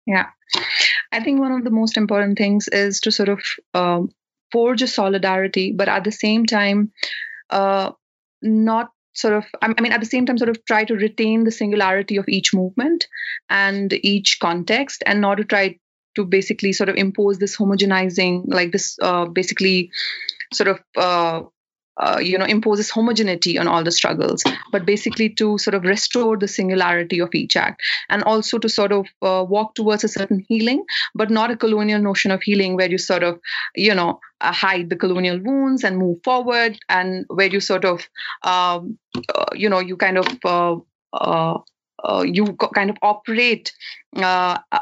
Yeah. 0.08 0.28
I 1.12 1.24
think 1.24 1.40
one 1.40 1.52
of 1.52 1.64
the 1.64 1.70
most 1.70 1.98
important 1.98 2.38
things 2.38 2.68
is 2.68 3.02
to 3.02 3.12
sort 3.12 3.30
of 3.30 3.42
um, 3.74 4.10
forge 4.52 4.82
a 4.82 4.88
solidarity, 4.88 5.72
but 5.72 5.88
at 5.88 6.04
the 6.04 6.12
same 6.12 6.46
time, 6.46 6.92
uh, 7.50 7.92
not 8.42 8.92
sort 9.14 9.34
of 9.34 9.46
i 9.62 9.68
mean 9.82 9.92
at 9.92 10.00
the 10.00 10.06
same 10.06 10.26
time 10.26 10.38
sort 10.38 10.50
of 10.50 10.64
try 10.66 10.84
to 10.84 10.96
retain 10.96 11.44
the 11.44 11.52
singularity 11.52 12.18
of 12.18 12.28
each 12.30 12.54
movement 12.54 13.08
and 13.50 13.94
each 14.04 14.40
context 14.40 15.04
and 15.06 15.22
not 15.22 15.36
to 15.36 15.44
try 15.44 15.78
to 16.16 16.26
basically 16.26 16.74
sort 16.74 16.90
of 16.90 16.96
impose 16.96 17.38
this 17.38 17.58
homogenizing 17.58 18.44
like 18.48 18.72
this 18.72 18.98
uh, 19.02 19.26
basically 19.26 19.92
sort 20.54 20.68
of 20.68 20.80
uh, 20.98 21.42
uh, 22.02 22.20
you 22.22 22.38
know 22.38 22.46
imposes 22.46 22.90
homogeneity 22.90 23.58
on 23.58 23.68
all 23.68 23.84
the 23.84 23.92
struggles 23.92 24.44
but 24.72 24.86
basically 24.86 25.30
to 25.30 25.58
sort 25.58 25.76
of 25.76 25.84
restore 25.84 26.38
the 26.38 26.48
singularity 26.48 27.20
of 27.20 27.34
each 27.34 27.56
act 27.56 27.82
and 28.10 28.24
also 28.24 28.58
to 28.58 28.68
sort 28.68 28.92
of 28.92 29.06
uh, 29.22 29.44
walk 29.48 29.76
towards 29.76 30.04
a 30.04 30.08
certain 30.08 30.44
healing 30.48 30.84
but 31.16 31.30
not 31.30 31.52
a 31.52 31.58
colonial 31.58 32.02
notion 32.02 32.32
of 32.32 32.42
healing 32.42 32.76
where 32.76 32.90
you 32.90 32.98
sort 32.98 33.24
of 33.24 33.40
you 33.76 33.94
know 33.94 34.20
uh, 34.42 34.52
hide 34.52 34.90
the 34.90 34.96
colonial 34.96 35.40
wounds 35.40 35.84
and 35.84 35.98
move 35.98 36.18
forward 36.24 36.78
and 36.90 37.26
where 37.28 37.48
you 37.48 37.60
sort 37.60 37.86
of 37.86 38.08
um, 38.44 38.98
uh, 39.36 39.46
you 39.54 39.70
know 39.70 39.80
you 39.80 39.96
kind 39.96 40.18
of 40.18 40.28
uh, 42.04 42.24
you 42.26 42.56
kind 42.74 42.90
of 42.90 42.98
operate 43.02 43.72
uh, 44.18 44.58
uh, 44.74 44.80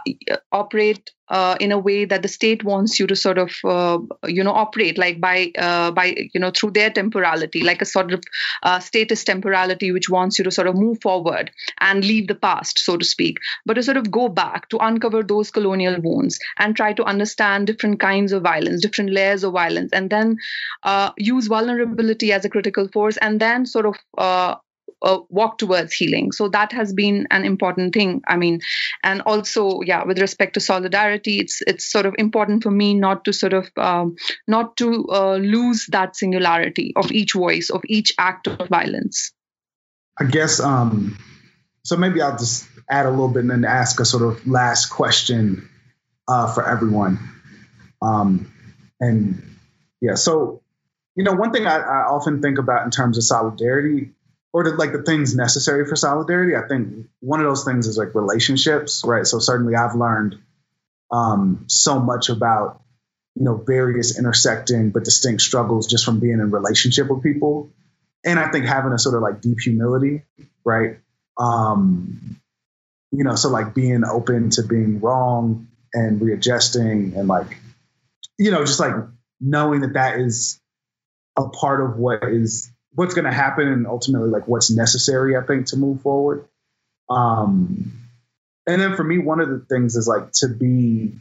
operate 0.52 1.12
uh, 1.28 1.56
in 1.60 1.72
a 1.72 1.78
way 1.78 2.04
that 2.04 2.24
the 2.24 2.28
state 2.28 2.64
wants 2.64 3.00
you 3.00 3.06
to 3.06 3.16
sort 3.16 3.38
of 3.38 3.54
uh, 3.64 4.00
you 4.26 4.44
know 4.44 4.52
operate 4.52 4.98
like 4.98 5.22
by 5.22 5.52
uh, 5.60 5.92
by 5.92 6.16
you 6.34 6.40
know 6.40 6.50
through 6.50 6.72
their 6.72 6.90
temporality 6.90 7.62
like 7.62 7.80
a 7.80 7.86
sort 7.86 8.12
of 8.12 8.24
status 8.82 9.24
temporality 9.24 9.92
which 9.92 10.10
wants 10.10 10.40
you 10.40 10.44
to 10.44 10.50
sort 10.50 10.66
of 10.66 10.76
move 10.76 11.00
forward 11.00 11.52
and 11.80 12.04
leave 12.04 12.28
the 12.28 12.34
past 12.34 12.80
so 12.80 12.98
to 12.98 13.06
speak. 13.06 13.38
But 13.68 13.76
to 13.76 13.84
sort 13.84 13.98
of 13.98 14.10
go 14.10 14.30
back 14.30 14.68
to 14.70 14.78
uncover 14.80 15.22
those 15.22 15.52
colonial 15.52 16.02
wounds 16.02 16.40
and 16.58 16.76
try 16.76 16.94
to 16.94 17.04
understand 17.04 17.68
different 17.68 18.00
kinds 18.00 18.32
of 18.32 18.42
violence 18.42 18.82
different 18.82 19.12
layers 19.12 19.44
of 19.44 19.54
violence 19.54 19.92
and 19.94 20.10
then 20.10 20.38
use 21.18 21.46
vulnerability 21.46 22.32
as 22.32 22.46
a 22.46 22.50
critical 22.50 22.88
force 22.88 23.18
and 23.18 23.40
then 23.40 23.68
sort 23.68 23.86
of 23.86 24.58
uh, 25.02 25.20
walk 25.30 25.58
towards 25.58 25.94
healing. 25.94 26.32
So 26.32 26.50
that 26.50 26.72
has 26.72 26.94
been 26.94 27.28
an 27.32 27.46
important 27.46 27.94
thing 27.94 28.22
i 28.28 28.38
mean 28.38 28.60
and 29.04 29.22
also 29.22 29.82
yeah 29.82 30.04
with 30.06 30.20
respect 30.20 30.54
to 30.54 30.60
solidarity 30.60 31.40
it's 31.40 31.62
it's 31.68 31.92
sort 31.92 32.06
of 32.06 32.16
important 32.18 32.64
for 32.64 32.72
me 32.72 32.94
not 32.94 33.26
to 33.26 33.34
sort 33.34 33.54
of 33.54 33.70
um, 33.78 34.16
not 34.48 34.78
to 34.78 35.06
uh, 35.10 35.36
lose 35.36 35.88
that 35.88 36.16
singularity 36.16 36.94
of 36.96 37.12
each 37.12 37.34
voice 37.34 37.70
of 37.70 37.82
each 37.86 38.14
act 38.18 38.48
of 38.48 38.68
violence. 38.68 39.32
I 40.18 40.26
guess 40.26 40.60
um 40.60 41.18
so 41.84 41.98
maybe 41.98 42.22
i'll 42.22 42.38
just 42.38 42.68
add 42.90 43.06
a 43.06 43.10
little 43.10 43.30
bit 43.30 43.42
and 43.42 43.52
then 43.52 43.66
ask 43.66 44.00
a 44.00 44.06
sort 44.06 44.24
of 44.24 44.48
last 44.48 44.88
question 44.88 45.70
uh, 46.28 46.54
for 46.54 46.68
everyone. 46.68 47.20
Um 48.02 48.52
and 49.00 49.44
yeah 50.02 50.16
so 50.16 50.62
you 51.16 51.24
know 51.24 51.34
one 51.34 51.52
thing 51.52 51.68
I, 51.68 51.78
I 51.78 52.00
often 52.08 52.42
think 52.42 52.60
about 52.60 52.86
in 52.86 52.92
terms 52.92 53.18
of 53.18 53.24
solidarity 53.24 54.12
or 54.52 54.64
the, 54.64 54.72
like 54.72 54.92
the 54.92 55.04
things 55.04 55.36
necessary 55.36 55.86
for 55.86 55.96
solidarity. 55.96 56.56
I 56.56 56.68
think 56.68 57.08
one 57.20 57.40
of 57.40 57.46
those 57.46 57.64
things 57.64 57.88
is 57.88 57.98
like 57.98 58.16
relationships, 58.16 59.04
right? 59.06 59.26
So 59.26 59.40
certainly 59.40 59.76
I've 59.76 59.96
learned 59.96 60.40
um, 61.12 61.66
so 61.68 62.00
much 62.00 62.30
about 62.30 62.82
you 63.36 63.46
know 63.46 63.56
various 63.56 64.18
intersecting 64.18 64.90
but 64.90 65.04
distinct 65.04 65.42
struggles 65.42 65.88
just 65.88 66.04
from 66.04 66.20
being 66.20 66.40
in 66.40 66.52
relationship 66.52 67.10
with 67.10 67.24
people, 67.24 67.72
and 68.26 68.40
I 68.40 68.52
think 68.52 68.66
having 68.66 68.92
a 68.92 69.00
sort 69.00 69.16
of 69.16 69.22
like 69.22 69.42
deep 69.42 69.60
humility, 69.60 70.24
right? 70.66 70.98
Um, 71.38 72.40
you 73.12 73.24
know, 73.24 73.36
so 73.36 73.50
like 73.50 73.74
being 73.74 74.04
open 74.04 74.50
to 74.52 74.64
being 74.64 75.00
wrong 75.00 75.68
and 75.94 76.22
readjusting 76.22 77.14
and 77.16 77.28
like 77.28 77.58
you 78.38 78.52
know 78.52 78.66
just 78.66 78.80
like 78.80 78.94
knowing 79.40 79.82
that 79.82 79.94
that 79.94 80.20
is 80.20 80.60
a 81.38 81.50
part 81.50 81.82
of 81.82 81.98
what 81.98 82.24
is 82.24 82.72
what's 82.96 83.14
going 83.14 83.26
to 83.26 83.34
happen 83.34 83.68
and 83.68 83.88
ultimately 83.88 84.30
like 84.30 84.48
what's 84.48 84.72
necessary 84.72 85.38
i 85.38 85.42
think 85.42 85.68
to 85.68 85.78
move 85.78 86.02
forward. 86.02 86.46
Um 87.10 87.94
and 88.68 88.80
then 88.82 88.96
for 88.96 89.04
me 89.04 89.18
one 89.18 89.40
of 89.40 89.50
the 89.50 89.60
things 89.60 89.96
is 89.96 90.08
like 90.08 90.32
to 90.34 90.48
be 90.48 91.14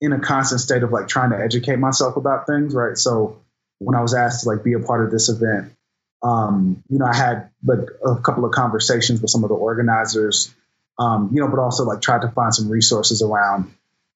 in 0.00 0.12
a 0.12 0.20
constant 0.20 0.60
state 0.60 0.82
of 0.82 0.92
like 0.92 1.08
trying 1.08 1.30
to 1.30 1.38
educate 1.38 1.78
myself 1.78 2.16
about 2.16 2.46
things 2.46 2.74
right? 2.74 2.96
So 2.96 3.40
when 3.78 3.96
i 3.96 4.00
was 4.00 4.14
asked 4.14 4.42
to 4.42 4.48
like 4.48 4.64
be 4.64 4.74
a 4.74 4.80
part 4.80 5.04
of 5.04 5.10
this 5.10 5.28
event 5.28 5.72
um 6.22 6.82
you 6.88 6.98
know 6.98 7.06
i 7.06 7.14
had 7.14 7.50
like 7.64 7.86
a 8.06 8.16
couple 8.16 8.44
of 8.44 8.52
conversations 8.52 9.20
with 9.20 9.30
some 9.30 9.44
of 9.44 9.48
the 9.48 9.54
organizers 9.54 10.54
um 10.98 11.30
you 11.32 11.40
know 11.40 11.48
but 11.48 11.58
also 11.58 11.84
like 11.84 12.00
tried 12.00 12.22
to 12.22 12.28
find 12.30 12.54
some 12.54 12.68
resources 12.68 13.22
around 13.22 13.72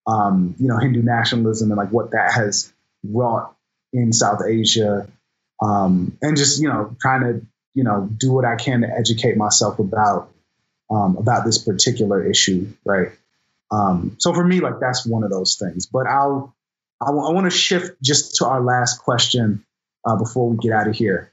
um 0.06 0.54
you 0.58 0.68
know 0.68 0.78
hindu 0.78 1.02
nationalism 1.02 1.70
and 1.70 1.78
like 1.78 1.90
what 1.90 2.12
that 2.12 2.32
has 2.32 2.72
wrought 3.04 3.54
in 3.92 4.12
south 4.12 4.40
asia 4.46 5.08
um, 5.62 6.16
and 6.22 6.36
just 6.36 6.60
you 6.60 6.68
know 6.68 6.96
trying 7.00 7.22
to 7.22 7.46
you 7.74 7.84
know 7.84 8.08
do 8.16 8.32
what 8.32 8.44
I 8.44 8.56
can 8.56 8.82
to 8.82 8.88
educate 8.88 9.36
myself 9.36 9.78
about 9.78 10.30
um, 10.90 11.16
about 11.16 11.44
this 11.44 11.58
particular 11.58 12.28
issue, 12.28 12.72
right? 12.84 13.10
Um, 13.70 14.16
so 14.18 14.32
for 14.32 14.44
me, 14.44 14.60
like 14.60 14.80
that's 14.80 15.06
one 15.06 15.24
of 15.24 15.30
those 15.30 15.56
things. 15.56 15.86
But 15.86 16.06
I'll 16.06 16.54
I, 17.00 17.06
w- 17.06 17.26
I 17.26 17.32
want 17.32 17.50
to 17.50 17.56
shift 17.56 18.00
just 18.02 18.36
to 18.36 18.46
our 18.46 18.60
last 18.60 18.98
question 18.98 19.64
uh, 20.04 20.16
before 20.16 20.50
we 20.50 20.56
get 20.56 20.72
out 20.72 20.88
of 20.88 20.94
here. 20.94 21.32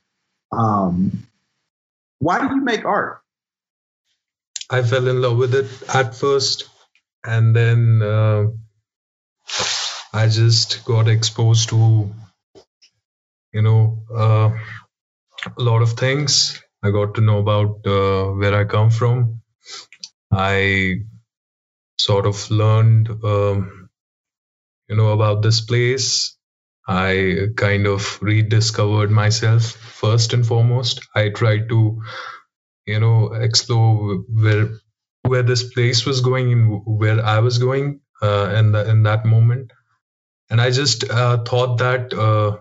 Um, 0.51 1.27
why 2.19 2.39
do 2.39 2.53
you 2.53 2.61
make 2.61 2.85
art? 2.85 3.21
I 4.69 4.81
fell 4.81 5.07
in 5.07 5.21
love 5.21 5.37
with 5.37 5.53
it 5.53 5.67
at 5.93 6.15
first, 6.15 6.69
and 7.23 7.55
then 7.55 8.01
uh, 8.01 8.47
I 10.13 10.27
just 10.27 10.83
got 10.85 11.07
exposed 11.07 11.69
to 11.69 12.11
you 13.55 13.63
know 13.63 14.03
uh, 14.23 14.49
a 15.57 15.63
lot 15.63 15.81
of 15.81 15.93
things. 15.93 16.61
I 16.83 16.91
got 16.91 17.15
to 17.15 17.21
know 17.21 17.39
about 17.39 17.85
uh, 17.87 18.25
where 18.39 18.55
I 18.55 18.65
come 18.65 18.91
from. 18.91 19.41
I 20.31 21.01
sort 21.99 22.25
of 22.25 22.51
learned, 22.51 23.09
um, 23.23 23.89
you 24.89 24.95
know, 24.97 25.11
about 25.11 25.41
this 25.41 25.61
place. 25.61 26.37
I 26.87 27.47
kind 27.57 27.87
of 27.87 28.21
rediscovered 28.21 29.11
myself 29.11 29.63
first 29.65 30.33
and 30.33 30.45
foremost. 30.45 31.01
I 31.15 31.29
tried 31.29 31.69
to, 31.69 32.01
you 32.85 32.99
know, 32.99 33.33
explore 33.33 34.23
where 34.29 34.69
where 35.23 35.43
this 35.43 35.63
place 35.73 36.05
was 36.05 36.21
going 36.21 36.51
and 36.53 36.81
where 36.85 37.23
I 37.25 37.39
was 37.39 37.57
going 37.57 38.01
uh, 38.21 38.53
in 38.55 38.71
the, 38.73 38.89
in 38.89 39.03
that 39.03 39.25
moment. 39.25 39.73
And 40.49 40.61
I 40.61 40.71
just 40.71 41.09
uh, 41.09 41.43
thought 41.43 41.79
that 41.79 42.13
uh, 42.13 42.59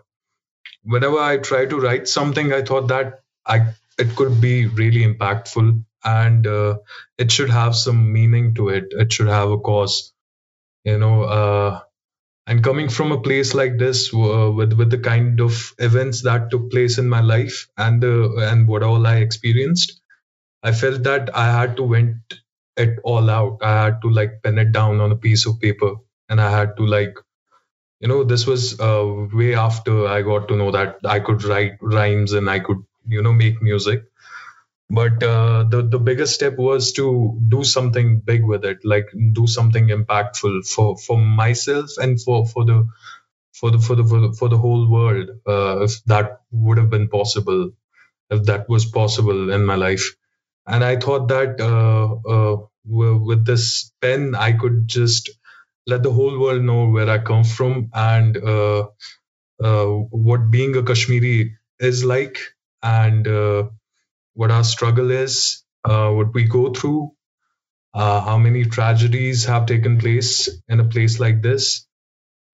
whenever 0.85 1.19
I 1.19 1.39
try 1.39 1.67
to 1.67 1.81
write 1.81 2.09
something, 2.09 2.53
I 2.53 2.63
thought 2.63 2.89
that 2.89 3.23
I 3.47 3.75
it 3.99 4.17
could 4.17 4.41
be 4.41 4.67
really 4.67 5.05
impactful 5.07 5.85
and 6.05 6.47
uh, 6.47 6.79
it 7.19 7.33
should 7.33 7.51
have 7.51 7.77
some 7.77 8.13
meaning 8.13 8.55
to 8.57 8.69
it. 8.71 8.87
It 8.91 9.13
should 9.13 9.29
have 9.29 9.51
a 9.51 9.59
cause, 9.59 10.13
you 10.85 10.99
know. 10.99 11.23
Uh, 11.25 11.81
and 12.47 12.65
coming 12.65 12.89
from 12.91 13.13
a 13.13 13.21
place 13.21 13.55
like 13.55 13.79
this, 13.79 14.13
uh, 14.15 14.51
with 14.53 14.73
with 14.75 14.91
the 14.91 14.99
kind 14.99 15.41
of 15.41 15.75
events 15.79 16.23
that 16.23 16.51
took 16.51 16.71
place 16.71 16.99
in 16.99 17.09
my 17.09 17.21
life 17.21 17.69
and 17.79 18.05
uh, 18.05 18.37
and 18.51 18.69
what 18.69 18.83
all 18.83 19.07
I 19.07 19.17
experienced, 19.19 20.01
I 20.63 20.73
felt 20.73 21.05
that 21.05 21.37
I 21.37 21.47
had 21.61 21.77
to 21.79 21.89
vent 21.89 22.17
it 22.77 22.99
all 23.05 23.31
out. 23.31 23.59
I 23.63 23.85
had 23.85 24.03
to 24.03 24.11
like 24.11 24.43
pen 24.43 24.59
it 24.59 24.73
down 24.73 25.01
on 25.01 25.13
a 25.13 25.17
piece 25.17 25.47
of 25.47 25.61
paper, 25.61 25.95
and 26.29 26.41
I 26.41 26.51
had 26.51 26.77
to 26.79 26.87
like 26.87 27.17
you 28.05 28.09
know 28.09 28.23
this 28.23 28.47
was 28.47 28.79
uh, 28.81 29.05
way 29.33 29.55
after 29.55 29.93
i 30.15 30.23
got 30.23 30.49
to 30.49 30.57
know 30.63 30.71
that 30.73 30.99
i 31.13 31.21
could 31.29 31.45
write 31.51 31.79
rhymes 31.81 32.35
and 32.41 32.51
i 32.51 32.59
could 32.61 32.83
you 33.07 33.23
know 33.23 33.33
make 33.33 33.63
music. 33.63 34.05
But 34.91 35.23
uh, 35.23 35.65
the 35.73 35.83
the 35.93 35.99
biggest 35.99 36.35
step 36.35 36.59
was 36.59 36.93
to 36.99 37.05
do 37.55 37.65
something 37.65 38.21
big 38.31 38.45
with 38.51 38.67
it 38.71 38.85
like 38.85 39.09
do 39.39 39.47
something 39.47 39.89
impactful 39.89 40.67
for 40.73 40.99
for 41.05 41.17
myself 41.19 41.97
and 42.07 42.21
for 42.25 42.47
for 42.47 42.65
the 42.71 42.77
for 43.61 43.71
the 43.71 43.81
for 43.87 43.97
the 44.01 44.05
for 44.05 44.21
the, 44.25 44.33
for 44.41 44.49
the 44.51 44.59
whole 44.59 44.87
world 44.97 45.31
uh, 45.55 45.85
if 45.89 45.97
that 46.13 46.43
would 46.53 46.79
have 46.83 46.91
been 46.91 47.09
possible 47.09 47.71
if 48.31 48.45
that 48.51 48.69
was 48.69 48.87
possible 48.87 49.51
in 49.59 49.65
my 49.73 49.77
life. 49.87 50.07
And 50.67 50.85
i 50.85 50.97
thought 51.07 51.29
that 51.29 51.61
uh, 51.71 52.07
uh 52.37 52.57
with 52.85 53.47
this 53.53 53.91
pen 54.03 54.35
i 54.35 54.53
could 54.53 54.87
just 54.99 55.31
let 55.87 56.03
the 56.03 56.13
whole 56.13 56.39
world 56.39 56.63
know 56.63 56.89
where 56.89 57.09
I 57.11 57.19
come 57.19 57.45
from 57.45 57.91
and 57.95 58.37
uh, 58.37 58.89
uh, 59.63 59.87
what 59.87 60.51
being 60.51 60.77
a 60.77 60.83
Kashmiri 60.83 61.57
is 61.81 62.05
like, 62.05 62.39
and 62.83 63.27
uh, 63.29 63.65
what 64.35 64.51
our 64.51 64.65
struggle 64.65 65.11
is, 65.11 65.63
uh, 65.85 66.11
what 66.11 66.35
we 66.35 66.45
go 66.45 66.73
through, 66.73 67.13
uh, 67.95 68.21
how 68.21 68.39
many 68.39 68.65
tragedies 68.65 69.45
have 69.47 69.67
taken 69.67 69.99
place 69.99 70.49
in 70.69 70.81
a 70.81 70.85
place 70.85 71.21
like 71.21 71.43
this. 71.43 71.87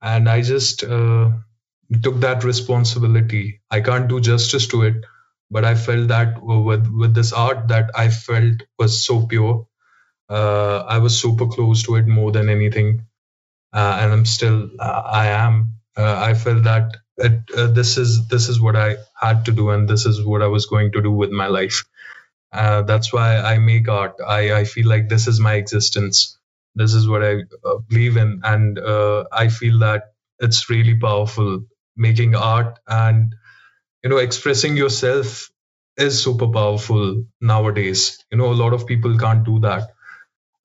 And 0.03 0.29
I 0.29 0.43
just 0.43 0.85
uh, 0.85 1.31
took 2.03 2.21
that 2.21 2.45
responsibility. 2.45 3.63
I 3.71 3.81
can't 3.81 4.09
do 4.09 4.21
justice 4.21 4.69
to 4.69 4.83
it, 4.85 5.05
but 5.51 5.65
I 5.65 5.75
felt 5.77 6.09
that 6.09 6.43
with 6.43 6.87
with 6.89 7.15
this 7.15 7.33
art 7.33 7.69
that 7.69 7.91
I 7.95 8.11
felt 8.11 8.63
was 8.79 9.05
so 9.05 9.27
pure. 9.27 9.67
I 10.31 10.99
was 10.99 11.21
super 11.21 11.47
close 11.47 11.83
to 11.85 11.97
it 11.97 12.07
more 12.07 12.33
than 12.33 12.49
anything 12.49 13.07
and 14.03 14.13
I'm 14.13 14.25
still 14.25 14.71
uh, 14.79 15.03
I 15.07 15.29
am. 15.29 15.75
Uh, 15.97 16.17
I 16.19 16.35
feel 16.35 16.61
that 16.63 16.97
it, 17.19 17.41
uh, 17.57 17.67
this 17.69 17.99
is 17.99 18.29
this 18.29 18.49
is 18.49 18.61
what 18.61 18.77
I 18.77 18.97
had 19.21 19.45
to 19.47 19.53
do, 19.53 19.71
and 19.71 19.89
this 19.89 20.07
is 20.07 20.25
what 20.25 20.43
I 20.43 20.47
was 20.47 20.67
going 20.67 20.93
to 20.93 21.03
do 21.03 21.11
with 21.11 21.31
my 21.31 21.47
life. 21.49 21.85
Uh, 22.53 22.83
that's 22.83 23.13
why 23.13 23.37
I 23.39 23.59
make 23.59 23.89
art. 23.89 24.17
I, 24.27 24.55
I 24.55 24.65
feel 24.65 24.89
like 24.89 25.09
this 25.09 25.29
is 25.29 25.41
my 25.41 25.55
existence. 25.55 26.39
This 26.75 26.95
is 26.95 27.09
what 27.09 27.23
I 27.25 27.43
uh, 27.65 27.79
believe 27.89 28.17
in, 28.17 28.41
and 28.45 28.79
I 29.33 29.49
feel 29.49 29.79
that 29.81 30.13
it's 30.41 30.71
really 30.71 30.97
powerful 30.97 31.65
making 31.97 32.35
art 32.35 32.79
and 32.89 33.35
you 34.05 34.11
know 34.11 34.19
expressing 34.19 34.77
yourself 34.77 35.51
is 35.97 36.23
super 36.23 36.49
powerful 36.49 37.25
nowadays. 37.41 38.25
You 38.33 38.39
know, 38.39 38.53
a 38.53 38.61
lot 38.65 38.73
of 38.73 38.87
people 38.87 39.19
can't 39.19 39.45
do 39.45 39.61
that 39.61 39.91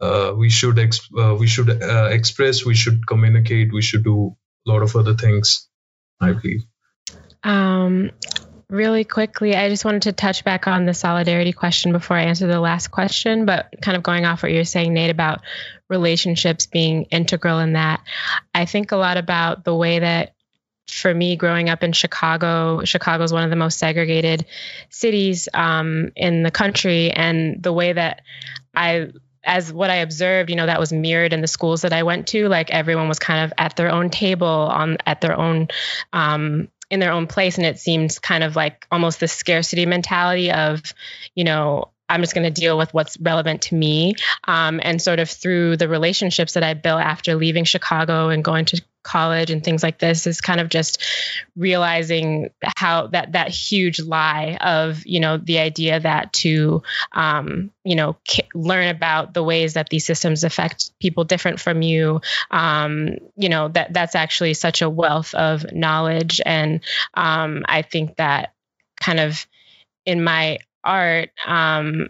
uh, 0.02 0.34
we 0.36 0.50
should 0.50 0.76
exp- 0.76 1.18
uh, 1.18 1.36
we 1.36 1.48
should 1.48 1.70
uh, 1.70 2.10
express 2.12 2.66
we 2.66 2.76
should 2.76 3.06
communicate 3.08 3.74
we 3.74 3.82
should 3.82 4.04
do 4.04 4.36
a 4.68 4.70
lot 4.72 4.82
of 4.82 4.96
other 4.96 5.14
things 5.14 5.68
i 6.22 6.32
believe. 6.32 6.64
Um, 7.44 8.12
really 8.70 9.04
quickly 9.04 9.56
i 9.56 9.70
just 9.70 9.86
wanted 9.86 10.04
to 10.04 10.12
touch 10.12 10.44
back 10.44 10.68
on 10.68 10.86
the 10.86 10.94
solidarity 10.94 11.54
question 11.54 11.92
before 11.92 12.18
i 12.18 12.24
answer 12.24 12.48
the 12.48 12.60
last 12.60 12.90
question 12.90 13.46
but 13.46 13.74
kind 13.82 13.96
of 13.96 14.02
going 14.02 14.26
off 14.26 14.42
what 14.42 14.52
you're 14.52 14.66
saying 14.66 14.94
nate 14.94 15.12
about 15.12 15.42
relationships 15.90 16.66
being 16.66 17.04
integral 17.06 17.60
in 17.60 17.74
that. 17.74 18.02
I 18.54 18.66
think 18.66 18.92
a 18.92 18.98
lot 18.98 19.18
about 19.18 19.64
the 19.64 19.76
way 19.76 20.00
that 20.00 20.34
for 20.88 21.14
me 21.14 21.36
growing 21.36 21.68
up 21.68 21.82
in 21.82 21.94
chicago 21.94 22.84
chicago 22.84 23.24
is 23.24 23.34
one 23.34 23.44
of 23.44 23.50
the 23.50 23.56
most 23.56 23.80
segregated 23.80 24.46
cities 24.92 25.50
um, 25.52 26.12
in 26.16 26.44
the 26.44 26.52
country 26.52 27.10
and 27.10 27.62
the 27.64 27.74
way 27.74 27.92
that 27.92 28.22
i 28.76 29.08
as 29.46 29.72
what 29.72 29.90
I 29.90 29.98
observed, 29.98 30.50
you 30.50 30.56
know, 30.56 30.66
that 30.66 30.80
was 30.80 30.92
mirrored 30.92 31.34
in 31.34 31.42
the 31.42 31.48
schools 31.48 31.84
that 31.84 31.94
I 31.94 32.04
went 32.04 32.28
to. 32.28 32.48
Like 32.48 32.72
everyone 32.72 33.08
was 33.08 33.20
kind 33.20 33.46
of 33.46 33.54
at 33.58 33.76
their 33.76 33.90
own 33.90 34.10
table 34.10 34.48
on 34.48 34.98
at 35.06 35.22
their 35.22 35.38
own 35.38 35.68
um, 36.12 36.70
in 36.90 37.00
their 37.00 37.12
own 37.12 37.28
place, 37.28 37.58
and 37.58 37.66
it 37.66 37.80
seems 37.80 38.20
kind 38.20 38.44
of 38.44 38.56
like 38.56 38.86
almost 38.92 39.20
the 39.20 39.28
scarcity 39.28 39.86
mentality 39.86 40.52
of, 40.52 40.82
you 41.34 41.44
know, 41.44 41.90
I'm 42.10 42.22
just 42.22 42.34
going 42.34 42.52
to 42.52 42.62
deal 42.62 42.78
with 42.78 42.94
what's 42.94 43.18
relevant 43.20 43.64
to 43.64 43.76
me. 43.76 44.16
Um, 44.48 44.80
and 44.84 45.02
sort 45.02 45.20
of 45.20 45.30
through 45.30 45.78
the 45.78 45.88
relationships 45.88 46.54
that 46.54 46.64
I 46.64 46.74
built 46.74 47.02
after 47.02 47.36
leaving 47.36 47.64
Chicago 47.64 48.30
and 48.30 48.44
going 48.44 48.66
to 48.66 48.82
college 49.06 49.52
and 49.52 49.64
things 49.64 49.84
like 49.84 50.00
this 50.00 50.26
is 50.26 50.42
kind 50.42 50.60
of 50.60 50.68
just 50.68 51.02
realizing 51.56 52.50
how 52.76 53.08
that 53.08 53.34
that 53.34 53.50
huge 53.50 54.00
lie 54.00 54.58
of 54.60 55.06
you 55.06 55.20
know 55.20 55.38
the 55.38 55.60
idea 55.60 56.00
that 56.00 56.34
to 56.34 56.82
um, 57.14 57.72
you 57.84 57.96
know 57.96 58.18
k- 58.26 58.50
learn 58.56 58.88
about 58.88 59.34
the 59.34 59.44
ways 59.44 59.76
that 59.76 59.90
these 59.90 60.06
systems 60.06 60.44
affect 60.44 60.90
people 61.00 61.24
different 61.24 61.60
from 61.60 61.84
you 61.84 62.20
um, 62.50 63.12
you 63.38 63.48
know 63.48 63.68
that 63.70 63.94
that's 63.94 64.16
actually 64.16 64.56
such 64.56 64.82
a 64.82 64.90
wealth 64.90 65.36
of 65.36 65.72
knowledge 65.72 66.42
and 66.44 66.82
um, 67.14 67.64
I 67.68 67.84
think 67.84 68.18
that 68.18 68.54
kind 69.00 69.20
of 69.20 69.46
in 70.06 70.24
my 70.24 70.58
art 70.86 71.30
um, 71.46 72.08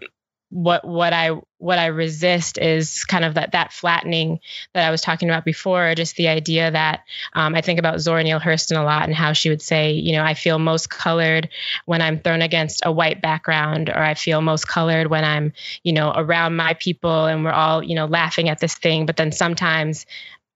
what 0.50 0.86
what 0.86 1.12
I 1.12 1.30
what 1.58 1.78
I 1.78 1.86
resist 1.86 2.58
is 2.58 3.04
kind 3.04 3.24
of 3.24 3.34
that 3.34 3.52
that 3.52 3.72
flattening 3.72 4.40
that 4.74 4.86
I 4.86 4.90
was 4.90 5.00
talking 5.00 5.28
about 5.28 5.44
before, 5.44 5.94
just 5.94 6.16
the 6.16 6.28
idea 6.28 6.70
that 6.70 7.00
um, 7.32 7.54
I 7.54 7.62
think 7.62 7.78
about 7.78 8.00
Zora 8.00 8.22
Neale 8.22 8.38
Hurston 8.38 8.78
a 8.78 8.84
lot 8.84 9.04
and 9.04 9.14
how 9.14 9.32
she 9.32 9.48
would 9.48 9.62
say, 9.62 9.92
you 9.92 10.12
know, 10.12 10.22
I 10.22 10.34
feel 10.34 10.58
most 10.58 10.88
colored 10.88 11.48
when 11.86 12.00
I'm 12.00 12.20
thrown 12.20 12.42
against 12.42 12.82
a 12.84 12.92
white 12.92 13.20
background, 13.20 13.88
or 13.88 13.98
I 13.98 14.14
feel 14.14 14.40
most 14.40 14.68
colored 14.68 15.08
when 15.08 15.24
I'm, 15.24 15.52
you 15.82 15.92
know, 15.92 16.12
around 16.14 16.56
my 16.56 16.74
people 16.74 17.26
and 17.26 17.44
we're 17.44 17.52
all, 17.52 17.82
you 17.82 17.94
know, 17.94 18.06
laughing 18.06 18.48
at 18.48 18.60
this 18.60 18.74
thing. 18.74 19.06
But 19.06 19.16
then 19.16 19.32
sometimes 19.32 20.06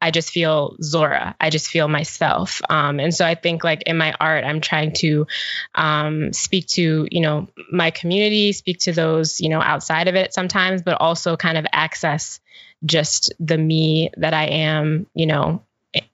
I 0.00 0.10
just 0.10 0.30
feel 0.30 0.76
Zora. 0.82 1.34
I 1.38 1.50
just 1.50 1.68
feel 1.68 1.88
myself. 1.88 2.62
Um, 2.68 3.00
and 3.00 3.14
so 3.14 3.26
I 3.26 3.34
think 3.34 3.64
like 3.64 3.82
in 3.82 3.98
my 3.98 4.14
art, 4.18 4.44
I'm 4.44 4.60
trying 4.60 4.92
to 4.94 5.26
um, 5.74 6.32
speak 6.32 6.66
to, 6.68 7.06
you 7.10 7.20
know, 7.20 7.48
my 7.70 7.90
community, 7.90 8.52
speak 8.52 8.80
to 8.80 8.92
those, 8.92 9.40
you 9.40 9.48
know, 9.50 9.60
outside 9.60 10.08
of 10.08 10.14
it 10.14 10.32
sometimes, 10.32 10.82
but 10.82 11.00
also 11.00 11.36
kind 11.36 11.58
of 11.58 11.66
access 11.72 12.40
just 12.84 13.32
the 13.38 13.58
me 13.58 14.10
that 14.16 14.32
I 14.32 14.44
am, 14.46 15.06
you 15.14 15.26
know, 15.26 15.62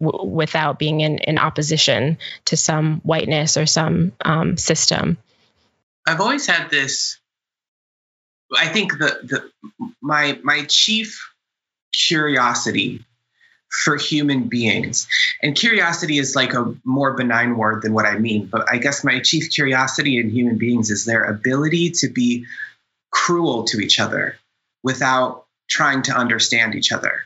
w- 0.00 0.30
without 0.30 0.78
being 0.78 1.00
in, 1.00 1.18
in 1.18 1.38
opposition 1.38 2.18
to 2.46 2.56
some 2.56 3.00
whiteness 3.00 3.56
or 3.56 3.66
some 3.66 4.12
um, 4.24 4.56
system. 4.56 5.18
I've 6.06 6.20
always 6.20 6.46
had 6.46 6.70
this. 6.70 7.18
I 8.56 8.68
think 8.68 8.92
the 8.92 9.18
the 9.24 9.82
my 10.00 10.38
my 10.44 10.64
chief 10.68 11.32
curiosity 11.92 13.04
for 13.70 13.96
human 13.96 14.48
beings. 14.48 15.06
And 15.42 15.56
curiosity 15.56 16.18
is 16.18 16.36
like 16.36 16.54
a 16.54 16.74
more 16.84 17.14
benign 17.14 17.56
word 17.56 17.82
than 17.82 17.92
what 17.92 18.06
I 18.06 18.18
mean, 18.18 18.46
but 18.46 18.70
I 18.70 18.78
guess 18.78 19.04
my 19.04 19.20
chief 19.20 19.50
curiosity 19.50 20.18
in 20.18 20.30
human 20.30 20.58
beings 20.58 20.90
is 20.90 21.04
their 21.04 21.24
ability 21.24 21.90
to 21.90 22.08
be 22.08 22.46
cruel 23.10 23.64
to 23.64 23.78
each 23.78 23.98
other 24.00 24.36
without 24.82 25.46
trying 25.68 26.02
to 26.02 26.12
understand 26.12 26.74
each 26.74 26.92
other. 26.92 27.22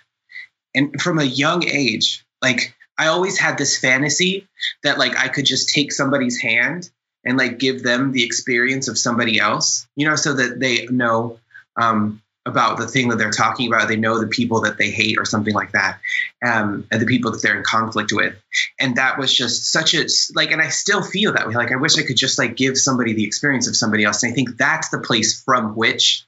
And 0.75 1.01
from 1.01 1.19
a 1.19 1.25
young 1.25 1.67
age, 1.67 2.25
like 2.43 2.75
I 2.97 3.09
always 3.09 3.39
had 3.39 3.59
this 3.59 3.79
fantasy 3.79 4.47
that 4.83 4.99
like 4.99 5.19
I 5.19 5.29
could 5.29 5.47
just 5.47 5.71
take 5.71 5.93
somebody's 5.93 6.41
hand 6.41 6.91
and 7.25 7.37
like 7.37 7.59
give 7.59 7.83
them 7.83 8.13
the 8.13 8.25
experience 8.25 8.89
of 8.89 8.99
somebody 8.99 9.39
else, 9.39 9.87
you 9.97 10.09
know, 10.09 10.17
so 10.17 10.35
that 10.35 10.59
they 10.59 10.87
know 10.87 11.39
um, 11.81 12.23
about 12.47 12.79
the 12.79 12.87
thing 12.87 13.09
that 13.09 13.17
they're 13.17 13.31
talking 13.31 13.69
about. 13.69 13.89
They 13.89 13.97
know 13.97 14.19
the 14.19 14.27
people 14.27 14.63
that 14.63 14.79
they 14.79 14.91
hate 14.91 15.19
or 15.19 15.25
something 15.25 15.55
like 15.55 15.73
that, 15.73 16.01
um, 16.45 16.87
and 16.91 17.01
the 17.01 17.07
people 17.07 17.33
that 17.33 17.43
they're 17.43 17.57
in 17.57 17.65
conflict 17.65 18.13
with. 18.13 18.35
And 18.79 18.97
that 18.97 19.19
was 19.19 19.33
just 19.33 19.71
such 19.71 19.95
a 19.95 20.07
like, 20.35 20.51
and 20.51 20.63
I 20.63 20.69
still 20.69 21.03
feel 21.03 21.33
that 21.35 21.47
way. 21.47 21.55
Like 21.55 21.73
I 21.73 21.77
wish 21.77 21.99
I 21.99 22.03
could 22.03 22.17
just 22.17 22.39
like 22.39 22.57
give 22.57 22.79
somebody 22.79 23.13
the 23.13 23.25
experience 23.25 23.69
of 23.69 23.77
somebody 23.77 24.05
else. 24.05 24.23
And 24.23 24.33
I 24.33 24.35
think 24.35 24.57
that's 24.57 24.89
the 24.89 25.01
place 25.01 25.43
from 25.43 25.77
which 25.77 26.25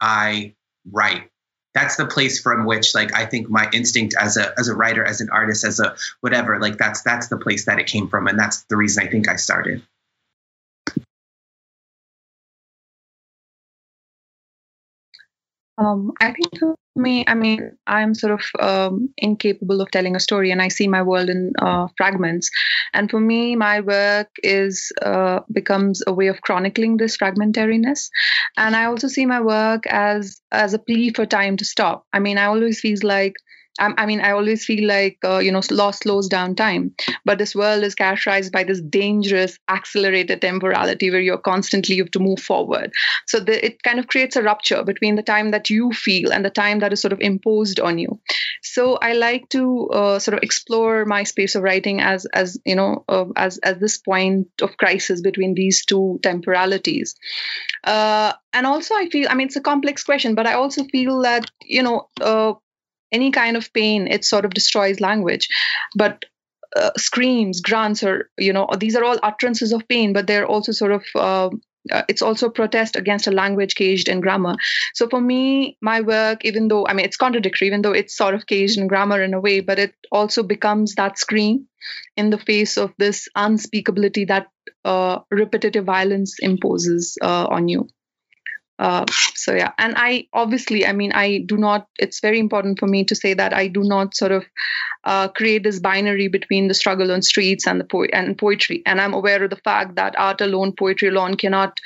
I 0.00 0.54
write. 0.90 1.28
That's 1.74 1.96
the 1.96 2.06
place 2.06 2.40
from 2.40 2.64
which 2.64 2.94
like 2.94 3.14
I 3.14 3.26
think 3.26 3.50
my 3.50 3.68
instinct 3.72 4.14
as 4.18 4.36
a 4.36 4.58
as 4.58 4.68
a 4.68 4.74
writer, 4.74 5.04
as 5.04 5.20
an 5.20 5.28
artist, 5.30 5.64
as 5.64 5.80
a 5.80 5.96
whatever, 6.20 6.58
like 6.58 6.78
that's 6.78 7.02
that's 7.02 7.28
the 7.28 7.36
place 7.36 7.66
that 7.66 7.78
it 7.78 7.86
came 7.86 8.08
from, 8.08 8.28
and 8.28 8.38
that's 8.38 8.62
the 8.64 8.76
reason 8.76 9.06
I 9.06 9.10
think 9.10 9.28
I 9.28 9.36
started. 9.36 9.82
Um, 15.78 16.12
I 16.20 16.32
think 16.32 16.58
for 16.58 16.74
me, 16.96 17.24
I 17.26 17.34
mean, 17.34 17.76
I'm 17.86 18.14
sort 18.14 18.32
of 18.32 18.42
um, 18.60 19.10
incapable 19.18 19.82
of 19.82 19.90
telling 19.90 20.16
a 20.16 20.20
story, 20.20 20.50
and 20.50 20.62
I 20.62 20.68
see 20.68 20.88
my 20.88 21.02
world 21.02 21.28
in 21.28 21.52
uh, 21.58 21.88
fragments. 21.98 22.50
And 22.94 23.10
for 23.10 23.20
me, 23.20 23.56
my 23.56 23.80
work 23.80 24.28
is 24.42 24.90
uh, 25.02 25.40
becomes 25.52 26.02
a 26.06 26.14
way 26.14 26.28
of 26.28 26.40
chronicling 26.40 26.96
this 26.96 27.18
fragmentariness. 27.18 28.08
And 28.56 28.74
I 28.74 28.86
also 28.86 29.08
see 29.08 29.26
my 29.26 29.40
work 29.42 29.86
as 29.86 30.40
as 30.50 30.72
a 30.72 30.78
plea 30.78 31.12
for 31.12 31.26
time 31.26 31.58
to 31.58 31.64
stop. 31.64 32.06
I 32.12 32.20
mean, 32.20 32.38
I 32.38 32.46
always 32.46 32.80
feel 32.80 32.96
like 33.02 33.34
I, 33.78 33.92
I 33.96 34.06
mean, 34.06 34.20
I 34.20 34.32
always 34.32 34.64
feel 34.64 34.86
like, 34.86 35.18
uh, 35.24 35.38
you 35.38 35.52
know, 35.52 35.62
law 35.70 35.90
slows 35.90 36.28
down 36.28 36.54
time. 36.54 36.94
But 37.24 37.38
this 37.38 37.54
world 37.54 37.84
is 37.84 37.94
characterized 37.94 38.52
by 38.52 38.64
this 38.64 38.80
dangerous, 38.80 39.58
accelerated 39.68 40.40
temporality 40.40 41.10
where 41.10 41.20
you're 41.20 41.38
constantly, 41.38 41.94
you 41.96 42.04
have 42.04 42.10
to 42.12 42.18
move 42.18 42.40
forward. 42.40 42.92
So 43.26 43.40
the, 43.40 43.64
it 43.64 43.82
kind 43.82 43.98
of 43.98 44.06
creates 44.06 44.36
a 44.36 44.42
rupture 44.42 44.82
between 44.84 45.16
the 45.16 45.22
time 45.22 45.50
that 45.50 45.70
you 45.70 45.92
feel 45.92 46.32
and 46.32 46.44
the 46.44 46.50
time 46.50 46.80
that 46.80 46.92
is 46.92 47.00
sort 47.00 47.12
of 47.12 47.20
imposed 47.20 47.80
on 47.80 47.98
you. 47.98 48.20
So 48.62 48.96
I 48.96 49.12
like 49.12 49.48
to 49.50 49.88
uh, 49.88 50.18
sort 50.18 50.36
of 50.36 50.42
explore 50.42 51.04
my 51.04 51.24
space 51.24 51.54
of 51.54 51.62
writing 51.62 52.00
as, 52.00 52.26
as 52.26 52.58
you 52.64 52.76
know, 52.76 53.04
uh, 53.08 53.26
as, 53.36 53.58
as 53.58 53.78
this 53.78 53.98
point 53.98 54.48
of 54.62 54.76
crisis 54.76 55.20
between 55.20 55.54
these 55.54 55.84
two 55.84 56.18
temporalities. 56.22 57.16
Uh, 57.84 58.32
and 58.52 58.66
also, 58.66 58.94
I 58.94 59.08
feel, 59.10 59.28
I 59.28 59.34
mean, 59.34 59.48
it's 59.48 59.56
a 59.56 59.60
complex 59.60 60.02
question, 60.02 60.34
but 60.34 60.46
I 60.46 60.54
also 60.54 60.84
feel 60.84 61.22
that, 61.22 61.50
you 61.62 61.82
know, 61.82 62.08
uh, 62.20 62.54
any 63.16 63.30
kind 63.30 63.56
of 63.56 63.72
pain, 63.72 64.06
it 64.16 64.24
sort 64.24 64.44
of 64.44 64.54
destroys 64.60 65.00
language. 65.00 65.48
But 66.02 66.24
uh, 66.76 66.90
screams, 66.96 67.60
grunts, 67.60 68.02
or 68.02 68.30
you 68.38 68.52
know, 68.52 68.68
these 68.78 68.96
are 68.96 69.04
all 69.04 69.18
utterances 69.22 69.72
of 69.72 69.88
pain, 69.88 70.12
but 70.12 70.26
they're 70.26 70.50
also 70.54 70.72
sort 70.72 70.92
of 70.92 71.04
uh, 71.14 71.50
uh, 71.92 72.02
it's 72.08 72.22
also 72.22 72.48
protest 72.48 72.96
against 72.96 73.26
a 73.26 73.30
language 73.30 73.74
caged 73.74 74.08
in 74.08 74.20
grammar. 74.20 74.56
So 74.94 75.08
for 75.08 75.20
me, 75.20 75.76
my 75.80 76.00
work, 76.00 76.44
even 76.44 76.68
though 76.68 76.86
I 76.86 76.92
mean 76.94 77.06
it's 77.06 77.16
contradictory, 77.16 77.68
even 77.68 77.82
though 77.82 77.92
it's 77.92 78.16
sort 78.16 78.34
of 78.34 78.46
caged 78.46 78.78
in 78.78 78.86
grammar 78.88 79.22
in 79.22 79.34
a 79.34 79.40
way, 79.40 79.60
but 79.60 79.78
it 79.78 79.94
also 80.10 80.42
becomes 80.42 80.94
that 80.94 81.18
scream 81.18 81.68
in 82.16 82.30
the 82.30 82.38
face 82.38 82.76
of 82.76 82.92
this 82.98 83.28
unspeakability 83.36 84.26
that 84.28 84.48
uh, 84.84 85.20
repetitive 85.30 85.84
violence 85.84 86.36
imposes 86.40 87.16
uh, 87.22 87.46
on 87.46 87.68
you. 87.68 87.88
Uh, 88.78 89.06
so 89.34 89.54
yeah. 89.54 89.72
And 89.78 89.94
i 89.96 90.26
obviously 90.34 90.86
i 90.86 90.92
mean 90.92 91.12
i 91.12 91.38
do 91.38 91.56
not 91.56 91.86
it's 91.98 92.20
very 92.20 92.38
important 92.38 92.78
for 92.78 92.86
me 92.86 93.04
to 93.04 93.14
say 93.14 93.32
that 93.32 93.54
i 93.54 93.68
do 93.68 93.82
not 93.82 94.14
sort 94.14 94.32
of 94.32 94.44
uh, 95.04 95.28
create 95.28 95.62
this 95.62 95.78
binary 95.80 96.28
between 96.28 96.68
the 96.68 96.74
struggle 96.74 97.12
on 97.12 97.22
streets 97.22 97.66
and 97.66 97.80
the 97.80 97.84
po- 97.84 98.04
and 98.12 98.36
poetry. 98.36 98.82
And 98.84 99.00
i'm 99.00 99.14
aware 99.14 99.42
of 99.44 99.50
the 99.50 99.56
fact 99.56 99.96
that 99.96 100.18
art 100.18 100.40
alone 100.40 100.72
poetry 100.72 101.08
alone 101.08 101.36
cannot 101.36 101.80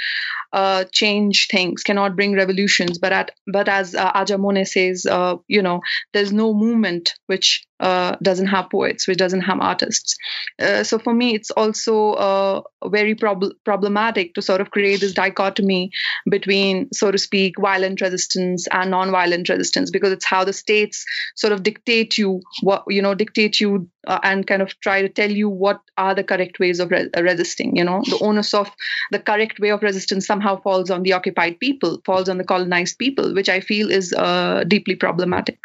uh, 0.53 0.85
change 0.91 1.49
things 1.49 1.83
cannot 1.83 2.17
bring 2.17 2.35
revolutions. 2.35 2.99
But 2.99 3.13
at 3.13 3.31
but 3.47 3.69
as 3.69 3.95
uh, 3.95 4.65
says 4.65 5.07
uh, 5.07 5.37
you 5.47 5.63
know 5.63 5.81
there's 6.13 6.33
no 6.33 6.53
movement 6.55 7.15
which 7.27 7.67
uh, 7.81 8.17
doesn't 8.23 8.47
have 8.47 8.71
poets, 8.71 9.09
which 9.09 9.19
doesn't 9.19 9.41
have 9.41 9.59
artists. 9.61 10.17
Uh, 10.61 10.85
so 10.85 10.99
for 10.99 11.15
me, 11.15 11.35
it's 11.35 11.51
also 11.51 12.13
uh, 12.13 12.63
very 12.87 13.15
prob- 13.15 13.55
problematic 13.65 14.35
to 14.35 14.43
sort 14.43 14.61
of 14.61 14.71
create 14.71 15.01
this 15.01 15.15
dichotomy 15.15 15.91
between, 16.31 16.89
so 16.93 17.11
to 17.11 17.19
speak, 17.19 17.55
violent 17.59 18.01
resistance 18.01 18.69
and 18.71 18.91
non-violent 18.91 19.49
resistance, 19.49 19.91
because 19.91 20.13
it's 20.13 20.25
how 20.25 20.45
the 20.45 20.53
states 20.53 21.05
sort 21.37 21.53
of 21.53 21.63
dictate 21.63 22.19
you 22.19 22.41
what 22.63 22.85
you 22.89 23.03
know 23.03 23.15
dictate 23.15 23.61
you 23.61 23.89
uh, 24.07 24.19
and 24.23 24.47
kind 24.47 24.63
of 24.63 24.79
try 24.81 25.03
to 25.03 25.09
tell 25.09 25.31
you 25.31 25.49
what 25.49 25.81
are 25.97 26.15
the 26.15 26.25
correct 26.25 26.59
ways 26.59 26.81
of 26.81 26.91
re- 26.91 27.11
resisting. 27.19 27.77
You 27.77 27.85
know, 27.85 28.03
the 28.05 28.19
onus 28.23 28.55
of 28.55 28.71
the 29.11 29.19
correct 29.19 29.59
way 29.59 29.71
of 29.71 29.83
resistance 29.83 30.27
somehow 30.27 30.61
falls 30.61 30.91
on 30.91 31.03
the 31.03 31.13
occupied 31.15 31.59
people, 31.61 32.01
falls 32.05 32.29
on 32.29 32.39
the 32.39 32.45
colonized 32.45 32.99
people, 32.99 33.35
which 33.35 33.49
I 33.49 33.61
feel 33.61 33.91
is 33.91 34.13
uh, 34.13 34.65
deeply 34.67 34.97
problematic. 34.97 35.59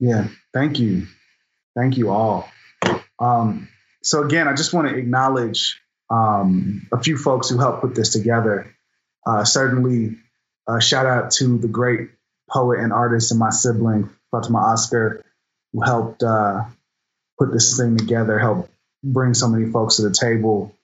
Yeah, 0.00 0.28
thank 0.52 0.78
you. 0.78 1.06
Thank 1.74 1.96
you 1.96 2.10
all. 2.10 2.48
Um, 3.18 3.68
so, 4.02 4.24
again, 4.24 4.48
I 4.48 4.54
just 4.54 4.72
want 4.72 4.88
to 4.88 4.94
acknowledge 4.94 5.80
um, 6.10 6.88
a 6.92 7.02
few 7.02 7.16
folks 7.16 7.48
who 7.48 7.58
helped 7.58 7.80
put 7.80 7.94
this 7.94 8.10
together. 8.10 8.74
Uh, 9.26 9.44
certainly, 9.44 10.16
a 10.68 10.80
shout 10.80 11.06
out 11.06 11.30
to 11.32 11.58
the 11.58 11.68
great 11.68 12.10
poet 12.50 12.80
and 12.80 12.92
artist 12.92 13.30
and 13.30 13.40
my 13.40 13.50
sibling, 13.50 14.10
Fatimah 14.32 14.74
Asghar, 14.74 15.22
who 15.72 15.82
helped 15.82 16.22
uh, 16.22 16.64
put 17.38 17.52
this 17.52 17.78
thing 17.78 17.96
together, 17.96 18.38
helped 18.38 18.70
bring 19.02 19.34
so 19.34 19.48
many 19.48 19.70
folks 19.70 19.96
to 19.96 20.02
the 20.02 20.14
table. 20.14 20.76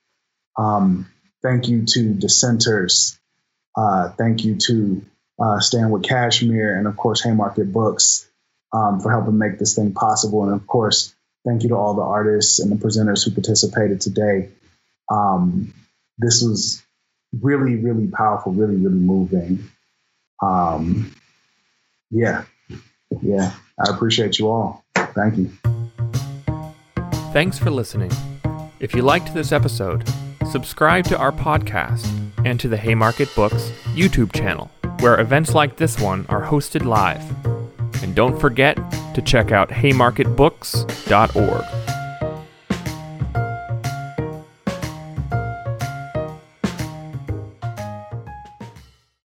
Um, 0.57 1.11
thank 1.43 1.69
you 1.69 1.85
to 1.87 2.15
dissenters. 2.15 3.19
Uh, 3.77 4.11
thank 4.11 4.45
you 4.45 4.57
to 4.57 5.05
uh, 5.41 5.61
Stand 5.61 5.93
with 5.93 6.03
Kashmir 6.03 6.77
and, 6.77 6.87
of 6.87 6.97
course, 6.97 7.23
Haymarket 7.23 7.73
Books 7.73 8.28
um, 8.73 9.01
for 9.01 9.11
helping 9.11 9.39
make 9.39 9.59
this 9.59 9.75
thing 9.75 9.93
possible. 9.93 10.45
And 10.45 10.53
of 10.53 10.67
course, 10.67 11.15
thank 11.47 11.63
you 11.63 11.71
to 11.71 11.77
all 11.77 11.95
the 11.95 12.03
artists 12.03 12.61
and 12.61 12.71
the 12.71 12.77
presenters 12.77 13.25
who 13.25 13.31
participated 13.31 14.01
today. 14.01 14.51
Um, 15.11 15.73
this 16.19 16.43
was 16.43 16.83
really, 17.41 17.77
really 17.77 18.09
powerful, 18.09 18.53
really, 18.53 18.77
really 18.77 18.99
moving. 18.99 19.71
Um, 20.43 21.15
yeah, 22.11 22.45
yeah, 23.23 23.53
I 23.79 23.91
appreciate 23.91 24.39
you 24.39 24.51
all. 24.51 24.85
Thank 24.95 25.37
you. 25.37 25.51
Thanks 27.33 27.59
for 27.59 27.71
listening. 27.71 28.11
If 28.81 28.95
you 28.95 29.03
liked 29.03 29.35
this 29.35 29.53
episode, 29.53 30.09
subscribe 30.51 31.05
to 31.07 31.19
our 31.19 31.33
podcast 31.33 32.07
and 32.45 32.59
to 32.61 32.69
the 32.69 32.77
Haymarket 32.77 33.35
Books 33.35 33.71
YouTube 33.95 34.33
channel, 34.33 34.71
where 35.01 35.21
events 35.21 35.55
like 35.55 35.77
this 35.77 35.99
one 35.99 36.25
are 36.29 36.47
hosted 36.47 36.85
live. 36.85 37.58
And 38.03 38.15
don't 38.15 38.41
forget 38.41 38.77
to 39.15 39.23
check 39.23 39.53
out 39.53 39.71
haymarketbooks.org. 39.71 41.78